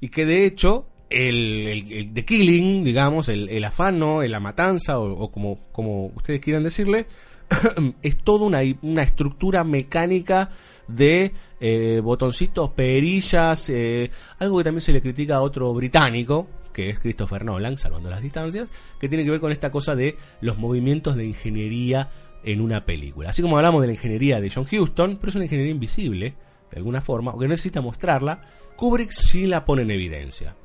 Y 0.00 0.08
que 0.08 0.26
de 0.26 0.44
hecho 0.44 0.86
el, 1.08 1.66
el, 1.66 2.12
el 2.16 2.24
Killing, 2.24 2.84
digamos, 2.84 3.28
el, 3.28 3.48
el 3.48 3.64
afano, 3.64 4.22
la 4.22 4.40
matanza 4.40 4.98
o, 4.98 5.12
o 5.12 5.30
como, 5.30 5.58
como 5.72 6.06
ustedes 6.06 6.40
quieran 6.40 6.62
decirle, 6.62 7.06
es 8.02 8.16
toda 8.18 8.46
una, 8.46 8.60
una 8.82 9.02
estructura 9.02 9.64
mecánica 9.64 10.50
de 10.88 11.32
eh, 11.60 12.00
botoncitos, 12.02 12.70
perillas, 12.70 13.68
eh, 13.68 14.10
algo 14.38 14.58
que 14.58 14.64
también 14.64 14.82
se 14.82 14.92
le 14.92 15.00
critica 15.00 15.36
a 15.36 15.40
otro 15.42 15.72
británico, 15.72 16.48
que 16.72 16.90
es 16.90 16.98
Christopher 16.98 17.44
Nolan, 17.44 17.78
salvando 17.78 18.10
las 18.10 18.22
distancias, 18.22 18.68
que 18.98 19.08
tiene 19.08 19.24
que 19.24 19.30
ver 19.30 19.40
con 19.40 19.52
esta 19.52 19.70
cosa 19.70 19.94
de 19.94 20.16
los 20.40 20.58
movimientos 20.58 21.16
de 21.16 21.26
ingeniería 21.26 22.10
en 22.44 22.60
una 22.60 22.84
película. 22.84 23.30
Así 23.30 23.42
como 23.42 23.56
hablamos 23.56 23.80
de 23.80 23.88
la 23.88 23.92
ingeniería 23.94 24.40
de 24.40 24.50
John 24.50 24.66
Huston, 24.70 25.16
pero 25.16 25.30
es 25.30 25.34
una 25.34 25.44
ingeniería 25.44 25.72
invisible, 25.72 26.34
de 26.70 26.76
alguna 26.78 27.00
forma, 27.00 27.32
o 27.32 27.38
que 27.38 27.46
no 27.46 27.50
necesita 27.50 27.80
mostrarla, 27.80 28.42
Kubrick 28.76 29.10
sí 29.10 29.46
la 29.46 29.64
pone 29.64 29.82
en 29.82 29.90
evidencia. 29.90 30.56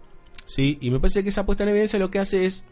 ¿Sí? 0.46 0.78
Y 0.82 0.90
me 0.92 1.00
parece 1.00 1.24
que 1.24 1.30
esa 1.30 1.46
puesta 1.46 1.64
en 1.64 1.70
evidencia 1.70 2.00
lo 2.00 2.10
que 2.10 2.20
hace 2.20 2.46
es 2.46 2.66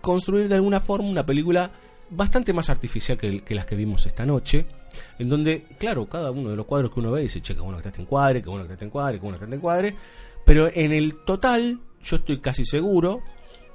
construir 0.00 0.48
de 0.48 0.54
alguna 0.54 0.80
forma 0.80 1.08
una 1.08 1.26
película 1.26 1.70
bastante 2.10 2.52
más 2.52 2.68
artificial 2.70 3.16
que, 3.16 3.54
las 3.54 3.66
que 3.66 3.76
vimos 3.76 4.06
esta 4.06 4.26
noche, 4.26 4.66
en 5.18 5.28
donde, 5.28 5.64
claro, 5.78 6.06
cada 6.06 6.30
uno 6.30 6.50
de 6.50 6.56
los 6.56 6.66
cuadros 6.66 6.92
que 6.92 7.00
uno 7.00 7.10
ve 7.10 7.22
dice, 7.22 7.40
che, 7.40 7.54
que 7.54 7.60
bueno 7.60 7.80
que 7.80 7.88
está 7.88 8.00
en 8.00 8.06
cuadre, 8.06 8.42
que 8.42 8.50
bueno 8.50 8.66
que 8.66 8.72
está 8.74 8.84
en 8.84 8.90
cuadre, 8.90 9.18
que 9.18 9.22
bueno 9.22 9.38
que 9.38 9.44
está 9.44 9.54
en 9.54 9.60
cuadre, 9.60 9.96
pero 10.44 10.70
en 10.72 10.92
el 10.92 11.16
total 11.24 11.80
yo 12.02 12.16
estoy 12.16 12.40
casi 12.40 12.64
seguro 12.64 13.22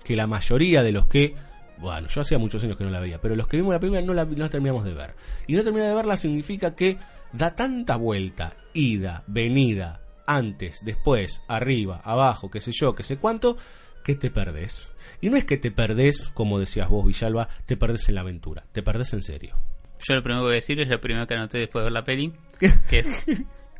que 0.04 0.16
la 0.16 0.28
mayoría 0.28 0.84
de 0.84 0.91
los 0.91 1.08
que, 1.08 1.36
bueno, 1.78 2.08
yo 2.08 2.22
hacía 2.22 2.38
muchos 2.38 2.64
años 2.64 2.78
que 2.78 2.84
no 2.84 2.90
la 2.90 2.99
veía, 2.99 3.20
pero 3.20 3.36
los 3.36 3.48
que 3.48 3.58
vimos 3.58 3.74
la 3.74 3.80
película 3.80 4.02
no 4.02 4.14
la, 4.14 4.26
no 4.26 4.49
terminamos 4.49 4.86
de 4.86 4.94
ver. 4.94 5.16
Y 5.48 5.54
no 5.54 5.64
terminar 5.64 5.90
de 5.90 5.95
verla 5.95 6.18
significa 6.18 6.76
que 6.76 6.98
da 7.34 7.56
tanta 7.56 7.98
vuelta, 7.98 8.56
ida, 8.74 9.24
venida, 9.28 10.02
antes, 10.26 10.84
después, 10.84 11.41
arriba, 11.48 12.02
abajo, 12.04 12.49
qué 12.49 12.60
sé 12.60 12.72
yo, 12.74 12.95
qué 12.95 13.04
sé 13.04 13.18
cuánto, 13.18 13.58
que 14.04 14.16
te 14.16 14.30
perdés. 14.30 14.95
Y 15.22 15.30
no 15.30 15.38
es 15.38 15.45
que 15.45 15.58
te 15.58 15.72
perdés, 15.72 16.30
como 16.34 16.60
decías 16.60 16.90
vos, 16.90 17.06
Villalba, 17.06 17.49
te 17.66 17.78
perdés 17.78 18.08
en 18.10 18.16
la 18.16 18.22
aventura, 18.22 18.66
te 18.72 18.84
perdés 18.84 19.14
en 19.14 19.22
serio. 19.22 19.58
Yo 19.99 20.16
lo 20.16 20.22
primero 20.24 20.44
que 20.44 20.45
voy 20.45 20.54
a 20.54 20.56
decir 20.56 20.80
es 20.80 20.88
lo 20.90 21.02
primero 21.02 21.26
que 21.26 21.34
anoté 21.34 21.58
después 21.58 21.82
de 21.82 21.86
ver 21.86 21.94
la 21.94 22.04
peli, 22.04 22.34
que 22.90 22.99
es 22.99 23.26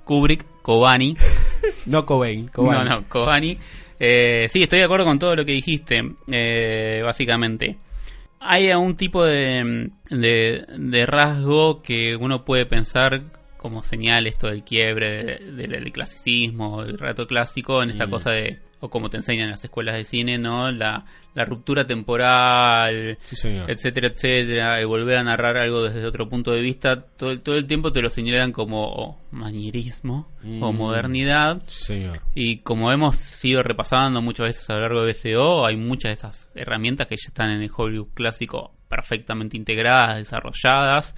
Kubrick, 0.04 0.46
Kobani. 0.62 1.16
No 1.86 2.06
Cobain. 2.06 2.50
No, 2.56 2.84
no, 2.84 3.08
Kobani. 3.10 3.58
Eh, 4.00 4.48
sí, 4.52 4.64
estoy 4.64 4.80
de 4.80 4.86
acuerdo 4.86 5.06
con 5.06 5.18
todo 5.20 5.36
lo 5.36 5.46
que 5.46 5.54
dijiste, 5.54 6.04
eh, 6.32 7.02
básicamente. 7.04 7.78
Hay 8.40 8.72
un 8.74 8.96
tipo 8.96 9.24
de, 9.26 9.90
de, 10.10 10.66
de 10.78 11.06
rasgo 11.08 11.82
que 11.82 12.16
uno 12.16 12.46
puede 12.46 12.66
pensar 12.68 13.24
como 13.58 13.82
señal 13.84 14.28
esto 14.28 14.48
del 14.48 14.64
quiebre 14.64 15.24
de- 15.24 15.52
de- 15.52 15.68
del 15.68 15.92
clasicismo, 15.92 16.84
del 16.84 17.00
rato 17.00 17.26
clásico, 17.26 17.82
en 17.82 17.90
esta 17.90 18.06
Mm. 18.06 18.10
cosa 18.12 18.32
de, 18.32 18.60
o 18.80 18.90
como 18.90 19.10
te 19.10 19.18
enseñan 19.18 19.46
en 19.46 19.52
las 19.52 19.64
escuelas 19.64 19.96
de 19.96 20.04
cine, 20.06 20.38
¿no? 20.38 20.72
La, 20.72 21.06
la 21.34 21.46
ruptura 21.46 21.86
temporal, 21.88 23.18
Sí, 23.24 23.48
etcétera, 23.68 24.08
etcétera, 24.08 24.82
y 24.82 24.86
volver 24.86 25.18
a 25.18 25.24
narrar 25.24 25.58
algo 25.58 25.84
desde 25.84 26.06
otro 26.06 26.30
punto 26.30 26.52
de 26.52 26.62
vista, 26.62 27.02
todo, 27.02 27.32
el- 27.32 27.42
todo 27.42 27.56
el 27.56 27.66
tiempo 27.66 27.92
te 27.92 28.02
lo 28.02 28.10
señalan 28.10 28.52
como 28.52 29.20
manierismo 29.32 30.28
o 30.62 30.72
Mm. 30.72 30.76
modernidad. 30.78 31.62
Sí, 31.68 31.86
señor. 31.86 32.22
Y 32.36 32.58
como 32.58 32.92
hemos 32.92 33.44
ido 33.46 33.64
repasando 33.64 34.22
muchas 34.22 34.48
veces 34.48 34.70
a 34.70 34.76
lo 34.76 34.82
largo 34.82 35.02
de 35.04 35.08
BCO, 35.14 35.66
hay 35.66 35.76
muchas 35.78 36.10
de 36.10 36.14
esas 36.14 36.50
herramientas 36.56 37.08
que 37.08 37.16
ya 37.18 37.28
están 37.28 37.50
en 37.52 37.62
el 37.62 37.72
Hollywood 37.76 38.10
clásico 38.14 38.74
perfectamente 38.88 39.58
integradas, 39.58 40.18
desarrolladas. 40.18 41.16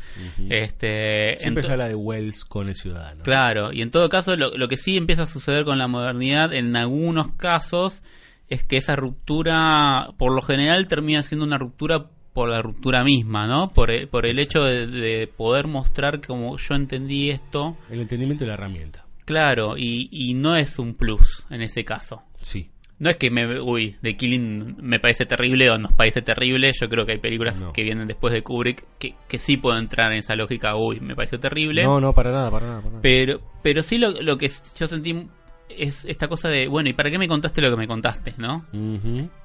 este, 0.50 1.38
Siempre 1.40 1.64
se 1.64 1.72
habla 1.72 1.88
de 1.88 1.96
Wells 1.96 2.46
con 2.46 2.70
el 2.70 2.76
ciudadano. 2.76 3.24
Claro, 3.24 3.72
y 3.74 3.82
en 3.82 3.92
todo 3.92 4.10
caso 4.10 4.36
lo, 4.36 4.56
lo 4.58 4.68
que 4.68 4.78
sí 4.78 4.98
empieza 4.98 5.24
a 5.24 5.28
suceder 5.28 5.66
con 5.66 5.78
la 5.78 5.88
modernidad 5.88 6.54
en 6.54 6.76
algunos 6.76 7.34
casos 7.36 8.04
es 8.48 8.64
que 8.64 8.78
esa 8.78 8.96
ruptura 8.96 10.10
por 10.18 10.34
lo 10.34 10.42
general 10.42 10.88
termina 10.88 11.22
siendo 11.24 11.46
una 11.46 11.58
ruptura 11.58 12.08
por 12.34 12.50
la 12.50 12.62
ruptura 12.62 13.04
misma, 13.04 13.48
¿no? 13.48 13.70
Por 13.74 13.92
el, 13.92 14.08
por 14.08 14.26
el 14.26 14.40
hecho 14.40 14.64
de, 14.64 14.88
de 14.88 15.28
poder 15.28 15.68
mostrar 15.68 16.22
como 16.22 16.56
yo 16.58 16.76
entendí 16.76 17.32
esto, 17.32 17.78
El 17.90 18.00
entendimiento 18.02 18.44
de 18.44 18.50
la 18.50 18.54
herramienta. 18.54 19.06
claro, 19.26 19.78
y, 19.78 20.10
y 20.12 20.34
no 20.36 20.56
es 20.56 20.80
un 20.80 20.94
plus 20.96 21.46
en 21.50 21.62
ese 21.62 21.84
caso. 21.84 22.24
Sí. 22.42 22.70
No 23.00 23.10
es 23.10 23.16
que 23.18 23.32
me, 23.32 23.60
uy, 23.62 23.96
The 24.02 24.18
Killing 24.18 24.76
me 24.82 25.00
parece 25.00 25.26
terrible 25.26 25.70
o 25.72 25.78
nos 25.78 25.94
parece 25.94 26.22
terrible. 26.22 26.72
Yo 26.80 26.90
creo 26.90 27.06
que 27.06 27.14
hay 27.14 27.18
películas 27.20 27.62
No. 27.62 27.72
que 27.72 27.84
vienen 27.84 28.08
después 28.08 28.34
de 28.34 28.44
Kubrick 28.44 28.86
que, 29.00 29.16
que 29.30 29.40
sí 29.40 29.56
pueden 29.58 29.84
entrar 29.84 30.12
en 30.12 30.20
esa 30.20 30.36
lógica, 30.36 30.76
uy, 30.76 31.00
me 31.00 31.16
pareció 31.16 31.40
terrible. 31.40 31.84
No, 31.84 32.02
no, 32.02 32.14
para 32.14 32.32
nada, 32.32 32.52
para 32.52 32.66
nada. 32.68 32.80
Para 32.80 32.90
nada. 32.92 33.02
Pero, 33.02 33.40
pero 33.64 33.84
sí 33.84 33.98
lo, 33.98 34.12
lo 34.22 34.38
que 34.38 34.52
yo 34.78 34.88
sentí 34.88 35.28
es 35.70 36.04
esta 36.06 36.28
cosa 36.28 36.50
de, 36.50 36.68
bueno, 36.68 36.90
¿y 36.90 36.94
para 36.94 37.10
qué 37.12 37.18
me 37.20 37.28
contaste 37.28 37.62
lo 37.62 37.70
que 37.70 37.78
me 37.78 37.88
contaste, 37.88 38.34
no? 38.38 38.66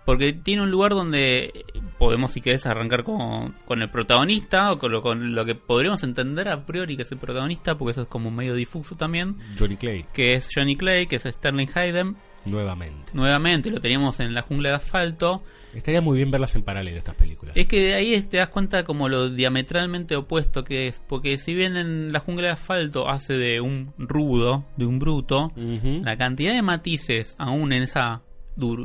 Porque 0.04 0.32
tiene 0.32 0.62
un 0.62 0.70
lugar 0.70 0.92
donde 0.92 1.64
podemos, 1.98 2.32
si 2.32 2.40
querés, 2.40 2.66
arrancar 2.66 3.04
con, 3.04 3.52
con 3.66 3.82
el 3.82 3.90
protagonista 3.90 4.72
o 4.72 4.78
con 4.78 4.90
lo, 4.90 5.00
con 5.02 5.34
lo 5.34 5.44
que 5.44 5.54
podríamos 5.54 6.02
entender 6.02 6.48
a 6.48 6.64
priori 6.66 6.96
que 6.96 7.02
es 7.02 7.12
el 7.12 7.18
protagonista, 7.18 7.76
porque 7.76 7.92
eso 7.92 8.02
es 8.02 8.08
como 8.08 8.30
medio 8.30 8.54
difuso 8.54 8.96
también, 8.96 9.36
Johnny 9.58 9.76
Clay, 9.76 10.06
que 10.12 10.34
es 10.34 10.48
Johnny 10.52 10.76
Clay, 10.76 11.06
que 11.06 11.16
es 11.16 11.22
Sterling 11.24 11.68
Hayden. 11.74 12.16
Nuevamente. 12.46 13.12
Nuevamente 13.14 13.70
lo 13.70 13.80
teníamos 13.80 14.20
en 14.20 14.34
la 14.34 14.42
jungla 14.42 14.70
de 14.70 14.74
asfalto. 14.76 15.42
Estaría 15.74 16.00
muy 16.00 16.16
bien 16.18 16.30
verlas 16.30 16.54
en 16.54 16.62
paralelo 16.62 16.96
estas 16.98 17.14
películas. 17.16 17.56
Es 17.56 17.66
que 17.66 17.80
de 17.80 17.94
ahí 17.94 18.20
te 18.22 18.36
das 18.36 18.48
cuenta 18.48 18.84
como 18.84 19.08
lo 19.08 19.28
diametralmente 19.30 20.14
opuesto 20.16 20.62
que 20.62 20.86
es, 20.86 21.02
porque 21.08 21.36
si 21.38 21.54
bien 21.54 21.76
en 21.76 22.12
la 22.12 22.20
jungla 22.20 22.46
de 22.46 22.52
asfalto 22.52 23.08
hace 23.08 23.34
de 23.34 23.60
un 23.60 23.92
rudo, 23.98 24.64
de 24.76 24.86
un 24.86 24.98
bruto, 24.98 25.52
la 25.56 26.16
cantidad 26.16 26.54
de 26.54 26.62
matices 26.62 27.34
aún 27.38 27.72
en 27.72 27.82
esa 27.82 28.22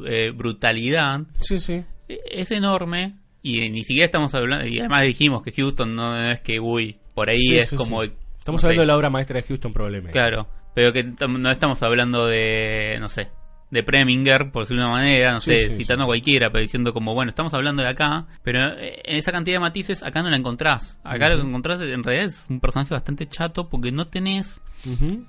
eh, 0.08 0.32
brutalidad 0.32 1.22
Sí, 1.40 1.60
sí. 1.60 1.84
es 2.08 2.50
enorme 2.52 3.20
y 3.44 3.70
ni 3.70 3.84
siquiera 3.84 4.06
estamos 4.06 4.34
hablando, 4.34 4.66
y 4.66 4.80
además 4.80 5.06
dijimos 5.06 5.44
que 5.44 5.52
Houston 5.52 5.96
no, 5.96 6.16
no 6.16 6.32
es 6.32 6.42
que, 6.42 6.60
uy, 6.60 6.98
por 7.14 7.30
ahí 7.30 7.40
Sí, 7.40 7.58
es 7.58 7.74
como... 7.74 8.04
Estamos 8.04 8.64
hablando 8.64 8.82
de 8.82 8.88
la 8.88 8.98
obra 8.98 9.10
maestra 9.12 9.40
de 9.40 9.44
Houston 9.48 9.72
probablemente. 9.72 10.12
Claro, 10.12 10.48
pero 10.74 10.92
que 10.92 11.04
no 11.04 11.52
estamos 11.52 11.84
hablando 11.84 12.26
de, 12.26 12.98
no 13.00 13.08
sé, 13.10 13.30
de 13.72 13.84
Preminger, 13.84 14.52
por 14.52 14.64
decirlo 14.64 14.82
de 14.84 14.88
una 14.90 14.96
manera, 14.98 15.34
no 15.34 15.40
Sí, 15.42 15.52
sé, 15.52 15.68
sí, 15.70 15.76
citando 15.78 16.04
a 16.06 16.08
cualquiera, 16.08 16.50
pero 16.52 16.62
diciendo 16.64 16.92
como, 16.94 17.14
bueno, 17.14 17.30
estamos 17.30 17.54
hablando 17.54 17.84
de 17.84 17.90
acá, 17.90 18.26
pero 18.44 18.60
eh, 18.80 19.02
en 19.06 19.18
esa 19.18 19.32
cantidad 19.32 19.56
de 19.56 19.60
matices 19.60 20.02
acá 20.04 20.24
no 20.24 20.30
la 20.30 20.38
encontrás. 20.38 21.00
Acá 21.04 21.30
lo 21.30 21.36
que 21.42 21.48
encontrás 21.48 21.80
en 21.82 22.04
realidad 22.04 22.26
es 22.26 22.48
un 22.50 22.60
personaje 22.60 22.94
bastante 22.94 23.28
chato 23.28 23.70
porque 23.70 23.92
no 23.92 24.08
tenés 24.08 24.62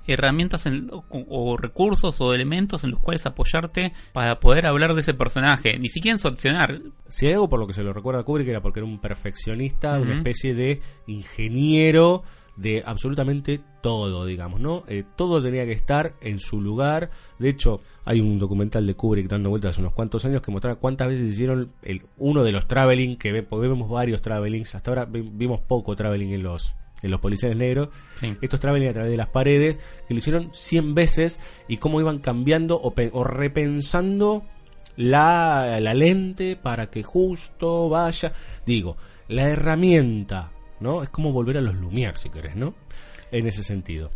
herramientas 0.07 0.65
en- 0.65 0.89
o, 0.91 1.03
o 1.09 1.57
recursos 1.57 2.19
o 2.21 2.33
elementos 2.33 2.83
en 2.83 2.91
los 2.91 2.99
cuales 2.99 3.25
apoyarte 3.25 3.93
para 4.13 4.39
poder 4.39 4.65
hablar 4.65 4.93
de 4.95 5.01
ese 5.01 5.13
personaje, 5.13 5.77
ni 5.77 5.89
siquiera 5.89 6.13
en 6.13 6.19
su 6.19 6.27
accionar. 6.27 6.79
Si 7.09 7.27
hay 7.27 7.33
algo 7.33 7.49
por 7.49 7.59
lo 7.59 7.67
que 7.67 7.73
se 7.73 7.83
lo 7.83 7.93
recuerda 7.93 8.21
a 8.21 8.23
Kubrick 8.23 8.47
era 8.47 8.61
porque 8.61 8.79
era 8.79 8.87
un 8.87 8.99
perfeccionista, 8.99 9.99
una 9.99 10.15
especie 10.17 10.53
de 10.55 10.81
ingeniero 11.05 12.23
de 12.57 12.83
absolutamente 12.85 13.59
todo, 13.81 14.25
digamos, 14.25 14.59
¿no? 14.59 14.83
Eh, 14.87 15.03
todo 15.15 15.41
tenía 15.41 15.65
que 15.65 15.71
estar 15.71 16.13
en 16.21 16.39
su 16.39 16.61
lugar. 16.61 17.09
De 17.39 17.49
hecho, 17.49 17.81
hay 18.05 18.19
un 18.19 18.37
documental 18.39 18.85
de 18.85 18.93
Kubrick 18.95 19.27
dando 19.27 19.49
vueltas 19.49 19.71
hace 19.71 19.81
unos 19.81 19.93
cuantos 19.93 20.25
años 20.25 20.41
que 20.41 20.51
mostraba 20.51 20.75
cuántas 20.77 21.07
veces 21.07 21.31
hicieron 21.31 21.71
el, 21.81 22.03
uno 22.17 22.43
de 22.43 22.51
los 22.51 22.67
traveling, 22.67 23.15
que 23.17 23.31
vemos 23.31 23.89
varios 23.89 24.21
travelings, 24.21 24.75
hasta 24.75 24.91
ahora 24.91 25.05
vi- 25.05 25.29
vimos 25.31 25.59
poco 25.61 25.95
traveling 25.95 26.31
en 26.33 26.43
los 26.43 26.73
en 27.03 27.09
los 27.09 27.19
policiales 27.19 27.57
negros, 27.57 27.89
Sí. 28.19 28.37
estos 28.43 28.59
traveling 28.59 28.89
a 28.89 28.93
través 28.93 29.09
de 29.09 29.17
las 29.17 29.29
paredes, 29.29 29.79
que 30.07 30.13
lo 30.13 30.19
hicieron 30.19 30.49
100 30.53 30.93
veces 30.93 31.39
y 31.67 31.77
cómo 31.77 31.99
iban 31.99 32.19
cambiando 32.19 32.75
o, 32.79 32.93
o 33.13 33.23
repensando 33.23 34.43
la, 34.97 35.79
la 35.81 35.93
lente 35.95 36.55
para 36.57 36.91
que 36.91 37.01
justo 37.01 37.89
vaya. 37.89 38.33
Digo, 38.67 38.97
la 39.29 39.49
herramienta, 39.49 40.51
¿no? 40.81 41.03
Es 41.03 41.09
como 41.09 41.31
volver 41.31 41.57
a 41.57 41.61
los 41.61 41.75
Lumière, 41.75 42.15
si 42.17 42.29
querés, 42.29 42.55
¿no? 42.55 42.73
En 43.31 43.47
ese 43.47 43.63
sentido. 43.63 44.09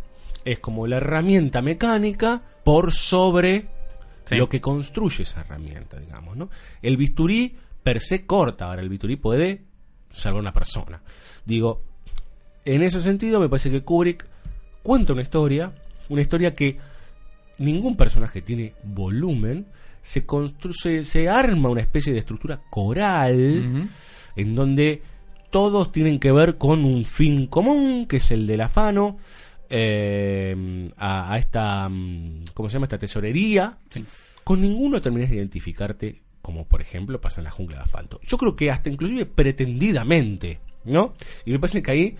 Es 0.44 0.58
como 0.60 0.86
la 0.86 0.98
herramienta 0.98 1.62
mecánica 1.62 2.42
por 2.64 2.92
sobre 2.92 3.68
Sí. 4.24 4.34
lo 4.36 4.48
que 4.48 4.60
construye 4.60 5.22
esa 5.22 5.40
herramienta, 5.42 5.98
digamos, 6.00 6.36
¿no? 6.36 6.50
El 6.82 6.96
bisturí 6.96 7.56
per 7.82 8.00
se 8.00 8.26
corta, 8.26 8.66
ahora 8.66 8.82
el 8.82 8.88
bisturí 8.88 9.14
puede 9.16 9.62
salvar 10.10 10.38
a 10.38 10.42
una 10.42 10.52
persona. 10.52 11.00
Digo, 11.44 11.82
en 12.64 12.82
ese 12.82 13.00
sentido 13.00 13.38
me 13.38 13.48
parece 13.48 13.70
que 13.70 13.82
Kubrick 13.84 14.26
cuenta 14.82 15.12
una 15.12 15.22
historia, 15.22 15.72
una 16.08 16.20
historia 16.22 16.52
que 16.54 16.78
ningún 17.58 17.96
personaje 17.96 18.42
tiene 18.42 18.74
volumen, 18.82 19.66
se 20.02 20.26
construye, 20.26 21.04
se 21.04 21.28
arma 21.28 21.68
una 21.68 21.80
especie 21.80 22.12
de 22.12 22.18
estructura 22.20 22.60
coral 22.70 23.88
en 24.36 24.54
donde 24.54 25.02
todos 25.50 25.92
tienen 25.92 26.18
que 26.18 26.32
ver 26.32 26.58
con 26.58 26.84
un 26.84 27.04
fin 27.04 27.46
común, 27.46 28.06
que 28.06 28.16
es 28.18 28.30
el 28.30 28.46
del 28.46 28.60
afano, 28.60 29.18
eh, 29.68 30.88
a, 30.96 31.32
a 31.32 31.38
esta, 31.38 31.88
mm, 31.88 32.44
¿cómo 32.54 32.68
se 32.68 32.74
llama? 32.74 32.86
Esta 32.86 32.98
tesorería. 32.98 33.78
Sí. 33.90 34.04
Con 34.44 34.60
ninguno 34.60 35.02
terminas 35.02 35.30
de 35.30 35.36
identificarte, 35.36 36.22
como 36.40 36.68
por 36.68 36.80
ejemplo 36.80 37.20
pasa 37.20 37.40
en 37.40 37.44
la 37.46 37.50
jungla 37.50 37.78
de 37.78 37.82
asfalto. 37.82 38.20
Yo 38.22 38.38
creo 38.38 38.54
que 38.54 38.70
hasta 38.70 38.88
inclusive 38.88 39.26
pretendidamente, 39.26 40.60
¿no? 40.84 41.14
Y 41.44 41.50
me 41.50 41.58
parece 41.58 41.82
que 41.82 41.90
ahí 41.90 42.16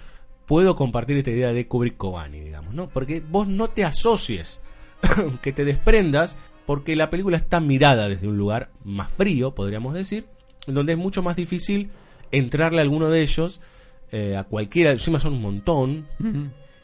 puedo 0.46 0.74
compartir 0.74 1.16
esta 1.16 1.30
idea 1.30 1.52
de 1.52 1.68
Kubrick 1.68 1.96
Kobani, 1.96 2.40
digamos, 2.40 2.74
¿no? 2.74 2.88
Porque 2.88 3.20
vos 3.20 3.46
no 3.46 3.68
te 3.68 3.84
asocies, 3.84 4.60
que 5.42 5.52
te 5.52 5.64
desprendas, 5.64 6.38
porque 6.66 6.96
la 6.96 7.10
película 7.10 7.36
está 7.36 7.60
mirada 7.60 8.08
desde 8.08 8.26
un 8.26 8.36
lugar 8.36 8.72
más 8.82 9.10
frío, 9.12 9.54
podríamos 9.54 9.94
decir, 9.94 10.26
donde 10.66 10.94
es 10.94 10.98
mucho 10.98 11.22
más 11.22 11.36
difícil 11.36 11.90
entrarle 12.32 12.78
a 12.78 12.82
alguno 12.82 13.08
de 13.10 13.22
ellos, 13.22 13.60
eh, 14.12 14.36
a 14.36 14.44
cualquiera, 14.44 14.92
encima 14.92 15.18
son 15.20 15.34
un 15.34 15.42
montón, 15.42 16.06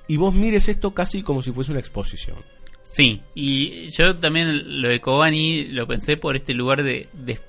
y 0.09 0.17
vos 0.17 0.35
mires 0.35 0.69
esto 0.69 0.93
casi 0.95 1.23
como 1.23 1.43
si 1.43 1.53
fuese 1.53 1.71
una 1.71 1.81
exposición. 1.81 2.37
Sí, 2.83 3.23
y 3.35 3.89
yo 3.89 4.17
también 4.19 4.83
lo 4.83 4.89
de 4.89 5.01
Kobani 5.01 5.65
lo 5.69 5.87
pensé 5.87 6.17
por 6.19 6.37
este 6.37 6.53
lugar 6.53 6.83
de, 6.83 7.09
de- 7.15 7.41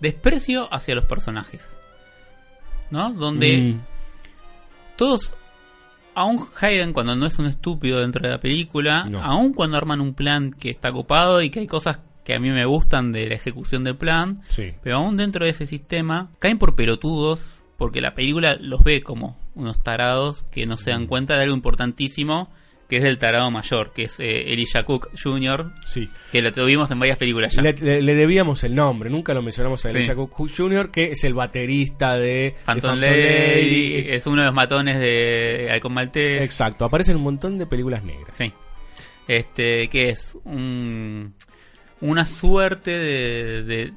desprecio 0.00 0.72
hacia 0.72 0.94
los 0.94 1.04
personajes. 1.06 1.76
¿No? 2.90 3.12
Donde 3.12 3.56
Mm, 3.58 3.80
todos, 4.96 5.34
aún 6.14 6.46
Hayden 6.60 6.92
cuando 6.92 7.14
no 7.16 7.26
es 7.26 7.38
un 7.38 7.46
estúpido 7.46 8.00
dentro 8.00 8.22
de 8.22 8.30
la 8.30 8.40
película, 8.40 9.04
No. 9.10 9.22
aún 9.22 9.52
cuando 9.54 9.76
arman 9.76 10.00
un 10.00 10.14
plan 10.14 10.52
que 10.52 10.70
está 10.70 10.92
copado 10.92 11.40
y 11.42 11.50
que 11.50 11.60
hay 11.60 11.66
cosas 11.66 11.98
que 12.24 12.34
a 12.34 12.38
mí 12.40 12.50
me 12.50 12.64
gustan 12.64 13.12
de 13.12 13.26
la 13.28 13.34
ejecución 13.34 13.84
del 13.84 13.96
plan, 13.96 14.42
sí. 14.44 14.72
pero 14.82 14.96
aún 14.96 15.16
dentro 15.16 15.44
de 15.44 15.50
ese 15.50 15.66
sistema 15.66 16.30
caen 16.38 16.58
por 16.58 16.74
pelotudos 16.76 17.62
porque 17.76 18.00
la 18.00 18.14
película 18.14 18.56
los 18.60 18.82
ve 18.84 19.00
como 19.02 19.38
unos 19.54 19.82
tarados 19.82 20.44
que 20.52 20.66
no 20.66 20.76
se 20.76 20.90
dan 20.90 21.06
cuenta 21.06 21.36
de 21.36 21.44
algo 21.44 21.54
importantísimo 21.56 22.50
que 22.88 22.96
es 22.96 23.04
del 23.04 23.18
tarado 23.18 23.48
mayor, 23.52 23.92
que 23.92 24.02
es 24.02 24.18
eh, 24.18 24.52
Elijah 24.52 24.82
Cook 24.82 25.10
Jr., 25.22 25.72
Sí. 25.86 26.10
que 26.32 26.42
lo 26.42 26.50
tuvimos 26.50 26.90
en 26.90 26.98
varias 26.98 27.18
películas 27.18 27.54
ya. 27.54 27.62
Le, 27.62 27.72
le- 27.74 28.02
le 28.02 28.14
debíamos 28.16 28.64
el 28.64 28.74
nombre, 28.74 29.08
nunca 29.10 29.32
lo 29.32 29.42
mencionamos 29.42 29.86
a 29.86 29.90
Sí. 29.90 29.96
Elijah 29.96 30.16
Cook 30.16 30.50
Jr., 30.56 30.90
que 30.90 31.12
es 31.12 31.22
el 31.22 31.32
baterista 31.34 32.16
de 32.18 32.26
de 32.26 32.56
Phantom 32.64 32.90
Phantom 32.90 33.00
Lady, 33.00 33.90
Lady. 33.90 34.04
es 34.08 34.26
uno 34.26 34.42
de 34.42 34.46
los 34.46 34.54
matones 34.54 34.98
de 34.98 35.68
Halcón 35.70 35.94
Maltés. 35.94 36.42
Exacto, 36.42 36.84
aparece 36.84 37.12
en 37.12 37.18
un 37.18 37.22
montón 37.22 37.58
de 37.58 37.66
películas 37.66 38.02
negras. 38.02 38.36
Sí. 38.36 38.52
Este, 39.28 39.86
que 39.88 40.08
es 40.10 40.36
un, 40.44 41.32
una 42.00 42.26
suerte 42.26 42.90
de, 42.90 43.62
de, 43.62 43.92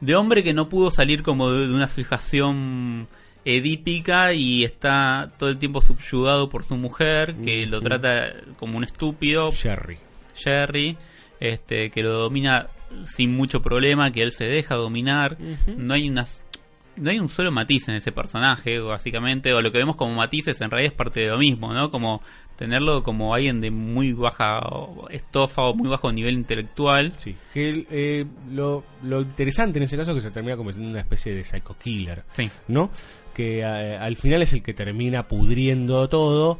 de 0.00 0.14
hombre 0.14 0.42
que 0.42 0.54
no 0.54 0.68
pudo 0.68 0.90
salir 0.90 1.22
como 1.22 1.50
de, 1.50 1.68
de 1.68 1.74
una 1.74 1.88
fijación 1.88 3.08
edípica 3.46 4.32
y 4.32 4.64
está 4.64 5.32
todo 5.38 5.48
el 5.50 5.58
tiempo 5.58 5.80
subyugado 5.80 6.50
por 6.50 6.64
su 6.64 6.76
mujer, 6.76 7.34
que 7.44 7.64
lo 7.66 7.80
trata 7.80 8.34
como 8.58 8.76
un 8.76 8.84
estúpido, 8.84 9.52
Jerry. 9.52 9.98
Jerry, 10.34 10.98
este, 11.38 11.90
que 11.90 12.02
lo 12.02 12.12
domina 12.12 12.66
sin 13.06 13.36
mucho 13.36 13.62
problema, 13.62 14.10
que 14.10 14.22
él 14.22 14.32
se 14.32 14.44
deja 14.44 14.74
dominar. 14.74 15.38
No 15.76 15.94
hay 15.94 16.08
unas 16.08 16.42
no 16.96 17.10
hay 17.10 17.18
un 17.18 17.28
solo 17.28 17.50
matiz 17.50 17.88
en 17.88 17.96
ese 17.96 18.12
personaje, 18.12 18.78
básicamente, 18.78 19.52
o 19.52 19.60
lo 19.60 19.70
que 19.72 19.78
vemos 19.78 19.96
como 19.96 20.14
matices 20.14 20.60
en 20.60 20.70
realidad 20.70 20.92
es 20.92 20.96
parte 20.96 21.20
de 21.20 21.28
lo 21.28 21.38
mismo, 21.38 21.72
¿no? 21.72 21.90
Como 21.90 22.22
tenerlo 22.56 23.02
como 23.02 23.34
alguien 23.34 23.60
de 23.60 23.70
muy 23.70 24.12
baja 24.12 24.60
estofa 25.10 25.62
o 25.62 25.74
muy 25.74 25.88
bajo 25.88 26.10
nivel 26.10 26.34
intelectual. 26.34 27.12
Sí. 27.16 27.36
Que 27.52 27.86
eh, 27.90 28.24
lo, 28.50 28.84
lo 29.02 29.20
interesante 29.20 29.78
en 29.78 29.84
ese 29.84 29.96
caso 29.96 30.12
es 30.12 30.16
que 30.16 30.22
se 30.22 30.30
termina 30.30 30.56
convirtiendo 30.56 30.88
en 30.88 30.92
una 30.92 31.02
especie 31.02 31.34
de 31.34 31.44
psycho 31.44 31.76
killer. 31.78 32.24
Sí. 32.32 32.50
¿No? 32.68 32.90
Que 33.34 33.60
eh, 33.60 33.96
al 33.96 34.16
final 34.16 34.42
es 34.42 34.52
el 34.52 34.62
que 34.62 34.74
termina 34.74 35.28
pudriendo 35.28 36.08
todo. 36.08 36.58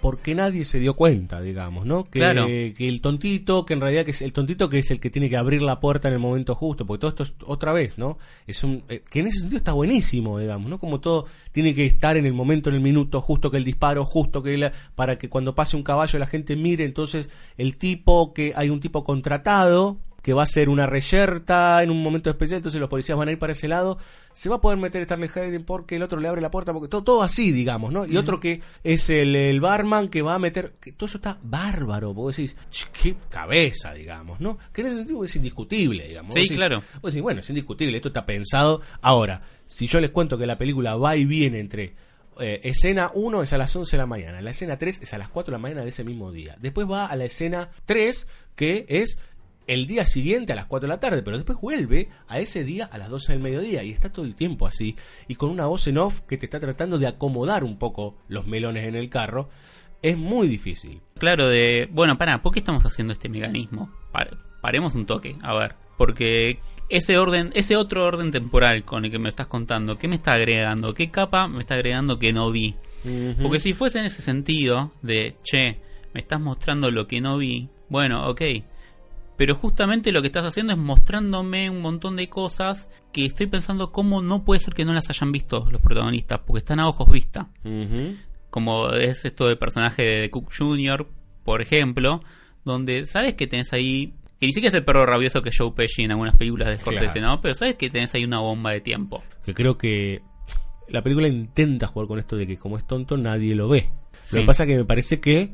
Porque 0.00 0.34
nadie 0.34 0.64
se 0.64 0.78
dio 0.78 0.94
cuenta, 0.94 1.40
digamos, 1.40 1.84
¿no? 1.86 2.04
Que, 2.04 2.18
Claro. 2.20 2.46
que 2.46 2.74
el 2.78 3.00
tontito, 3.00 3.64
que 3.66 3.74
en 3.74 3.80
realidad 3.80 4.04
que 4.04 4.10
es 4.12 4.22
el 4.22 4.32
tontito 4.32 4.68
que 4.68 4.78
es 4.78 4.90
el 4.90 5.00
que 5.00 5.10
tiene 5.10 5.28
que 5.28 5.36
abrir 5.36 5.62
la 5.62 5.80
puerta 5.80 6.06
en 6.08 6.14
el 6.14 6.20
momento 6.20 6.54
justo, 6.54 6.86
porque 6.86 7.00
todo 7.00 7.08
esto 7.10 7.22
es 7.24 7.34
otra 7.44 7.72
vez, 7.72 7.98
¿no? 7.98 8.18
Es 8.46 8.62
un 8.62 8.84
eh, 8.88 9.02
que 9.10 9.20
en 9.20 9.26
ese 9.28 9.40
sentido 9.40 9.56
está 9.58 9.72
buenísimo, 9.72 10.38
digamos, 10.38 10.68
¿no? 10.70 10.78
Como 10.78 11.00
todo 11.00 11.26
tiene 11.50 11.74
que 11.74 11.86
estar 11.86 12.16
en 12.16 12.26
el 12.26 12.34
momento, 12.34 12.68
en 12.68 12.76
el 12.76 12.82
minuto, 12.82 13.20
justo 13.20 13.50
que 13.50 13.56
el 13.56 13.64
disparo, 13.64 14.04
justo 14.04 14.42
que 14.42 14.56
la- 14.58 14.72
para 14.94 15.18
que 15.18 15.28
cuando 15.28 15.54
pase 15.54 15.76
un 15.76 15.82
caballo 15.82 16.18
la 16.18 16.26
gente 16.26 16.54
mire, 16.56 16.84
entonces 16.84 17.30
el 17.56 17.76
tipo 17.76 18.32
que 18.34 18.52
hay 18.54 18.68
un 18.70 18.80
tipo 18.80 19.02
contratado 19.02 19.98
que 20.26 20.32
va 20.32 20.42
a 20.42 20.46
ser 20.46 20.68
una 20.68 20.86
reyerta 20.86 21.80
en 21.84 21.90
un 21.92 22.02
momento 22.02 22.28
especial, 22.30 22.56
entonces 22.56 22.80
los 22.80 22.90
policías 22.90 23.16
van 23.16 23.28
a 23.28 23.30
ir 23.30 23.38
para 23.38 23.52
ese 23.52 23.68
lado, 23.68 23.96
se 24.32 24.48
va 24.48 24.56
a 24.56 24.60
poder 24.60 24.76
meter 24.76 25.00
Stanley 25.02 25.30
Hayden 25.32 25.62
porque 25.62 25.94
el 25.94 26.02
otro 26.02 26.18
le 26.18 26.26
abre 26.26 26.40
la 26.42 26.50
puerta, 26.50 26.72
porque 26.72 26.88
todo, 26.88 27.04
todo 27.04 27.22
así, 27.22 27.52
digamos, 27.52 27.92
¿no? 27.92 28.04
Y 28.06 28.16
otro 28.16 28.40
que 28.40 28.60
es 28.82 29.08
el, 29.08 29.36
el 29.36 29.60
barman 29.60 30.08
que 30.08 30.22
va 30.22 30.34
a 30.34 30.40
meter, 30.40 30.74
que 30.80 30.90
todo 30.90 31.06
eso 31.06 31.18
está 31.18 31.38
bárbaro, 31.44 32.12
vos 32.12 32.36
decís, 32.36 32.56
"Ch, 32.72 32.86
qué 32.90 33.14
cabeza, 33.30 33.94
digamos, 33.94 34.40
¿no? 34.40 34.58
Que 34.72 34.80
en 34.80 34.88
ese 34.88 34.96
sentido 34.96 35.24
es 35.24 35.36
indiscutible, 35.36 36.08
digamos. 36.08 36.34
Sí, 36.34 36.40
Vos 36.40 36.48
decís- 36.48 36.56
claro. 36.56 36.82
Vos 37.00 37.12
decís, 37.12 37.22
bueno, 37.22 37.38
es 37.38 37.48
indiscutible, 37.48 37.96
esto 37.96 38.08
está 38.08 38.26
pensado. 38.26 38.80
Ahora, 39.02 39.38
si 39.64 39.86
yo 39.86 40.00
les 40.00 40.10
cuento 40.10 40.36
que 40.36 40.46
la 40.46 40.58
película 40.58 40.96
va 40.96 41.14
y 41.16 41.24
viene 41.24 41.60
entre 41.60 41.94
eh, 42.40 42.60
escena 42.64 43.12
1 43.14 43.42
es 43.44 43.52
a 43.52 43.58
las 43.58 43.74
11 43.76 43.92
de 43.96 43.98
la 44.02 44.06
mañana, 44.06 44.40
la 44.42 44.50
escena 44.50 44.76
3 44.76 45.02
es 45.02 45.14
a 45.14 45.18
las 45.18 45.28
4 45.28 45.52
de 45.52 45.58
la 45.58 45.62
mañana 45.62 45.82
de 45.84 45.88
ese 45.90 46.02
mismo 46.02 46.32
día. 46.32 46.56
Después 46.60 46.90
va 46.90 47.06
a 47.06 47.14
la 47.16 47.24
escena 47.26 47.70
3, 47.86 48.26
que 48.56 48.84
es 48.88 49.18
el 49.66 49.86
día 49.86 50.06
siguiente 50.06 50.52
a 50.52 50.56
las 50.56 50.66
4 50.66 50.86
de 50.86 50.94
la 50.94 51.00
tarde, 51.00 51.22
pero 51.22 51.36
después 51.36 51.58
vuelve 51.60 52.08
a 52.28 52.38
ese 52.38 52.62
día 52.64 52.84
a 52.86 52.98
las 52.98 53.08
12 53.08 53.32
del 53.32 53.42
mediodía 53.42 53.82
y 53.82 53.90
está 53.90 54.12
todo 54.12 54.24
el 54.24 54.34
tiempo 54.34 54.66
así 54.66 54.94
y 55.28 55.34
con 55.34 55.50
una 55.50 55.66
voz 55.66 55.86
en 55.88 55.98
off 55.98 56.20
que 56.20 56.36
te 56.38 56.46
está 56.46 56.60
tratando 56.60 56.98
de 56.98 57.06
acomodar 57.06 57.64
un 57.64 57.78
poco 57.78 58.16
los 58.28 58.46
melones 58.46 58.86
en 58.86 58.94
el 58.96 59.08
carro. 59.08 59.48
Es 60.02 60.16
muy 60.16 60.46
difícil. 60.46 61.00
Claro, 61.18 61.48
de. 61.48 61.88
Bueno, 61.90 62.16
para, 62.18 62.42
¿por 62.42 62.52
qué 62.52 62.60
estamos 62.60 62.84
haciendo 62.84 63.12
este 63.12 63.28
mecanismo? 63.28 63.90
Pa- 64.12 64.28
paremos 64.60 64.94
un 64.94 65.06
toque, 65.06 65.36
a 65.42 65.56
ver. 65.56 65.74
Porque 65.96 66.60
ese 66.90 67.16
orden, 67.16 67.50
ese 67.54 67.74
otro 67.76 68.04
orden 68.04 68.30
temporal 68.30 68.84
con 68.84 69.04
el 69.06 69.10
que 69.10 69.18
me 69.18 69.30
estás 69.30 69.46
contando, 69.46 69.96
¿qué 69.98 70.06
me 70.08 70.16
está 70.16 70.34
agregando? 70.34 70.92
¿Qué 70.92 71.10
capa 71.10 71.48
me 71.48 71.60
está 71.60 71.74
agregando 71.74 72.18
que 72.18 72.32
no 72.34 72.50
vi? 72.52 72.74
Porque 73.42 73.58
si 73.60 73.72
fuese 73.72 73.98
en 74.00 74.04
ese 74.04 74.20
sentido 74.20 74.92
de, 75.00 75.36
che, 75.42 75.80
me 76.12 76.20
estás 76.20 76.40
mostrando 76.40 76.90
lo 76.90 77.06
que 77.06 77.20
no 77.22 77.38
vi, 77.38 77.68
bueno, 77.88 78.28
ok. 78.28 78.42
Pero 79.36 79.54
justamente 79.54 80.12
lo 80.12 80.22
que 80.22 80.28
estás 80.28 80.46
haciendo 80.46 80.72
es 80.72 80.78
mostrándome 80.78 81.68
un 81.68 81.82
montón 81.82 82.16
de 82.16 82.28
cosas 82.28 82.88
que 83.12 83.26
estoy 83.26 83.46
pensando 83.46 83.92
cómo 83.92 84.22
no 84.22 84.44
puede 84.44 84.60
ser 84.60 84.74
que 84.74 84.84
no 84.84 84.94
las 84.94 85.10
hayan 85.10 85.30
visto 85.32 85.66
los 85.70 85.80
protagonistas, 85.82 86.40
porque 86.46 86.60
están 86.60 86.80
a 86.80 86.88
ojos 86.88 87.08
vista. 87.10 87.48
Como 88.50 88.90
es 88.90 89.24
esto 89.24 89.46
del 89.48 89.58
personaje 89.58 90.02
de 90.02 90.30
Cook 90.30 90.50
Jr., 90.56 91.06
por 91.44 91.60
ejemplo, 91.60 92.22
donde 92.64 93.06
sabes 93.06 93.34
que 93.34 93.46
tenés 93.46 93.72
ahí, 93.72 94.14
que 94.40 94.46
ni 94.46 94.52
siquiera 94.52 94.68
es 94.68 94.74
el 94.74 94.84
perro 94.84 95.04
rabioso 95.06 95.42
que 95.42 95.50
es 95.50 95.56
Joe 95.58 95.72
Pesci 95.72 96.02
en 96.02 96.12
algunas 96.12 96.36
películas 96.36 96.68
de 96.68 96.78
Scorsese, 96.78 97.12
Claro. 97.12 97.28
¿no? 97.28 97.40
Pero 97.42 97.54
sabes 97.54 97.74
que 97.76 97.90
tenés 97.90 98.14
ahí 98.14 98.24
una 98.24 98.40
bomba 98.40 98.70
de 98.70 98.80
tiempo. 98.80 99.22
Que 99.44 99.54
creo 99.54 99.76
que 99.76 100.22
la 100.88 101.02
película 101.02 101.28
intenta 101.28 101.86
jugar 101.86 102.08
con 102.08 102.18
esto 102.18 102.36
de 102.36 102.46
que 102.46 102.56
como 102.56 102.76
es 102.78 102.86
tonto 102.86 103.16
nadie 103.16 103.54
lo 103.54 103.68
ve. 103.68 103.90
Sí. 104.18 104.36
Lo 104.36 104.42
que 104.42 104.46
pasa 104.46 104.66
que 104.66 104.76
me 104.76 104.84
parece 104.84 105.20
que, 105.20 105.52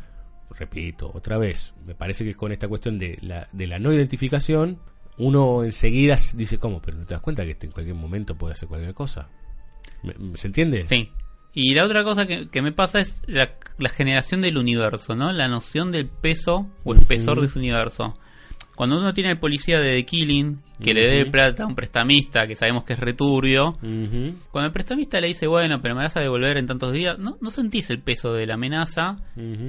repito, 0.53 1.11
otra 1.15 1.39
vez, 1.39 1.75
me 1.87 1.95
parece 1.95 2.25
que 2.25 2.31
es 2.31 2.37
con 2.37 2.53
esta 2.53 2.69
cuestión 2.69 2.99
de 2.99 3.19
la, 3.23 3.49
de 3.53 3.67
la 3.67 3.79
no 3.79 3.93
identificación, 3.93 4.79
uno 5.19 5.63
enseguida 5.65 6.17
dice, 6.35 6.59
¿cómo? 6.59 6.81
Pero 6.81 6.97
no 6.99 7.05
te 7.05 7.15
das 7.15 7.23
cuenta 7.23 7.45
que 7.45 7.51
este 7.53 7.67
en 7.67 7.73
cualquier 7.73 7.97
momento 7.97 8.37
puede 8.37 8.53
hacer 8.55 8.69
cualquier 8.69 8.95
cosa. 8.95 9.29
¿Me- 10.03 10.15
me- 10.15 10.37
¿Se 10.37 10.47
entiende? 10.47 10.87
Sí. 10.87 11.11
Y 11.55 11.75
la 11.75 11.85
otra 11.85 12.03
cosa 12.03 12.27
que, 12.27 12.49
que 12.49 12.63
me 12.63 12.73
pasa 12.73 13.01
es 13.01 13.21
la, 13.27 13.57
la 13.79 13.89
generación 13.91 14.41
del 14.41 14.57
universo, 14.57 15.15
¿no? 15.15 15.33
La 15.33 15.49
noción 15.49 15.93
del 15.93 16.09
peso 16.09 16.71
o 16.85 16.95
espesor 16.95 17.39
Ujú. 17.39 17.43
de 17.43 17.49
su 17.51 17.59
universo. 17.59 18.19
Cuando 18.75 18.99
uno 18.99 19.13
tiene 19.13 19.31
al 19.31 19.39
policía 19.39 19.79
de 19.81 19.97
The 19.97 20.05
Killing, 20.07 20.59
que 20.83 20.95
le 20.95 21.23
Ujú. 21.23 21.31
plata 21.31 21.63
a 21.65 21.67
un 21.67 21.75
prestamista, 21.75 22.47
que 22.47 22.57
sabemos 22.57 22.85
que 22.85 22.95
es 22.95 22.99
returbio, 22.99 23.79
cuando 24.51 24.67
el 24.67 24.73
prestamista 24.73 25.21
le 25.21 25.29
dice, 25.29 25.47
bueno, 25.47 25.81
pero 25.83 25.95
me 25.95 26.03
vas 26.03 26.17
a 26.17 26.21
devolver 26.21 26.57
en 26.57 26.67
tantos 26.67 26.93
días, 26.93 27.19
no, 27.19 27.37
no 27.41 27.51
sentís 27.51 27.91
el 27.91 28.01
peso 28.01 28.33
de 28.33 28.47
la 28.47 28.55
amenaza. 28.55 29.17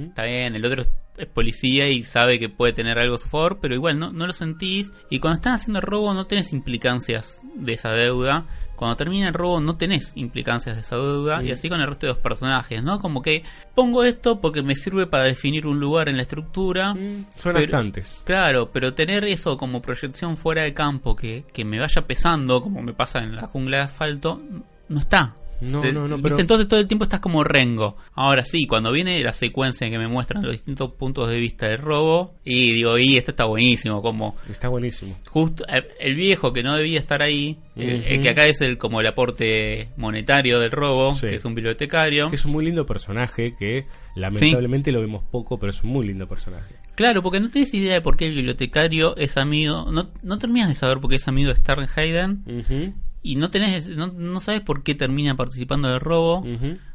Está 0.08 0.24
bien, 0.24 0.54
el 0.54 0.64
otro 0.64 0.82
es, 1.16 1.26
policía 1.28 1.88
y 1.88 2.02
sabe 2.02 2.40
que 2.40 2.48
puede 2.48 2.72
tener 2.72 2.98
algo 2.98 3.14
a 3.14 3.18
su 3.18 3.28
favor, 3.28 3.58
pero 3.60 3.74
igual 3.74 3.98
no, 4.00 4.10
no 4.12 4.26
lo 4.26 4.32
sentís. 4.32 4.90
Y 5.10 5.20
cuando 5.20 5.36
están 5.36 5.54
haciendo 5.54 5.80
robo 5.80 6.12
no 6.12 6.26
tenés 6.26 6.52
implicancias 6.52 7.40
de 7.54 7.72
esa 7.74 7.90
deuda. 7.90 8.46
Cuando 8.76 8.96
termina 8.96 9.28
el 9.28 9.34
robo 9.34 9.60
no 9.60 9.76
tenés 9.76 10.12
implicancias 10.14 10.76
de 10.76 10.82
esa 10.82 10.96
deuda. 10.96 11.40
Mm. 11.40 11.46
Y 11.46 11.50
así 11.52 11.68
con 11.68 11.80
el 11.80 11.86
resto 11.86 12.06
de 12.06 12.12
los 12.14 12.22
personajes, 12.22 12.82
¿no? 12.82 13.00
Como 13.00 13.22
que 13.22 13.42
pongo 13.74 14.04
esto 14.04 14.40
porque 14.40 14.62
me 14.62 14.74
sirve 14.74 15.06
para 15.06 15.24
definir 15.24 15.66
un 15.66 15.80
lugar 15.80 16.08
en 16.08 16.16
la 16.16 16.22
estructura. 16.22 16.92
Son 16.92 17.26
pero- 17.54 17.58
actantes. 17.60 18.22
Claro, 18.24 18.70
pero 18.72 18.94
tener 18.94 19.24
eso 19.24 19.56
como 19.56 19.80
proyección 19.82 20.36
fuera 20.36 20.62
de 20.62 20.74
campo, 20.74 21.14
que, 21.16 21.44
que 21.52 21.64
me 21.64 21.78
vaya 21.78 22.02
pesando, 22.06 22.62
como 22.62 22.82
me 22.82 22.92
pasa 22.92 23.20
en 23.20 23.36
la 23.36 23.46
jungla 23.46 23.78
de 23.78 23.82
asfalto, 23.84 24.40
no 24.88 25.00
está. 25.00 25.34
No, 25.60 25.80
Te- 25.80 25.92
no, 25.92 26.00
no, 26.08 26.16
¿viste? 26.16 26.22
pero- 26.22 26.38
Entonces 26.40 26.68
todo 26.68 26.80
el 26.80 26.88
tiempo 26.88 27.04
estás 27.04 27.20
como 27.20 27.42
rengo. 27.44 27.96
Ahora 28.14 28.44
sí, 28.44 28.66
cuando 28.66 28.92
viene 28.92 29.22
la 29.22 29.32
secuencia 29.32 29.86
en 29.86 29.92
que 29.92 29.98
me 29.98 30.08
muestran 30.08 30.42
los 30.42 30.52
distintos 30.52 30.92
puntos 30.92 31.28
de 31.30 31.38
vista 31.38 31.68
del 31.68 31.78
robo, 31.78 32.34
y 32.44 32.72
digo, 32.72 32.98
y 32.98 33.16
esto 33.16 33.30
está 33.30 33.44
buenísimo, 33.44 34.02
como 34.02 34.36
Está 34.50 34.68
buenísimo. 34.68 35.16
justo 35.30 35.64
el, 35.68 35.84
el 36.00 36.14
viejo 36.16 36.52
que 36.52 36.62
no 36.62 36.76
debía 36.76 36.98
estar 36.98 37.22
ahí, 37.22 37.58
el- 37.76 38.20
que 38.20 38.28
acá 38.28 38.46
es 38.46 38.60
el 38.60 38.78
como 38.78 39.00
el 39.00 39.06
aporte 39.06 39.88
monetario 39.96 40.58
del 40.60 40.70
robo, 40.70 41.14
Sí. 41.14 41.28
que 41.28 41.36
es 41.36 41.44
un 41.44 41.54
bibliotecario. 41.54 42.28
Que 42.30 42.36
es 42.36 42.44
un 42.44 42.52
muy 42.52 42.64
lindo 42.64 42.84
personaje 42.86 43.54
que 43.58 43.86
lamentablemente 44.16 44.92
lo 44.92 45.00
vemos 45.00 45.22
poco, 45.30 45.58
pero 45.58 45.70
es 45.70 45.82
un 45.82 45.90
muy 45.90 46.06
lindo 46.06 46.28
personaje. 46.28 46.74
Claro, 46.94 47.22
porque 47.22 47.40
no 47.40 47.48
tienes 47.50 47.72
idea 47.74 47.94
de 47.94 48.00
por 48.00 48.16
qué 48.16 48.26
el 48.26 48.34
bibliotecario 48.34 49.16
es 49.16 49.36
amigo, 49.36 49.90
no, 49.90 50.10
no 50.22 50.38
terminas 50.38 50.68
de 50.68 50.74
saber 50.74 50.98
por 51.00 51.10
qué 51.10 51.16
es 51.16 51.26
amigo 51.26 51.48
de 51.50 51.56
Stern 51.56 51.88
Hayden 51.96 52.44
Ujú. 52.46 52.94
Y 53.24 53.34
no 53.36 53.50
tenés, 53.50 53.86
no, 53.88 54.06
no 54.06 54.40
sabes 54.40 54.60
por 54.60 54.84
qué 54.84 54.94
termina 54.94 55.34
participando 55.34 55.88
del 55.88 55.98
robo 56.00 56.44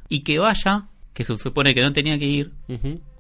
y 0.07 0.22
que 0.22 0.39
vaya, 0.39 0.85
que 1.14 1.26
se 1.26 1.38
supone 1.38 1.76
que 1.76 1.81
no 1.81 1.91
tenía 1.91 2.18
que 2.18 2.26
ir, 2.26 2.51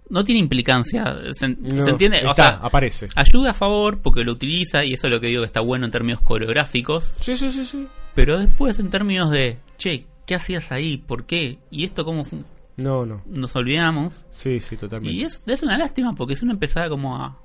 no 0.09 0.23
tiene 0.23 0.39
implicancia, 0.39 1.17
¿se, 1.33 1.49
No, 1.49 1.83
¿se 1.83 1.89
entiende? 1.89 2.25
O 2.25 2.33
sea, 2.33 2.59
aparece. 2.61 3.09
ayuda 3.15 3.51
a 3.51 3.53
favor 3.53 3.99
porque 4.01 4.23
lo 4.23 4.31
utiliza 4.31 4.85
y 4.85 4.93
eso 4.93 5.07
es 5.07 5.11
lo 5.13 5.19
que 5.19 5.27
digo 5.27 5.41
que 5.41 5.47
está 5.47 5.59
bueno 5.59 5.85
en 5.85 5.91
términos 5.91 6.21
coreográficos, 6.21 7.13
Sí, 7.19 7.35
sí, 7.35 7.51
sí, 7.51 7.65
sí. 7.65 7.87
pero 8.15 8.39
después 8.39 8.79
en 8.79 8.89
términos 8.89 9.29
de, 9.31 9.57
che, 9.77 10.05
¿qué 10.25 10.35
hacías 10.35 10.71
ahí? 10.71 10.97
¿Por 10.97 11.25
qué? 11.25 11.59
¿Y 11.71 11.83
esto 11.83 12.05
cómo 12.05 12.23
No, 12.77 13.05
no. 13.05 13.21
nos 13.27 13.55
olvidamos? 13.55 14.23
Sí, 14.31 14.59
sí, 14.61 14.77
totalmente. 14.77 15.15
Y 15.15 15.23
es, 15.23 15.43
es 15.47 15.63
una 15.63 15.77
lástima 15.77 16.13
porque 16.15 16.35
si 16.35 16.45
uno 16.45 16.53
empezaba 16.53 16.89
como 16.89 17.17
a 17.17 17.37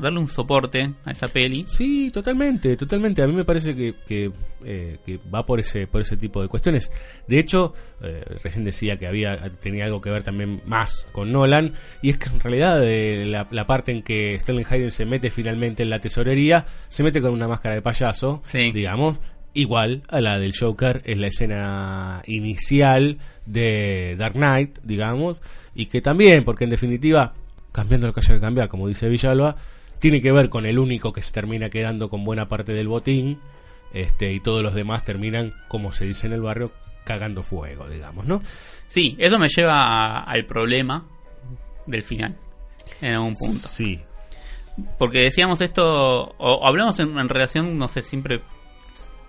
darle 0.00 0.18
un 0.20 0.28
soporte 0.28 0.94
a 1.04 1.10
esa 1.12 1.28
peli, 1.28 1.64
Sí, 1.68 2.10
totalmente, 2.12 2.76
totalmente. 2.76 3.22
A 3.22 3.26
mí 3.26 3.32
me 3.34 3.44
parece 3.44 3.74
que, 3.76 3.94
que, 4.06 4.30
eh, 4.64 4.98
que 5.04 5.18
va 5.32 5.44
por 5.46 5.60
ese, 5.60 5.86
por 5.86 6.00
ese 6.00 6.16
tipo 6.16 6.40
de 6.42 6.48
cuestiones. 6.48 6.90
De 7.28 7.38
hecho, 7.38 7.74
eh, 8.02 8.24
recién 8.42 8.64
decía 8.64 8.96
que 8.96 9.06
había 9.06 9.36
tenía 9.60 9.84
algo 9.84 10.00
que 10.00 10.10
ver 10.10 10.22
también 10.22 10.62
más 10.66 11.06
con 11.12 11.30
Nolan, 11.32 11.74
y 12.02 12.10
es 12.10 12.18
que 12.18 12.28
en 12.30 12.40
realidad 12.40 12.82
eh, 12.84 13.24
la, 13.26 13.46
la 13.50 13.66
parte 13.66 13.92
en 13.92 14.02
que 14.02 14.38
Sterling 14.40 14.64
Hayden 14.68 14.90
se 14.90 15.04
mete 15.04 15.30
finalmente 15.30 15.82
en 15.82 15.90
la 15.90 15.98
tesorería, 16.00 16.66
se 16.88 17.02
mete 17.02 17.20
con 17.20 17.32
una 17.32 17.48
máscara 17.48 17.74
de 17.74 17.82
payaso, 17.82 18.42
Sí. 18.46 18.72
digamos, 18.72 19.20
igual 19.52 20.02
a 20.08 20.20
la 20.20 20.38
del 20.38 20.52
Joker, 20.56 21.02
es 21.04 21.18
la 21.18 21.26
escena 21.26 22.22
inicial 22.26 23.18
de 23.46 24.14
Dark 24.16 24.34
Knight, 24.34 24.78
digamos, 24.82 25.42
y 25.74 25.86
que 25.86 26.00
también, 26.00 26.44
porque 26.44 26.64
en 26.64 26.70
definitiva, 26.70 27.34
cambiando 27.72 28.06
lo 28.06 28.12
que 28.12 28.20
haya 28.20 28.34
que 28.34 28.40
cambiar, 28.40 28.68
como 28.68 28.86
dice 28.88 29.08
Villalba, 29.08 29.56
tiene 30.00 30.20
que 30.20 30.32
ver 30.32 30.48
con 30.48 30.66
el 30.66 30.78
único 30.78 31.12
que 31.12 31.22
se 31.22 31.30
termina 31.32 31.68
quedando 31.70 32.08
con 32.10 32.24
buena 32.24 32.48
parte 32.48 32.72
del 32.72 32.88
botín, 32.88 33.38
este, 33.92 34.32
y 34.32 34.40
todos 34.40 34.62
los 34.62 34.74
demás 34.74 35.04
terminan, 35.04 35.54
como 35.68 35.92
se 35.92 36.04
dice 36.06 36.26
en 36.26 36.32
el 36.32 36.40
barrio, 36.42 36.72
cagando 37.04 37.42
fuego, 37.42 37.88
digamos, 37.88 38.24
¿no? 38.26 38.38
Sí, 38.86 39.16
eso 39.18 39.38
me 39.38 39.48
lleva 39.48 39.82
a- 39.82 40.22
al 40.24 40.44
problema 40.46 41.06
del 41.86 42.02
final, 42.02 42.36
en 43.00 43.14
algún 43.14 43.34
punto. 43.34 43.54
Sí. 43.68 44.00
Porque 44.98 45.20
decíamos 45.20 45.60
esto, 45.60 46.34
o 46.38 46.66
hablamos 46.66 46.98
en, 47.00 47.18
en 47.18 47.28
relación, 47.28 47.76
no 47.78 47.88
sé, 47.88 48.02
siempre 48.02 48.40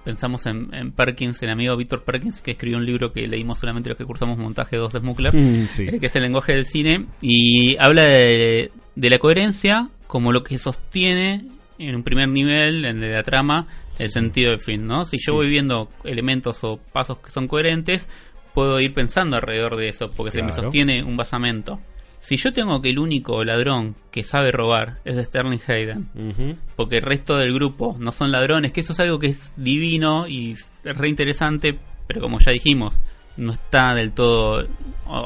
pensamos 0.05 0.45
en, 0.45 0.73
en 0.73 0.91
Perkins, 0.91 1.41
el 1.43 1.49
amigo 1.49 1.75
Víctor 1.77 2.03
Perkins, 2.03 2.41
que 2.41 2.51
escribió 2.51 2.77
un 2.77 2.85
libro 2.85 3.11
que 3.11 3.27
leímos 3.27 3.59
solamente 3.59 3.89
los 3.89 3.97
que 3.97 4.05
cursamos 4.05 4.37
montaje 4.37 4.77
2 4.77 4.93
de 4.93 4.99
Smuggler, 4.99 5.35
Mm, 5.35 5.67
sí. 5.67 5.87
eh, 5.91 5.99
que 5.99 6.05
es 6.07 6.15
el 6.15 6.23
lenguaje 6.23 6.53
del 6.53 6.65
cine, 6.65 7.05
y 7.21 7.75
habla 7.79 8.03
de, 8.03 8.71
de 8.95 9.09
la 9.09 9.19
coherencia 9.19 9.89
como 10.11 10.33
lo 10.33 10.43
que 10.43 10.57
sostiene 10.57 11.45
en 11.79 11.95
un 11.95 12.03
primer 12.03 12.27
nivel, 12.27 12.83
en 12.83 12.99
la 13.13 13.23
trama, 13.23 13.65
el 13.97 14.11
sentido 14.11 14.51
del 14.51 14.59
film, 14.59 14.85
¿no? 14.87 15.05
Si 15.05 15.15
yo 15.17 15.31
Sí. 15.31 15.31
voy 15.31 15.49
viendo 15.49 15.89
elementos 16.03 16.65
o 16.65 16.77
pasos 16.91 17.19
que 17.19 17.31
son 17.31 17.47
coherentes, 17.47 18.09
puedo 18.53 18.81
ir 18.81 18.93
pensando 18.93 19.37
alrededor 19.37 19.77
de 19.77 19.87
eso, 19.87 20.09
porque 20.09 20.31
se 20.31 20.43
me 20.43 20.51
sostiene 20.51 21.01
un 21.03 21.15
basamento. 21.15 21.79
Si 22.19 22.35
yo 22.35 22.51
tengo 22.51 22.81
que 22.81 22.89
el 22.89 22.99
único 22.99 23.41
ladrón 23.45 23.95
que 24.11 24.25
sabe 24.25 24.51
robar 24.51 24.97
es 25.05 25.15
de 25.15 25.23
Sterling 25.23 25.61
Hayden, 25.65 26.59
porque 26.75 26.97
el 26.97 27.03
resto 27.03 27.37
del 27.37 27.53
grupo 27.53 27.95
no 27.97 28.11
son 28.11 28.33
ladrones, 28.33 28.73
que 28.73 28.81
eso 28.81 28.91
es 28.91 28.99
algo 28.99 29.17
que 29.17 29.27
es 29.27 29.53
divino 29.55 30.27
y 30.27 30.51
es 30.83 30.97
re 30.97 31.07
interesante, 31.07 31.79
pero 32.05 32.19
como 32.19 32.37
ya 32.39 32.51
dijimos, 32.51 32.99
no 33.37 33.53
está 33.53 33.93
del 33.95 34.11
todo 34.13 34.67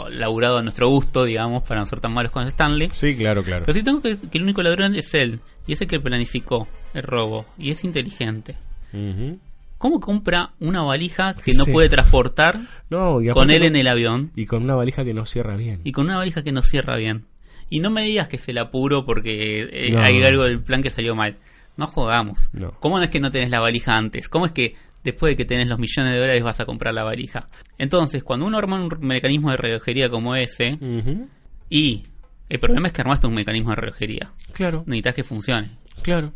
laburado 0.10 0.58
a 0.58 0.64
nuestro 0.64 0.90
gusto, 0.90 1.26
digamos, 1.26 1.64
para 1.64 1.80
no 1.82 1.86
ser 1.86 2.00
tan 2.00 2.14
malos 2.14 2.32
con 2.32 2.48
Stanley. 2.48 2.90
Sí, 2.94 3.16
claro, 3.16 3.44
claro. 3.44 3.66
Pero 3.66 3.78
si 3.78 3.84
tengo 3.84 4.02
que, 4.02 4.16
que 4.18 4.38
el 4.38 4.44
único 4.44 4.64
ladrón 4.64 4.96
es 4.96 5.14
él, 5.14 5.40
y 5.68 5.74
es 5.74 5.82
el 5.82 5.88
que 5.88 6.00
planificó 6.00 6.68
el 6.94 7.04
robo, 7.04 7.46
y 7.58 7.72
es 7.72 7.84
inteligente. 7.84 8.56
¿Cómo 9.78 10.00
compra 10.00 10.52
una 10.60 10.82
valija 10.84 11.34
que 11.44 11.52
Sí. 11.52 11.58
no 11.58 11.66
puede 11.66 11.90
transportar 11.90 12.60
No, 12.90 13.20
con 13.34 13.52
él 13.52 13.62
no- 13.62 13.68
en 13.68 13.76
el 13.76 13.88
avión? 13.88 14.32
Y 14.36 14.46
con 14.46 14.64
una 14.64 14.76
valija 14.76 15.04
que 15.04 15.14
no 15.14 15.26
cierra 15.26 15.56
bien. 15.56 15.82
y 15.84 15.92
con 15.92 16.06
una 16.06 16.18
valija 16.18 16.44
que 16.44 16.52
no 16.52 16.62
cierra 16.62 16.96
bien. 16.96 17.26
Y 17.70 17.80
no 17.80 17.90
me 17.90 18.04
digas 18.04 18.28
que 18.28 18.38
se 18.38 18.54
la 18.54 18.62
apuró 18.62 19.06
porque 19.06 19.62
eh, 19.72 19.92
No. 19.92 20.00
hay 20.02 20.22
algo 20.24 20.44
del 20.44 20.62
plan 20.62 20.82
que 20.84 20.92
salió 20.92 21.16
mal. 21.16 21.38
No 21.78 21.88
jugamos. 21.88 22.50
No. 22.54 22.72
¿Cómo 22.80 22.98
no 23.00 23.04
es 23.04 23.10
que 23.10 23.20
no 23.20 23.32
tenés 23.32 23.50
la 23.50 23.60
valija 23.60 23.98
antes? 23.98 24.30
¿Cómo 24.30 24.46
es 24.46 24.52
que 24.52 24.76
después 25.06 25.32
de 25.32 25.38
que 25.38 25.46
tenés 25.46 25.68
los 25.70 25.80
millones 25.80 26.12
de 26.12 26.20
dólares 26.20 26.44
vas 26.44 26.60
a 26.60 26.66
comprar 26.66 26.94
la 26.94 27.04
valija? 27.04 27.48
Entonces, 27.78 28.24
cuando 28.24 28.46
uno 28.46 28.58
arma 28.58 28.76
un 28.84 28.90
mecanismo 29.00 29.52
de 29.52 29.58
relojería 29.58 30.10
como 30.10 30.36
ese, 30.36 30.78
y 31.70 32.04
el 32.50 32.60
problema 32.60 32.88
es 32.88 32.94
que 32.94 33.02
armaste 33.02 33.28
un 33.28 33.34
mecanismo 33.36 33.70
de 33.70 33.76
relojería, 33.78 34.32
Claro, 34.54 34.84
necesitas 34.86 35.16
que 35.16 35.24
funcione. 35.24 35.70
claro. 36.02 36.34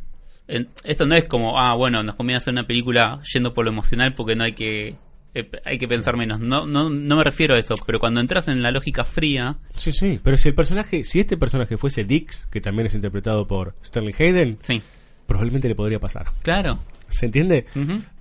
Esto 0.84 1.06
no 1.06 1.14
es 1.14 1.26
como, 1.26 1.60
ah, 1.60 1.76
bueno, 1.76 2.02
nos 2.02 2.16
conviene 2.16 2.38
hacer 2.38 2.54
una 2.54 2.66
película 2.66 3.22
yendo 3.32 3.54
por 3.54 3.66
lo 3.66 3.72
emocional 3.72 4.16
porque 4.16 4.36
no 4.36 4.44
hay 4.46 4.54
que 4.54 4.96
eh, 5.36 5.48
hay 5.64 5.78
que 5.78 5.88
pensar 5.88 6.18
menos. 6.18 6.40
No, 6.40 6.66
no, 6.66 6.90
no 6.90 7.16
me 7.18 7.24
refiero 7.24 7.54
a 7.54 7.60
eso, 7.60 7.76
pero 7.86 8.00
cuando 8.00 8.20
entras 8.20 8.48
en 8.48 8.64
la 8.64 8.72
lógica 8.72 9.04
fría, 9.06 9.58
Sí, 9.76 9.92
sí, 9.92 10.20
pero 10.24 10.38
si 10.38 10.48
el 10.50 10.56
personaje, 10.56 11.04
si 11.04 11.20
este 11.20 11.38
personaje 11.38 11.78
fuese 11.78 12.04
Dix, 12.04 12.48
que 12.50 12.62
también 12.62 12.88
es 12.88 12.96
interpretado 12.96 13.46
por 13.46 13.76
Sterling 13.86 14.16
Hayden, 14.18 14.58
sí, 14.62 14.82
probablemente 15.28 15.68
le 15.68 15.76
podría 15.76 16.00
pasar. 16.00 16.26
claro. 16.42 16.80
¿Se 17.10 17.26
entiende? 17.26 17.66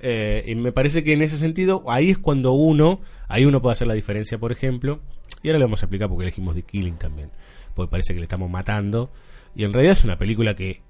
Eh, 0.00 0.44
y 0.46 0.54
me 0.54 0.72
parece 0.72 1.04
que 1.04 1.12
en 1.12 1.22
ese 1.22 1.38
sentido, 1.38 1.84
ahí 1.88 2.10
es 2.10 2.18
cuando 2.18 2.52
uno, 2.52 3.00
ahí 3.28 3.44
uno 3.44 3.60
puede 3.60 3.72
hacer 3.72 3.86
la 3.86 3.94
diferencia, 3.94 4.38
por 4.38 4.52
ejemplo, 4.52 5.00
y 5.42 5.48
ahora 5.48 5.58
le 5.58 5.64
vamos 5.66 5.82
a 5.82 5.86
explicar 5.86 6.08
porque 6.08 6.24
elegimos 6.24 6.54
The 6.54 6.62
Killing 6.62 6.96
también, 6.96 7.30
porque 7.74 7.90
parece 7.90 8.14
que 8.14 8.20
le 8.20 8.24
estamos 8.24 8.50
matando, 8.50 9.10
y 9.54 9.64
en 9.64 9.72
realidad 9.72 9.92
es 9.92 10.04
una 10.04 10.18
película 10.18 10.54
que 10.54 10.82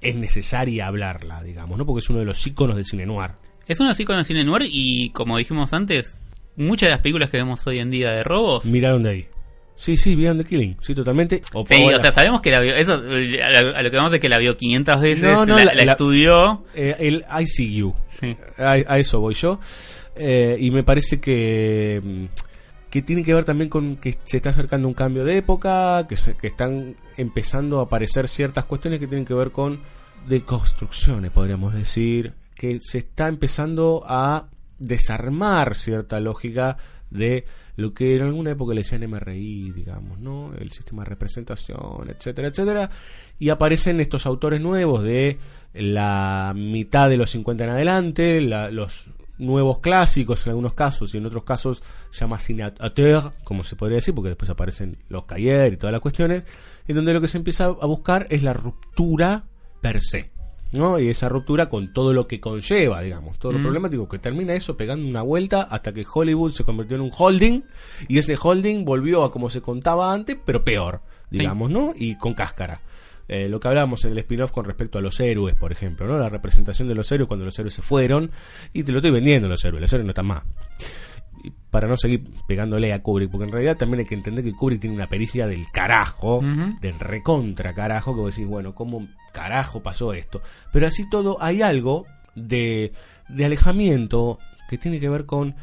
es 0.00 0.14
necesaria 0.14 0.86
hablarla, 0.86 1.42
digamos, 1.42 1.78
¿no? 1.78 1.86
Porque 1.86 2.00
es 2.00 2.10
uno 2.10 2.20
de 2.20 2.24
los 2.24 2.46
íconos 2.46 2.76
del 2.76 2.84
cine 2.84 3.06
noir. 3.06 3.32
Es 3.66 3.80
uno 3.80 3.90
así 3.90 4.04
con 4.04 4.16
el 4.16 4.24
cine 4.24 4.44
noir 4.44 4.68
y 4.70 5.10
como 5.10 5.38
dijimos 5.38 5.72
antes, 5.72 6.20
muchas 6.56 6.88
de 6.88 6.90
las 6.92 7.00
películas 7.00 7.30
que 7.30 7.38
vemos 7.38 7.66
hoy 7.66 7.78
en 7.78 7.90
día 7.90 8.10
de 8.10 8.22
robos. 8.22 8.64
Miraron 8.64 9.02
de 9.02 9.10
ahí. 9.10 9.28
Sí, 9.80 9.96
sí, 9.96 10.16
vieron 10.16 10.38
The 10.38 10.44
Killing, 10.44 10.76
sí, 10.80 10.92
totalmente. 10.92 11.40
O, 11.54 11.64
Sí, 11.64 11.84
o 11.84 12.00
sea, 12.00 12.10
sabemos 12.10 12.40
que 12.40 12.50
la 12.50 12.58
vio, 12.58 12.74
eso, 12.74 12.94
a 12.94 12.98
lo, 13.82 13.90
que 13.92 13.96
vamos 13.96 14.12
es 14.12 14.18
que 14.18 14.28
la 14.28 14.38
vio 14.38 14.56
500 14.56 15.00
veces, 15.00 15.22
No, 15.22 15.46
no, 15.46 15.56
la, 15.56 15.66
la- 15.66 15.74
la 15.74 15.84
la- 15.84 15.92
estudió. 15.92 16.64
Eh, 16.74 16.96
el 16.98 17.24
I 17.40 17.46
See 17.46 17.72
You. 17.76 17.94
Sí. 18.20 18.36
A, 18.58 18.72
a 18.72 18.98
eso 18.98 19.20
voy 19.20 19.34
yo. 19.34 19.60
Eh, 20.16 20.56
y 20.58 20.72
me 20.72 20.82
parece 20.82 21.20
que, 21.20 22.00
mm, 22.04 22.24
que 22.90 23.02
tiene 23.02 23.22
que 23.22 23.32
ver 23.32 23.44
también 23.44 23.70
con 23.70 23.94
que 23.96 24.18
se 24.24 24.38
está 24.38 24.50
acercando 24.50 24.88
un 24.88 24.94
cambio 24.94 25.24
de 25.24 25.36
época, 25.36 26.06
que, 26.08 26.16
se- 26.16 26.36
que 26.36 26.48
están 26.48 26.96
empezando 27.16 27.78
a 27.78 27.84
aparecer 27.84 28.26
ciertas 28.26 28.64
cuestiones 28.64 28.98
que 28.98 29.06
tienen 29.06 29.24
que 29.24 29.34
ver 29.34 29.52
con 29.52 29.80
deconstrucciones, 30.26 31.30
podríamos 31.30 31.72
decir, 31.74 32.32
que 32.56 32.80
se 32.80 32.98
está 32.98 33.28
empezando 33.28 34.02
a 34.06 34.46
desarmar 34.80 35.74
cierta 35.76 36.18
lógica 36.20 36.76
de 37.10 37.44
lo 37.78 37.94
que 37.94 38.16
en 38.16 38.22
alguna 38.22 38.50
época 38.50 38.74
le 38.74 38.80
decían 38.80 39.04
MRI, 39.08 39.70
digamos, 39.70 40.18
¿no? 40.18 40.52
El 40.58 40.72
sistema 40.72 41.04
de 41.04 41.10
representación, 41.10 42.10
etcétera, 42.10 42.48
etcétera. 42.48 42.90
Y 43.38 43.50
aparecen 43.50 44.00
estos 44.00 44.26
autores 44.26 44.60
nuevos 44.60 45.04
de 45.04 45.38
la 45.74 46.52
mitad 46.56 47.08
de 47.08 47.16
los 47.16 47.30
50 47.30 47.62
en 47.64 47.70
adelante, 47.70 48.40
la- 48.40 48.72
los 48.72 49.06
nuevos 49.38 49.78
clásicos 49.78 50.44
en 50.44 50.50
algunos 50.50 50.74
casos 50.74 51.14
y 51.14 51.18
en 51.18 51.26
otros 51.26 51.44
casos 51.44 51.80
llama 52.12 52.40
cine 52.40 52.64
auteur, 52.80 53.30
como 53.44 53.62
se 53.62 53.76
podría 53.76 53.98
decir, 53.98 54.12
porque 54.12 54.30
después 54.30 54.50
aparecen 54.50 54.98
los 55.08 55.26
Cahiers 55.26 55.72
y 55.72 55.76
todas 55.76 55.92
las 55.92 56.00
cuestiones, 56.00 56.42
en 56.88 56.96
donde 56.96 57.12
lo 57.14 57.20
que 57.20 57.28
se 57.28 57.38
empieza 57.38 57.66
a 57.66 57.86
buscar 57.86 58.26
es 58.30 58.42
la 58.42 58.54
ruptura 58.54 59.44
per 59.80 60.00
se. 60.00 60.32
¿No? 60.72 60.98
Y 60.98 61.08
esa 61.08 61.28
ruptura 61.28 61.68
con 61.68 61.92
todo 61.92 62.12
lo 62.12 62.26
que 62.26 62.40
conlleva, 62.40 63.00
digamos, 63.02 63.38
todo 63.38 63.52
lo 63.52 63.58
Mm. 63.58 63.62
problemático, 63.62 64.08
que 64.08 64.18
termina 64.18 64.54
eso 64.54 64.76
pegando 64.76 65.06
una 65.08 65.22
vuelta 65.22 65.62
hasta 65.62 65.92
que 65.92 66.04
Hollywood 66.12 66.52
se 66.52 66.64
convirtió 66.64 66.96
en 66.96 67.02
un 67.02 67.12
holding 67.16 67.62
y 68.08 68.18
ese 68.18 68.36
holding 68.40 68.84
volvió 68.84 69.24
a 69.24 69.32
como 69.32 69.50
se 69.50 69.60
contaba 69.62 70.12
antes, 70.12 70.36
pero 70.44 70.64
peor, 70.64 71.00
digamos, 71.30 71.70
¿no? 71.70 71.92
Y 71.96 72.16
con 72.16 72.34
cáscara. 72.34 72.80
Eh, 73.30 73.46
lo 73.48 73.60
que 73.60 73.68
hablábamos 73.68 74.04
en 74.06 74.12
el 74.12 74.18
spin-off 74.18 74.50
con 74.52 74.64
respecto 74.64 74.98
a 74.98 75.02
los 75.02 75.20
héroes, 75.20 75.54
por 75.54 75.70
ejemplo, 75.70 76.06
¿no? 76.06 76.18
La 76.18 76.30
representación 76.30 76.88
de 76.88 76.94
los 76.94 77.12
héroes 77.12 77.28
cuando 77.28 77.44
los 77.44 77.58
héroes 77.58 77.74
se 77.74 77.82
fueron 77.82 78.30
y 78.72 78.84
te 78.84 78.92
lo 78.92 78.98
estoy 78.98 79.10
vendiendo 79.10 79.48
los 79.50 79.62
héroes, 79.66 79.82
los 79.82 79.92
héroes 79.92 80.06
no 80.06 80.12
están 80.12 80.26
más. 80.26 80.44
Para 81.70 81.86
no 81.86 81.96
seguir 81.96 82.28
pegándole 82.46 82.92
a 82.92 83.02
Kubrick, 83.02 83.30
porque 83.30 83.44
en 83.44 83.52
realidad 83.52 83.76
también 83.76 84.00
hay 84.00 84.06
que 84.06 84.14
entender 84.14 84.44
que 84.44 84.52
Kubrick 84.52 84.80
tiene 84.80 84.96
una 84.96 85.08
pericia 85.08 85.46
del 85.46 85.70
carajo, 85.70 86.40
del 86.80 86.98
recontra 86.98 87.74
carajo, 87.74 88.14
que 88.14 88.20
vos 88.20 88.34
decís, 88.34 88.48
bueno, 88.48 88.74
¿cómo 88.74 89.06
carajo 89.32 89.82
pasó 89.82 90.12
esto? 90.14 90.40
Pero 90.72 90.86
así 90.86 91.08
todo 91.08 91.36
hay 91.40 91.62
algo 91.62 92.06
de, 92.34 92.92
de 93.28 93.44
alejamiento 93.44 94.38
que 94.68 94.78
tiene 94.78 95.00
que 95.00 95.08
ver 95.08 95.26
con... 95.26 95.56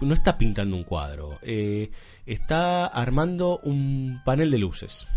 No 0.00 0.12
está 0.12 0.36
pintando 0.36 0.76
un 0.76 0.84
cuadro, 0.84 1.38
eh, 1.40 1.90
está 2.26 2.86
armando 2.86 3.60
un 3.62 4.20
panel 4.26 4.50
de 4.50 4.58
luces. 4.58 5.08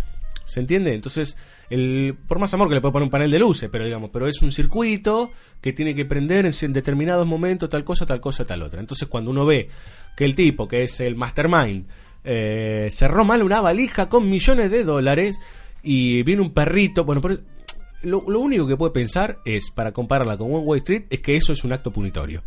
¿Se 0.50 0.60
entiende? 0.60 0.94
Entonces, 0.94 1.38
el, 1.70 2.18
por 2.28 2.40
más 2.40 2.54
amor 2.54 2.70
que 2.70 2.76
le 2.76 2.82
puede 2.82 2.94
poner 2.94 3.06
un 3.06 3.12
panel 3.12 3.30
de 3.30 3.40
luces, 3.40 3.70
pero 3.72 3.86
digamos, 3.86 4.10
pero 4.12 4.28
es 4.28 4.42
un 4.42 4.52
circuito 4.52 5.32
que 5.62 5.74
tiene 5.74 5.94
que 5.94 6.06
prender 6.06 6.46
en, 6.46 6.54
en 6.60 6.74
determinados 6.74 7.28
momentos 7.28 7.70
tal 7.70 7.84
cosa, 7.84 8.06
tal 8.06 8.20
cosa, 8.20 8.46
tal 8.46 8.64
otra. 8.64 8.80
Entonces, 8.80 9.08
cuando 9.08 9.32
uno 9.32 9.46
ve 9.46 9.70
que 10.18 10.26
el 10.26 10.34
tipo, 10.34 10.68
que 10.68 10.84
es 10.84 11.00
el 11.02 11.16
mastermind, 11.16 11.86
eh, 12.24 12.90
cerró 12.92 13.24
mal 13.26 13.44
una 13.44 13.62
valija 13.62 14.10
con 14.10 14.30
millones 14.30 14.72
de 14.72 14.84
dólares 14.84 15.40
y 15.84 16.24
viene 16.24 16.42
un 16.42 16.52
perrito, 16.52 17.06
bueno, 17.06 17.22
pero 17.22 17.38
lo, 18.02 18.24
lo 18.28 18.40
único 18.40 18.68
que 18.68 18.76
puede 18.76 18.92
pensar 18.92 19.40
es, 19.46 19.72
para 19.72 19.92
compararla 19.92 20.38
con 20.38 20.54
One 20.54 20.66
Way 20.66 20.78
Street, 20.80 21.04
es 21.10 21.20
que 21.20 21.36
eso 21.36 21.54
es 21.54 21.64
un 21.64 21.74
acto 21.74 21.92
punitorio. 21.92 22.44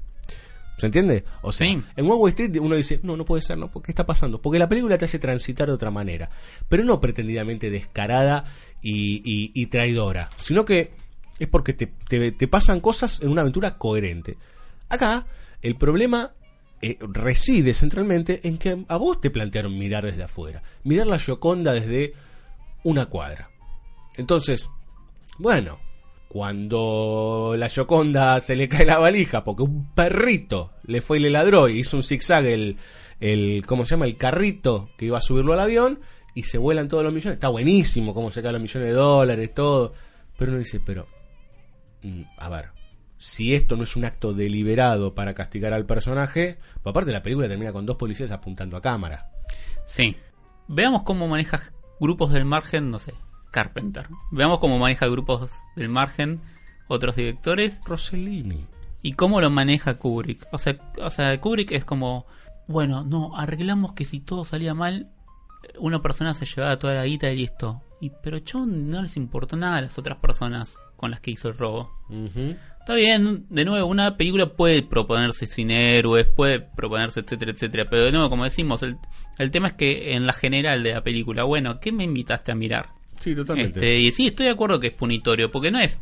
¿Se 0.78 0.86
entiende? 0.86 1.24
O 1.43 1.53
sea, 1.53 1.66
Sí. 1.69 1.82
en 1.97 2.05
One 2.07 2.15
Way 2.16 2.31
Street 2.31 2.57
uno 2.61 2.74
dice, 2.74 2.99
no, 3.03 3.16
no 3.16 3.24
puede 3.24 3.43
ser, 3.43 3.59
no, 3.59 3.70
¿qué 3.70 3.93
está 3.93 4.05
pasando? 4.07 4.40
Porque 4.43 4.59
la 4.59 4.69
película 4.69 4.99
te 4.99 5.05
hace 5.05 5.19
transitar 5.19 5.69
de 5.69 5.74
otra 5.74 5.90
manera, 5.90 6.31
pero 6.69 6.82
no 6.85 6.99
pretendidamente 7.01 7.70
descarada 7.70 8.44
y, 8.81 9.16
y- 9.24 9.53
y 9.55 9.66
traidora, 9.66 10.31
sino 10.36 10.65
que 10.65 10.93
es 11.39 11.49
porque 11.49 11.73
te, 11.73 11.86
te- 12.09 12.32
te 12.32 12.49
pasan 12.49 12.81
cosas 12.81 13.20
en 13.20 13.28
una 13.31 13.43
aventura 13.43 13.77
coherente. 13.78 14.39
Acá, 14.89 15.27
el 15.61 15.77
problema 15.77 16.32
eh, 16.81 16.99
reside 17.01 17.74
centralmente 17.74 18.40
en 18.49 18.59
que 18.59 18.85
a 18.89 18.97
vos 18.97 19.20
te 19.20 19.31
plantearon 19.31 19.78
mirar 19.78 20.05
desde 20.05 20.24
afuera, 20.24 20.62
mirar 20.82 21.07
la 21.07 21.19
Gioconda 21.20 21.73
desde 21.74 22.15
una 22.82 23.07
cuadra. 23.07 23.51
Entonces, 24.16 24.69
bueno, 25.39 25.78
cuando 26.32 27.56
la 27.59 27.68
Gioconda 27.68 28.40
se 28.40 28.56
le 28.56 28.66
cae 28.66 28.86
la 28.86 28.96
valija 28.96 29.44
porque 29.44 29.64
un 29.64 29.92
perrito 29.92 30.72
le 30.86 31.02
fue 31.02 31.18
y 31.18 31.20
le 31.20 31.28
ladró 31.28 31.68
y 31.68 31.80
hizo 31.80 31.98
un 31.98 32.02
zigzag 32.02 32.46
el, 32.46 32.78
el 33.20 33.66
¿cómo 33.66 33.84
se 33.84 33.90
llama? 33.90 34.06
el 34.06 34.16
carrito 34.16 34.88
que 34.96 35.04
iba 35.04 35.18
a 35.18 35.20
subirlo 35.20 35.52
al 35.52 35.60
avión 35.60 36.00
y 36.34 36.44
se 36.44 36.56
vuelan 36.56 36.88
todos 36.88 37.04
los 37.04 37.12
millones. 37.12 37.34
Está 37.34 37.50
buenísimo 37.50 38.14
cómo 38.14 38.30
se 38.30 38.40
caen 38.40 38.54
los 38.54 38.62
millones 38.62 38.88
de 38.88 38.94
dólares, 38.94 39.52
todo. 39.52 39.92
Pero 40.38 40.52
uno 40.52 40.60
dice, 40.60 40.80
pero 40.80 41.06
mm, 42.00 42.22
a 42.38 42.48
ver, 42.48 42.70
si 43.18 43.54
esto 43.54 43.76
no 43.76 43.82
es 43.82 43.94
un 43.94 44.06
acto 44.06 44.32
deliberado 44.32 45.14
para 45.14 45.34
castigar 45.34 45.74
al 45.74 45.84
personaje, 45.84 46.56
aparte 46.82 47.12
la 47.12 47.22
película 47.22 47.46
termina 47.46 47.74
con 47.74 47.84
dos 47.84 47.96
policías 47.96 48.30
apuntando 48.30 48.78
a 48.78 48.80
cámara. 48.80 49.30
Sí. 49.84 50.16
Veamos 50.66 51.02
cómo 51.02 51.28
maneja 51.28 51.60
grupos 52.00 52.32
del 52.32 52.46
margen, 52.46 52.90
no 52.90 52.98
sé, 52.98 53.12
Carpenter. 53.53 54.09
Veamos 54.33 54.59
cómo 54.59 54.79
maneja 54.79 55.07
grupos 55.07 55.53
del 55.77 55.89
margen 55.89 56.41
otros 56.89 57.16
directores 57.16 57.81
Rossellini. 57.85 58.66
y 59.03 59.12
cómo 59.12 59.41
lo 59.41 59.51
maneja 59.51 59.99
Kubrick. 59.99 60.47
O 60.53 60.59
sea, 60.59 60.77
o 61.01 61.11
sea, 61.11 61.41
Kubrick 61.41 61.70
es 61.73 61.85
como, 61.85 62.27
bueno, 62.66 63.05
no, 63.05 63.37
arreglamos 63.37 63.93
que 63.93 64.05
si 64.05 64.20
todo 64.20 64.45
salía 64.45 64.74
mal, 64.74 65.09
una 65.79 66.03
persona 66.03 66.35
se 66.35 66.47
llevaba 66.47 66.79
toda 66.79 66.95
la 66.95 67.05
guita 67.05 67.31
y 67.31 67.37
listo. 67.37 67.83
Y, 68.01 68.11
pero 68.23 68.39
yo 68.39 68.66
no 68.66 69.01
les 69.01 69.16
importó 69.16 69.57
nada 69.57 69.77
a 69.77 69.83
las 69.83 69.97
otras 69.99 70.19
personas 70.19 70.77
con 70.97 71.11
las 71.12 71.20
que 71.20 71.31
hizo 71.31 71.49
el 71.49 71.57
robo. 71.57 71.91
Está 72.81 72.95
bien, 72.95 73.47
de 73.49 73.65
nuevo, 73.65 73.87
una 73.87 74.16
película 74.16 74.55
puede 74.55 74.83
proponerse 74.83 75.47
sin 75.47 75.70
héroes, 75.70 76.27
puede 76.27 76.61
proponerse 76.61 77.20
etcétera, 77.20 77.53
etcétera, 77.53 77.87
pero 77.89 78.05
de 78.05 78.12
nuevo, 78.12 78.29
como 78.29 78.45
decimos, 78.45 78.83
el, 78.83 78.99
el 79.39 79.51
tema 79.53 79.69
es 79.69 79.74
que 79.74 80.15
en 80.15 80.27
la 80.27 80.33
general 80.33 80.83
de 80.83 80.95
la 80.95 81.05
película, 81.05 81.45
bueno, 81.45 81.79
¿qué 81.79 81.93
me 81.93 82.03
invitaste 82.05 82.51
a 82.51 82.57
mirar? 82.57 82.91
Sí, 83.23 83.35
totalmente. 83.35 83.78
Este, 83.78 83.99
y 83.99 84.12
sí, 84.12 84.27
estoy 84.28 84.47
de 84.47 84.53
acuerdo 84.53 84.81
que 84.81 84.89
es 84.89 84.93
punitorio, 84.94 85.51
porque 85.51 85.70
no 85.70 85.78
es 85.78 86.01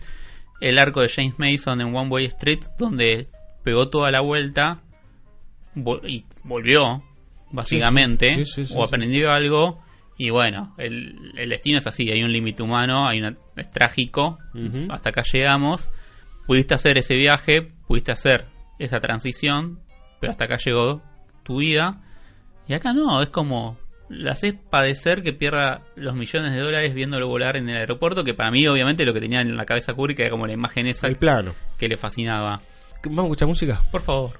el 0.60 0.78
arco 0.78 1.00
de 1.00 1.08
James 1.08 1.38
Mason 1.38 1.80
en 1.80 1.94
One 1.94 2.08
Way 2.08 2.24
Street, 2.26 2.60
donde 2.78 3.26
pegó 3.62 3.88
toda 3.88 4.10
la 4.10 4.20
vuelta 4.20 4.80
vol- 5.76 6.08
y 6.08 6.24
volvió, 6.44 7.02
básicamente, 7.50 8.44
Sí, 8.44 8.64
sí, 8.66 8.74
o 8.76 8.84
aprendió 8.84 9.32
algo, 9.32 9.82
y 10.16 10.30
bueno, 10.30 10.74
el, 10.78 11.32
el 11.36 11.48
destino 11.50 11.78
es 11.78 11.86
así, 11.86 12.10
hay 12.10 12.22
un 12.22 12.32
límite 12.32 12.62
humano, 12.62 13.08
hay 13.08 13.18
una, 13.20 13.36
es 13.56 13.70
trágico, 13.70 14.38
hasta 14.90 15.10
acá 15.10 15.22
llegamos, 15.30 15.90
pudiste 16.46 16.74
hacer 16.74 16.98
ese 16.98 17.16
viaje, 17.16 17.62
pudiste 17.86 18.12
hacer 18.12 18.46
esa 18.78 19.00
transición, 19.00 19.80
pero 20.20 20.30
hasta 20.32 20.44
acá 20.44 20.56
llegó 20.56 21.02
tu 21.42 21.58
vida, 21.58 22.02
y 22.68 22.74
acá 22.74 22.92
no, 22.92 23.20
es 23.22 23.30
como 23.30 23.78
la 24.10 24.32
haces 24.32 24.54
padecer 24.68 25.22
que 25.22 25.32
pierda 25.32 25.82
los 25.96 26.14
millones 26.14 26.52
de 26.52 26.60
dólares 26.60 26.92
viéndolo 26.94 27.28
volar 27.28 27.56
en 27.56 27.68
el 27.68 27.76
aeropuerto, 27.76 28.24
que 28.24 28.34
para 28.34 28.50
mí 28.50 28.66
obviamente 28.66 29.06
lo 29.06 29.14
que 29.14 29.20
tenía 29.20 29.40
en 29.40 29.56
la 29.56 29.64
cabeza 29.64 29.94
Kubrick 29.94 30.18
era 30.20 30.30
como 30.30 30.46
la 30.46 30.52
imagen 30.52 30.86
esa 30.88 31.06
El 31.06 31.16
plano. 31.16 31.54
que 31.78 31.88
le 31.88 31.96
fascinaba. 31.96 32.60
¿Vamos 33.04 33.18
a 33.22 33.26
escuchar 33.28 33.48
música? 33.48 33.82
Por 33.90 34.02
favor. 34.02 34.32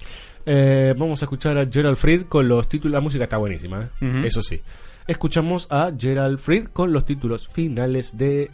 Eh, 0.45 0.93
vamos 0.99 1.23
a 1.23 1.25
escuchar 1.27 1.57
a 1.57 1.67
Gerald 1.71 1.97
Fried 1.97 2.23
con 2.25 2.49
los 2.49 2.69
títulos. 2.69 2.93
La 2.95 3.01
música 3.01 3.25
está 3.25 3.37
buenísima, 3.39 3.89
¿eh? 4.03 4.23
Eso 4.25 4.43
sí. 4.43 4.61
Escuchamos 5.07 5.67
a 5.71 5.91
Gerald 5.99 6.39
Fried 6.39 6.67
con 6.67 6.93
los 6.93 7.05
títulos 7.05 7.49
finales 7.49 8.19
de 8.19 8.51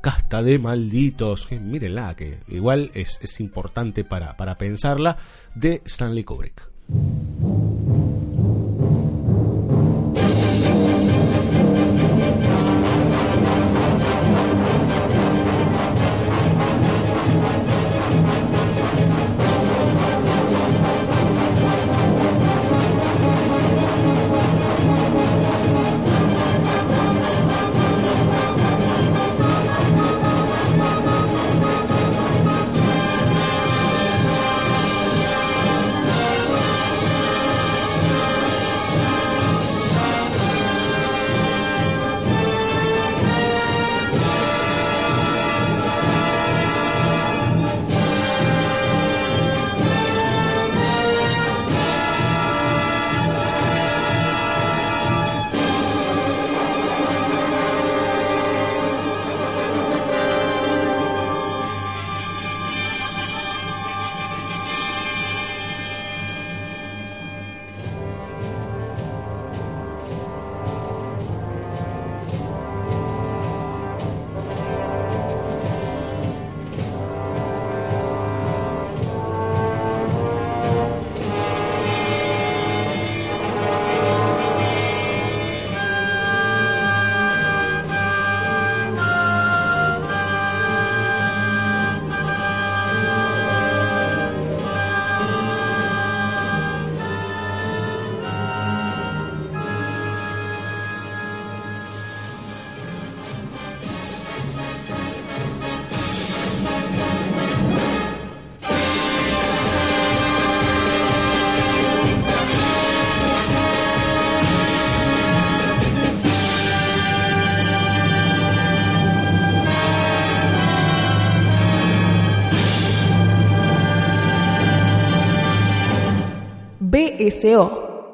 Casta 0.00 0.42
de 0.42 0.58
Malditos. 0.58 1.46
Que 1.46 1.58
mírenla, 1.58 2.14
que 2.16 2.38
igual 2.48 2.90
es, 2.94 3.18
es 3.20 3.40
importante 3.40 4.04
para, 4.04 4.36
para 4.36 4.56
pensarla. 4.56 5.16
De 5.54 5.82
Stanley 5.84 6.22
Kubrick. 6.24 6.62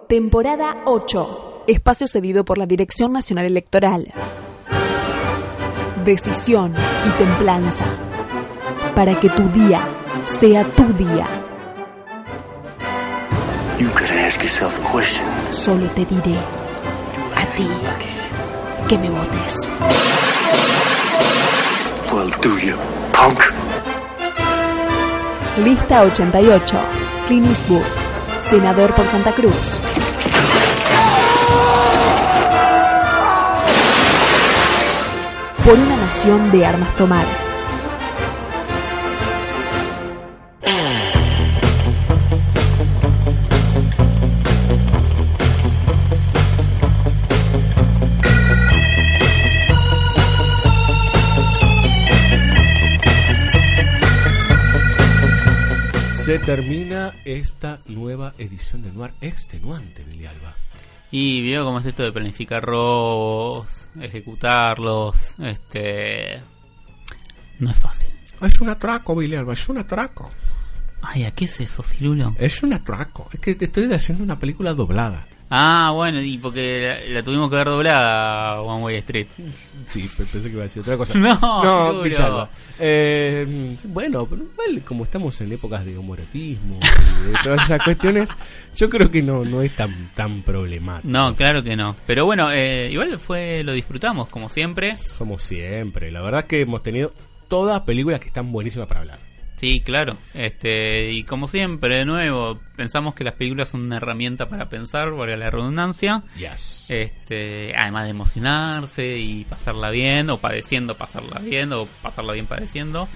Temporada 0.09 0.85
8, 0.87 1.65
espacio 1.67 2.07
cedido 2.07 2.47
por 2.47 2.57
la 2.57 2.65
Dirección 2.65 3.13
Nacional 3.13 3.45
Electoral. 3.45 4.11
Decisión 6.03 6.73
y 7.07 7.11
templanza, 7.19 7.85
para 8.95 9.21
que 9.21 9.29
tu 9.29 9.47
día 9.51 9.87
sea 10.25 10.65
tu 10.65 10.85
día. 10.95 11.27
You 13.79 13.91
could 13.91 14.11
ask 14.13 14.41
yourself 14.41 14.81
a 14.83 14.93
question. 14.97 15.27
Solo 15.51 15.87
te 15.89 16.07
diré 16.07 16.39
a 17.37 17.45
ti 17.55 17.69
que 18.89 18.97
me 18.97 19.11
votes. 19.11 19.69
Well, 22.11 22.31
do 22.41 22.59
you, 22.61 22.79
punk? 23.13 23.41
Lista 25.63 26.03
88, 26.05 26.79
Clint 27.27 27.47
Eastwood, 27.47 28.08
senador 28.49 28.95
por 28.95 29.07
Santa 29.07 29.33
Cruz. 29.33 29.81
Por 35.65 35.79
una 35.79 35.97
nación 35.97 36.51
de 36.51 36.65
armas 36.65 36.95
tomar. 36.97 37.48
Se 56.29 56.39
termina 56.39 57.15
esta 57.25 57.81
nueva 57.87 58.35
edición 58.37 58.83
de 58.83 58.93
Noir 58.93 59.15
extenuante, 59.23 60.05
Billy 60.05 60.27
Alba. 60.27 60.55
Y 61.11 61.41
vio 61.41 61.65
cómo 61.65 61.79
es 61.79 61.87
esto 61.87 62.03
de 62.03 62.13
planificar 62.13 62.63
robos, 62.63 63.89
ejecutarlos, 63.99 65.37
este... 65.39 66.43
No 67.59 67.71
es 67.71 67.79
fácil. 67.79 68.11
Es 68.43 68.61
un 68.61 68.69
atraco, 68.69 69.17
Billy 69.17 69.37
Alba, 69.37 69.55
es 69.55 69.67
un 69.71 69.79
atraco. 69.79 70.29
Ay, 71.01 71.25
¿a 71.25 71.31
qué 71.31 71.47
es 71.47 71.63
eso, 71.63 71.83
Cirulo? 71.83 72.37
Es 72.39 72.63
un 72.63 72.75
atraco. 72.75 73.31
Es 73.33 73.41
que 73.41 73.55
te 73.55 73.65
estoy 73.65 73.91
haciendo 73.91 74.23
una 74.23 74.39
película 74.39 74.75
doblada. 74.75 75.27
Ah, 75.51 75.93
bueno, 75.95 76.21
y 76.21 76.37
porque 76.37 77.05
la, 77.09 77.15
la 77.15 77.23
tuvimos 77.23 77.49
que 77.49 77.57
ver 77.57 77.69
doblada 77.69 78.61
One 78.61 78.85
Way 78.85 78.97
Street. 78.97 79.27
Sí, 79.87 80.09
pe- 80.17 80.25
pensé 80.25 80.49
que 80.49 80.55
iba 80.55 80.61
a 80.61 80.65
decir 80.65 80.83
otra 80.83 80.97
cosa. 80.99 81.15
No, 81.19 81.39
no. 82.29 82.49
Eh, 82.79 83.77
bueno, 83.87 84.27
pero 84.27 84.43
igual, 84.43 84.83
como 84.85 85.05
estamos 85.05 85.41
en 85.41 85.53
épocas 85.53 85.85
de 85.85 85.97
homoerotismo 85.97 86.77
y 86.77 87.33
de 87.33 87.39
todas 87.43 87.63
esas 87.65 87.83
cuestiones, 87.83 88.29
yo 88.77 88.91
creo 88.91 89.11
que 89.11 89.23
no, 89.23 89.45
no 89.45 89.63
es 89.63 89.75
tan, 89.75 90.11
tan 90.15 90.43
problemático. 90.43 91.11
No, 91.11 91.35
claro 91.35 91.63
que 91.63 91.77
no. 91.77 91.97
Pero 92.07 92.27
bueno, 92.27 92.53
eh, 92.53 92.91
igual 92.93 93.19
fue 93.19 93.63
lo 93.65 93.73
disfrutamos, 93.73 94.29
como 94.29 94.49
siempre. 94.49 94.97
Como 95.17 95.39
siempre. 95.39 96.11
La 96.13 96.21
verdad 96.21 96.45
que 96.45 96.61
hemos 96.61 96.83
tenido 96.83 97.13
todas 97.49 97.81
películas 97.81 98.21
que 98.21 98.27
están 98.29 98.53
buenísimas 98.53 98.87
para 98.87 99.01
hablar. 99.01 99.19
Sí, 99.59 99.81
claro. 99.81 100.17
Este, 100.35 101.11
y 101.11 101.25
como 101.25 101.49
siempre, 101.49 101.97
de 101.97 102.05
nuevo, 102.05 102.61
pensamos 102.77 103.17
que 103.17 103.25
las 103.25 103.35
películas 103.35 103.69
son 103.69 103.83
una 103.83 103.97
herramienta 103.97 104.49
para 104.49 104.67
pensar, 104.67 105.11
valga 105.11 105.37
la 105.37 105.51
redundancia. 105.51 106.23
Yes. 106.37 106.87
Este, 106.89 107.75
además 107.77 108.05
de 108.05 108.11
emocionarse 108.11 109.19
y 109.19 109.45
pasarla 109.45 109.91
bien, 109.91 110.31
o 110.31 110.39
padeciendo 110.39 110.97
pasarla 110.97 111.41
bien, 111.41 111.73
o 111.73 111.87
pasarla 112.03 112.35
bien 112.35 112.47
padeciendo. 112.47 113.09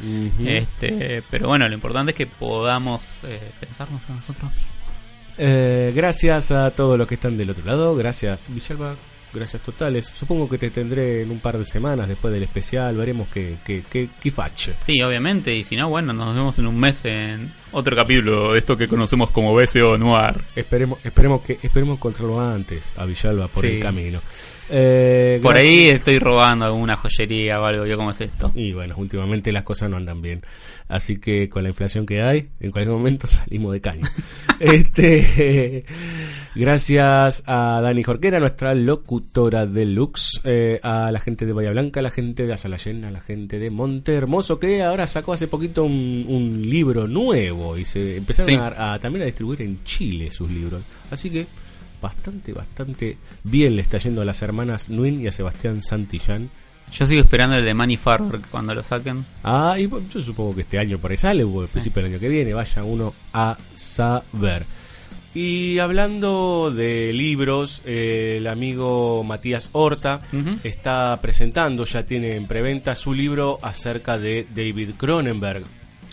Este, 0.44 1.22
pero 1.30 1.46
bueno, 1.46 1.68
lo 1.68 1.74
importante 1.74 2.10
es 2.10 2.18
que 2.18 2.26
podamos 2.26 3.20
eh, 3.22 3.52
pensarnos 3.60 4.02
a 4.10 4.14
nosotros 4.14 4.50
mismos. 4.50 4.72
Eh, 5.38 5.92
gracias 5.94 6.50
a 6.50 6.72
todos 6.72 6.98
los 6.98 7.06
que 7.06 7.14
están 7.14 7.38
del 7.38 7.50
otro 7.50 7.64
lado. 7.64 7.94
Gracias, 7.94 8.40
Villalba. 8.48 8.96
Gracias 9.34 9.62
totales. 9.62 10.06
Supongo 10.14 10.48
que 10.48 10.58
te 10.58 10.70
tendré 10.70 11.22
en 11.22 11.30
un 11.30 11.40
par 11.40 11.56
de 11.56 11.64
semanas 11.64 12.06
después 12.08 12.32
del 12.34 12.42
especial. 12.42 12.96
Veremos 12.96 13.28
qué, 13.32 13.56
qué, 13.64 13.82
qué, 13.90 14.10
qué 14.20 14.30
fache. 14.30 14.74
Sí, 14.80 15.00
obviamente, 15.02 15.54
y 15.54 15.64
si 15.64 15.74
no, 15.76 15.88
bueno, 15.88 16.12
nos 16.12 16.34
vemos 16.34 16.58
en 16.58 16.66
un 16.66 16.78
mes 16.78 17.04
en 17.06 17.50
otro 17.72 17.96
capítulo 17.96 18.54
esto 18.56 18.76
que 18.76 18.88
conocemos 18.88 19.30
como 19.30 19.54
BCO 19.54 19.96
Noir. 19.96 20.34
Esperemos, 20.54 20.98
esperemos 21.04 21.40
que 21.42 21.58
esperemos 21.62 21.96
encontrarlo 21.96 22.40
antes 22.40 22.92
a 22.96 23.06
Villalba 23.06 23.48
por 23.48 23.64
Sí. 23.64 23.72
el 23.76 23.80
camino. 23.82 24.20
Eh, 24.74 25.38
Por 25.42 25.56
ahí 25.56 25.88
estoy 25.90 26.18
robando 26.18 26.64
alguna 26.64 26.96
joyería 26.96 27.60
o 27.60 27.64
algo, 27.66 27.84
yo 27.86 27.96
cómo 27.96 28.10
es 28.10 28.20
esto. 28.22 28.50
Y 28.54 28.72
bueno, 28.72 28.94
últimamente 28.96 29.52
las 29.52 29.64
cosas 29.64 29.90
no 29.90 29.96
andan 29.98 30.22
bien. 30.22 30.40
Así 30.88 31.18
que 31.18 31.48
con 31.48 31.62
la 31.62 31.68
inflación 31.70 32.06
que 32.06 32.22
hay, 32.22 32.48
en 32.60 32.70
cualquier 32.70 32.94
momento 32.96 33.26
salimos 33.28 33.72
de 33.72 33.80
caña. 33.82 34.10
este, 34.60 35.84
gracias 36.54 37.42
a 37.46 37.80
Dani 37.82 38.02
Jorquera, 38.02 38.40
nuestra 38.40 38.74
locutora 38.74 39.66
deluxe, 39.66 40.40
eh, 40.44 40.80
a 40.82 41.10
la 41.12 41.20
gente 41.20 41.46
de 41.46 41.52
Bahía 41.52 41.70
Blanca, 41.70 42.00
a 42.00 42.02
la 42.02 42.10
gente 42.10 42.46
de 42.46 42.52
Azalayena, 42.52 43.08
a 43.08 43.10
la 43.10 43.20
gente 43.20 43.58
de 43.58 43.70
Monte 43.70 44.14
Hermoso, 44.14 44.58
que 44.58 44.82
ahora 44.82 45.06
sacó 45.06 45.32
hace 45.32 45.48
poquito 45.48 45.84
un, 45.84 46.24
un 46.28 46.62
libro 46.68 47.06
nuevo 47.06 47.76
y 47.78 47.84
se 47.84 48.16
empezaron 48.16 48.50
Sí. 48.50 48.56
a, 48.56 48.94
a- 48.94 48.98
también 48.98 49.22
a 49.22 49.26
distribuir 49.26 49.62
en 49.62 49.82
Chile 49.84 50.30
sus 50.30 50.50
libros. 50.50 50.82
Así 51.10 51.30
que 51.30 51.46
bastante, 52.02 52.52
bastante 52.52 53.16
bien 53.44 53.76
le 53.76 53.82
está 53.82 53.96
yendo 53.96 54.20
a 54.20 54.24
las 54.26 54.42
hermanas 54.42 54.90
Nuin 54.90 55.22
y 55.22 55.28
a 55.28 55.32
Sebastián 55.32 55.80
Santillán. 55.80 56.50
Yo 56.92 57.06
sigo 57.06 57.22
esperando 57.22 57.56
el 57.56 57.64
de 57.64 57.72
Money 57.72 57.96
Farmer 57.96 58.42
cuando 58.50 58.74
lo 58.74 58.82
saquen. 58.82 59.24
Ah, 59.42 59.76
y 59.78 59.88
yo 59.88 60.20
supongo 60.20 60.54
que 60.54 60.62
este 60.62 60.78
año 60.78 60.98
por 60.98 61.10
ahí 61.10 61.16
sale, 61.16 61.42
o 61.44 61.62
al 61.62 61.68
principio 61.68 62.02
del 62.02 62.12
año 62.12 62.20
que 62.20 62.28
viene, 62.28 62.52
vaya 62.52 62.84
uno 62.84 63.14
a 63.32 63.56
saber. 63.74 64.66
Y 65.34 65.78
hablando 65.78 66.70
de 66.70 67.10
libros, 67.14 67.80
eh, 67.86 68.34
el 68.36 68.46
amigo 68.46 69.24
Matías 69.24 69.70
Horta 69.72 70.20
está 70.62 71.18
presentando, 71.22 71.84
ya 71.84 72.04
tiene 72.04 72.36
en 72.36 72.46
preventa 72.46 72.94
su 72.94 73.14
libro 73.14 73.58
acerca 73.62 74.18
de 74.18 74.46
David 74.54 74.90
Cronenberg. 74.98 75.64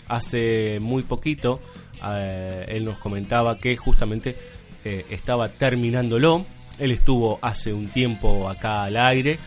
Hace 0.08 0.78
muy 0.80 1.02
poquito 1.02 1.60
eh, 2.02 2.64
él 2.68 2.86
nos 2.86 2.98
comentaba 2.98 3.58
que 3.58 3.76
justamente 3.76 4.36
eh, 4.84 5.06
estaba 5.10 5.48
terminándolo. 5.48 6.44
Él 6.78 6.92
estuvo 6.92 7.38
hace 7.42 7.72
un 7.72 7.88
tiempo 7.88 8.48
acá 8.48 8.84
al 8.84 8.96
aire, 8.96 9.38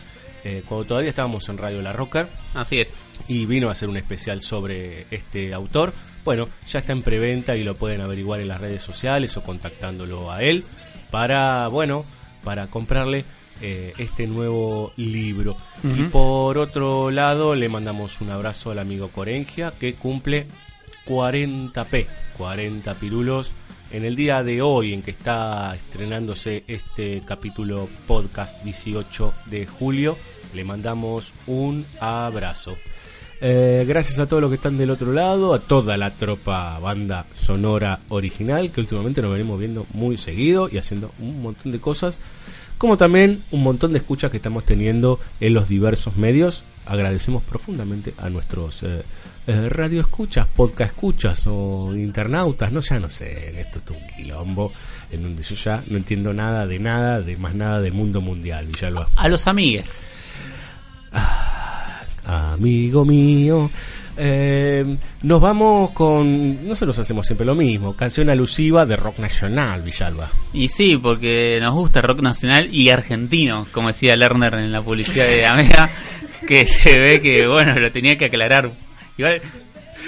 eh, 0.44 0.62
cuando 0.68 0.86
todavía 0.86 1.08
estábamos 1.08 1.48
en 1.48 1.56
Radio 1.58 1.80
La 1.80 1.92
Rocker 1.92 2.28
Así 2.52 2.80
es. 2.80 2.92
y 3.28 3.46
vino 3.46 3.70
a 3.70 3.72
hacer 3.72 3.88
un 3.88 3.96
especial 3.96 4.40
sobre 4.40 5.06
este 5.10 5.52
autor. 5.54 5.92
Bueno, 6.24 6.48
ya 6.66 6.80
está 6.80 6.92
en 6.92 7.02
preventa 7.02 7.56
y 7.56 7.64
lo 7.64 7.74
pueden 7.74 8.00
averiguar 8.00 8.40
en 8.40 8.48
las 8.48 8.60
redes 8.60 8.82
sociales 8.82 9.36
o 9.36 9.42
contactándolo 9.42 10.30
a 10.30 10.42
él 10.42 10.64
para, 11.10 11.68
bueno, 11.68 12.04
para 12.42 12.68
comprarle 12.68 13.24
eh, 13.60 13.94
este 13.98 14.26
nuevo 14.26 14.92
libro. 14.96 15.56
Y 15.82 16.02
por 16.04 16.58
otro 16.58 17.10
lado, 17.10 17.54
le 17.54 17.68
mandamos 17.68 18.20
un 18.20 18.30
abrazo 18.30 18.70
al 18.70 18.78
amigo 18.78 19.08
Corengia 19.08 19.72
que 19.78 19.94
cumple 19.94 20.46
40p, 21.06 22.06
40 22.36 22.94
pirulos. 22.94 23.54
En 23.94 24.04
el 24.04 24.16
día 24.16 24.42
de 24.42 24.60
hoy 24.60 24.92
en 24.92 25.02
que 25.02 25.12
está 25.12 25.72
estrenándose 25.76 26.64
este 26.66 27.22
capítulo 27.24 27.88
podcast 28.08 28.60
18 28.64 29.32
de 29.46 29.68
julio, 29.68 30.18
le 30.52 30.64
mandamos 30.64 31.32
un 31.46 31.86
abrazo. 32.00 32.76
Eh, 33.40 33.84
gracias 33.86 34.18
a 34.18 34.26
todos 34.26 34.40
los 34.40 34.50
que 34.50 34.56
están 34.56 34.76
del 34.78 34.90
otro 34.90 35.12
lado, 35.12 35.54
a 35.54 35.60
toda 35.60 35.96
la 35.96 36.10
tropa 36.10 36.76
banda 36.80 37.26
sonora 37.34 38.00
original, 38.08 38.72
que 38.72 38.80
últimamente 38.80 39.22
nos 39.22 39.30
venimos 39.30 39.60
viendo 39.60 39.86
muy 39.92 40.16
seguido 40.16 40.68
y 40.68 40.78
haciendo 40.78 41.12
un 41.20 41.40
montón 41.40 41.70
de 41.70 41.78
cosas, 41.78 42.18
como 42.78 42.96
también 42.96 43.44
un 43.52 43.62
montón 43.62 43.92
de 43.92 43.98
escuchas 43.98 44.32
que 44.32 44.38
estamos 44.38 44.66
teniendo 44.66 45.20
en 45.38 45.54
los 45.54 45.68
diversos 45.68 46.16
medios. 46.16 46.64
Agradecemos 46.84 47.44
profundamente 47.44 48.12
a 48.18 48.28
nuestros 48.28 48.82
eh, 48.82 49.04
eh, 49.46 49.68
radio 49.68 50.00
escuchas, 50.00 50.46
podcast 50.46 50.92
escuchas 50.92 51.46
o 51.46 51.94
internautas, 51.94 52.72
no 52.72 52.80
ya 52.80 52.98
no 52.98 53.10
sé, 53.10 53.60
esto 53.60 53.80
es 53.84 53.90
un 53.90 54.06
quilombo 54.16 54.72
en 55.10 55.22
donde 55.22 55.42
yo 55.42 55.54
ya 55.54 55.82
no 55.86 55.96
entiendo 55.96 56.32
nada 56.32 56.66
de 56.66 56.78
nada, 56.78 57.20
de 57.20 57.36
más 57.36 57.54
nada 57.54 57.80
del 57.80 57.92
mundo 57.92 58.20
mundial, 58.20 58.66
Villalba. 58.66 59.08
A 59.16 59.28
los 59.28 59.46
amigues. 59.46 59.86
Amigo 62.24 63.04
mío. 63.04 63.70
Eh, 64.16 64.96
nos 65.22 65.40
vamos 65.40 65.90
con. 65.90 66.66
Nosotros 66.66 66.98
hacemos 66.98 67.26
siempre 67.26 67.44
lo 67.44 67.54
mismo. 67.54 67.94
Canción 67.94 68.30
alusiva 68.30 68.86
de 68.86 68.96
rock 68.96 69.18
nacional, 69.18 69.82
Villalba. 69.82 70.30
Y 70.52 70.68
sí, 70.68 70.96
porque 70.96 71.58
nos 71.60 71.74
gusta 71.74 72.00
rock 72.00 72.20
nacional 72.20 72.68
y 72.72 72.90
argentino, 72.90 73.66
como 73.72 73.88
decía 73.88 74.16
Lerner 74.16 74.54
en 74.54 74.72
la 74.72 74.82
publicidad 74.82 75.26
de 75.26 75.46
Amega, 75.46 75.90
que 76.46 76.66
se 76.66 76.98
ve 76.98 77.20
que, 77.20 77.46
bueno, 77.46 77.78
lo 77.78 77.90
tenía 77.90 78.16
que 78.16 78.26
aclarar. 78.26 78.72
Igual, 79.16 79.40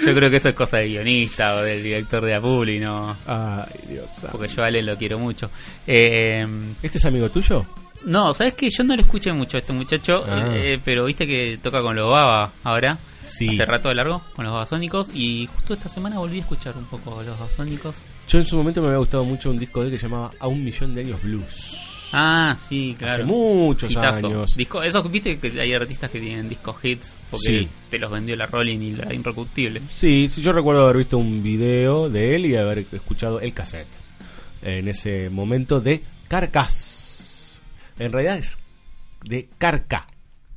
yo 0.05 0.13
creo 0.15 0.29
que 0.29 0.37
eso 0.37 0.49
es 0.49 0.55
cosa 0.55 0.77
del 0.77 0.89
guionista 0.89 1.55
o 1.55 1.61
del 1.61 1.81
director 1.81 2.23
de 2.25 2.35
Apuli, 2.35 2.79
¿no? 2.79 3.17
Ay, 3.25 3.65
Dios. 3.89 4.25
Porque 4.31 4.47
yo 4.49 4.63
a 4.63 4.67
Ale 4.67 4.81
lo 4.83 4.97
quiero 4.97 5.17
mucho. 5.19 5.49
Eh, 5.85 6.45
¿Este 6.83 6.97
es 6.97 7.05
amigo 7.05 7.29
tuyo? 7.29 7.65
No, 8.05 8.33
¿sabes 8.33 8.53
qué? 8.53 8.69
Yo 8.69 8.83
no 8.83 8.95
lo 8.95 9.01
escuché 9.01 9.33
mucho 9.33 9.57
a 9.57 9.59
este 9.59 9.73
muchacho, 9.73 10.23
Ah. 10.29 10.51
eh, 10.55 10.79
pero 10.83 11.05
viste 11.05 11.25
que 11.25 11.57
toca 11.61 11.81
con 11.81 11.95
los 11.95 12.09
Baba 12.09 12.51
ahora. 12.63 12.97
Sí. 13.23 13.49
Hace 13.49 13.65
rato 13.65 13.89
de 13.89 13.95
largo, 13.95 14.21
con 14.35 14.45
los 14.45 14.53
Babasónicos. 14.53 15.09
Y 15.13 15.47
justo 15.53 15.73
esta 15.73 15.89
semana 15.89 16.17
volví 16.19 16.37
a 16.37 16.41
escuchar 16.41 16.77
un 16.77 16.85
poco 16.85 17.21
los 17.23 17.37
Babasónicos. 17.37 17.95
Yo 18.29 18.39
en 18.39 18.45
su 18.45 18.55
momento 18.55 18.81
me 18.81 18.87
había 18.87 18.99
gustado 18.99 19.25
mucho 19.25 19.49
un 19.49 19.59
disco 19.59 19.81
de 19.81 19.87
él 19.87 19.91
que 19.93 19.99
se 19.99 20.07
llamaba 20.07 20.31
A 20.39 20.47
un 20.47 20.63
millón 20.63 20.95
de 20.95 21.01
años 21.01 21.21
blues. 21.21 21.96
Ah, 22.13 22.55
sí, 22.69 22.95
claro. 22.97 23.13
Hace 23.15 23.23
muchos 23.25 23.91
Hitazo. 23.91 24.27
años. 24.27 24.55
Disco, 24.55 24.81
esos, 24.83 25.11
viste 25.11 25.37
que 25.39 25.59
hay 25.59 25.73
artistas 25.73 26.09
que 26.09 26.19
tienen 26.19 26.47
discos 26.49 26.75
hits 26.83 27.07
porque 27.29 27.45
Sí. 27.47 27.67
te 27.89 27.97
los 27.99 28.09
vendió 28.11 28.35
la 28.35 28.45
Rolling 28.45 28.79
y 28.79 28.91
la 28.95 29.13
Irrecuptible. 29.13 29.81
Sí, 29.89 30.27
sí, 30.31 30.41
yo 30.41 30.53
recuerdo 30.53 30.83
haber 30.83 30.97
visto 30.97 31.17
un 31.17 31.43
video 31.43 32.09
de 32.09 32.35
él 32.35 32.45
y 32.45 32.55
haber 32.55 32.79
escuchado 32.91 33.39
el 33.41 33.53
cassette. 33.53 33.87
En 34.61 34.87
ese 34.87 35.29
momento 35.29 35.79
de 35.81 36.01
Carcass. 36.27 37.61
En 37.99 38.11
realidad 38.11 38.37
es 38.37 38.57
de 39.23 39.47
Carca. 39.57 40.05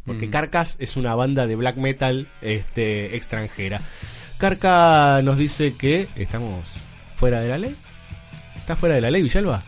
Porque 0.07 0.27
Mm. 0.27 0.31
Carcass 0.31 0.77
es 0.79 0.97
una 0.97 1.15
banda 1.15 1.47
de 1.47 1.57
black 1.57 1.77
metal 1.77 2.27
este, 2.41 3.17
extranjera. 3.17 3.81
Carca 4.39 5.21
nos 5.23 5.37
dice 5.37 5.75
que 5.77 6.09
estamos 6.17 6.69
fuera 7.17 7.41
de 7.41 7.49
la 7.49 7.59
ley. 7.59 7.77
¿Estás 8.57 8.79
fuera 8.79 8.95
de 8.95 9.01
la 9.03 9.11
ley, 9.11 9.23
Villalba? 9.23 9.63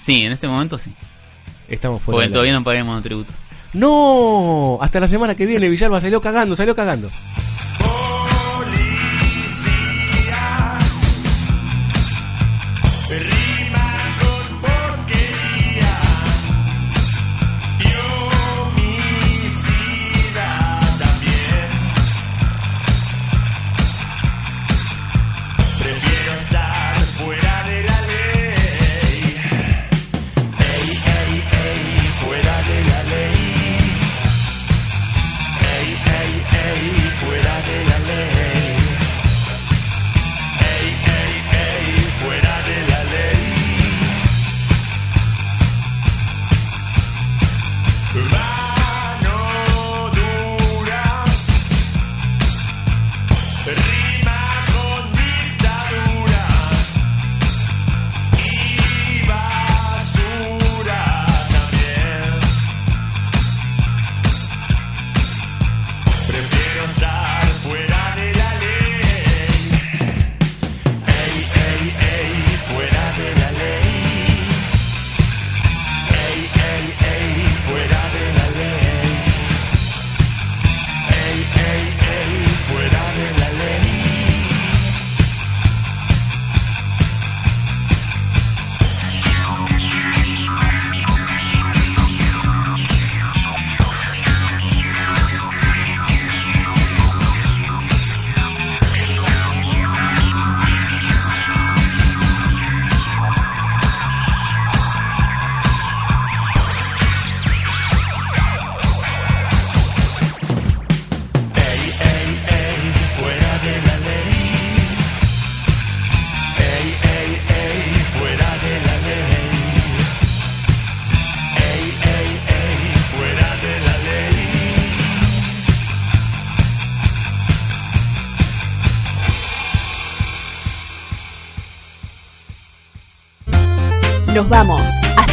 Sí, 0.00 0.24
en 0.24 0.32
este 0.32 0.46
momento 0.48 0.76
sí. 0.78 0.92
Estamos 1.72 2.02
fuera 2.02 2.16
Porque 2.16 2.28
todavía 2.28 2.52
no 2.52 2.62
pagué 2.62 2.84
monotributo. 2.84 3.32
¡No! 3.72 4.78
Hasta 4.82 5.00
la 5.00 5.08
semana 5.08 5.34
que 5.34 5.46
viene, 5.46 5.70
Villalba 5.70 6.02
salió 6.02 6.20
cagando, 6.20 6.54
salió 6.54 6.76
cagando. 6.76 7.08